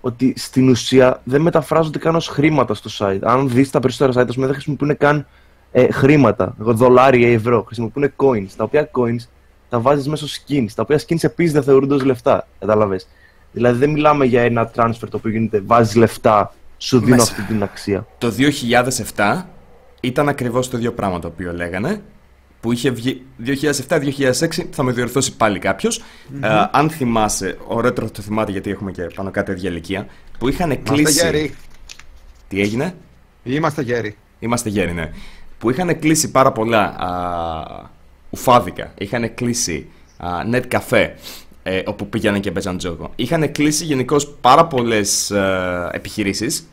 ότι 0.00 0.32
στην 0.36 0.68
ουσία 0.68 1.20
δεν 1.24 1.40
μεταφράζονται 1.40 1.98
καν 1.98 2.16
ως 2.16 2.28
χρήματα 2.28 2.74
στο 2.74 2.90
site. 2.98 3.18
Αν 3.22 3.48
δεις 3.48 3.70
τα 3.70 3.80
περισσότερα 3.80 4.22
site, 4.22 4.34
δεν 4.36 4.52
χρησιμοποιούν 4.52 4.96
καν 4.96 5.26
ε, 5.72 5.92
χρήματα, 5.92 6.54
δολάρια 6.58 7.28
ή 7.28 7.32
ευρώ. 7.32 7.62
Χρησιμοποιούν 7.62 8.12
coins. 8.16 8.50
Τα 8.56 8.64
οποία 8.64 8.90
coins 8.92 9.28
τα 9.68 9.80
βάζεις 9.80 10.08
μέσω 10.08 10.26
skins. 10.26 10.68
Τα 10.74 10.82
οποία 10.82 10.98
skins 10.98 11.24
επίσης 11.24 11.52
δεν 11.52 11.62
θεωρούνται 11.62 11.94
ως 11.94 12.04
λεφτά. 12.04 12.46
Κατάλαβε. 12.58 13.00
Δηλαδή 13.52 13.78
δεν 13.78 13.90
μιλάμε 13.90 14.24
για 14.24 14.42
ένα 14.42 14.70
transfer 14.74 15.08
το 15.10 15.16
οποίο 15.16 15.30
γίνεται, 15.30 15.62
βάζεις 15.66 15.94
λεφτά, 15.94 16.54
σου 16.78 16.98
δίνω 17.00 17.22
αυτή 17.22 17.42
την 17.42 17.62
αξία. 17.62 18.06
Το 18.18 18.32
2007 19.16 19.42
ήταν 20.00 20.28
ακριβώς 20.28 20.68
το 20.68 20.76
ίδιο 20.76 20.92
πράγμα 20.92 21.18
το 21.18 21.26
οποίο 21.28 21.52
λέγανε. 21.52 22.02
Που 22.60 22.72
είχε 22.72 22.90
βγει 22.90 23.22
2007-2006, 23.44 24.32
θα 24.70 24.82
με 24.82 24.92
διορθώσει 24.92 25.36
πάλι 25.36 25.58
κάποιος. 25.58 25.98
Ε, 26.40 26.48
αν 26.70 26.90
θυμάσαι, 26.90 27.58
ο 27.66 27.80
Ρέτρο 27.80 28.10
το 28.10 28.22
θυμάται 28.22 28.52
γιατί 28.52 28.70
έχουμε 28.70 28.90
και 28.90 29.02
πάνω 29.14 29.30
κάτω 29.30 29.52
ίδια 29.52 29.70
ηλικία. 29.70 30.06
Που 30.38 30.48
είχαν 30.48 30.82
κλείσει. 30.82 31.12
Γέροι. 31.24 31.54
Τι 32.48 32.60
έγινε; 32.60 32.94
Είμαστε 33.42 33.82
γέροι. 33.82 34.16
Είμαστε 34.38 34.68
γέροι, 34.68 34.92
ναι. 34.92 35.10
Που 35.58 35.70
είχαν 35.70 35.98
κλείσει 35.98 36.30
πάρα 36.30 36.52
πολλά 36.52 36.82
α, 36.82 37.08
ουφάδικα. 38.30 38.92
Είχαν 38.98 39.34
κλείσει 39.34 39.88
α, 40.16 40.28
net 40.52 40.62
cafe 40.68 41.10
ε, 41.70 41.82
όπου 41.84 42.08
πήγαιναν 42.08 42.40
και 42.40 42.50
παίζαν 42.50 42.78
τζόγο. 42.78 43.12
Είχαν 43.16 43.52
κλείσει 43.52 43.84
γενικώς 43.84 44.28
πάρα 44.40 44.66
πολλές 44.66 45.30
ε, 45.30 45.88
επιχειρήσεις 45.92 46.68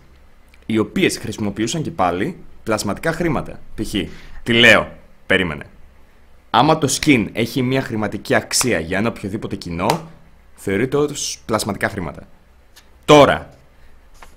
οι 0.66 0.78
οποίες 0.78 1.18
χρησιμοποιούσαν 1.18 1.82
και 1.82 1.91
πάλι 1.91 2.38
πλασματικά 2.64 3.12
χρήματα. 3.12 3.60
Π.χ. 3.76 3.93
Τι 4.43 4.54
λέω, 4.54 4.88
περίμενε. 5.26 5.64
Άμα 6.50 6.78
το 6.78 6.98
skin 7.02 7.28
έχει 7.34 7.62
μια 7.62 7.82
χρηματική 7.82 8.36
αξία 8.36 8.80
για 8.80 8.98
ένα 8.98 9.10
οποιοδήποτε 9.10 9.56
κοινό, 9.56 10.10
θεωρείται 10.56 10.98
ως 10.98 11.41
πλασματικά 11.46 11.89
χρήματα. 11.89 12.28
Τώρα, 13.06 13.50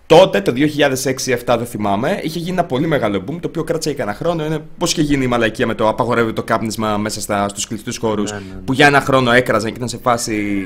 Τότε, 0.09 0.41
το 0.41 0.53
2006-2007, 0.55 1.57
δεν 1.57 1.67
θυμάμαι, 1.67 2.21
είχε 2.23 2.39
γίνει 2.39 2.51
ένα 2.51 2.65
πολύ 2.65 2.87
μεγάλο 2.87 3.19
boom 3.19 3.39
το 3.41 3.49
οποίο 3.49 3.65
κράτησε 3.65 3.91
για 3.91 4.05
ένα 4.05 4.15
χρόνο. 4.15 4.45
Είναι 4.45 4.65
πώς 4.79 4.93
είχε 4.93 5.03
γίνει 5.03 5.25
η 5.25 5.27
μαλακία 5.27 5.67
με 5.67 5.75
το 5.75 5.89
απαγορεύει 5.89 6.33
το 6.33 6.43
κάπνισμα 6.43 6.97
μέσα 6.97 7.49
στους 7.49 7.67
κλειστούς 7.67 7.97
χώρους 7.97 8.33
ναι, 8.33 8.39
ναι, 8.39 8.45
ναι. 8.55 8.61
που 8.61 8.73
για 8.73 8.87
ένα 8.87 9.01
χρόνο 9.01 9.31
έκραζαν 9.31 9.71
και 9.71 9.77
ήταν 9.77 9.89
σε 9.89 9.99
φάση. 9.99 10.65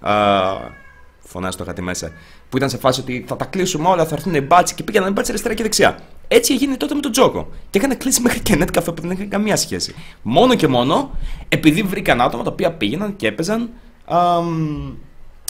Α, 0.00 0.14
φωνάζει 1.18 1.56
το 1.56 1.64
κάτι 1.64 1.82
μέσα. 1.82 2.12
Που 2.48 2.56
ήταν 2.56 2.70
σε 2.70 2.76
φάση 2.76 3.00
ότι 3.00 3.24
θα 3.28 3.36
τα 3.36 3.44
κλείσουμε 3.44 3.88
όλα, 3.88 4.06
θα 4.06 4.14
έρθουν 4.14 4.34
οι 4.34 4.40
μπάτσι 4.40 4.74
και 4.74 4.82
πήγαιναν 4.82 5.12
μπάτσι 5.12 5.30
αριστερά 5.30 5.54
και 5.54 5.62
δεξιά. 5.62 5.98
Έτσι 6.28 6.52
έγινε 6.52 6.76
τότε 6.76 6.94
με 6.94 7.00
τον 7.00 7.12
Τζόκο. 7.12 7.50
Και 7.70 7.78
είχαν 7.78 7.96
κλείσει 7.96 8.20
μέχρι 8.20 8.40
και 8.40 8.58
net 8.60 8.68
καφέ 8.72 8.92
που 8.92 9.02
δεν 9.02 9.10
είχαν 9.10 9.28
καμία 9.28 9.56
σχέση. 9.56 9.94
Μόνο 10.22 10.54
και 10.54 10.68
μόνο 10.68 11.10
επειδή 11.48 11.82
βρήκαν 11.82 12.20
άτομα 12.20 12.42
τα 12.42 12.50
οποία 12.50 12.72
πήγαιναν 12.72 13.16
και 13.16 13.26
έπαιζαν 13.26 13.70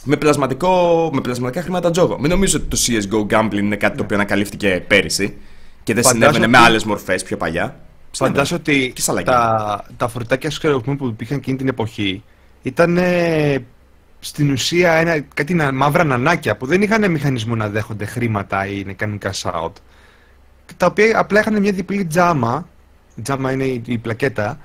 με, 0.05 0.17
πλασματικό, 0.17 1.11
με 1.13 1.21
πλασματικά 1.21 1.63
χρήματα 1.63 1.91
τζόγο. 1.91 2.19
Μην 2.19 2.31
νομίζω 2.31 2.59
ότι 2.59 2.67
το 2.67 2.79
CSGO 2.81 3.35
gambling 3.35 3.59
είναι 3.59 3.77
κάτι 3.77 3.97
το 3.97 4.03
οποίο 4.03 4.17
ανακαλύφθηκε 4.17 4.85
πέρυσι 4.87 5.37
και 5.83 5.95
δεν 5.95 6.05
συνέβαινε 6.05 6.47
με 6.47 6.59
άλλες 6.59 6.85
μορφές 6.85 7.23
πιο 7.23 7.37
παλιά. 7.37 7.81
Φαντάζομαι 8.11 8.61
ότι 8.61 8.93
τα, 9.25 9.85
τα 9.97 10.09
φορτάκια 10.09 10.51
σκεροπνού 10.51 10.97
που 10.97 11.07
υπήρχαν 11.07 11.37
εκείνη 11.37 11.57
την 11.57 11.69
εποχή 11.69 12.23
ήταν 12.63 12.99
στην 14.21 14.51
ουσία 14.53 14.93
ένα, 14.93 15.21
κάτι 15.21 15.55
να, 15.55 15.73
μαύρα 15.73 16.05
νανάκια 16.05 16.57
που 16.57 16.67
δεν 16.67 16.83
είχαν 16.83 17.11
μηχανισμό 17.11 17.55
να 17.55 17.69
δέχονται 17.69 18.05
χρήματα 18.05 18.67
ή 18.67 18.85
να 18.85 18.93
κάνουν 18.93 19.19
cash 19.23 19.51
out. 19.51 19.73
Τα 20.77 20.87
οποία 20.87 21.19
απλά 21.19 21.41
είχαν 21.41 21.61
μια 21.61 21.73
διπλή 21.73 22.05
τζάμα. 22.05 22.69
Τζάμα 23.23 23.53
είναι 23.53 23.65
η, 23.65 23.83
η 23.87 23.99
πλακέτα. 23.99 24.59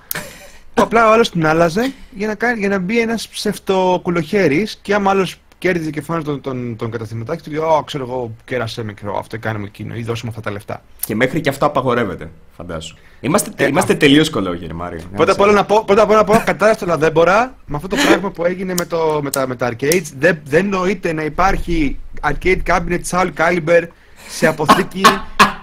Απλά 0.73 1.09
ο 1.09 1.11
άλλος 1.11 1.29
την 1.29 1.45
άλλαζε 1.45 1.93
για 2.11 2.27
να, 2.27 2.35
κάνει, 2.35 2.59
για 2.59 2.69
να 2.69 2.79
μπει 2.79 2.99
ένας 2.99 3.27
ψευτοκουλοχέρης 3.27 4.79
και 4.81 4.93
άμα 4.93 5.11
άλλος 5.11 5.37
κέρδιζε 5.63 5.89
και 5.89 6.01
φάνε 6.01 6.23
τον, 6.23 6.41
τον, 6.41 6.75
τον 6.75 6.91
καταστηματάκι 6.91 7.43
του, 7.43 7.51
λέει: 7.51 7.59
Ω, 7.59 7.83
ξέρω 7.85 8.03
εγώ, 8.03 8.35
κέρασε 8.45 8.83
μικρό, 8.83 9.17
αυτό 9.17 9.39
κάνουμε 9.39 9.65
εκείνο, 9.65 9.95
ή 9.95 10.03
δώσουμε 10.03 10.29
αυτά 10.29 10.41
τα 10.41 10.51
λεφτά. 10.51 10.83
Και 11.05 11.15
μέχρι 11.15 11.41
και 11.41 11.49
αυτό 11.49 11.65
απαγορεύεται, 11.65 12.29
φαντάσου. 12.57 12.95
Είμαστε, 13.19 13.51
ε, 13.55 13.67
είμαστε 13.67 13.95
τελείως 13.95 14.29
κολόγεροι, 14.29 14.73
Μάριο. 14.73 14.99
Πρώτα 15.15 15.31
απ' 15.31 15.39
όλα 15.39 15.51
να 15.51 15.65
πω, 15.65 15.83
πρώτα 15.85 16.01
απ' 16.01 16.09
όλα 16.09 16.17
να 16.17 16.23
πω 16.23 16.41
κατάσταση 16.45 16.99
δεν 16.99 17.11
μπορώ, 17.11 17.51
με 17.65 17.75
αυτό 17.75 17.87
το 17.87 17.95
πράγμα 18.07 18.31
που 18.31 18.45
έγινε 18.45 18.73
με, 18.73 18.85
το, 18.85 19.19
με, 19.23 19.29
τα, 19.29 19.47
με 19.47 19.55
τα 19.55 19.71
arcades, 19.71 20.05
δεν, 20.17 20.39
δεν 20.45 20.69
νοείται 20.69 21.13
να 21.13 21.23
υπάρχει 21.23 21.99
arcade 22.21 22.61
cabinet 22.67 23.01
Soul 23.09 23.29
Caliber 23.37 23.87
σε 24.35 24.47
αποθήκη 24.47 25.01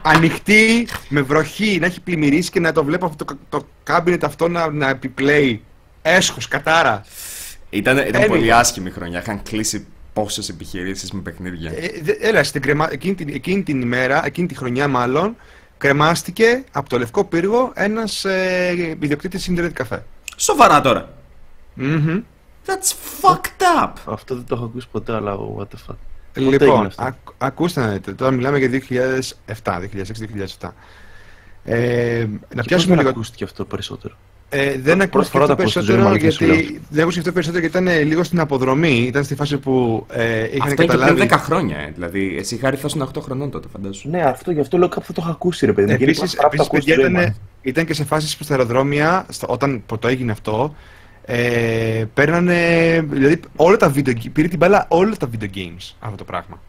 ανοιχτή, 0.02 0.88
με 1.08 1.20
βροχή, 1.20 1.78
να 1.80 1.86
έχει 1.86 2.00
πλημμυρίσει 2.00 2.50
και 2.50 2.60
να 2.60 2.72
το 2.72 2.84
βλέπω 2.84 3.06
αυτό 3.06 3.24
το, 3.24 3.38
το 3.48 3.66
cabinet 3.86 4.18
αυτό 4.22 4.48
να, 4.48 4.70
να 4.70 4.88
επιπλέει. 4.88 5.62
Έσχος, 6.02 6.48
κατάρα. 6.48 7.04
Ήταν, 7.70 7.98
ήταν 7.98 8.24
πολύ 8.26 8.52
άσχημη 8.52 8.90
χρονιά. 8.90 9.20
Είχαν 9.20 9.42
κλείσει 9.42 9.86
πόσες 10.12 10.48
επιχειρήσεις 10.48 11.12
με 11.12 11.20
παιχνίδια. 11.20 11.70
Ε, 11.70 11.90
έλα, 12.20 12.44
στην 12.44 12.62
κρεμα... 12.62 12.88
εκείνη, 12.90 13.14
την, 13.14 13.28
εκείνη 13.28 13.62
την 13.62 13.80
ημέρα, 13.80 14.26
εκείνη 14.26 14.46
τη 14.46 14.54
χρονιά 14.54 14.88
μάλλον, 14.88 15.36
κρεμάστηκε 15.78 16.64
από 16.72 16.88
το 16.88 16.98
λευκό 16.98 17.24
πύργο 17.24 17.72
ένας 17.74 18.24
ε, 18.24 18.96
ιδιοκτήτης 19.00 19.46
Ιντερνετ 19.46 19.72
καφέ. 19.72 20.04
Σοβαρά 20.36 20.80
τώρα. 20.80 21.12
Mm-hmm. 21.80 22.22
That's 22.66 22.94
fucked 23.22 23.84
up. 23.84 23.92
Αυτό 24.04 24.34
δεν 24.34 24.44
το 24.46 24.54
έχω 24.54 24.64
ακούσει 24.64 24.86
ποτέ, 24.92 25.14
αλλά 25.14 25.36
what 25.58 25.62
the 25.62 25.90
fuck. 25.90 25.96
Λοιπόν, 26.34 26.90
ακ, 26.96 27.14
ακούστε 27.38 27.80
να 27.80 27.88
δείτε, 27.88 28.12
τώρα 28.12 28.30
μιλάμε 28.30 28.58
για 28.58 28.82
2007, 29.62 29.80
2006-2007. 30.60 30.68
Ε, 31.64 32.26
να 32.54 32.62
πιάσουμε 32.62 32.96
λίγο. 32.96 33.08
ακούστηκε 33.08 33.44
αυτό 33.44 33.64
περισσότερο; 33.64 34.14
Ε, 34.48 34.78
δεν 34.78 35.00
ακούστηκε 35.00 35.38
αυτό 35.38 35.54
περισσότερο 35.54 36.14
γιατί, 36.14 36.80
δεν 36.90 37.00
ακούστηκε 37.00 37.18
αυτό 37.18 37.32
περισσότερο 37.32 37.66
γιατί 37.66 37.78
ήταν 37.78 38.06
λίγο 38.08 38.22
στην 38.22 38.40
αποδρομή. 38.40 38.98
Ήταν 38.98 39.24
στη 39.24 39.34
φάση 39.34 39.58
που 39.58 40.06
ε, 40.10 40.44
είχαν 40.44 40.68
αυτό 40.68 40.86
καταλάβει. 40.86 41.20
Αυτό 41.22 41.36
10 41.36 41.38
χρόνια. 41.38 41.78
Ε. 41.78 41.90
Δηλαδή, 41.94 42.36
εσύ 42.38 42.56
χάρη 42.56 42.76
θα 42.76 42.86
ήσουν 42.86 43.08
8 43.14 43.20
χρονών 43.22 43.50
τότε, 43.50 43.68
φαντάζομαι. 43.72 44.16
Ναι, 44.16 44.24
αυτό 44.24 44.50
γι' 44.50 44.60
αυτό 44.60 44.78
λέω 44.78 44.88
κάπου 44.88 45.12
το 45.12 45.20
έχω 45.22 45.30
ακούσει, 45.30 45.66
ρε 45.66 45.72
παιδί. 45.72 45.92
Επίσης, 45.92 46.36
ήταν, 46.86 47.34
ήταν 47.62 47.84
και 47.84 47.94
σε 47.94 48.04
φάσεις 48.04 48.36
που 48.36 48.44
στα 48.44 48.54
αεροδρόμια, 48.54 49.26
όταν 49.46 49.82
το 49.98 50.08
έγινε 50.08 50.32
αυτό, 50.32 50.74
ε, 51.24 52.04
παίρνανε. 52.14 53.00
Δηλαδή, 53.10 53.40
όλα 53.56 53.76
τα 53.76 53.92
video, 53.94 54.30
πήρε 54.32 54.48
την 54.48 54.58
μπάλα 54.58 54.86
όλα 54.88 55.16
τα 55.16 55.28
video 55.32 55.56
games 55.56 55.94
αυτό 56.00 56.16
το 56.16 56.24
πράγμα. 56.24 56.60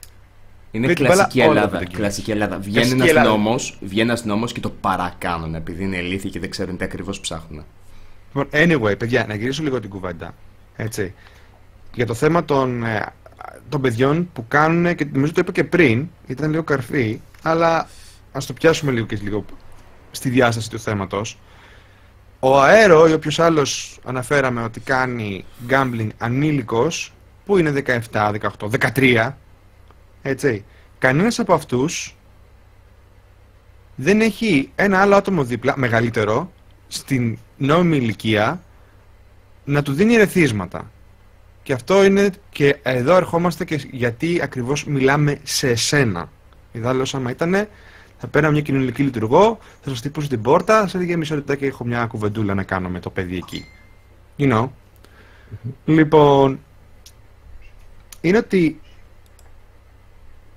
Είναι 0.72 0.94
κλασική 0.94 1.40
Ελλάδα. 1.40 1.86
Κλασική 1.86 2.32
Ελλάδα. 2.32 2.58
Βγαίνει 2.60 3.10
ένας 3.10 3.26
νόμος 3.26 3.80
ένας 3.96 4.26
νόμος 4.26 4.52
και 4.52 4.60
το 4.60 4.70
παρακάνουν 4.70 5.56
επειδή 5.56 5.84
είναι 5.84 5.98
ηλίθιοι 5.98 6.30
και 6.30 6.40
δεν 6.40 6.50
ξέρουν 6.50 6.78
τι 6.78 6.84
ακριβώς 6.84 7.20
ψάχνουν. 7.20 7.66
Λοιπόν, 8.34 8.50
anyway, 8.52 8.98
παιδιά, 8.98 9.26
να 9.28 9.36
γυρίσω 9.36 9.64
λίγο 9.64 9.80
την 9.80 9.90
κουβέντα. 9.90 10.34
Έτσι. 10.76 11.14
Για 11.94 12.06
το 12.06 12.14
θέμα 12.14 12.46
των, 12.46 12.84
ε, 12.84 13.06
των 13.70 13.82
παιδιών 13.82 14.30
που 14.34 14.48
κάνουν, 14.48 14.96
και 14.96 15.08
νομίζω 15.12 15.34
το 15.34 15.40
είπα 15.42 15.52
και 15.52 15.64
πριν, 15.64 16.10
ήταν 16.28 16.50
λίγο 16.50 16.64
καρφί, 16.64 17.22
αλλά 17.42 17.90
ας 18.32 18.46
το 18.46 18.54
πιάσουμε 18.54 18.92
λίγο 18.92 19.06
και 19.06 19.20
λίγο 19.22 19.46
στη 20.12 20.30
διάσταση 20.30 20.70
του 20.70 20.80
θέματος. 20.80 21.38
Ο 22.44 22.62
Αέρο 22.62 23.08
ή 23.08 23.14
όποιος 23.14 23.40
άλλος 23.40 24.00
αναφέραμε 24.06 24.64
ότι 24.64 24.80
κάνει 24.80 25.46
gambling 25.70 26.08
ανήλικος, 26.18 27.14
που 27.46 27.58
είναι 27.58 27.84
17, 28.12 28.32
18, 28.32 28.70
13, 28.70 29.32
έτσι, 30.22 30.66
κανένας 31.00 31.40
από 31.40 31.54
αυτούς 31.54 32.16
δεν 33.96 34.22
έχει 34.22 34.72
ένα 34.76 35.02
άλλο 35.02 35.16
άτομο 35.16 35.44
δίπλα, 35.44 35.74
μεγαλύτερο, 35.78 36.52
στην 36.88 37.38
νόμιμη 37.58 37.98
ηλικία, 37.98 38.62
να 39.66 39.82
του 39.82 39.94
δίνει 39.94 40.14
ερεθίσματα. 40.14 40.92
Και 41.64 41.74
αυτό 41.74 42.04
είναι, 42.04 42.30
και 42.50 42.78
εδώ 42.82 43.16
ερχόμαστε 43.16 43.66
και 43.66 43.88
γιατί 43.92 44.40
ακριβώς 44.44 44.86
μιλάμε 44.86 45.40
σε 45.44 45.70
εσένα. 45.70 46.30
Ιδάλλως 46.72 47.16
άμα 47.16 47.32
ήτανε, 47.32 47.70
θα 48.22 48.28
παίρνα 48.28 48.52
μια 48.52 48.62
κοινωνική 48.62 49.04
λειτουργό, 49.04 49.60
θα 49.82 49.90
σας 49.90 50.02
τυπούσε 50.02 50.28
την 50.28 50.42
πόρτα, 50.42 50.88
σε 50.88 50.98
λίγα 50.98 51.18
μισό 51.18 51.36
λεπτά 51.36 51.56
και 51.56 51.66
έχω 51.66 51.86
μια 51.86 52.06
κουβεντούλα 52.06 52.54
να 52.54 52.64
κάνω 52.64 52.90
με 52.90 53.00
το 53.00 53.10
παιδί 53.10 53.38
εκεί. 53.38 53.66
You 54.38 54.54
know. 54.54 54.70
Λοιπόν, 55.86 56.60
είναι 58.22 58.38
ότι 58.38 58.82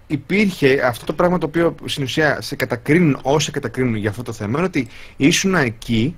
υπήρχε 0.07 0.87
αυτό 0.87 1.05
το 1.05 1.13
πράγμα 1.13 1.39
το 1.39 1.47
οποίο 1.47 1.75
στην 1.85 2.03
ουσία 2.03 2.41
σε 2.41 2.57
κατακρίνουν 2.57 3.19
όσοι 3.23 3.51
κατακρίνουν 3.51 3.95
για 3.95 4.11
αυτό 4.11 4.23
το 4.23 4.33
θέμα 4.33 4.59
είναι 4.59 4.67
ότι 4.67 4.89
ήσουν 5.17 5.55
εκεί 5.55 6.17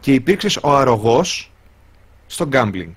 και 0.00 0.12
υπήρξες 0.12 0.58
ο 0.62 0.76
αρρωγός 0.76 1.52
στο 2.26 2.48
gambling. 2.52 2.92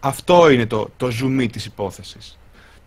Αυτό 0.00 0.50
είναι 0.50 0.66
το, 0.66 0.90
το 0.96 1.10
ζουμί 1.10 1.48
της 1.48 1.64
υπόθεσης. 1.64 2.38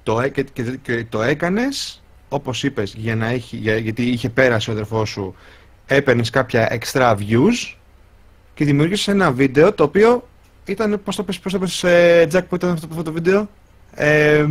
Το, 0.04 0.28
και, 0.28 0.44
και, 0.44 0.64
και 0.64 1.06
το 1.10 1.22
έκανες 1.22 2.01
όπως 2.34 2.64
είπες, 2.64 2.94
για 2.98 3.16
να 3.16 3.28
έχει, 3.28 3.56
για, 3.56 3.78
γιατί 3.78 4.04
είχε 4.04 4.30
πέρασει 4.30 4.70
ο 4.70 4.74
αδερφός 4.74 5.10
σου, 5.10 5.36
έπαιρνες 5.86 6.30
κάποια 6.30 6.80
extra 6.80 7.16
views 7.16 7.76
και 8.54 8.66
δημιούργησες 8.66 9.08
ένα 9.08 9.32
βίντεο 9.32 9.74
το 9.74 9.84
οποίο 9.84 10.28
ήταν, 10.66 11.02
πώς 11.04 11.16
το 11.16 11.24
πες, 11.24 11.40
πώς 11.40 11.52
το 11.52 11.60
πες, 11.60 11.84
ε, 11.84 12.28
Jack, 12.34 12.42
που 12.50 12.56
ήταν 12.56 12.70
αυτό, 12.70 12.88
αυτό 12.90 13.04
το 13.04 13.12
βίντεο, 13.12 13.50
ε, 13.94 14.46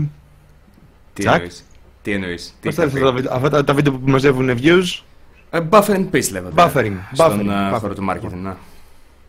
τι 1.12 1.24
Jack? 1.26 1.32
εννοείς, 1.32 1.64
τι 2.02 2.12
εννοείς, 2.12 2.54
πώς 2.62 2.74
τα, 2.74 2.90
αυτά 3.30 3.64
τα, 3.64 3.74
βίντεο 3.74 3.92
που 3.92 4.10
μαζεύουν 4.10 4.58
views, 4.62 5.02
uh, 5.50 5.68
Buffering 5.68 6.06
Peace 6.12 6.30
λέγονται. 6.30 6.54
Buffering. 6.56 6.96
Στον 7.12 7.40
buffering, 7.40 7.74
uh, 7.74 7.78
χώρο 7.78 7.94
του 7.94 8.06
marketing, 8.10 8.40
ναι. 8.42 8.54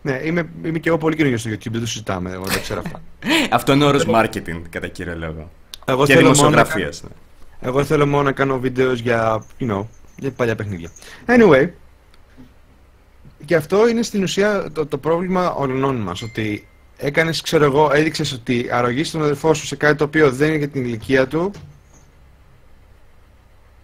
Ναι, 0.01 0.19
είμαι, 0.23 0.49
είμαι 0.63 0.79
και 0.79 0.89
εγώ 0.89 0.97
πολύ 0.97 1.15
καινούργιος 1.15 1.41
στο 1.41 1.49
YouTube, 1.49 1.71
δεν 1.71 1.79
το 1.79 1.87
συζητάμε, 1.87 2.31
εγώ 2.31 2.43
δεν 2.43 2.61
ξέρω 2.61 2.81
αυτά. 2.85 3.01
Αυτό 3.49 3.73
είναι 3.73 3.85
όρος 3.85 4.05
marketing, 4.07 4.61
κατά 4.69 4.87
κύριο 4.87 5.15
λόγο. 5.17 5.51
Εγώ 5.85 6.05
και 6.05 6.17
δημοσιογραφίας. 6.17 7.03
Ναι. 7.03 7.09
Εγώ 7.61 7.83
θέλω 7.83 8.07
μόνο 8.07 8.23
να 8.23 8.31
κάνω 8.31 8.59
βίντεος 8.59 8.99
για, 8.99 9.43
you 9.59 9.71
know, 9.71 9.85
για 10.17 10.31
παλιά 10.31 10.55
παιχνίδια. 10.55 10.89
Anyway, 11.25 11.69
και 13.45 13.55
αυτό 13.55 13.87
είναι 13.87 14.01
στην 14.01 14.23
ουσία 14.23 14.71
το, 14.71 14.85
το 14.85 14.97
πρόβλημα 14.97 15.51
όλων 15.51 15.95
μας, 15.95 16.21
ότι 16.21 16.67
έκανες, 16.97 17.41
ξέρω 17.41 17.63
εγώ, 17.65 17.89
έδειξες 17.93 18.31
ότι 18.31 18.67
αρρωγείς 18.71 19.11
τον 19.11 19.21
αδερφό 19.21 19.53
σου 19.53 19.65
σε 19.65 19.75
κάτι 19.75 19.95
το 19.97 20.03
οποίο 20.03 20.31
δεν 20.31 20.47
είναι 20.47 20.57
για 20.57 20.67
την 20.67 20.83
ηλικία 20.83 21.27
του 21.27 21.51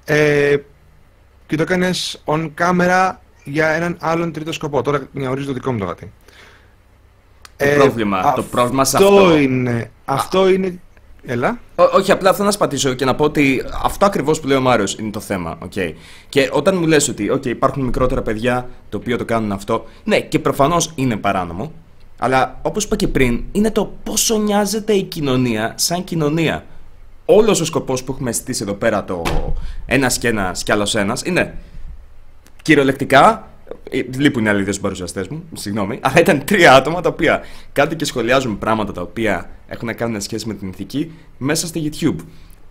ε, 0.05 0.57
και 1.47 1.55
το 1.55 1.61
έκανες 1.61 2.23
on 2.25 2.51
camera 2.57 3.11
για 3.43 3.67
έναν 3.67 3.97
άλλον 3.99 4.31
τρίτο 4.31 4.51
σκοπό. 4.51 4.81
Τώρα 4.81 5.07
ορίζω 5.29 5.47
το 5.47 5.53
δικό 5.53 5.71
μου 5.71 5.79
το 5.79 5.85
γατί. 5.85 6.11
Το 7.57 7.65
ε, 7.65 7.75
πρόβλημα, 7.75 8.33
το 8.33 8.43
πρόβλημα 8.43 8.85
σε 8.85 8.97
αυτό. 8.97 9.37
Είναι, 9.37 9.91
αυτό 10.05 10.49
είναι 10.49 10.79
Έλα. 11.29 11.59
όχι, 11.93 12.11
απλά 12.11 12.33
θέλω 12.33 12.45
να 12.45 12.51
σπατήσω 12.51 12.93
και 12.93 13.05
να 13.05 13.15
πω 13.15 13.23
ότι 13.23 13.63
αυτό 13.83 14.05
ακριβώς 14.05 14.39
που 14.39 14.47
λέει 14.47 14.57
ο 14.57 14.61
Μάριος 14.61 14.95
είναι 14.99 15.11
το 15.11 15.19
θέμα. 15.19 15.57
Okay. 15.65 15.93
Και 16.29 16.49
όταν 16.53 16.77
μου 16.77 16.87
λες 16.87 17.07
ότι 17.07 17.31
okay, 17.33 17.45
υπάρχουν 17.45 17.83
μικρότερα 17.83 18.21
παιδιά 18.21 18.69
το 18.89 18.97
οποίο 18.97 19.17
το 19.17 19.25
κάνουν 19.25 19.51
αυτό, 19.51 19.85
ναι, 20.03 20.19
και 20.19 20.39
προφανώς 20.39 20.91
είναι 20.95 21.15
παράνομο. 21.15 21.71
Αλλά 22.19 22.59
όπως 22.61 22.83
είπα 22.83 22.95
και 22.95 23.07
πριν, 23.07 23.43
είναι 23.51 23.71
το 23.71 23.93
πόσο 24.03 24.37
νοιάζεται 24.37 24.93
η 24.93 25.03
κοινωνία 25.03 25.73
σαν 25.77 26.03
κοινωνία. 26.03 26.65
Όλος 27.25 27.61
ο 27.61 27.65
σκοπός 27.65 28.03
που 28.03 28.11
έχουμε 28.11 28.31
στήσει 28.31 28.63
εδώ 28.63 28.73
πέρα, 28.73 29.05
το 29.05 29.21
ένας 29.85 30.17
και 30.17 30.27
ένας 30.27 30.63
κι 30.63 30.71
άλλος 30.71 30.95
ένας, 30.95 31.21
είναι 31.25 31.57
κυριολεκτικά 32.61 33.29
ε, 33.29 33.56
λείπουν 34.17 34.45
οι 34.45 34.49
άλλοι 34.49 34.63
δύο 34.63 34.73
παρουσιαστές 34.81 35.27
μου, 35.27 35.43
συγγνώμη. 35.53 35.99
Αλλά 36.01 36.19
ήταν 36.19 36.45
τρία 36.45 36.73
άτομα 36.73 37.01
τα 37.01 37.09
οποία 37.09 37.41
κάτω 37.73 37.95
και 37.95 38.05
σχολιάζουν 38.05 38.57
πράγματα 38.57 38.91
τα 38.91 39.01
οποία 39.01 39.49
έχουν 39.67 39.87
να 39.87 39.93
κάνουν 39.93 40.21
σχέση 40.21 40.47
με 40.47 40.53
την 40.53 40.67
ηθική 40.67 41.11
μέσα 41.37 41.67
στο 41.67 41.81
YouTube. 41.83 42.15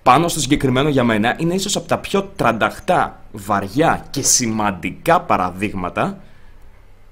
Πάνω 0.03 0.29
στο 0.29 0.41
συγκεκριμένο 0.41 0.89
για 0.89 1.05
μένα 1.05 1.37
είναι 1.39 1.55
ίσως 1.55 1.77
από 1.77 1.89
τα 1.89 1.99
πιο 1.99 2.23
τρανταχτά, 2.37 3.21
βαριά 3.33 4.07
και 4.11 4.23
σημαντικά 4.23 5.21
παραδείγματα 5.21 6.21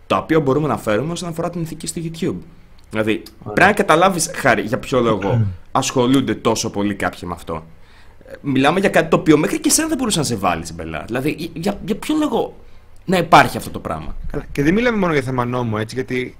τα 0.07 0.17
οποία 0.17 0.41
μπορούμε 0.41 0.69
να 0.69 0.77
φέρουμε 0.77 1.13
όσον 1.13 1.29
αφορά 1.29 1.51
την 1.51 1.61
ηθική 1.61 1.87
στο 1.87 2.01
YouTube. 2.05 2.37
Δηλαδή, 2.91 3.23
πρέπει 3.45 3.61
να 3.61 3.73
καταλάβεις, 3.73 4.31
χάρη, 4.35 4.63
για 4.63 4.79
ποιο 4.79 5.01
λόγο 5.01 5.47
ασχολούνται 5.73 6.35
τόσο 6.35 6.71
πολύ 6.71 6.95
κάποιοι 6.95 7.21
με 7.23 7.33
αυτό. 7.33 7.65
Ε, 8.27 8.33
μιλάμε 8.41 8.81
για 8.81 8.89
κάτι 8.89 9.09
το 9.09 9.17
οποίο 9.17 9.39
μέχρι 9.39 9.61
και 9.61 9.69
εσένα 9.69 9.89
δεν 9.89 9.97
μπορούσε 9.99 10.19
να 10.19 10.25
σε 10.25 10.37
βάλει, 10.37 10.65
μπελά. 10.75 11.05
Δηλαδή, 11.07 11.51
για, 11.55 11.81
για 11.85 11.97
ποιο 11.97 12.15
λόγο 12.19 12.55
να 13.05 13.17
υπάρχει 13.17 13.57
αυτό 13.57 13.71
το 13.71 13.79
πράγμα. 13.79 14.17
Και 14.53 14.63
δεν 14.63 14.75
μιλάμε 14.75 14.99
μόνο 14.99 15.13
για 15.13 15.23
θέμα 15.23 15.45
νόμου, 15.45 15.77
έτσι, 15.77 15.95
γιατί 15.95 16.37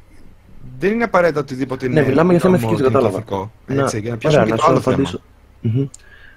δεν 0.79 0.93
είναι 0.93 1.05
απαραίτητα 1.05 1.41
οτιδήποτε 1.41 1.87
είναι. 1.87 2.01
Ναι, 2.01 2.07
μιλάμε 2.07 2.31
για 2.31 2.41
θέμα 2.41 2.57
ηθική, 2.57 2.83
κατάλαβα. 2.83 3.25
Έτσι, 3.67 4.01
για 4.01 4.11
να 4.11 4.17
πιάσουμε 4.17 4.45
και 4.45 4.55
το 4.55 4.65
άλλο 4.67 4.81
θέμα. 4.81 5.11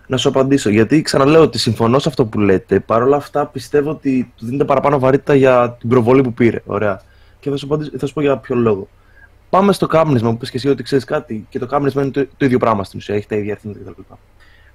Να 0.08 0.18
σου 0.18 0.30
απαντήσω, 0.30 0.70
γιατί 0.70 1.02
ξαναλέω 1.02 1.42
ότι 1.42 1.60
συμφωνώ 1.60 2.00
σε 2.00 2.10
αυτό 2.10 2.26
που 2.26 2.40
λέτε. 2.40 2.80
Παρ' 2.80 3.02
όλα 3.02 3.16
αυτά 3.16 3.46
πιστεύω 3.46 3.90
ότι 3.90 4.34
του 4.38 4.46
δίνετε 4.46 4.66
παραπάνω 4.66 5.00
βαρύτητα 5.00 5.36
για 5.36 5.76
την 5.80 5.90
προβολή 5.90 6.22
που 6.22 6.34
πήρε. 6.34 6.62
Ωραία. 6.66 7.02
Και 7.40 7.50
θα 7.50 7.58
σου, 7.58 7.66
απαντήσω, 7.66 7.92
θα 7.98 8.06
σου 8.06 8.14
πω 8.14 8.22
για 8.22 8.38
ποιο 8.38 8.56
λόγο. 8.56 8.88
Πάμε 9.50 9.74
στο 9.74 9.88
κάπνισμα 9.88 10.32
που 10.32 10.38
πει 10.38 10.46
και 10.46 10.58
εσύ 10.58 10.70
ότι 10.70 10.84
ξέρεις 10.84 11.06
κάτι 11.06 11.46
και 11.50 11.60
το 11.60 11.66
κάπνισμα 11.66 12.02
είναι 12.02 12.12
το, 12.12 12.28
το 12.38 12.46
ίδιο 12.46 12.58
πράγμα 12.58 12.84
στην 12.84 13.00
ουσία. 13.00 13.16
Έχει 13.16 13.28
τα 13.28 13.36
ίδια 13.36 13.52
αριθμητικά 13.52 13.92
κτλ. 13.92 14.14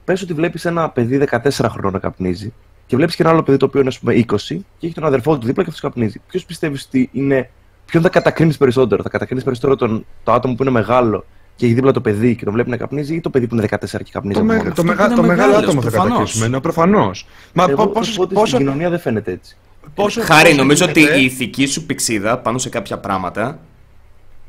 Πες 0.05 0.23
ότι 0.23 0.33
βλέπεις 0.33 0.65
ένα 0.65 0.91
παιδί 0.91 1.25
14 1.31 1.49
χρόνων 1.69 1.93
να 1.93 1.99
καπνίζει 1.99 2.53
και 2.93 2.99
βλέπεις 2.99 3.17
και 3.17 3.23
ένα 3.23 3.31
άλλο 3.33 3.43
παιδί 3.43 3.59
το 3.59 3.67
οποίο 3.67 3.81
είναι 3.81 3.91
πούμε, 4.01 4.25
20 4.29 4.37
και 4.79 4.87
έχει 4.87 4.95
τον 4.95 5.05
αδερφό 5.05 5.39
του 5.39 5.47
δίπλα 5.47 5.63
και 5.65 5.71
αυτός 5.71 5.81
καπνίζει. 5.91 6.21
Ποιος 6.29 6.45
πιστεύεις 6.45 6.85
ότι 6.87 7.09
είναι 7.13 7.51
ποιον 7.87 8.03
θα 8.03 8.09
κατακρίνεις 8.09 8.57
περισσότερο. 8.57 9.03
Θα 9.03 9.09
κατακρίνεις 9.09 9.45
περισσότερο 9.45 9.77
τον, 9.77 10.07
το 10.25 10.33
άτομο 10.33 10.55
που 10.55 10.63
είναι 10.63 10.73
μεγάλο 10.73 11.25
και 11.57 11.65
έχει 11.67 11.75
δίπλα 11.75 11.93
το 11.93 12.01
παιδί 12.01 12.37
και 12.37 12.45
τον 12.45 12.53
βλέπει 12.53 12.71
να 12.71 12.77
καπνίζει 12.77 13.15
ή 13.15 13.21
το 13.21 13.31
παιδί 13.31 13.47
που 13.47 13.55
είναι 13.55 13.67
14 13.71 13.77
και 14.05 14.11
καπνίζει. 14.13 14.39
Το, 14.41 14.45
από 14.45 14.53
με, 14.53 14.57
μόνος 14.57 14.75
το, 14.75 14.83
του; 14.83 14.89
μεγα, 14.89 15.05
είναι 15.07 15.15
το 15.15 15.23
μεγάλο 15.23 15.37
μεγάλος, 15.51 15.63
άτομο 15.69 15.83
θα 15.83 15.89
προφανώς. 15.91 16.13
κατακρίσουμε. 16.13 16.49
Ναι, 16.49 16.61
προφανώς. 16.61 17.27
Μα 17.53 17.65
Εγώ 17.69 17.77
πο- 17.77 17.83
θα 17.83 17.89
πόσο, 17.89 18.11
σου 18.11 18.17
πω 18.17 18.23
ότι 18.23 18.35
πόσο, 18.35 18.47
στην 18.47 18.59
κοινωνία 18.59 18.91
δεν 18.91 18.99
φαίνεται 18.99 19.31
έτσι. 19.33 19.57
πόσο, 19.95 20.21
Χάρη, 20.23 20.45
πόσο 20.49 20.57
νομίζω 20.57 20.85
ότι 20.85 21.01
γίνεται- 21.01 21.19
η 21.21 21.25
ηθική 21.25 21.67
σου 21.67 21.87
πυξίδα 21.87 22.39
πάνω 22.39 22.59
σε 22.59 22.69
κάποια 22.69 22.99
πράγματα. 22.99 23.59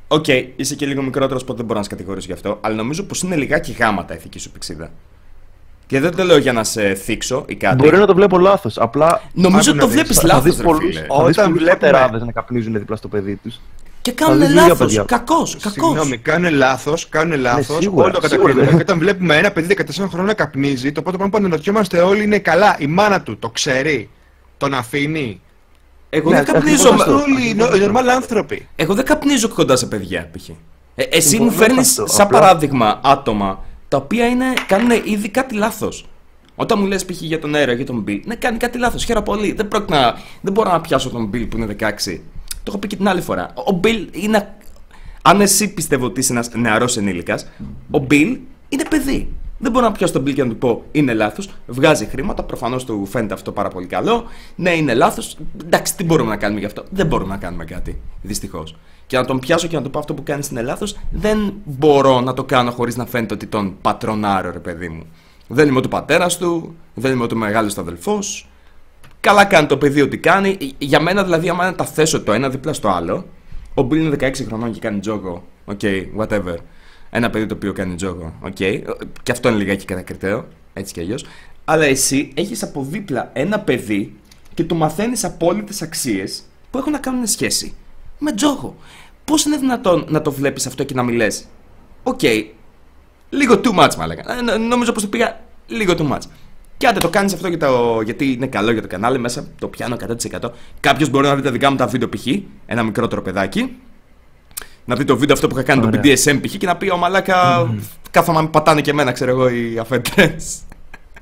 Οκ, 0.07 0.25
είσαι 0.55 0.75
και 0.75 0.85
λίγο 0.85 1.01
μικρότερος, 1.01 1.41
οπότε 1.41 1.57
δεν 1.57 1.65
μπορώ 1.65 1.77
να 1.77 1.83
σε 1.85 1.89
κατηγορήσω 1.91 2.27
γι' 2.27 2.33
αυτό. 2.33 2.57
Αλλά 2.61 2.75
νομίζω 2.75 3.03
πως 3.03 3.21
είναι 3.21 3.35
λιγάκι 3.35 3.71
γάμα 3.71 3.99
τα 3.99 4.13
η 4.13 4.17
ηθική 4.19 4.39
σου 4.39 4.51
πυξίδα. 4.51 4.89
Και 5.87 5.99
δεν 5.99 6.15
το 6.15 6.23
λέω 6.23 6.37
για 6.37 6.53
να 6.53 6.63
σε 6.63 6.93
θίξω 6.93 7.45
ή 7.47 7.55
κάτι. 7.55 7.75
Μπορεί 7.75 7.97
να 7.97 8.05
το 8.05 8.15
βλέπω 8.15 8.37
λάθος. 8.37 8.77
Απλά 8.77 9.21
Νομίζω 9.33 9.69
Άκου 9.71 9.79
το 9.79 9.85
να 9.85 9.91
δεις. 9.91 9.93
βλέπεις 10.01 10.17
θα 10.19 10.27
λάθος. 10.27 10.43
δεις 10.43 10.55
πολλού 10.63 10.79
Όταν 11.07 11.51
βλέπουμε- 11.51 11.69
πατεράδε 11.69 12.25
να 12.25 12.31
καπνίζουν 12.31 12.73
δίπλα 12.73 12.95
στο 12.95 13.07
παιδί 13.07 13.35
τους. 13.43 13.59
Και 14.01 14.13
θα 14.17 14.25
κάνουν 14.25 14.39
δεις 14.39 14.49
λίγα 14.49 14.61
λάθος. 14.61 14.77
παιδιά. 14.77 15.03
Κακός. 15.07 15.57
Κακός. 15.61 15.71
Συγγνώμη, 15.71 16.17
κάνουν 16.17 16.53
λάθος, 16.53 17.09
κάνουν 17.09 17.39
λάθος. 17.39 17.67
Ναι, 17.69 17.81
σίγουρα, 17.81 18.03
Όλοι 18.05 18.13
το 18.13 18.27
σίγουρα. 18.27 18.47
κατακρίνουμε. 18.47 18.77
Και 18.77 18.81
όταν 18.83 18.99
βλέπουμε 18.99 19.35
ένα 19.37 19.51
παιδί 19.51 19.67
14 19.67 20.07
χρόνων 20.07 20.25
να 20.25 20.33
καπνίζει, 20.33 20.91
το 20.91 21.01
πρώτο 21.01 21.17
πράγμα 21.17 21.37
που 21.37 21.45
αναρωτιόμαστε 21.45 21.99
όλοι 21.99 22.23
είναι 22.23 22.39
καλά. 22.39 22.75
Η 22.79 22.87
μάνα 22.87 23.21
του 23.21 23.37
το 23.39 23.49
ξέρει, 23.49 24.09
τον 24.57 24.73
αφήνει; 24.73 25.41
Εγώ 26.09 26.29
Ναι, 26.29 26.35
δεν 26.43 26.45
καπνίζω. 26.53 26.89
ακριβώς 26.89 27.07
με- 27.07 27.13
αυτό. 27.13 27.31
Όλοι 27.31 27.49
οι 27.49 27.53
νο- 27.53 27.75
οι 27.75 27.89
normal 27.91 28.07
άνθρωποι. 28.15 28.67
Εγώ 28.75 28.93
δεν 28.93 29.05
καπνίζω 29.05 29.47
κοντά 29.49 29.75
σε 29.75 29.85
παιδιά, 29.85 30.29
π.χ. 30.37 30.49
Ε, 30.95 31.03
εσύ 31.03 31.27
Συμφωνώ 31.27 31.49
μου 31.51 31.57
με 31.57 31.65
φέρνεις 31.65 31.89
αυτό, 31.89 32.07
σαν 32.07 32.25
απλά- 32.25 32.39
παράδειγμα 32.39 32.99
άτομα 33.03 33.59
τα 33.93 33.99
οποία 33.99 34.27
είναι, 34.27 34.45
κάνουν 34.67 34.89
ήδη 35.05 35.29
κάτι 35.29 35.55
λάθος. 35.55 36.05
Όταν 36.55 36.79
μου 36.79 36.85
λες 36.85 37.05
π.χ. 37.05 37.21
για 37.21 37.39
τον 37.39 37.55
Αέρα 37.55 37.73
για 37.73 37.85
τον 37.85 37.99
Μπιλ, 37.99 38.21
ναι, 38.25 38.35
κάνει 38.35 38.57
κάτι 38.57 38.77
λάθος. 38.77 39.03
Χαίρομαι 39.03 39.25
πολύ. 39.25 39.51
Δεν, 39.51 39.67
πρόκειται 39.67 39.99
να, 39.99 40.13
δεν 40.41 40.53
μπορώ 40.53 40.71
να 40.71 40.81
πιάσω 40.81 41.09
τον 41.09 41.25
Μπιλ 41.25 41.45
που 41.45 41.57
είναι 41.57 41.75
16. 41.79 42.19
Το 42.47 42.63
έχω 42.67 42.77
πει 42.77 42.87
και 42.87 42.95
την 42.95 43.07
άλλη 43.07 43.21
φορά. 43.21 43.53
Ο 43.67 43.71
Μπιλ 43.71 44.07
είναι. 44.11 44.55
Αν 45.21 45.41
εσύ 45.41 45.73
πιστεύω 45.73 46.05
ότι 46.05 46.19
είσαι 46.19 46.31
ένας 46.31 46.49
νεαρός 46.53 46.97
ενήλικας, 46.97 47.47
ο 47.91 47.99
Μπιλ 47.99 48.39
είναι 48.69 48.83
παιδί. 48.89 49.33
Δεν 49.63 49.71
μπορώ 49.71 49.85
να 49.85 49.91
πιάσω 49.91 50.13
τον 50.13 50.21
Μπιλ 50.21 50.33
και 50.33 50.43
να 50.43 50.49
του 50.49 50.57
πω 50.57 50.83
είναι 50.91 51.13
λάθος. 51.13 51.49
Βγάζει 51.67 52.05
χρήματα, 52.05 52.43
προφανώς 52.43 52.85
του 52.85 53.05
φαίνεται 53.05 53.33
αυτό 53.33 53.51
πάρα 53.51 53.69
πολύ 53.69 53.85
καλό. 53.85 54.23
Ναι, 54.55 54.69
είναι 54.69 54.93
λάθος. 54.93 55.37
Εντάξει, 55.63 55.95
τι 55.95 56.03
μπορούμε 56.03 56.29
να 56.29 56.37
κάνουμε 56.37 56.59
γι' 56.59 56.65
αυτό. 56.65 56.83
Δεν 56.89 57.07
μπορούμε 57.07 57.33
να 57.33 57.37
κάνουμε 57.37 57.65
κάτι. 57.65 58.01
Δυστυχώς. 58.21 58.75
Και 59.07 59.17
να 59.17 59.25
τον 59.25 59.39
πιάσω 59.39 59.67
και 59.67 59.75
να 59.75 59.81
του 59.81 59.89
πω 59.89 59.99
αυτό 59.99 60.13
που 60.13 60.23
κάνει 60.23 60.47
είναι 60.51 60.61
λάθος, 60.61 60.97
δεν 61.11 61.53
μπορώ 61.63 62.21
να 62.21 62.33
το 62.33 62.43
κάνω 62.43 62.71
χωρίς 62.71 62.95
να 62.95 63.05
φαίνεται 63.05 63.33
ότι 63.33 63.45
τον 63.45 63.75
πατρονάρω, 63.81 64.51
ρε 64.51 64.59
παιδί 64.59 64.89
μου. 64.89 65.03
Δεν 65.47 65.67
είμαι 65.67 65.77
ούτε 65.77 65.87
πατέρας 65.87 66.37
του, 66.37 66.75
δεν 66.93 67.11
είμαι 67.11 67.23
ούτε 67.23 67.35
μεγάλος 67.35 67.77
αδελφός. 67.77 68.49
Καλά 69.19 69.45
κάνει 69.45 69.67
το 69.67 69.77
παιδί 69.77 70.01
ότι 70.01 70.17
κάνει. 70.17 70.57
Για 70.77 70.99
μένα 70.99 71.23
δηλαδή, 71.23 71.49
άμα 71.49 71.75
τα 71.75 71.85
θέσω 71.85 72.23
το 72.23 72.31
ένα 72.31 72.49
δίπλα 72.49 72.73
στο 72.73 72.89
άλλο, 72.89 73.25
ο 73.73 73.81
Μπιλ 73.81 74.05
είναι 74.05 74.15
16 74.19 74.31
χρονών 74.47 74.71
και 74.71 74.79
κάνει 74.79 74.99
τζόγο. 74.99 75.43
Ok, 75.65 75.79
whatever. 76.17 76.55
Ένα 77.15 77.29
παιδί 77.29 77.45
το 77.45 77.53
οποίο 77.55 77.73
κάνει 77.73 77.95
τζόγο. 77.95 78.33
Οκ. 78.41 78.55
Και 79.23 79.31
αυτό 79.31 79.49
είναι 79.49 79.57
λιγάκι 79.57 79.85
κατακριτέο. 79.85 80.47
Έτσι 80.73 80.93
κι 80.93 80.99
αλλιώς. 80.99 81.25
Αλλά 81.65 81.85
εσύ 81.85 82.31
έχεις 82.35 82.63
από 82.63 82.83
δίπλα 82.89 83.29
ένα 83.33 83.59
παιδί 83.59 84.15
και 84.53 84.63
του 84.63 84.75
μαθαίνεις 84.75 85.23
απόλυτες 85.23 85.81
αξίες 85.81 86.43
που 86.71 86.77
έχουν 86.77 86.91
να 86.91 86.97
κάνουν 86.97 87.27
σχέση 87.27 87.73
με 88.19 88.31
τζόγο. 88.33 88.75
Πώς 89.25 89.45
είναι 89.45 89.57
δυνατόν 89.57 90.05
να 90.09 90.21
το 90.21 90.31
βλέπεις 90.31 90.67
αυτό 90.67 90.83
και 90.83 90.93
να 90.93 91.03
μιλέ. 91.03 91.27
Οκ, 92.03 92.19
λίγο 93.29 93.53
too 93.63 93.79
much, 93.79 93.95
μα 93.97 94.07
λέγανε. 94.07 94.39
Ε, 94.39 94.41
νο- 94.41 94.57
Νομίζω 94.67 94.91
πως 94.91 95.01
το 95.03 95.09
πήγα 95.09 95.39
λίγο 95.67 95.93
too 95.97 96.11
much. 96.11 96.21
Και 96.77 96.87
άντε 96.87 96.99
το 96.99 97.09
κάνεις 97.09 97.33
αυτό 97.33 97.47
για 97.47 97.57
το, 97.57 98.01
γιατί 98.01 98.31
είναι 98.31 98.47
καλό 98.47 98.71
για 98.71 98.81
το 98.81 98.87
κανάλι, 98.87 99.19
μέσα 99.19 99.47
το 99.59 99.67
πιάνω 99.67 99.95
100%. 99.95 100.51
Κάποιος 100.79 101.09
μπορεί 101.09 101.27
να 101.27 101.35
δει 101.35 101.41
τα 101.41 101.51
δικά 101.51 101.69
μου 101.69 101.75
τα 101.75 101.87
βίντεο 101.87 102.09
π.χ. 102.09 102.27
Ένα 102.65 102.83
μικρότερο 102.83 103.21
παιδάκι. 103.21 103.75
Να 104.85 104.95
δει 104.95 105.03
το 105.03 105.17
βίντεο 105.17 105.35
αυτό 105.35 105.47
που 105.47 105.55
είχα 105.55 105.63
κάνει 105.63 105.81
το 105.81 105.87
Ωραία. 105.87 106.01
BDSM 106.03 106.39
π.χ. 106.41 106.57
και 106.57 106.65
να 106.65 106.77
πει: 106.77 106.91
Ω 106.91 106.97
μαλάκα, 106.97 107.69
κάθομαι 108.11 108.37
να 108.37 108.43
με 108.43 108.49
πατάνε 108.49 108.81
και 108.81 108.89
εμένα, 108.89 109.11
ξέρω 109.11 109.31
εγώ, 109.31 109.49
οι 109.49 109.77
αφεντέ. 109.79 110.35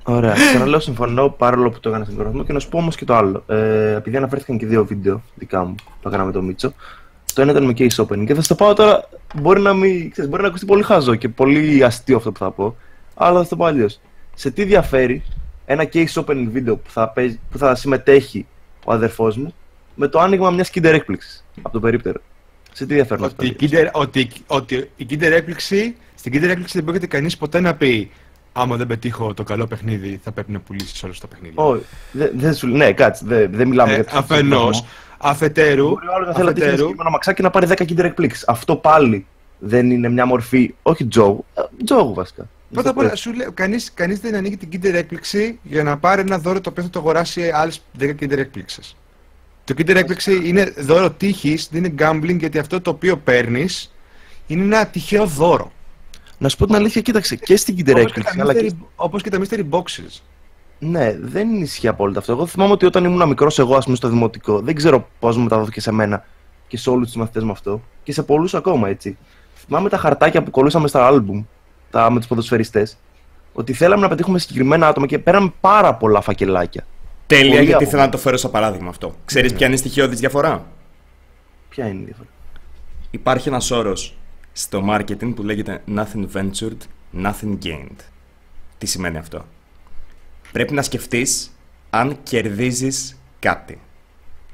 Ωραία. 0.03 0.34
Ξαναλέω, 0.51 0.80
συμφωνώ 0.80 1.30
παρόλο 1.30 1.70
που 1.70 1.80
το 1.80 1.89
έκανα 1.89 2.03
στην 2.03 2.18
κορονοϊό 2.18 2.43
και 2.43 2.53
να 2.53 2.59
σου 2.59 2.70
πω 2.70 2.78
όμως 2.78 2.95
και 2.95 3.05
το 3.05 3.16
άλλο. 3.16 3.43
Ε, 3.47 3.93
επειδή 3.95 4.18
αναφέρθηκαν 4.18 4.57
και 4.57 4.66
δύο 4.66 4.86
βίντεο 4.86 5.22
δικά 5.36 5.64
μου 5.64 5.76
που 6.01 6.07
έκανα 6.07 6.24
με 6.26 6.32
το 6.32 6.41
Μίτσο. 6.41 6.74
Το 7.34 7.41
ένα 7.41 7.51
ήταν 7.51 7.64
με 7.64 7.74
case 7.78 8.05
opening 8.05 8.26
και 8.26 8.34
θα 8.34 8.41
στο 8.41 8.55
πάω 8.55 8.74
τώρα. 8.74 9.09
Μπορεί 9.36 9.62
να, 9.62 9.74
μην, 9.74 10.12
ξέρεις, 10.12 10.30
μπορεί 10.30 10.41
να 10.41 10.47
ακουστεί 10.47 10.66
πολύ 10.66 10.84
χαζό 10.84 11.16
και 11.16 11.30
πολύ 11.30 11.84
αστείο 11.84 12.18
αυτό 12.18 12.32
που 12.32 12.39
θα 12.39 12.51
πω. 12.51 12.76
Αλλά 13.14 13.39
θα 13.39 13.45
στο 13.45 13.55
πω 13.55 13.66
αλλιώς. 13.66 13.99
Σε 14.34 14.51
τι 14.51 14.64
διαφέρει 14.64 15.24
ένα 15.66 15.89
case 15.93 16.14
opening 16.14 16.47
βίντεο 16.51 16.76
που 16.76 16.89
θα, 16.89 17.09
παίζει, 17.09 17.39
που 17.51 17.57
θα 17.57 17.76
συμμετέχει 17.76 18.45
ο 18.86 18.91
αδερφός 18.91 19.38
μου 19.38 19.53
με 19.95 20.07
το 20.07 20.20
άνοιγμα 20.20 20.51
μιας 20.51 20.72
Kinder 20.74 20.84
έκπληξης 20.84 21.45
από 21.62 21.74
το 21.74 21.80
περίπτερο; 21.80 22.20
Σε 22.74 22.86
τι 22.86 22.93
διαφέρουν 22.93 23.26
αυτά. 23.26 23.43
Ότι, 23.45 23.55
τα 23.55 23.65
η 23.65 23.67
δύο. 23.67 23.80
Kinder, 23.82 23.91
ότι, 23.91 24.28
ότι 24.47 24.89
η 24.95 25.05
Kinder 25.09 25.22
έκπληξη, 25.22 25.95
στην 26.15 26.34
Kinder 26.34 26.47
έκπληξη 26.47 26.74
δεν 26.74 26.84
πρόκειται 26.84 27.07
κανείς 27.07 27.38
ποτέ 27.38 27.59
να 27.59 27.76
πει 27.76 28.11
Άμα 28.53 28.76
δεν 28.76 28.88
πετύχω 28.88 29.34
το 29.34 29.43
καλό 29.43 29.67
παιχνίδι, 29.67 30.19
θα 30.24 30.32
πρέπει 30.32 30.51
να 30.51 30.59
πουλήσεις 30.59 31.03
όλο 31.03 31.13
το 31.19 31.28
παιχνίδι. 31.28 31.53
Όχι, 31.57 31.84
δεν 32.11 32.32
δεν 32.34 32.53
σου 32.53 32.67
Ναι, 32.67 32.93
κάτσε, 32.93 33.24
δεν 33.28 33.51
δεν 33.53 33.67
μιλάμε 33.67 33.91
Ε, 33.91 33.95
για 33.95 34.05
το 34.05 34.17
Αφενός. 34.17 34.86
Αφετέρου, 35.17 35.89
Μπορεί 35.89 36.07
ο 36.07 36.13
άλλο 36.15 36.26
να 36.26 36.34
θέλει 36.34 36.45
να 36.45 36.53
τύχει 36.53 36.65
ένα 36.65 36.74
αφετέρου 36.74 36.88
συγκεκριμένο 36.88 37.09
μαξάκι 37.09 37.38
και 37.38 37.43
να 37.43 37.49
πάρει 37.49 37.67
10 37.69 37.82
Kinder 37.82 38.03
εκπλήξεις. 38.03 38.47
Αυτό 38.47 38.76
πάλι 38.76 39.26
δεν 39.59 39.91
είναι 39.91 40.09
μια 40.09 40.26
μορφή, 40.26 40.74
όχι 40.82 41.05
τζόγου, 41.05 41.45
ε, 41.53 41.61
τζόγου 41.84 42.13
βασικά. 42.13 42.49
Πρώτα 42.74 42.89
απ' 42.89 42.97
όλα, 42.97 43.15
σου 43.15 43.34
λέω, 43.34 43.51
κανείς, 43.51 43.91
κανείς 43.93 44.19
δεν 44.19 44.36
ανοίγει 44.36 44.57
την 44.57 44.69
Kinder 44.72 44.93
έκπληξη 44.93 45.59
για 45.63 45.84
να 45.84 45.97
πάρει 45.97 46.22
ένα 46.22 46.38
δώρο 46.38 46.61
το 46.61 46.69
οποίο 46.69 46.84
θα 46.84 46.89
το 46.89 46.99
αγοράσει 46.99 47.49
άλλες 47.53 47.82
10 47.99 48.03
Kinder 48.03 48.38
έκπληξες. 48.38 48.95
Το 49.74 49.84
Kinder 49.84 49.95
έκπληξη 49.95 50.41
είναι 50.43 50.74
δώρο 50.78 51.11
τύχης, 51.11 51.69
δεν 51.72 51.84
είναι 51.84 51.95
gambling 51.99 52.39
γιατί 52.39 52.59
αυτό 52.59 52.82
το 52.82 52.89
οποίο 52.89 53.17
παίρνεις 53.17 53.93
είναι 54.47 54.63
ένα 54.63 54.86
τυχαίο 54.86 55.26
δώρο. 55.26 55.72
Να 56.38 56.49
σου 56.49 56.57
πω 56.57 56.65
την 56.65 56.76
αλήθεια, 56.76 57.01
κοίταξε 57.01 57.36
και 57.36 57.55
στην 57.55 57.76
Kinder 57.76 57.89
Όπως 57.89 57.93
και, 57.93 58.07
έκπληξη, 58.07 58.38
τα 58.38 58.43
αλλά 58.43 58.53
και. 58.53 58.72
mystery, 58.72 58.86
όπως 58.95 59.22
και 59.22 59.30
τα 59.30 59.39
mystery 59.41 59.69
boxes. 59.69 60.22
Ναι, 60.80 61.17
δεν 61.19 61.61
ισχύει 61.61 61.88
απόλυτα 61.88 62.19
αυτό. 62.19 62.32
Εγώ 62.32 62.45
θυμάμαι 62.45 62.72
ότι 62.72 62.86
όταν 62.86 63.03
ήμουν 63.03 63.28
μικρός, 63.28 63.59
εγώ 63.59 63.76
ας 63.76 63.84
πούμε 63.84 63.95
στο 63.95 64.09
δημοτικό, 64.09 64.59
δεν 64.59 64.76
ξέρω 64.76 65.07
πώς 65.19 65.38
μου 65.38 65.43
μεταδόθηκε 65.43 65.82
σε 65.82 65.91
μένα 65.91 66.26
και 66.67 66.78
σε 66.78 66.89
όλους 66.89 67.07
τους 67.07 67.15
μαθητές 67.15 67.43
μου 67.43 67.51
αυτό 67.51 67.82
και 68.03 68.13
σε 68.13 68.24
πολλούς 68.24 68.53
ακόμα 68.53 68.89
έτσι. 68.89 69.17
Θυμάμαι 69.53 69.89
τα 69.89 69.97
χαρτάκια 69.97 70.43
που 70.43 70.51
κολλούσαμε 70.51 70.88
στα 70.88 71.07
άλμπουμ 71.07 71.43
τα, 71.89 72.11
με 72.11 72.19
τους 72.19 72.28
ποδοσφαιριστές, 72.28 72.97
ότι 73.53 73.74
θέλαμε 73.74 74.01
να 74.01 74.07
πετύχουμε 74.07 74.39
συγκεκριμένα 74.39 74.88
άτομα 74.88 75.05
και 75.05 75.19
πέραμε 75.19 75.53
πάρα 75.61 75.95
πολλά 75.95 76.22
φακελάκια. 76.22 76.86
Τέλεια, 77.36 77.52
Πολύ 77.52 77.66
γιατί 77.66 77.84
από- 77.84 77.92
θέλω 77.92 78.02
να 78.02 78.10
το 78.10 78.18
φέρω 78.18 78.38
σαν 78.38 78.52
παράδειγμα 78.52 78.90
αυτό. 78.90 79.16
Ξέρεις 79.26 79.54
ποια 79.54 79.66
είναι 79.66 79.76
η 79.76 79.78
στοιχειώδης 79.78 80.20
διαφορά; 80.20 80.66
Ποια 81.70 81.88
είναι 81.88 82.02
η 82.02 82.06
διαφορά; 82.06 82.28
Υπάρχει 83.12 83.48
ένας 83.48 83.72
όρος 83.72 84.18
στο 84.54 84.84
marketing 84.90 85.34
που 85.36 85.44
λέγεται 85.44 85.84
nothing 85.96 86.26
ventured, 86.34 86.78
nothing 87.24 87.58
gained. 87.64 88.00
Τι 88.78 88.86
σημαίνει 88.86 89.18
αυτό; 89.18 89.46
Πρέπει 90.52 90.74
να 90.74 90.82
σκεφτείς 90.82 91.52
αν 91.90 92.18
κερδίζεις 92.24 93.20
κάτι. 93.40 93.80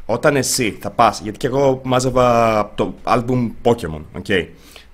Όταν 0.06 0.36
εσύ 0.36 0.78
θα 0.82 0.90
πας, 0.92 1.20
γιατί 1.20 1.38
και 1.38 1.48
εγώ 1.48 1.82
μάζευα 1.84 2.72
το 2.76 2.94
album 3.04 3.52
Pokemon, 3.64 4.02
ok. 4.24 4.48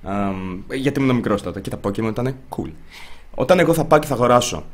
Αμ, 0.03 0.63
γιατί 0.71 0.99
ήμουν 1.01 1.15
μικρός 1.15 1.41
τότε 1.41 1.59
και 1.61 1.69
τα 1.69 1.79
Pokemon 1.83 2.03
ήταν 2.09 2.35
cool. 2.49 2.69
Όταν 3.35 3.59
εγώ 3.59 3.73
θα 3.73 3.85
πάω 3.85 3.99
και 3.99 4.07
θα 4.07 4.13
αγοράσω 4.13 4.65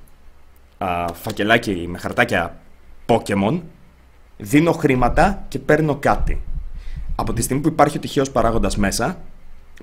α, 0.77 1.13
φακελάκι 1.13 1.85
με 1.89 1.97
χαρτάκια 1.97 2.59
Pokemon, 3.09 3.59
δίνω 4.37 4.71
χρήματα 4.71 5.43
και 5.47 5.59
παίρνω 5.59 5.95
κάτι. 5.95 6.41
Από 7.15 7.33
τη 7.33 7.41
στιγμή 7.41 7.61
που 7.63 7.67
υπάρχει 7.69 7.97
ο 7.97 7.99
τυχαίος 7.99 8.31
παράγοντας 8.31 8.77
μέσα, 8.77 9.17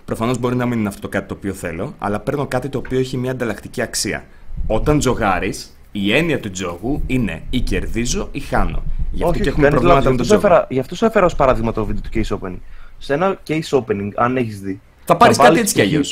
προφανώς 0.04 0.38
μπορεί 0.38 0.56
να 0.56 0.66
μην 0.66 0.78
είναι 0.78 0.88
αυτό 0.88 1.00
το 1.00 1.08
κάτι 1.08 1.28
το 1.28 1.34
οποίο 1.34 1.52
θέλω, 1.52 1.94
αλλά 1.98 2.20
παίρνω 2.20 2.46
κάτι 2.46 2.68
το 2.68 2.78
οποίο 2.78 2.98
έχει 2.98 3.16
μια 3.16 3.30
ανταλλακτική 3.30 3.82
αξία. 3.82 4.24
Όταν 4.66 4.98
τζογάρεις, 4.98 5.76
η 5.92 6.12
έννοια 6.14 6.40
του 6.40 6.50
τζόγου 6.50 7.02
είναι 7.06 7.42
ή 7.50 7.60
κερδίζω 7.60 8.28
ή 8.32 8.40
χάνω. 8.40 8.82
Γι' 9.10 9.22
αυτό 9.22 9.26
Όχι, 9.28 9.36
και 9.36 9.40
όχι, 9.40 9.48
έχουμε 9.48 9.68
κάνεις 9.68 9.80
προβλήματα 9.80 9.94
λάθος. 9.94 10.04
με 10.04 10.10
Γι' 10.10 10.16
τον 10.16 10.20
αυτό 10.20 10.22
σου 10.24 10.40
τζόγο. 10.40 10.46
έφερα- 10.46 10.66
Γι' 10.70 10.78
αυτό 10.80 10.94
σου 10.94 11.04
έφερα 11.04 11.24
ως 11.26 11.34
παράδειγμα 11.34 11.72
το 11.72 11.84
βίντεο 11.84 12.02
του 12.02 12.10
case 12.14 12.38
opening. 12.38 12.58
Σε 12.98 13.14
ένα 13.14 13.38
case 13.48 13.78
opening, 13.78 14.08
αν 14.16 14.36
έχεις 14.36 14.60
δει. 14.60 14.80
Θα 15.04 15.16
πάρεις 15.16 15.36
κάτι 15.36 15.48
βάλεις 15.48 15.62
έτσι 15.62 15.74
κι 15.74 15.80
π.χ. 15.80 15.86
αλλιώ. 15.86 16.02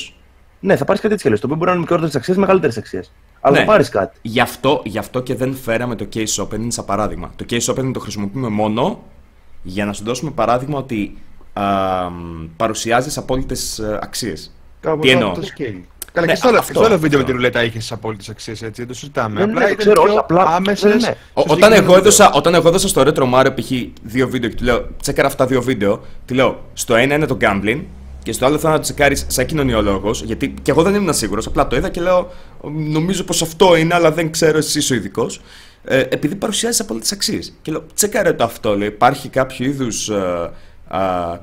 Ναι, 0.61 0.77
θα 0.77 0.85
πάρεις 0.85 1.01
κάτι 1.01 1.13
έτσι 1.15 1.23
κι 1.23 1.27
αλλιώς. 1.33 1.41
Το 1.41 1.47
οποίο 1.47 1.59
μπορεί 1.59 1.71
να 1.71 1.77
είναι 1.77 1.87
μικρότερε 1.87 2.19
αξίε, 2.19 2.35
μεγαλύτερε 2.37 2.73
αξίε. 2.79 3.01
Αλλά 3.47 3.57
Ναι. 3.59 3.65
θα 3.65 3.71
πάρεις 3.71 3.89
κάτι. 3.89 4.19
Γι' 4.23 4.41
αυτό, 4.41 4.81
γι' 4.85 4.99
αυτό 4.99 5.21
και 5.23 5.35
δεν 5.35 5.55
φέραμε 5.55 5.95
το 5.95 6.07
case 6.15 6.43
opening 6.45 6.67
σαν 6.69 6.85
παράδειγμα. 6.85 7.33
Το 7.37 7.45
case 7.51 7.75
opening 7.75 7.91
το 7.93 8.01
χρησιμοποιούμε 8.01 8.49
μόνο 8.49 9.03
για 9.63 9.85
να 9.85 9.93
σου 9.93 10.05
δώσουμε 10.05 10.31
παράδειγμα 10.31 10.79
ότι 10.79 11.17
παρουσιάζεις 12.57 13.17
απόλυτες 13.17 13.81
αξίες. 14.01 14.55
Κάπου 14.81 15.01
Τι 15.01 15.07
το- 15.07 15.13
εννοώ; 15.13 15.33
το 15.33 15.41
scale. 15.41 15.81
Καλά, 16.13 16.27
Ναι, 16.27 16.33
και 16.33 16.39
στο 16.39 16.49
άλλο, 16.49 16.59
αυτό, 16.59 16.73
στο 16.75 16.85
άλλο 16.85 16.99
βίντεο 16.99 17.09
με 17.19 17.25
αυτό. 17.25 17.25
τη 17.27 17.33
ρουλέτα 17.33 17.65
είχες 17.65 17.87
τι 17.87 17.95
απόλυτες 17.95 18.29
αξίες 18.29 18.63
έτσι, 18.63 18.81
δεν 18.81 18.87
το 18.87 18.95
συζητάμε. 18.95 19.41
Ναι, 19.41 19.47
ναι, 19.47 19.53
απλά 19.53 19.61
το 19.61 19.67
ήταν 19.67 19.77
ξέρω, 19.77 20.03
πιο 20.03 20.11
όχι, 20.11 20.19
απλά- 20.19 20.45
άμεσες. 20.45 20.95
ναι, 21.03 21.09
ναι. 21.09 21.15
Ο- 21.33 21.43
Όταν 21.47 21.73
εγώ, 21.73 21.97
έδωσα, 21.97 22.31
όταν 22.33 22.55
εγώ 22.55 22.69
έδωσα 22.69 22.89
στο 22.89 23.03
Retro 23.07 23.33
Mario 23.35 23.51
π.χ. 23.57 23.71
δύο 24.03 24.29
βίντεο 24.29 24.51
και 24.51 24.57
του 24.57 24.65
λέω 24.65 24.87
τσέκαρα 25.01 25.29
αυτά 25.29 25.47
δύο 25.47 25.63
βίντεο, 25.63 26.01
του 26.27 26.35
λέω 26.35 26.61
στο 26.75 26.95
ένα 26.95 27.15
είναι 27.15 27.27
το 27.27 27.37
gambling 27.41 27.81
και 28.25 28.33
στο 28.33 28.47
άλλο 28.47 28.59
θέλω 28.59 28.73
να 28.73 28.79
το 28.79 28.83
τσεκάρεις 28.83 29.27
σαν 29.29 29.47
κοινωνιολόγος, 29.47 30.23
γιατί 30.23 30.55
και 30.63 30.71
εγώ 30.71 30.83
δεν 30.83 30.95
ήμουν 30.95 31.15
σίγουρος. 31.15 31.47
Απλά 31.47 31.67
το 31.67 31.77
είδα 31.77 31.89
και 31.89 32.01
λέω 32.01 32.33
νομίζω 32.71 33.25
πως 33.25 33.43
αυτό 33.43 33.77
είναι, 33.77 33.95
αλλά 33.95 34.13
δεν 34.13 34.31
ξέρω 34.31 34.59
εσύ 34.59 34.79
είσαι 34.79 34.93
ο 34.93 34.97
ειδικός. 34.97 35.41
Ε, 35.85 35.99
επειδή 35.99 36.35
παρουσιάζεις 36.35 36.81
απόλυτες 36.81 37.13
αξίες. 37.13 37.55
Και 37.63 37.71
λέω 37.71 37.85
τσέκαρε 37.95 38.33
το 38.33 38.45
αυτό, 38.45 38.77
λέει, 38.77 38.89
υπάρχει 38.89 39.29
κάποιο 39.29 39.67
είδους. 39.67 40.11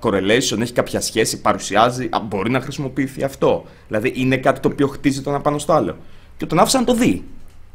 correlation, 0.02 0.60
έχει 0.60 0.74
κάποια 0.74 1.02
σχέση, 1.02 1.42
παρουσιάζει, 1.42 2.08
α, 2.10 2.20
μπορεί 2.20 2.50
να 2.50 2.62
χρησιμοποιηθεί 2.62 3.24
αυτό. 3.24 3.66
Δηλαδή 3.88 4.14
είναι 4.16 4.38
κάτι 4.38 4.60
το 4.60 4.68
οποίο 4.68 4.88
χτίζει 4.88 5.22
το 5.22 5.30
ένα 5.30 5.42
πάνω 5.42 5.58
στο 5.58 5.74
άλλο. 5.74 5.98
Και 6.38 6.46
τον 6.46 6.60
άφησα 6.60 6.80
να 6.80 6.86
το 6.86 6.94
δει. 6.94 7.24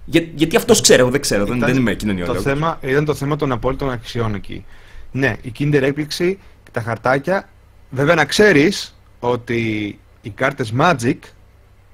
Για, 0.04 0.26
γιατί 0.34 0.56
αυτός 0.56 0.80
ξέρω, 0.80 1.00
εγώ 1.00 1.10
δεν 1.10 1.20
ξέρω, 1.20 1.44
δεν, 1.44 1.58
δεν 1.58 1.76
είμαι 1.76 1.94
κοινωνιολόγος. 1.94 2.42
Το 2.42 2.48
θέμα, 2.48 2.78
ήταν 2.82 3.04
το 3.04 3.14
θέμα 3.14 3.36
των 3.36 3.52
απόλυτων 3.52 3.90
αξιών 3.90 4.34
εκεί. 4.34 4.64
Ναι, 5.12 5.36
η 5.42 5.52
Kinder 5.58 5.82
έκπληξη, 5.82 6.38
τα 6.72 6.80
χαρτάκια. 6.80 7.48
Βέβαια 7.90 8.14
να 8.14 8.24
ξέρεις 8.24 8.95
ότι 9.31 9.98
οι 10.23 10.31
κάρτες 10.31 10.73
Magic 10.81 11.16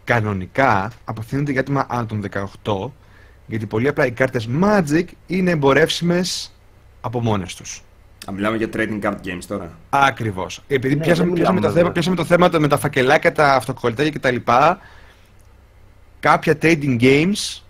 κανονικά 0.05 0.93
απευθύνονται 1.05 1.53
για 1.53 1.61
άτομα 1.61 1.87
άνω 1.89 2.07
των 2.07 2.23
18 2.65 2.91
γιατί 3.47 3.67
πολύ 3.67 3.89
απλά 3.89 4.07
οι 4.07 4.11
κάρτες 4.11 4.49
Magic 4.63 5.05
είναι 5.27 5.51
εμπορεύσιμες 5.51 6.53
από 7.01 7.21
μόνες 7.21 7.55
τους. 7.55 7.83
Α, 8.29 8.33
μιλάμε 8.33 8.57
για 8.57 8.69
trading 8.73 9.01
card 9.03 9.15
games 9.25 9.45
τώρα. 9.49 9.79
Ακριβώς. 9.91 10.63
Επειδή 10.69 10.95
Ναι, 10.95 11.03
πιάσαμε, 11.03 11.27
δεν 11.29 11.35
πιάσαμε, 11.35 11.61
το 11.61 11.61
μιλάμε, 11.61 11.61
θέμα, 11.61 11.73
βέβαια. 11.73 11.93
πιάσαμε 11.93 12.17
το 12.17 12.25
θέμα 12.25 12.49
το- 12.49 12.61
με 12.61 12.69
τα 12.69 12.79
φακελάκια, 12.79 13.33
τα 13.33 13.55
αυτοκολλητάκια 13.55 14.11
κτλ. 14.11 14.37
Κάποια 16.21 16.59
trading 16.63 17.01
games 17.01 17.63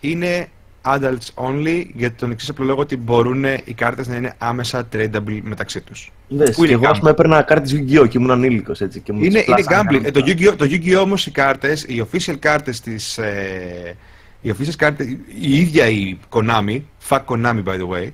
είναι 0.00 0.48
adults 0.84 1.28
only 1.34 1.84
για 1.94 2.12
τον 2.12 2.30
εξής 2.30 2.48
απλό 2.48 2.64
λόγο 2.64 2.80
ότι 2.80 2.96
μπορούν 2.96 3.44
οι 3.44 3.74
κάρτες 3.74 4.08
να 4.08 4.16
είναι 4.16 4.34
άμεσα 4.38 4.88
tradable 4.92 5.40
μεταξύ 5.42 5.80
τους. 5.80 6.12
Δες, 6.28 6.54
Που 6.56 6.64
είναι 6.64 6.68
και 6.68 6.74
εγώ 6.74 6.84
ας 6.84 6.90
gambling. 6.96 6.98
πούμε 6.98 7.10
έπαιρνα 7.10 7.42
κάρτες 7.42 7.72
Yu-Gi-Oh! 7.74 8.08
και 8.08 8.18
ήμουν 8.18 8.30
ανήλικος 8.30 8.80
έτσι. 8.80 9.00
Και 9.00 9.12
μου 9.12 9.18
τις 9.18 9.28
Είναι, 9.28 9.44
είναι 9.48 9.62
πλάσανε 9.62 9.88
gambling. 9.90 10.04
Ε, 10.04 10.10
το 10.10 10.20
κανονικά. 10.20 10.52
Yu-Gi-Oh! 10.52 10.56
Το 10.56 10.64
Yu-Gi-Oh! 10.70 11.02
όμως 11.02 11.26
οι 11.26 11.30
κάρτες, 11.30 11.82
οι 11.82 12.06
official 12.12 12.36
κάρτες 12.38 12.80
της... 12.80 13.18
Ε, 13.18 13.96
οι 14.40 14.54
official 14.58 14.74
κάρτες, 14.76 15.06
η 15.40 15.58
ίδια 15.58 15.88
η 15.88 16.18
Konami, 16.30 16.80
fuck 17.08 17.24
Konami 17.24 17.62
by 17.64 17.78
the 17.80 17.88
way, 17.88 18.08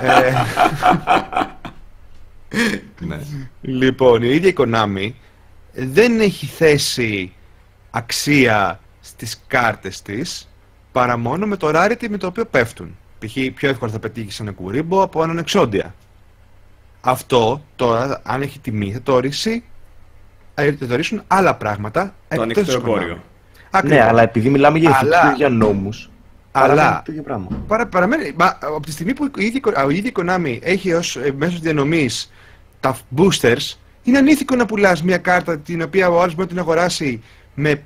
ε, 0.00 0.32
Ναι. 3.00 3.18
Λοιπόν, 3.60 4.22
η 4.22 4.28
ίδια 4.28 4.48
η 4.48 4.54
Konami 4.56 5.10
δεν 5.72 6.20
έχει 6.20 6.46
θέσει 6.46 7.32
αξία 7.90 8.80
στις 9.00 9.42
κάρτες 9.46 10.02
της 10.02 10.47
παρά 10.98 11.16
μόνο 11.18 11.46
με 11.46 11.56
το 11.56 11.70
rarity 11.74 12.08
με 12.08 12.16
το 12.16 12.26
οποίο 12.26 12.44
πέφτουν. 12.44 12.96
Π.χ. 13.18 13.32
πιο 13.54 13.68
εύκολα 13.68 13.92
θα 13.92 13.98
πετύχεις 13.98 14.40
ένα 14.40 14.52
κουρίμπο 14.52 15.02
από 15.02 15.22
έναν 15.22 15.38
εξόντια. 15.38 15.94
Αυτό 17.00 17.62
τώρα, 17.76 18.20
αν 18.24 18.42
έχει 18.42 18.58
τιμή, 18.58 18.92
θα 18.92 19.02
το 19.02 19.12
ορίσει, 19.12 19.64
ε, 20.54 20.72
θα 20.72 20.86
το 20.86 20.92
ορίσουν 20.92 21.22
άλλα 21.26 21.54
πράγματα 21.54 22.02
Το 22.04 22.10
εκτός 22.28 22.42
ανοιχτό 22.42 22.62
της 22.64 22.74
εμπόριο. 22.74 23.14
Konami. 23.16 23.68
Ακριβώς. 23.70 23.98
Ναι, 23.98 24.04
αλλά 24.04 24.22
επειδή 24.22 24.48
μιλάμε 24.48 24.78
για 24.78 24.90
ηθική 24.90 25.04
Αλλά- 25.04 25.28
και 25.28 25.34
για 25.36 25.48
νόμους, 25.48 26.10
Αλλά- 26.52 26.66
παραμένει 26.74 27.00
το 27.04 27.12
ίδιο 27.12 27.22
πράγμα. 27.22 27.46
Παρα, 27.66 27.86
παραμένει, 27.86 28.32
μα, 28.36 28.58
από 28.60 28.80
τη 28.80 28.90
στιγμή 28.92 29.12
που 29.14 29.24
η 29.36 29.44
ίδια, 29.44 29.60
η 29.90 29.94
ίδια 29.96 30.10
η 30.10 30.12
Konami 30.16 30.58
έχει 30.62 30.92
ως 30.92 31.16
ε, 31.16 31.32
μέσος 31.36 31.60
διανομής 31.60 32.32
τα 32.80 32.96
boosters, 33.16 33.74
είναι 34.02 34.18
ανήθικο 34.18 34.56
να 34.56 34.66
πουλάς 34.66 35.02
μια 35.02 35.18
κάρτα 35.18 35.58
την 35.58 35.82
οποία 35.82 36.08
ο 36.08 36.20
άλλος 36.20 36.34
μπορεί 36.34 36.40
να 36.48 36.54
την 36.54 36.58
αγοράσει 36.58 37.22
με 37.54 37.82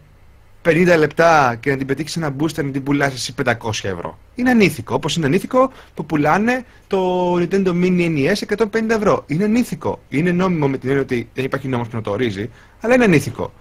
50 0.65 0.95
λεπτά 0.99 1.57
και 1.61 1.71
να 1.71 1.77
την 1.77 1.87
πετύχεις 1.87 2.13
σε 2.13 2.19
ένα 2.19 2.35
booster 2.39 2.65
να 2.65 2.71
την 2.71 2.83
πουλάς 2.83 3.15
εσύ 3.15 3.35
500 3.45 3.53
ευρώ. 3.83 4.19
Είναι 4.35 4.51
ανήθικο, 4.51 4.95
όπως 4.95 5.17
είναι 5.17 5.27
ανήθικο 5.27 5.73
που 5.95 6.07
πουλάνε 6.07 6.65
το 6.87 7.33
Nintendo 7.35 7.69
Mini 7.69 8.33
NES 8.33 8.57
150 8.57 8.89
ευρώ. 8.89 9.25
Είναι 9.27 9.45
ανήθικο. 9.45 10.01
Είναι 10.09 10.33
νόμιμο 10.33 10.69
με 10.69 10.79
την 10.79 10.89
έννοια 10.89 11.05
ότι 11.05 11.29
δεν 11.35 11.45
υπάρχει 11.45 11.69
νόμος 11.69 11.89
που 11.89 11.97
να 11.97 12.03
το 12.03 12.11
ορίζει, 12.11 12.51
αλλά 12.81 12.95
είναι 12.95 13.05
ανήθικο. 13.05 13.53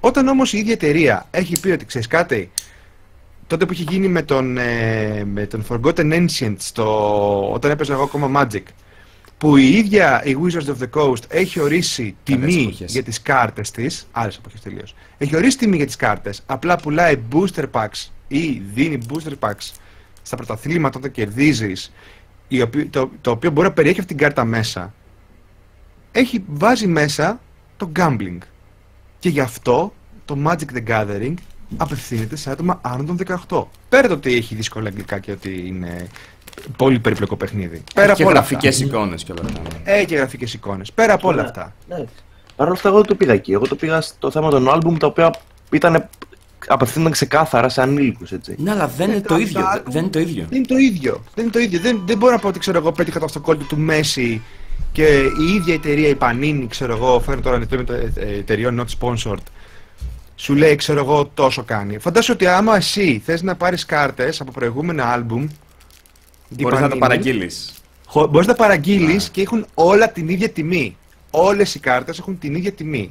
Όταν 0.00 0.28
όμως 0.28 0.52
η 0.52 0.58
ίδια 0.58 0.72
εταιρεία 0.72 1.26
έχει 1.30 1.60
πει 1.60 1.70
ότι 1.70 1.84
ξέρεις 1.84 2.06
κάτι, 2.06 2.50
τότε 3.46 3.66
που 3.66 3.72
είχε 3.72 3.84
γίνει 3.88 4.08
με 4.08 4.22
τον, 4.22 4.58
ε, 4.58 5.24
με 5.24 5.46
τον 5.46 5.64
Forgotten 5.68 6.12
Ancient 6.12 6.54
στο, 6.58 7.52
όταν 7.52 7.70
έπαιζα 7.70 7.92
εγώ 7.92 8.02
ακόμα 8.02 8.42
Magic 8.42 8.62
που 9.38 9.56
η 9.56 9.68
ίδια 9.76 10.24
η 10.24 10.36
Wizards 10.42 10.66
of 10.66 10.76
the 10.82 10.90
Coast 11.00 11.22
έχει 11.28 11.60
ορίσει 11.60 12.16
Καλές 12.24 12.44
τιμή 12.54 12.62
εποχές. 12.62 12.92
για 12.92 13.02
τις 13.02 13.22
κάρτες 13.22 13.70
της 13.70 14.06
άλλες 14.12 14.36
εποχές 14.36 14.60
τελείως 14.60 14.94
έχει 15.18 15.36
ορίσει 15.36 15.58
τιμή 15.58 15.76
για 15.76 15.86
τις 15.86 15.96
κάρτες 15.96 16.42
απλά 16.46 16.76
πουλάει 16.76 17.18
booster 17.32 17.64
packs 17.72 18.08
ή 18.28 18.62
δίνει 18.74 18.98
booster 19.08 19.32
packs 19.48 19.70
στα 20.22 20.36
πρωταθλήματα 20.36 20.98
όταν 20.98 21.10
κερδίζεις 21.10 21.92
η 22.48 22.62
οποία- 22.62 22.90
το, 22.90 23.10
το 23.20 23.30
οποίο 23.30 23.50
μπορεί 23.50 23.66
να 23.68 23.72
περιέχει 23.72 24.00
αυτή 24.00 24.14
την 24.14 24.22
κάρτα 24.22 24.44
μέσα 24.44 24.94
έχει 26.12 26.44
βάζει 26.46 26.86
μέσα 26.86 27.40
το 27.76 27.90
gambling 27.96 28.38
και 29.18 29.28
γι' 29.28 29.40
αυτό 29.40 29.94
το 30.24 30.38
Magic 30.46 30.76
the 30.76 30.86
Gathering 30.88 31.34
απευθύνεται 31.76 32.36
σε 32.36 32.50
άτομα 32.50 32.78
άνω 32.82 33.04
των 33.04 33.16
18. 33.48 33.64
Πέρα 33.88 34.08
το 34.08 34.14
ότι 34.14 34.34
έχει 34.34 34.54
δύσκολα 34.54 34.88
αγγλικά 34.88 35.18
και 35.18 35.32
ότι 35.32 35.66
είναι 35.66 36.06
πολύ 36.76 36.98
περίπλοκο 36.98 37.36
παιχνίδι. 37.36 37.82
Πέρα 37.94 38.06
και 38.14 38.22
από 38.22 38.30
όλα 38.30 38.40
γραφικές 38.40 38.74
αυτά. 38.74 38.84
εικόνες 38.86 39.24
και 39.24 39.32
όλα 39.32 39.40
αυτά. 39.44 39.60
ναι. 39.60 39.92
Έχει 39.92 40.04
και 40.06 40.16
γραφικές 40.16 40.54
εικόνες. 40.54 40.92
Πέρα 40.92 41.12
από 41.12 41.28
όλα 41.28 41.42
Ναι. 41.42 41.48
αυτά. 41.48 41.74
Ναι. 41.88 41.96
Παρ' 42.56 42.66
όλα 42.66 42.76
αυτά, 42.76 42.88
εγώ 42.88 42.96
δεν 42.98 43.06
το 43.06 43.14
πήγα 43.14 43.32
εκεί. 43.32 43.52
Εγώ 43.52 43.66
το 43.66 43.74
πήγα 43.76 44.00
στο 44.00 44.30
θέμα 44.30 44.50
των 44.50 44.68
άλμπουμ 44.72 44.96
τα 44.96 45.06
οποία 45.06 45.34
ήταν 45.72 46.08
απευθύνονταν 46.66 47.12
ξεκάθαρα 47.12 47.68
σε 47.68 47.82
ανήλικους, 47.82 48.32
έτσι. 48.32 48.54
Ναι, 48.58 48.70
αλλά 48.70 48.86
δεν 48.88 49.10
είναι 49.10 49.20
τα- 49.20 49.28
το 49.34 49.36
ίδιο. 49.40 49.60
τα- 49.60 49.82
δε- 49.84 49.90
Δεν 49.90 50.02
είναι 50.02 50.10
το 50.10 50.18
ίδιο. 50.18 50.46
Δεν 50.48 50.58
είναι 50.58 50.66
το 50.66 50.76
ίδιο. 50.76 51.22
Δεν 51.34 51.44
είναι 51.44 51.52
το 51.52 51.58
ίδιο. 51.58 51.80
Δεν, 51.80 52.02
δεν 52.06 52.18
μπορώ 52.18 52.32
να 52.32 52.38
πω 52.38 52.48
ότι 52.48 52.58
ξέρω 52.58 52.78
εγώ 52.78 52.92
πέτυχα 52.92 53.18
το 53.18 53.24
αυτοκόλλητο 53.24 53.64
του 53.64 53.78
Μέση 53.78 54.42
και 54.92 55.06
η 55.40 55.54
ίδια 55.54 55.74
εταιρεία, 55.74 56.08
η 56.08 56.16
Panini, 56.20 56.66
ξέρω 56.68 56.92
εγώ, 56.96 57.20
φέρνω 57.20 57.40
τώρα 57.42 57.56
ανοιχτό 57.56 57.76
με 57.76 57.84
το 57.84 57.92
ε, 57.92 58.12
ε, 58.16 58.38
εταιρεών 58.38 58.84
not 58.86 58.98
sponsored, 59.06 59.42
σου 60.36 60.54
λέει, 60.54 60.76
ξέρω 60.76 60.98
εγώ, 60.98 61.30
τόσο 61.34 61.62
κάνει. 61.64 61.98
Φαντάσου 61.98 62.32
ότι 62.32 62.46
άμα 62.46 62.76
εσύ 62.76 63.22
θες 63.24 63.42
να 63.42 63.54
πάρεις 63.54 63.84
κάρτες 63.86 64.40
από 64.40 64.52
προηγούμενα 64.52 65.04
άλμπουμ, 65.12 65.42
η 65.42 65.48
Μπορείς 66.48 66.80
να 66.80 66.88
τα 66.88 66.94
Panini, 66.94 66.98
παραγγείλεις. 66.98 67.72
χω- 68.06 68.26
Μπορείς 68.28 68.46
να 68.46 68.54
τα 68.54 68.62
παραγγείλεις 68.62 69.28
και 69.30 69.40
έχουν 69.42 69.66
όλα 69.74 70.10
την 70.10 70.28
ίδια 70.28 70.48
τιμή. 70.50 70.96
Όλες 71.30 71.74
οι 71.74 71.78
κάρτες 71.78 72.18
έχουν 72.18 72.38
την 72.38 72.54
ίδια 72.54 72.72
τιμή. 72.72 73.08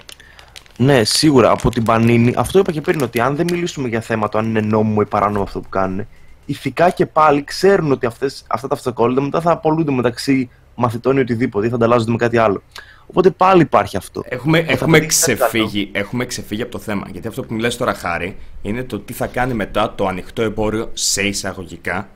Ναι, 0.77 1.03
σίγουρα 1.03 1.51
από 1.51 1.69
την 1.69 1.83
Πανίνη. 1.83 2.33
Αυτό 2.37 2.59
είπα 2.59 2.71
και 2.71 2.81
πριν 2.81 3.01
ότι 3.01 3.19
αν 3.19 3.35
δεν 3.35 3.47
μιλήσουμε 3.51 3.87
για 3.87 4.01
θέμα 4.01 4.29
το 4.29 4.37
αν 4.37 4.45
είναι 4.45 4.59
νόμιμο 4.61 4.97
ή 5.01 5.05
παράνομο 5.05 5.43
αυτό 5.43 5.59
που 5.59 5.69
κάνουν, 5.69 6.07
ηθικά 6.45 6.89
και 6.89 7.05
πάλι 7.05 7.43
ξέρουν 7.43 7.91
ότι 7.91 8.05
αυτές, 8.05 8.43
αυτά 8.47 8.67
τα 8.67 8.75
αυτοκόλλητα 8.75 9.21
μετά 9.21 9.41
θα 9.41 9.51
απολούνται 9.51 9.91
μεταξύ 9.91 10.49
μαθητών 10.75 11.17
ή 11.17 11.19
οτιδήποτε 11.19 11.65
ή 11.65 11.69
θα 11.69 11.75
ανταλλάζονται 11.75 12.11
με 12.11 12.17
κάτι 12.17 12.37
άλλο. 12.37 12.61
Οπότε 13.05 13.29
πάλι 13.31 13.61
υπάρχει 13.61 13.97
αυτό. 13.97 14.23
Έχουμε, 14.29 14.63
Θα 14.63 14.71
έχουμε, 14.71 14.99
πετύχει 14.99 15.19
κάτι 15.25 15.35
ξεφύγει, 15.37 15.89
έχουμε 15.91 16.25
ξεφύγει 16.25 16.61
από 16.61 16.71
το 16.71 16.79
θέμα. 16.79 17.07
Γιατί 17.11 17.27
αυτό 17.27 17.41
που 17.43 17.53
μου 17.53 17.59
λες 17.59 17.77
τώρα, 17.77 17.93
Χάρη, 17.93 18.35
είναι 18.61 18.83
το 18.83 18.99
τι 18.99 19.13
θα 19.13 19.27
κάνει 19.27 19.53
μετά 19.53 19.93
το 19.95 20.07
ανοιχτό 20.07 20.41
εμπόριο 20.41 20.89
σε 20.93 21.21
εισαγωγικά 21.21 22.09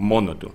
μόνο 0.00 0.34
του. 0.34 0.54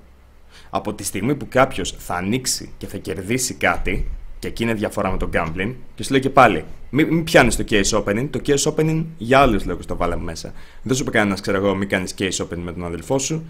Από 0.69 0.93
τη 0.93 1.03
στιγμή 1.03 1.35
που 1.35 1.47
κάποιος 1.49 1.95
θα 1.97 2.15
ανοίξει 2.15 2.71
και 2.77 2.87
θα 2.87 2.97
κερδίσει 2.97 3.53
κάτι, 3.53 4.07
και 4.39 4.47
εκεί 4.47 4.63
είναι 4.63 4.73
διαφορά 4.73 5.11
με 5.11 5.17
το 5.17 5.29
gambling, 5.33 5.73
και 5.95 6.03
σου 6.03 6.11
λέει 6.11 6.21
και 6.21 6.29
πάλι, 6.29 6.65
μην, 6.89 7.07
μην 7.07 7.23
πιάνεις 7.23 7.55
το 7.55 7.63
case 7.69 8.03
opening. 8.03 8.27
Το 8.29 8.39
case 8.45 8.73
opening 8.73 9.05
για 9.17 9.39
άλλους 9.39 9.65
λόγους 9.65 9.85
το 9.85 9.95
βάλαμε 9.95 10.23
μέσα. 10.23 10.53
Δεν 10.81 10.95
σου 10.95 11.01
είπε 11.01 11.11
κανένας, 11.11 11.41
ξέρω 11.41 11.57
εγώ, 11.57 11.75
μην 11.75 11.89
κάνεις 11.89 12.13
case 12.17 12.45
opening 12.45 12.61
με 12.63 12.73
τον 12.73 12.85
αδελφό 12.85 13.19
σου. 13.19 13.45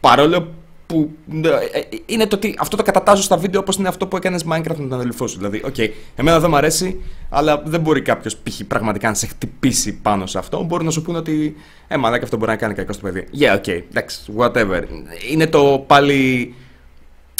Παρόλο 0.00 0.54
που 0.90 1.10
ε, 1.42 1.48
ε, 1.48 1.82
είναι 2.06 2.26
το 2.26 2.36
ότι 2.36 2.54
αυτό 2.58 2.76
το 2.76 2.82
κατατάσσω 2.82 3.22
στα 3.22 3.36
βίντεο 3.36 3.60
όπως 3.60 3.76
είναι 3.76 3.88
αυτό 3.88 4.06
που 4.06 4.16
έκανες 4.16 4.44
Minecraft 4.44 4.76
με 4.76 4.88
τον 4.88 4.92
αδελφό 4.92 5.26
σου. 5.26 5.36
Δηλαδή, 5.36 5.62
οκ, 5.64 5.74
εμένα 6.16 6.40
δεν 6.40 6.50
μου 6.50 6.56
αρέσει, 6.56 7.00
αλλά 7.28 7.62
δεν 7.64 7.80
μπορεί 7.80 8.02
κάποιος 8.02 8.36
π.χ. 8.36 8.60
πραγματικά 8.68 9.08
να 9.08 9.14
σε 9.14 9.26
χτυπήσει 9.26 9.94
πάνω 10.00 10.26
σε 10.26 10.38
αυτό. 10.38 10.62
Μπορεί 10.62 10.84
να 10.84 10.90
σου 10.90 11.02
πούνε 11.02 11.18
ότι 11.18 11.56
ε, 11.88 11.96
μαλάκα 11.96 12.24
αυτό 12.24 12.36
μπορεί 12.36 12.50
να 12.50 12.56
κάνει 12.56 12.74
κακό 12.74 12.92
στο 12.92 13.02
παιδί. 13.02 13.26
Yeah, 13.40 13.56
ok, 13.56 13.68
εντάξει, 13.90 14.20
whatever. 14.36 14.82
Είναι 15.30 15.46
το 15.46 15.84
πάλι 15.86 16.54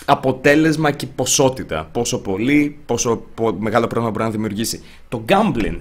αποτέλεσμα 0.05 0.91
και 0.91 1.07
ποσότητα. 1.07 1.89
Πόσο 1.93 2.19
πολύ, 2.21 2.79
πόσο 2.87 3.23
πο- 3.35 3.57
μεγάλο 3.59 3.87
πρόβλημα 3.87 4.11
μπορεί 4.11 4.25
να 4.25 4.31
δημιουργήσει. 4.31 4.83
Το 5.09 5.25
gambling 5.29 5.79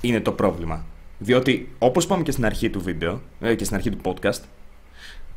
είναι 0.00 0.20
το 0.20 0.32
πρόβλημα. 0.32 0.84
Διότι, 1.18 1.68
όπως 1.78 2.04
είπαμε 2.04 2.22
και 2.22 2.30
στην 2.30 2.44
αρχή 2.44 2.70
του 2.70 2.80
βίντεο 2.80 3.20
ε, 3.40 3.54
και 3.54 3.64
στην 3.64 3.76
αρχή 3.76 3.90
του 3.90 3.98
podcast, 4.04 4.40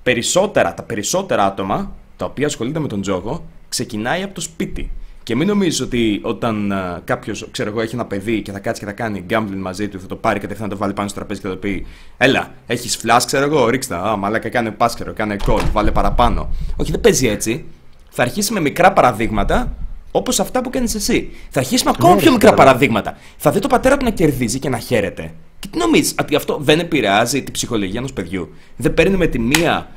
περισσότερα, 0.06 0.74
τα 0.74 0.84
περισσότερα 0.84 1.46
άτομα 1.46 1.92
τα 2.18 2.26
οποία 2.26 2.46
ασχολούνται 2.46 2.80
με 2.80 2.88
τον 2.88 3.02
τζόγο 3.02 3.46
ξεκινάει 3.70 4.24
από 4.24 4.34
το 4.34 4.42
σπίτι. 4.42 4.92
Και 5.24 5.36
μην 5.36 5.48
νομίζεις 5.48 5.82
ότι 5.82 6.20
όταν 6.24 6.74
κάποιος, 7.04 7.48
ξέρω 7.52 7.70
εγώ, 7.70 7.82
έχει 7.82 7.96
ένα 7.96 8.06
παιδί 8.06 8.42
και 8.42 8.52
θα 8.52 8.60
κάτσει 8.60 8.80
και 8.82 8.86
θα 8.88 8.92
κάνει 8.94 9.26
gambling 9.30 9.58
μαζί 9.58 9.88
του, 9.88 10.00
θα 10.00 10.08
το 10.08 10.16
πάρει 10.16 10.40
κατευθείαν 10.40 10.68
να 10.70 10.74
το 10.76 10.80
βάλει 10.82 10.94
πάνω 10.94 11.08
στο 11.08 11.18
τραπέζι 11.18 11.42
και 11.42 11.48
θα 11.48 11.54
το 11.54 11.60
πει 11.60 11.86
Έλα, 12.18 12.52
έχεις 12.68 13.00
flash, 13.04 13.22
ξέρω 13.26 13.46
εγώ, 13.46 13.70
ρίξτε. 13.70 13.94
τα. 13.96 14.02
Α, 14.02 14.16
μαλάκα, 14.16 14.50
κάνε 14.50 14.76
pass, 14.78 14.90
ξέρω, 14.96 15.14
κάνε 15.14 15.36
call, 15.48 15.62
βάλε 15.72 15.92
παραπάνω. 15.92 16.50
Όχι, 16.76 16.92
δεν 16.92 17.02
παίζει 17.02 17.28
έτσι. 17.28 17.66
Θα 18.10 18.22
αρχίσει 18.24 18.54
με 18.54 18.60
μικρά 18.60 18.94
παραδείγματα 18.94 19.74
όπως 20.12 20.40
αυτά 20.40 20.62
που 20.62 20.70
κάνεις 20.70 20.96
εσύ. 20.96 21.30
Θα 21.50 21.60
αρχίσει 21.60 21.84
με 21.86 21.92
ακόμα 21.96 22.14
Ναι, 22.16 22.22
πιο 22.22 22.32
μικρά 22.32 22.50
κατάλαβα. 22.50 22.72
παραδείγματα. 22.72 23.18
Θα 23.38 23.52
δει 23.52 23.60
το 23.60 23.68
πατέρα 23.68 23.98
του 23.98 24.06
να 24.06 24.12
κερδίζει 24.12 24.60
και 24.60 24.70
να 24.70 24.78
χαίρεται. 24.78 25.34
Και 25.60 25.68
τι 25.72 25.78
νομίζεις, 25.78 26.16
ότι 26.20 26.36
αυτό 26.36 26.58
δεν 26.62 26.80
επηρεάζει 26.80 27.44
την 27.44 27.54
ψυχολογία 27.54 27.98
ενός 28.00 28.14
παιδιού. 28.14 28.50
Δεν 28.78 28.94
παίρνει 28.94 29.18
με 29.18 29.28
τη 29.28 29.40
μία 29.40 29.88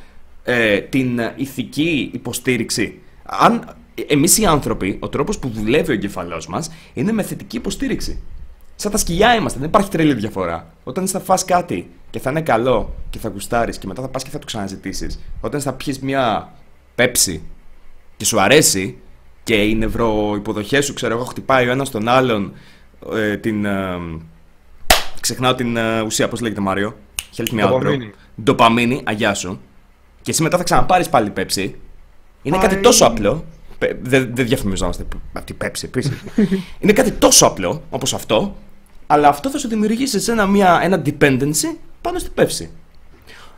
ε, 0.51 0.81
την 0.81 1.19
ε, 1.19 1.33
ηθική 1.37 2.11
υποστήριξη. 2.13 3.01
Αν 3.23 3.77
εμείς 4.07 4.39
οι 4.39 4.47
άνθρωποι, 4.47 4.97
ο 5.01 5.09
τρόπος 5.09 5.39
που 5.39 5.49
δουλεύει 5.49 5.91
ο 5.91 5.95
εγκεφαλός 5.95 6.47
μας 6.47 6.71
είναι 6.95 7.13
με 7.13 7.23
θετική 7.23 7.57
υποστήριξη. 7.57 8.21
Σαν 8.75 8.91
τα 8.91 8.99
σκυλιά 8.99 9.35
είμαστε, 9.35 9.59
δεν 9.59 9.69
υπάρχει 9.69 9.91
τρελή 9.91 10.15
διαφορά. 10.15 10.75
Όταν 10.85 11.09
θα 11.09 11.21
φας 11.21 11.45
κάτι 11.45 11.91
και 12.11 12.19
θα 12.19 12.31
είναι 12.31 12.41
καλό 12.41 12.95
και 13.11 13.19
θα 13.19 13.29
γουστάρεις 13.29 13.79
και 13.79 13.87
μετά 13.87 14.03
θα 14.03 14.09
πας 14.09 14.23
και 14.23 14.31
θα 14.31 14.39
το 14.39 14.47
ξαναζητήσεις, 14.47 15.21
όταν 15.41 15.61
θα 15.61 15.73
πιεις 15.73 15.99
μια 15.99 16.53
πέψη 16.95 17.43
και 18.17 18.25
σου 18.25 18.41
αρέσει, 18.41 18.99
και 19.43 19.55
οι 19.55 19.75
νευροϋποδοχές 19.75 20.85
σου, 20.85 20.95
ξέρω 20.95 21.15
εγώ, 21.15 21.25
χτυπάει 21.25 21.69
ο 21.69 21.71
ένας 21.71 21.91
τον 21.91 22.09
άλλον 22.09 22.53
ε, 23.15 23.37
την... 23.37 23.65
Ε, 23.65 23.99
ξεχνάω 25.21 25.55
την 25.55 25.77
ε, 25.77 26.01
ουσία, 26.01 26.29
πώς 26.29 26.41
λέγεται 26.41 26.61
Μάριο; 26.61 26.97
Help 27.37 27.55
me 27.55 27.65
out, 27.65 27.71
bro. 27.71 27.81
Ντοπαμίνη. 27.81 28.11
Ντοπαμίνη, 28.43 29.01
αγιά 29.05 29.35
σου. 29.35 29.61
Και 30.29 30.35
εσύ 30.35 30.43
μετά 30.43 30.57
θα 30.57 30.63
ξαναπάρεις 30.63 31.09
πάλι 31.09 31.31
πέψη. 31.31 31.75
Είναι 32.43 32.59
κάτι 32.59 32.75
Πάει. 32.75 32.83
τόσο 32.83 33.05
απλό. 33.05 33.45
Πε- 33.79 33.97
Δεν 34.03 34.31
δεν 34.35 34.47
διαφημιζόμαστε 34.47 35.05
από 35.33 35.47
την 35.47 35.57
πέψη 35.57 35.85
επίσης. 35.87 36.13
Είναι 36.81 36.93
κάτι 36.93 37.11
τόσο 37.11 37.47
απλό 37.47 37.83
όπως 37.91 38.15
αυτό, 38.15 38.57
αλλά 39.07 39.29
αυτό 39.29 39.51
θα 39.51 39.59
σου 39.59 39.69
δημιουργήσει 39.69 40.17
εσένα 40.17 40.47
μια, 40.47 40.81
ένα 40.83 41.03
dependency 41.05 41.77
πάνω 42.01 42.19
στην 42.19 42.33
πέψη. 42.35 42.71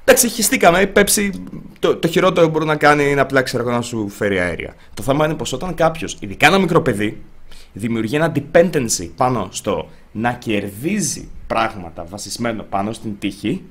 Εντάξει, 0.04 0.28
χυστήκαμε. 0.28 0.80
Η 0.80 0.86
πέψη, 0.86 1.44
το, 1.78 1.96
το 1.96 2.08
χειρότερο 2.08 2.46
που 2.46 2.52
μπορεί 2.52 2.64
να 2.64 2.76
κάνει 2.76 3.10
είναι 3.10 3.20
απλά 3.20 3.42
ξέρω, 3.42 3.62
εγώ, 3.62 3.72
να 3.72 3.82
σου 3.82 4.08
φέρει 4.08 4.38
αέρια. 4.38 4.74
Το 4.94 5.02
θέμα 5.02 5.24
είναι 5.24 5.34
πως 5.34 5.52
όταν 5.52 5.74
κάποιος, 5.74 6.16
ειδικά 6.20 6.46
ένα 6.46 6.58
μικρό 6.58 6.80
παιδί, 6.82 7.22
δημιουργεί 7.72 8.16
ένα 8.16 8.32
dependency 8.34 9.08
πάνω 9.16 9.48
στο 9.50 9.88
να 10.12 10.32
κερδίζει 10.32 11.28
πράγματα 11.46 12.04
βασισμένο 12.04 12.62
πάνω 12.62 12.92
στην 12.92 13.18
τύχη, 13.18 13.62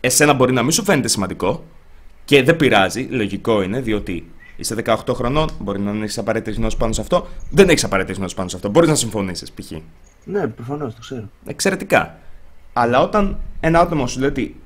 εσένα 0.00 0.32
μπορεί 0.32 0.52
να 0.52 0.62
μην 0.62 0.70
σου 0.72 0.84
φαίνεται 0.84 1.08
σημαντικό 1.08 1.64
και 2.30 2.42
δεν 2.42 2.56
πειράζει, 2.56 3.02
λογικό 3.10 3.62
είναι, 3.62 3.80
διότι 3.80 4.30
είσαι 4.56 4.76
18 4.84 4.96
χρονών, 5.14 5.50
μπορεί 5.58 5.80
να 5.80 5.92
μην 5.92 6.02
έχεις 6.02 6.18
απαραίτητη 6.18 6.56
γνώση 6.56 6.76
πάνω 6.76 6.92
σε 6.92 7.00
αυτό, 7.00 7.26
δεν 7.50 7.68
έχεις 7.68 7.84
απαραίτητη 7.84 8.18
γνώση 8.18 8.34
πάνω 8.34 8.48
σε 8.48 8.56
αυτό. 8.56 8.68
Μπορείς 8.68 8.88
να 8.88 8.94
συμφωνήσεις, 8.94 9.52
π.χ. 9.52 9.70
Ναι, 10.24 10.46
προφανώς 10.46 10.94
το 10.94 11.00
ξέρω. 11.00 11.28
Εξαιρετικά. 11.46 12.18
Αλλά 12.72 13.00
όταν 13.00 13.38
ένα 13.60 13.80
άτομο 13.80 14.06
σου 14.06 14.20
λέει 14.20 14.28
ότι 14.28 14.60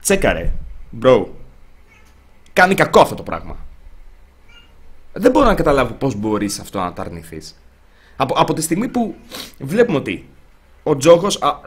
τσέκαρε, 0.00 0.52
bro, 1.02 1.24
κάνει 2.52 2.74
κακό 2.74 3.00
αυτό 3.00 3.14
το 3.14 3.22
πράγμα. 3.22 3.56
Δεν 5.12 5.30
μπορώ 5.30 5.46
να 5.46 5.54
καταλάβω 5.54 5.92
πώς 5.94 6.14
μπορείς 6.14 6.58
αυτό 6.58 6.78
να 6.78 6.92
το 6.92 7.02
αρνηθείς. 7.02 7.60
Από, 8.16 8.34
από 8.38 8.54
τη 8.54 8.62
στιγμή 8.62 8.88
που 8.88 9.14
βλέπουμε 9.58 9.98
ότι 9.98 10.28
ο 10.82 10.96
τζόγος, 10.96 11.42
α, 11.42 11.60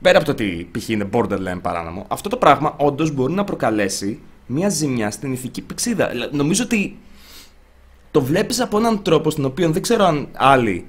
πέρα 0.00 0.16
από 0.16 0.26
το 0.26 0.32
ότι 0.32 0.68
π.χ. 0.72 0.88
είναι 0.88 1.08
borderline 1.12 1.60
παράνομο, 1.62 2.06
αυτό 2.08 2.28
το 2.28 2.36
πράγμα 2.36 2.74
όντως 2.76 3.10
μπορεί 3.10 3.32
να 3.32 3.44
προκαλέσει 3.44 4.20
μια 4.50 4.68
ζημιά 4.68 5.10
στην 5.10 5.32
ηθική 5.32 5.62
πηξίδα. 5.62 6.08
Δηλαδή, 6.08 6.36
Νομίζω 6.36 6.62
ότι 6.64 6.98
το 8.10 8.22
βλέπεις 8.22 8.60
από 8.60 8.78
έναν 8.78 9.02
τρόπο 9.02 9.30
στον 9.30 9.44
οποίο 9.44 9.70
δεν 9.70 9.82
ξέρω 9.82 10.04
αν 10.04 10.28
άλλοι 10.32 10.86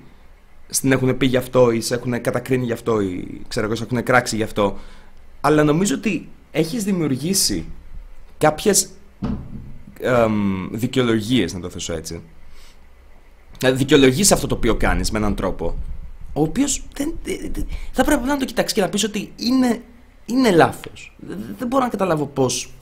στην 0.67 0.91
έχουν 0.91 1.17
πει 1.17 1.25
γι' 1.25 1.38
αυτό 1.38 1.71
ή 1.71 1.81
σε 1.81 1.93
έχουν 1.95 2.21
κατακρίνει 2.21 2.65
γι' 2.65 2.71
αυτό 2.71 3.01
ή 3.01 3.41
ξέρω 3.47 3.65
εγώ, 3.65 3.75
σε 3.75 3.83
έχουν 3.83 4.03
κράξει 4.03 4.35
γι' 4.35 4.43
αυτό. 4.43 4.77
Αλλά 5.41 5.63
νομίζω 5.63 5.95
ότι 5.95 6.29
έχεις 6.51 6.83
δημιουργήσει 6.83 7.65
κάποιες 8.38 8.89
εμ, 9.99 10.67
δικαιολογίες, 10.71 11.53
να 11.53 11.59
το 11.59 11.69
θέσω 11.69 11.93
έτσι. 11.93 12.21
Να 13.63 13.71
δικαιολογήσει 13.71 14.33
αυτό 14.33 14.47
το 14.47 14.55
οποίο 14.55 14.75
κάνεις 14.75 15.11
με 15.11 15.17
έναν 15.17 15.35
τρόπο, 15.35 15.75
ο 16.33 16.41
οποίος 16.41 16.83
δεν, 16.93 17.13
δεν- 17.23 17.51
δεν- 17.53 17.67
θα 17.91 18.03
πρέπει 18.03 18.25
να 18.27 18.38
το 18.38 18.45
κοιτάξεις 18.45 18.73
και 18.77 18.81
να 18.81 18.89
πεις 18.89 19.03
ότι 19.03 19.31
είναι, 19.35 19.81
είναι 20.25 20.51
λάθος. 20.51 21.15
Δεν, 21.17 21.55
δεν 21.57 21.67
μπορώ 21.67 21.83
να 21.83 21.89
καταλάβω 21.89 22.25
πώς 22.25 22.73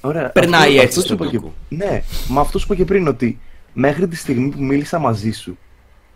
Ωραία. 0.00 0.30
Περνάει 0.30 0.60
αυτό- 0.68 0.72
έτσι 0.82 0.86
αυτός 0.98 1.04
στον 1.04 1.16
σου 1.16 1.22
είπα 1.22 1.30
και- 1.32 1.36
τούκου. 1.38 1.52
Ναι, 1.68 2.02
μα 2.28 2.40
αυτός 2.40 2.60
σου 2.60 2.66
είπα 2.66 2.82
και 2.82 2.84
πριν 2.88 3.08
ότι 3.08 3.38
μέχρι 3.72 4.08
τη 4.08 4.16
στιγμή 4.16 4.48
που 4.48 4.62
μίλησα 4.62 4.98
μαζί 4.98 5.30
σου, 5.30 5.58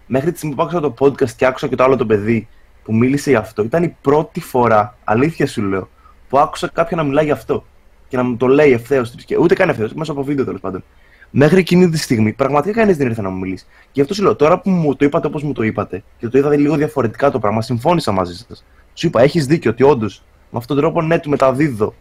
μέχρι 0.07 0.31
τη 0.33 0.37
στιγμή 0.37 0.55
που 0.55 0.63
άκουσα 0.63 0.81
το 0.81 0.95
podcast 0.99 1.31
και 1.31 1.47
άκουσα 1.47 1.69
και 1.69 1.77
το 1.77 1.85
άλλο 1.85 1.97
το 1.97 2.07
παιδί 2.07 2.49
που 2.85 2.95
μίλησε 2.95 3.31
για 3.31 3.39
αυτό, 3.39 3.63
ήταν 3.63 3.83
η 3.83 3.97
πρώτη 4.01 4.41
φορά, 4.41 4.99
αλήθεια 5.05 5.47
σου 5.47 5.63
λέω, 5.63 5.89
που 6.29 6.39
άκουσα 6.39 6.69
κάποιον 6.73 7.01
να 7.01 7.07
μιλάει 7.07 7.25
για 7.25 7.35
αυτό. 7.35 7.65
Και 8.09 8.17
να 8.17 8.23
μου 8.23 8.37
το 8.37 8.47
λέει 8.47 8.73
ευθέως. 8.73 9.15
Ούτε 9.41 9.55
καν 9.55 9.69
ευθέως, 9.69 9.93
μέσα 9.93 10.13
από 10.13 10.23
βίντεο 10.23 10.45
τέλος 10.45 10.61
πάντων. 10.61 10.85
Μέχρι 11.31 11.59
εκείνη 11.59 11.89
τη 11.89 11.99
στιγμή, 11.99 12.33
πραγματικά 12.33 12.81
κανείς 12.81 12.97
δεν 12.97 13.07
ήρθε 13.07 13.23
να 13.23 13.31
μου 13.31 13.39
μιλήσει. 13.39 13.65
Και 13.65 13.89
γι' 13.93 14.01
αυτό 14.01 14.15
σου 14.15 14.23
λέω, 14.23 14.37
τώρα 14.37 14.61
που 14.61 14.71
μου 14.71 14.97
το 14.97 15.05
είπατε 15.05 15.27
όπως 15.27 15.43
μου 15.43 15.53
το 15.53 15.63
είπατε 15.63 16.03
και 16.19 16.29
το 16.29 16.39
είδατε 16.39 16.57
λίγο 16.57 16.77
διαφορετικά 16.77 17.31
το 17.31 17.39
πράγμα, 17.39 17.63
συμφώνησα 17.63 18.13
μαζί 18.13 18.35
σας. 18.35 18.65
Σου 18.95 19.07
είπα, 19.07 19.23
έχεις 19.23 19.47
δίκιο 19.47 19.71
ότι 19.71 19.83
όντως 19.83 20.23
με 20.51 20.59
αυτόν 20.59 20.77
τον 20.77 20.85
τρόπο 20.85 21.03
ναι, 21.03 21.19
του 21.19 21.31
μεταδίδω 21.31 21.95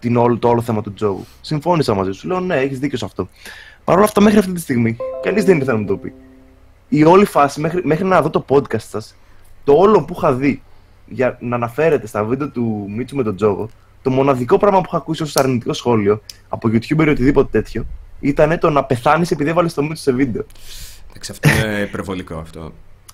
την 0.00 0.16
όλο, 0.16 0.36
το 0.36 0.48
όλο 0.48 0.60
θέμα 0.60 0.82
του 0.82 0.92
τζόγου. 0.92 1.26
Συμφώνησα 1.40 1.94
μαζί 1.94 2.12
σου. 2.12 2.28
Λέω 2.28 2.40
ναι, 2.40 2.56
έχεις 2.56 2.78
δίκιο 2.78 2.98
σε 2.98 3.04
αυτό. 3.04 3.28
Παρ' 3.84 3.96
όλα 3.96 4.04
αυτά, 4.04 4.20
μέχρι 4.20 4.38
αυτή 4.38 4.52
τη 4.52 4.60
στιγμή, 4.60 4.96
κανείς 5.22 5.44
δεν 5.44 5.56
ήρθε 5.56 5.72
να 5.72 5.78
μου 5.78 5.84
το 5.84 5.96
πει. 5.96 6.12
Η 6.88 7.04
όλη 7.04 7.24
φάση, 7.24 7.60
μέχρι, 7.60 7.80
μέχρι 7.84 8.04
να 8.04 8.22
δω 8.22 8.30
το 8.30 8.44
podcast 8.48 8.78
σας, 8.78 9.14
το 9.64 9.72
όλο 9.72 10.02
που 10.04 10.14
είχα 10.16 10.32
δει 10.32 10.62
για 11.06 11.36
να 11.40 11.56
αναφέρεται 11.56 12.06
στα 12.06 12.24
βίντεο 12.24 12.48
του 12.48 12.86
Μίτσου 12.88 13.16
με 13.16 13.22
τον 13.22 13.36
τζόγο, 13.36 13.70
το 14.02 14.10
μοναδικό 14.10 14.58
πράγμα 14.58 14.80
που 14.80 14.86
είχα 14.88 14.96
ακούσει 14.96 15.22
ως 15.22 15.36
αρνητικό 15.36 15.72
σχόλιο 15.72 16.22
από 16.48 16.68
YouTuber 16.68 17.06
ή 17.06 17.08
οτιδήποτε 17.08 17.48
τέτοιο, 17.50 17.86
ήταν 18.20 18.58
το 18.58 18.70
να 18.70 18.84
πεθάνεις 18.84 19.30
επειδή 19.30 19.50
έβαλες 19.50 19.74
το 19.74 19.82
Μίτσου 19.82 20.02
σε 20.02 20.12
βίντεο. 20.12 20.44
Εντάξει, 21.10 21.30
αυτό 21.30 21.48
είναι 21.48 21.80
υπερβολικό 21.80 22.34
αυτό. 22.34 22.72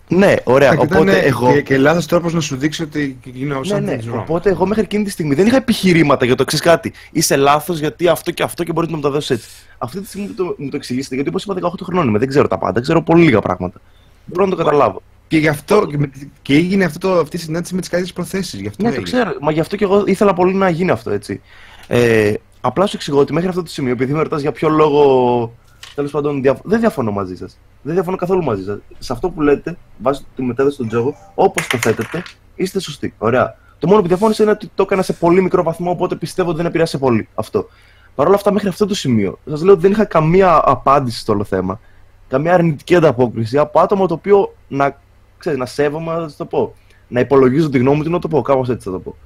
Ναι, 0.08 0.34
ωραία. 0.44 0.70
Και 0.70 0.76
Οπότε 0.80 1.10
ήταν 1.12 1.24
εγώ. 1.24 1.52
Και, 1.52 1.60
και 1.62 1.78
λάθος 1.78 2.06
τρόπος 2.06 2.32
να 2.32 2.40
σου 2.40 2.56
δείξει 2.56 2.82
ότι 2.82 3.18
είναι 3.34 3.54
ο 3.54 3.60
Ναι, 3.66 3.78
ναι. 3.80 3.96
something's 4.00 4.14
wrong. 4.14 4.18
Οπότε 4.18 4.50
εγώ 4.50 4.66
μέχρι 4.66 4.82
εκείνη 4.82 5.04
τη 5.04 5.10
στιγμή 5.10 5.34
δεν 5.34 5.46
είχα 5.46 5.56
επιχειρήματα 5.56 6.24
για 6.24 6.34
το 6.34 6.42
εξή 6.42 6.58
κάτι. 6.58 6.92
Είσαι 7.12 7.36
λάθος 7.36 7.78
γιατί 7.78 8.08
αυτό 8.08 8.30
και 8.30 8.42
αυτό 8.42 8.64
και 8.64 8.72
μπορεί 8.72 8.90
να 8.90 8.96
μου 8.96 9.02
το 9.02 9.10
δώσει 9.10 9.32
έτσι. 9.32 9.48
Αυτή 9.78 10.00
τη 10.00 10.06
στιγμή 10.06 10.26
μου 10.26 10.34
το, 10.34 10.54
μου 10.58 10.68
το 10.70 10.76
εξηγήσετε 10.76 11.14
γιατί 11.14 11.30
όπως 11.30 11.44
είπα 11.44 11.54
18 11.60 11.68
χρόνων 11.82 12.08
είμαι, 12.08 12.18
δεν 12.18 12.28
ξέρω 12.28 12.48
τα 12.48 12.58
πάντα, 12.58 12.80
ξέρω 12.80 13.02
πολύ 13.02 13.24
λίγα 13.24 13.40
πράγματα. 13.40 13.80
Μπορώ 14.24 14.44
να 14.44 14.50
το 14.50 14.56
καταλάβω. 14.56 15.02
Και 15.28 15.38
γι' 15.38 15.48
αυτό 15.48 15.86
και, 15.86 15.98
με- 15.98 16.10
και 16.42 16.54
έγινε 16.54 16.84
αυτό 16.84 16.98
το, 16.98 17.18
αυτή 17.18 17.36
η 17.36 17.38
συνάντηση 17.38 17.74
με 17.74 17.80
τις 17.80 17.88
καλύτερες 17.88 18.16
προθέσεις. 18.16 18.60
Γι' 18.60 18.68
αυτό 18.68 18.82
Ναι, 18.82 18.88
το 18.88 18.94
έγινε. 19.00 19.10
ξέρω. 19.22 19.36
Μα 19.40 19.52
γι' 19.52 19.60
αυτό 19.60 19.76
και 19.76 19.84
εγώ 19.84 20.02
ήθελα 20.06 20.34
πολύ 20.34 20.54
να 20.54 20.68
γίνει 20.68 20.90
αυτό 20.90 21.10
έτσι. 21.10 21.40
Ε, 21.86 22.32
απλά 22.60 22.86
σου 22.86 22.96
εξηγώ 22.96 23.18
ότι 23.18 23.32
μέχρι 23.32 23.48
αυτό 23.48 23.62
το 23.62 23.68
σημείο, 23.70 23.92
επειδή 23.92 24.12
με 24.12 24.22
ρωτάς 24.22 24.40
για 24.40 24.52
ποιο 24.52 24.68
λόγο. 24.68 25.52
Τέλος 25.96 26.10
πάντων, 26.10 26.42
δια... 26.42 26.58
δεν 26.62 26.80
διαφωνώ 26.80 27.10
μαζί 27.10 27.36
σας. 27.36 27.58
Δεν 27.82 27.94
διαφωνώ 27.94 28.16
καθόλου 28.16 28.44
μαζί 28.44 28.64
σας. 28.64 28.78
Σε 28.98 29.12
αυτό 29.12 29.30
που 29.30 29.42
λέτε, 29.42 29.76
βάσει 29.98 30.26
τη 30.36 30.42
μετέδωση 30.42 30.74
στον 30.74 30.88
τζόγο, 30.88 31.14
όπως 31.34 31.66
το 31.66 31.78
θέτετε, 31.78 32.22
είστε 32.54 32.80
σωστοί. 32.80 33.14
Ωραία. 33.18 33.56
Το 33.78 33.86
μόνο 33.86 34.00
που 34.00 34.06
διαφώνησα 34.06 34.42
είναι 34.42 34.52
ότι 34.52 34.70
το 34.74 34.82
έκανα 34.82 35.02
σε 35.02 35.12
πολύ 35.12 35.42
μικρό 35.42 35.62
βαθμό, 35.62 35.90
οπότε 35.90 36.14
πιστεύω 36.14 36.48
ότι 36.48 36.56
δεν 36.56 36.66
επηρεάσε 36.66 36.98
πολύ 36.98 37.28
αυτό. 37.34 37.66
Παρ' 38.14 38.26
όλα 38.26 38.36
αυτά, 38.36 38.52
μέχρι 38.52 38.68
αυτό 38.68 38.86
το 38.86 38.94
σημείο, 38.94 39.38
σας 39.48 39.62
λέω 39.62 39.72
ότι 39.72 39.82
δεν 39.82 39.90
είχα 39.90 40.04
καμία 40.04 40.62
απάντηση 40.64 41.18
στο 41.18 41.32
όλο 41.32 41.44
θέμα. 41.44 41.80
Καμία 42.28 42.54
αρνητική 42.54 42.94
ανταπόκριση 42.94 43.58
από 43.58 43.80
άτομο 43.80 44.06
το 44.06 44.14
οποίο 44.14 44.54
να, 44.68 45.00
ξέρεις, 45.38 45.58
να 45.58 45.66
σέβομαι, 45.66 46.16
να 46.16 46.32
το 46.32 46.44
πω. 46.44 46.74
Να 47.08 47.20
υπολογίζω 47.20 47.68
τη 47.68 47.78
γνώμη 47.78 48.02
του, 48.02 48.10
να 48.10 48.18
το 48.18 48.28
πω. 48.28 48.42
Κάπως 48.42 48.68
έτσι 48.68 48.88
θα 48.88 48.94
το 48.94 48.98
πω. 48.98 49.16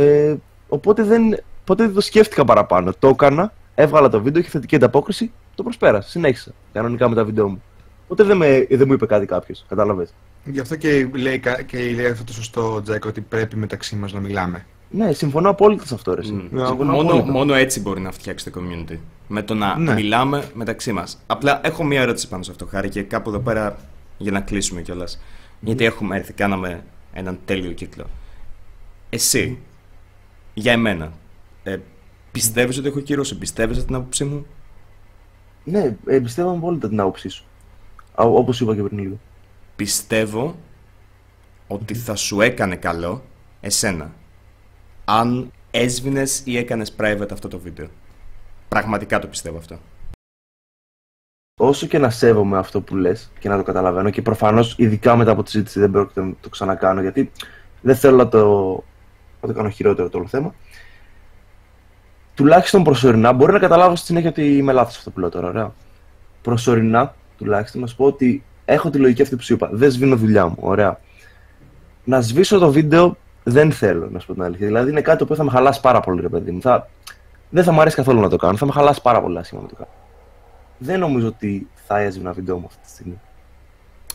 Ε, 0.00 0.34
οπότε 0.68 1.02
δεν, 1.02 1.38
ποτέ 1.64 1.84
δεν 1.84 1.94
το 1.94 2.00
σκέφτηκα 2.00 2.44
παραπάνω. 2.44 2.92
Το 2.98 3.08
έκανα, 3.08 3.52
έβγαλα 3.74 4.08
το 4.08 4.22
βίντεο, 4.22 4.40
είχε 4.40 4.50
θετική 4.50 4.76
ανταπόκριση, 4.76 5.32
το 5.54 5.62
προσπέρασα. 5.62 6.08
Συνέχισα 6.08 6.52
κανονικά 6.72 7.08
με 7.08 7.14
τα 7.14 7.24
βίντεο 7.24 7.48
μου. 7.48 7.62
Ποτέ 8.08 8.24
δεν, 8.24 8.36
με, 8.36 8.66
δεν 8.70 8.84
μου 8.86 8.92
είπε 8.92 9.06
κάτι 9.06 9.26
κάποιος. 9.26 9.64
Κατάλαβες. 9.68 10.14
Γι' 10.44 10.60
αυτό 10.60 10.76
και 10.76 11.08
λέει, 11.14 11.38
κα- 11.38 11.62
και 11.62 11.78
λέει 11.78 12.06
αυτό 12.06 12.24
το 12.24 12.32
σωστό 12.32 12.82
Τζέκο 12.82 13.08
ότι 13.08 13.20
πρέπει 13.20 13.56
μεταξύ 13.56 13.96
μας 13.96 14.12
να 14.12 14.20
μιλάμε. 14.20 14.66
Ναι, 14.90 15.12
συμφωνώ 15.12 15.48
απόλυτα 15.50 15.86
σε 15.86 15.94
αυτό. 15.94 16.14
Ρε. 16.14 16.20
εσύ. 16.20 16.32
Μμ. 16.32 16.48
Ναι, 16.50 16.66
Συμφωνώ 16.66 16.92
μόνο, 16.92 17.08
απόλυτα. 17.08 17.30
μόνο 17.32 17.54
έτσι 17.54 17.80
μπορεί 17.80 18.00
να 18.00 18.12
φτιάξει 18.12 18.50
το 18.50 18.60
community. 18.60 18.96
Με 19.28 19.42
το 19.42 19.54
να 19.54 19.78
Ναι. 19.78 19.94
μιλάμε 19.94 20.44
μεταξύ 20.54 20.92
μας. 20.92 21.18
Απλά 21.26 21.60
έχω 21.64 21.84
μία 21.84 22.00
ερώτηση 22.00 22.28
πάνω 22.28 22.42
σε 22.42 22.50
αυτό, 22.50 22.66
Χάρη, 22.66 22.88
και 22.88 23.02
κάπου 23.02 23.28
εδώ 23.28 23.38
πέρα 23.38 23.76
για 24.18 24.32
να 24.32 24.40
κλείσουμε 24.40 24.80
κιόλας. 24.82 25.20
Γιατί 25.60 25.84
έχουμε 25.84 26.16
έρθει, 26.16 26.32
κάναμε 26.32 26.84
έναν 27.12 27.38
τέλειο 27.44 27.72
κύκλο. 27.72 28.04
Εσύ, 29.10 29.58
για 30.54 30.72
εμένα, 30.72 31.12
ε, 31.62 31.76
πιστεύεις 32.32 32.78
ότι 32.78 32.88
έχω 32.88 33.00
κύρωση, 33.00 33.38
πιστεύεις 33.38 33.84
την 33.84 33.94
άποψή 33.94 34.24
μου; 34.24 34.46
Ναι, 35.64 35.96
εμπιστεύομαι 36.06 36.56
απόλυτα 36.56 36.88
την 36.88 37.00
άποψή 37.00 37.28
σου. 37.28 37.44
Όπως 38.14 38.60
είπα 38.60 38.74
και 38.74 38.82
πριν 38.82 38.98
λίγο. 38.98 39.18
Πιστεύω 39.76 40.56
ότι 41.66 41.94
θα 41.94 42.14
σου 42.14 42.40
έκανε 42.40 42.76
καλό 42.76 43.22
εσένα 43.60 44.12
αν 45.04 45.52
έσβηνες 45.70 46.42
ή 46.44 46.56
έκανες 46.56 46.94
private 46.98 47.28
αυτό 47.32 47.48
το 47.48 47.58
βίντεο. 47.58 47.88
Πραγματικά 48.68 49.18
το 49.18 49.26
πιστεύω 49.26 49.58
αυτό. 49.58 49.78
όσο 51.60 51.86
και 51.86 51.98
να 51.98 52.10
σέβομαι 52.10 52.58
αυτό 52.58 52.80
που 52.80 52.96
λες 52.96 53.30
και 53.38 53.48
να 53.48 53.56
το 53.56 53.62
καταλαβαίνω 53.62 54.10
και 54.10 54.22
προφανώς 54.22 54.74
ειδικά 54.78 55.16
μετά 55.16 55.30
από 55.30 55.42
τη 55.42 55.50
συζήτηση 55.50 55.80
δεν 55.80 55.90
πρόκειται 55.90 56.20
να 56.20 56.34
το 56.40 56.48
ξανακάνω 56.48 57.00
γιατί 57.00 57.32
δεν 57.80 57.96
θέλω 57.96 58.16
να 58.16 58.28
το, 58.28 58.70
να 59.40 59.48
το 59.48 59.54
κάνω 59.54 59.68
χειρότερο 59.68 60.08
το 60.08 60.18
όλο 60.18 60.26
θέμα. 60.26 60.54
Τουλάχιστον 62.34 62.84
προσωρινά, 62.84 63.32
μπορεί 63.32 63.52
να 63.52 63.58
καταλάβω 63.58 63.96
στη 63.96 64.06
συνέχεια 64.06 64.28
ότι 64.28 64.56
είμαι 64.56 64.72
λάθος 64.72 64.96
αυτό 64.96 65.10
που 65.10 65.20
λέω 65.20 65.28
τώρα, 65.28 65.48
ωραία. 65.48 65.72
Προσωρινά, 66.42 67.14
τουλάχιστον, 67.38 67.80
να 67.80 67.86
σου 67.86 67.96
πω 67.96 68.04
ότι 68.04 68.44
έχω 68.64 68.90
τη 68.90 68.98
λογική 68.98 69.22
αυτή 69.22 69.36
που 69.36 69.42
σου 69.42 69.52
είπα. 69.52 69.68
Δεν 69.72 69.90
σβήνω 69.90 70.16
δουλειά 70.16 70.46
μου, 70.46 70.56
ωραία. 70.60 71.00
Να 72.04 72.20
σβήσω 72.20 72.58
το 72.58 72.70
βίντεο 72.70 73.16
δεν 73.42 73.72
θέλω, 73.72 74.08
να 74.10 74.18
σου 74.18 74.26
πω 74.26 74.32
την 74.32 74.42
αλήθεια. 74.42 74.66
Δηλαδή 74.66 74.90
είναι 74.90 75.00
κάτι 75.00 75.24
που 75.24 75.34
θα 75.34 75.44
με 75.44 75.50
χαλάσει 75.50 75.80
πάρα 75.80 76.00
πολύ, 76.00 76.20
ρε 76.20 76.28
παιδί 76.28 76.50
μου. 76.50 76.60
Θα... 76.60 76.88
Δεν 77.50 77.64
θα 77.64 77.72
μου 77.72 77.80
αρέσει 77.80 77.96
καθόλου 77.96 78.20
να 78.20 78.28
το 78.28 78.36
κάνω. 78.36 78.56
Θα 78.56 78.66
με 78.66 78.72
χαλάσει 78.72 79.02
πάρα 79.02 79.22
πολύ 79.22 79.38
άσχημα 79.38 79.60
να 79.60 79.68
το 79.68 79.74
κάνω 79.74 79.90
δεν 80.82 81.00
νομίζω 81.00 81.26
ότι 81.26 81.68
θα 81.86 81.98
έσβηνα 81.98 82.32
βίντεο 82.32 82.58
μου 82.58 82.66
αυτή 82.66 82.82
τη 82.82 82.90
στιγμή. 82.90 83.20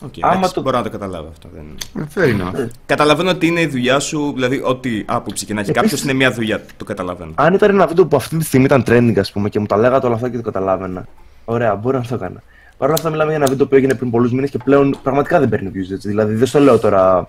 Okay, 0.04 0.18
Άμα 0.20 0.34
εντάξει, 0.34 0.54
το- 0.54 0.60
Μπορώ 0.62 0.76
να 0.76 0.82
το 0.82 0.90
καταλάβω 0.90 1.28
αυτό. 1.28 1.48
Δεν... 1.54 1.64
Ε, 2.02 2.06
Fair 2.14 2.40
enough. 2.40 2.58
Ε, 2.58 2.68
Καταλαβαίνω 2.86 3.30
ότι 3.30 3.46
είναι 3.46 3.60
η 3.60 3.66
δουλειά 3.66 3.98
σου, 3.98 4.32
δηλαδή 4.34 4.60
ό,τι 4.64 5.02
άποψη 5.06 5.46
και 5.46 5.54
να 5.54 5.60
έχει 5.60 5.70
Επίσης- 5.70 5.90
κάποιος 5.90 6.02
είναι 6.04 6.12
μια 6.18 6.32
δουλειά. 6.32 6.64
Το 6.76 6.84
καταλαβαίνω. 6.84 7.32
Αν 7.34 7.54
ήταν 7.54 7.70
ένα 7.70 7.86
βίντεο 7.86 8.06
που 8.06 8.16
αυτή 8.16 8.36
τη 8.36 8.44
στιγμή 8.44 8.64
ήταν 8.66 8.82
trending, 8.86 9.18
ας 9.18 9.32
πούμε, 9.32 9.48
και 9.48 9.58
μου 9.58 9.66
τα 9.66 9.76
λέγατε 9.76 10.06
όλα 10.06 10.14
αυτά 10.14 10.28
και 10.28 10.36
το 10.36 10.42
καταλάβαινα. 10.42 11.06
Ωραία, 11.44 11.74
μπορεί 11.74 11.96
να 11.96 12.02
το 12.02 12.14
έκανα. 12.14 12.42
Παρ' 12.78 12.88
όλα 12.88 12.98
αυτά, 12.98 13.10
μιλάμε 13.10 13.28
για 13.30 13.38
ένα 13.40 13.50
βίντεο 13.50 13.66
που 13.66 13.74
έγινε 13.74 13.94
πριν 13.94 14.10
πολλούς 14.10 14.32
μήνες 14.32 14.50
και 14.50 14.58
πλέον 14.64 14.98
πραγματικά 15.02 15.38
δεν 15.38 15.48
παίρνει 15.48 15.70
views. 15.74 15.92
Έτσι. 15.92 16.08
Δηλαδή, 16.08 16.34
δεν 16.34 16.46
στο 16.46 16.58
λέω 16.60 16.78
τώρα 16.78 17.26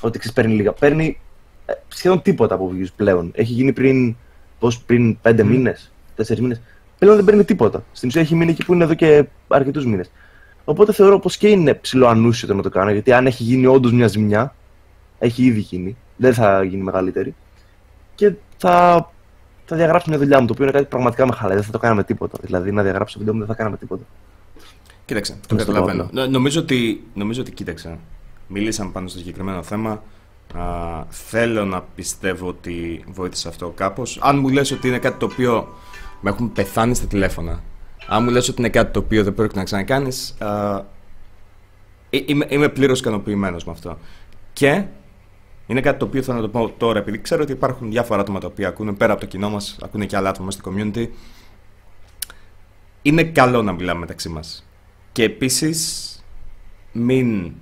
ότι 0.00 0.18
ξέρεις 0.18 0.36
παίρνει 0.36 0.54
λίγα. 0.54 0.72
Παίρνει 0.72 1.18
ε, 1.66 1.72
σχεδόν 1.88 2.22
τίποτα 2.22 2.54
από 2.54 2.72
views 2.74 2.88
πλέον. 2.96 3.30
Έχει 3.34 3.52
γίνει 3.52 3.72
πριν, 3.72 4.16
πώς, 4.58 4.78
πριν 4.78 5.18
5 5.22 5.30
mm. 5.30 5.42
μήνες, 5.44 5.92
4 6.26 6.36
μήνες. 6.38 6.60
Πλέον 6.98 7.16
δεν 7.16 7.24
παίρνει 7.24 7.44
τίποτα. 7.44 7.82
Στην 7.92 8.08
ουσία 8.08 8.20
έχει 8.20 8.34
μείνει 8.34 8.50
εκεί 8.50 8.64
που 8.64 8.74
είναι 8.74 8.84
εδώ 8.84 8.94
και 8.94 9.24
αρκετούς 9.48 9.84
μήνες. 9.86 10.10
Οπότε 10.68 10.92
θεωρώ 10.92 11.18
πως 11.18 11.36
και 11.36 11.48
είναι 11.48 11.74
ψηλό 11.74 12.06
ανούσιο 12.06 12.48
το 12.48 12.54
να 12.54 12.62
το 12.62 12.68
κάνω, 12.68 12.90
γιατί 12.90 13.12
αν 13.12 13.26
έχει 13.26 13.42
γίνει 13.42 13.66
όντως 13.66 13.92
μια 13.92 14.06
ζημιά, 14.06 14.54
έχει 15.18 15.44
ήδη 15.44 15.60
γίνει, 15.60 15.96
δεν 16.16 16.34
θα 16.34 16.62
γίνει 16.62 16.82
μεγαλύτερη. 16.82 17.34
Και 18.14 18.32
θα, 18.56 19.10
θα 19.64 19.76
διαγράψω 19.76 20.10
μια 20.10 20.18
δουλειά 20.18 20.40
μου, 20.40 20.46
το 20.46 20.52
οποίο 20.52 20.64
είναι 20.64 20.72
κάτι 20.72 20.86
πραγματικά 20.86 21.26
με 21.26 21.32
χαλάει. 21.32 21.56
Δεν 21.56 21.64
θα 21.64 21.70
το 21.70 21.78
κάναμε 21.78 22.04
τίποτα. 22.04 22.38
Δηλαδή, 22.42 22.72
να 22.72 22.82
διαγράψω 22.82 23.12
το 23.12 23.18
βίντεο 23.18 23.34
μου 23.34 23.38
δεν 23.38 23.48
θα 23.48 23.54
κάναμε 23.54 23.76
τίποτα. 23.76 24.02
Κοίταξε, 25.04 25.38
το 25.48 25.56
καταλαβαίνω. 25.56 26.08
Νομίζω 26.30 26.60
ότι, 26.60 27.06
νομίζω 27.14 27.40
ότι 27.40 27.52
κοίταξε. 27.52 27.98
Μίλησαμε 28.46 28.90
πάνω 28.90 29.08
στο 29.08 29.18
συγκεκριμένο 29.18 29.62
θέμα. 29.62 30.02
Α, 30.54 30.62
θέλω 31.08 31.64
να 31.64 31.84
πιστεύω 31.94 32.48
ότι 32.48 33.04
βοήθησε 33.08 33.48
αυτό 33.48 33.68
κάπως. 33.68 34.18
Αν 34.22 34.38
μου 34.38 34.48
λες 34.48 34.70
ότι 34.70 34.88
είναι 34.88 34.98
κάτι 34.98 35.18
το 35.18 35.26
οποίο 35.26 35.68
με 36.20 36.30
έχουν 36.30 36.52
πεθάνει 36.52 36.94
στα 36.94 37.06
τηλέφωνα, 37.06 37.62
αν 38.08 38.22
μου 38.22 38.30
λες 38.30 38.48
ότι 38.48 38.60
είναι 38.60 38.68
κάτι 38.68 38.92
το 38.92 38.98
οποίο 38.98 39.24
δεν 39.24 39.34
πρόκειται 39.34 39.58
να 39.58 39.64
ξανακάνεις, 39.64 40.34
είμαι, 42.10 42.46
είμαι 42.48 42.68
πλήρως 42.68 43.00
ικανοποιημένος 43.00 43.64
με 43.64 43.72
αυτό. 43.72 43.98
Και 44.52 44.84
είναι 45.66 45.80
κάτι 45.80 45.98
το 45.98 46.04
οποίο 46.04 46.22
θέλω 46.22 46.36
να 46.36 46.42
το 46.42 46.48
πω 46.48 46.74
τώρα, 46.76 46.98
επειδή 46.98 47.20
ξέρω 47.20 47.42
ότι 47.42 47.52
υπάρχουν 47.52 47.90
διάφορα 47.90 48.20
άτομα 48.20 48.40
τα 48.40 48.46
οποία 48.46 48.68
ακούνε 48.68 48.92
πέρα 48.92 49.12
από 49.12 49.20
το 49.20 49.26
κοινό 49.26 49.50
μας, 49.50 49.78
ακούνε 49.82 50.06
και 50.06 50.16
άλλα 50.16 50.28
άτομα 50.28 50.50
στο 50.50 50.70
community. 50.70 51.08
Είναι 53.02 53.24
καλό 53.24 53.62
να 53.62 53.72
μιλάμε 53.72 54.00
μεταξύ 54.00 54.28
μας. 54.28 54.68
Και 55.12 55.22
επίσης, 55.22 56.12
μην. 56.92 57.52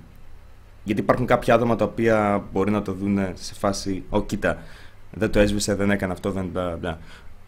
Γιατί 0.83 1.01
υπάρχουν 1.01 1.25
κάποια 1.25 1.55
άτομα 1.55 1.75
τα 1.75 1.85
οποία 1.85 2.43
μπορεί 2.51 2.71
να 2.71 2.81
το 2.81 2.93
δουν 2.93 3.19
σε 3.33 3.53
φάση. 3.53 4.03
Ω, 4.09 4.21
κοίτα, 4.23 4.57
δεν 5.11 5.31
το 5.31 5.39
έσβησε, 5.39 5.75
δεν 5.75 5.91
έκανε 5.91 6.13
αυτό, 6.13 6.31
δεν. 6.31 6.49
Μπλα, 6.79 6.99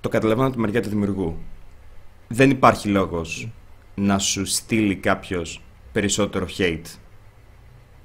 Το 0.02 0.10
καταλαβαίνω 0.10 0.48
από 0.48 0.56
τη 0.56 0.62
μεριά 0.62 0.82
του 0.82 0.90
δημιουργού. 0.90 1.38
Δεν 2.32 2.50
υπάρχει 2.50 2.88
λόγος 2.88 3.50
να 3.96 4.20
σου 4.20 4.46
στείλει 4.46 4.96
κάποιος 4.96 5.62
περισσότερο 5.92 6.48
hate 6.58 6.86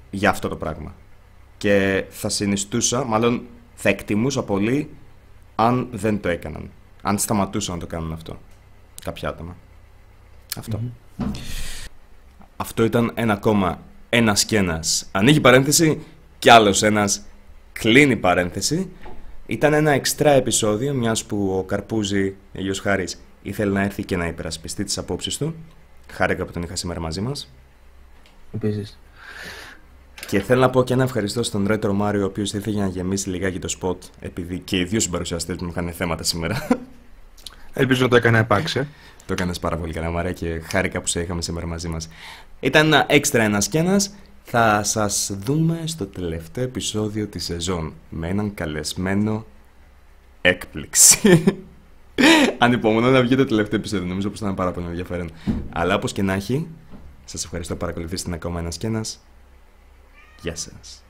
για 0.09 0.29
αυτό 0.29 0.47
το 0.47 0.55
πράγμα 0.55 0.95
και 1.57 2.05
θα 2.09 2.29
συνιστούσα, 2.29 3.03
μάλλον 3.03 3.45
θα 3.75 3.89
εκτιμούσα 3.89 4.43
πολύ 4.43 4.89
αν 5.55 5.87
δεν 5.91 6.19
το 6.19 6.29
έκαναν. 6.29 6.71
Αν 7.01 7.17
σταματούσαν 7.17 7.73
να 7.73 7.79
το 7.79 7.87
κάνουν 7.87 8.11
αυτό. 8.11 8.39
Κάποια 9.03 9.29
άτομα. 9.29 9.55
Αυτό 12.55 12.83
ήταν 12.83 13.11
ένα 13.13 13.33
ακόμα 13.33 13.81
ένας 14.09 14.45
και 14.45 14.57
ένας. 14.57 15.09
Ανοίγει 15.11 15.41
παρένθεση 15.41 16.03
και 16.39 16.51
άλλος 16.51 16.83
ένας 16.83 17.25
κλείνει 17.73 18.15
παρένθεση. 18.15 18.91
Ήταν 19.45 19.73
ένα 19.73 19.91
εξτρά 19.91 20.31
επεισόδιο, 20.31 20.93
μιας 20.93 21.25
που 21.25 21.55
ο 21.57 21.63
Καρπούζη, 21.63 22.35
Αγίο 22.55 22.73
Χάρης, 22.81 23.25
ήθελε 23.45 23.71
να 23.71 23.81
έρθει 23.81 24.03
και 24.03 24.17
να 24.17 24.27
υπερασπιστεί 24.27 24.83
τις 24.83 24.97
απόψεις 24.97 25.37
του. 25.37 25.55
Χάρηκα 26.11 26.45
που 26.45 26.51
τον 26.51 26.63
είχα 26.63 26.75
σήμερα 26.75 26.99
μαζί 26.99 27.21
μας. 27.21 27.53
Επίσης. 28.53 28.99
Και 30.27 30.39
θέλω 30.39 30.59
να 30.59 30.69
πω 30.69 30.83
και 30.83 30.93
ένα 30.93 31.03
ευχαριστώ 31.03 31.43
στον 31.43 31.67
Ρέτρο 31.67 31.93
Μάριο, 31.93 32.21
ο 32.21 32.25
οποίος 32.25 32.53
ήρθε 32.53 32.71
να 32.71 32.87
γεμίσει 32.87 33.29
λιγάκι 33.29 33.59
το 33.59 33.67
σποτ, 33.67 34.03
επειδή 34.19 34.59
και 34.59 34.77
οι 34.77 34.83
δύο 34.83 34.99
συμπαρουσιαστές 34.99 35.57
μου 35.57 35.67
είχαν 35.69 35.91
θέματα 35.91 36.23
σήμερα. 36.23 36.67
Ελπίζω 37.73 38.03
να 38.03 38.09
το 38.09 38.15
έκανε 38.15 38.39
επάξια. 38.39 38.87
το 39.25 39.33
έκανες 39.33 39.59
πάρα 39.59 39.77
πολύ 39.77 39.93
καλά, 39.93 40.09
Μαρία, 40.09 40.31
και 40.31 40.59
χάρηκα 40.59 41.01
που 41.01 41.07
σε 41.07 41.21
είχαμε 41.21 41.41
σήμερα 41.41 41.67
μαζί 41.67 41.87
μας. 41.87 42.09
Ήταν 42.59 42.85
ένα 42.85 43.05
έξτρα 43.09 43.43
ένας 43.43 43.67
και 43.67 43.77
ένας. 43.77 44.13
Θα 44.43 44.83
σας 44.83 45.37
δούμε 45.43 45.81
στο 45.85 46.05
τελευταίο 46.05 46.63
επεισόδιο 46.63 47.27
της 47.27 47.43
σεζόν 47.43 47.93
με 48.09 48.27
έναν 48.27 48.53
καλεσμένο 48.53 49.45
έκπληξη. 50.41 51.43
Ανυπομονώ 52.57 53.09
να 53.09 53.21
βγει 53.21 53.35
το 53.35 53.45
τελευταίο 53.45 53.79
επεισόδιο. 53.79 54.07
Νομίζω 54.07 54.29
πως 54.29 54.39
θα 54.39 54.47
είναι 54.47 54.55
πάρα 54.55 54.71
πολύ 54.71 54.85
ενδιαφέρον. 54.85 55.31
Αλλά 55.69 55.95
όπως 55.95 56.11
και 56.11 56.21
να 56.21 56.33
έχει, 56.33 56.67
σας 57.25 57.43
ευχαριστώ 57.43 57.73
που 57.73 57.79
παρακολουθήσατε 57.79 58.35
ακόμα 58.35 58.59
ένα 58.59 58.69
και 58.69 58.87
ένα. 58.87 59.05
Γεια 60.41 60.55
σας. 60.55 61.04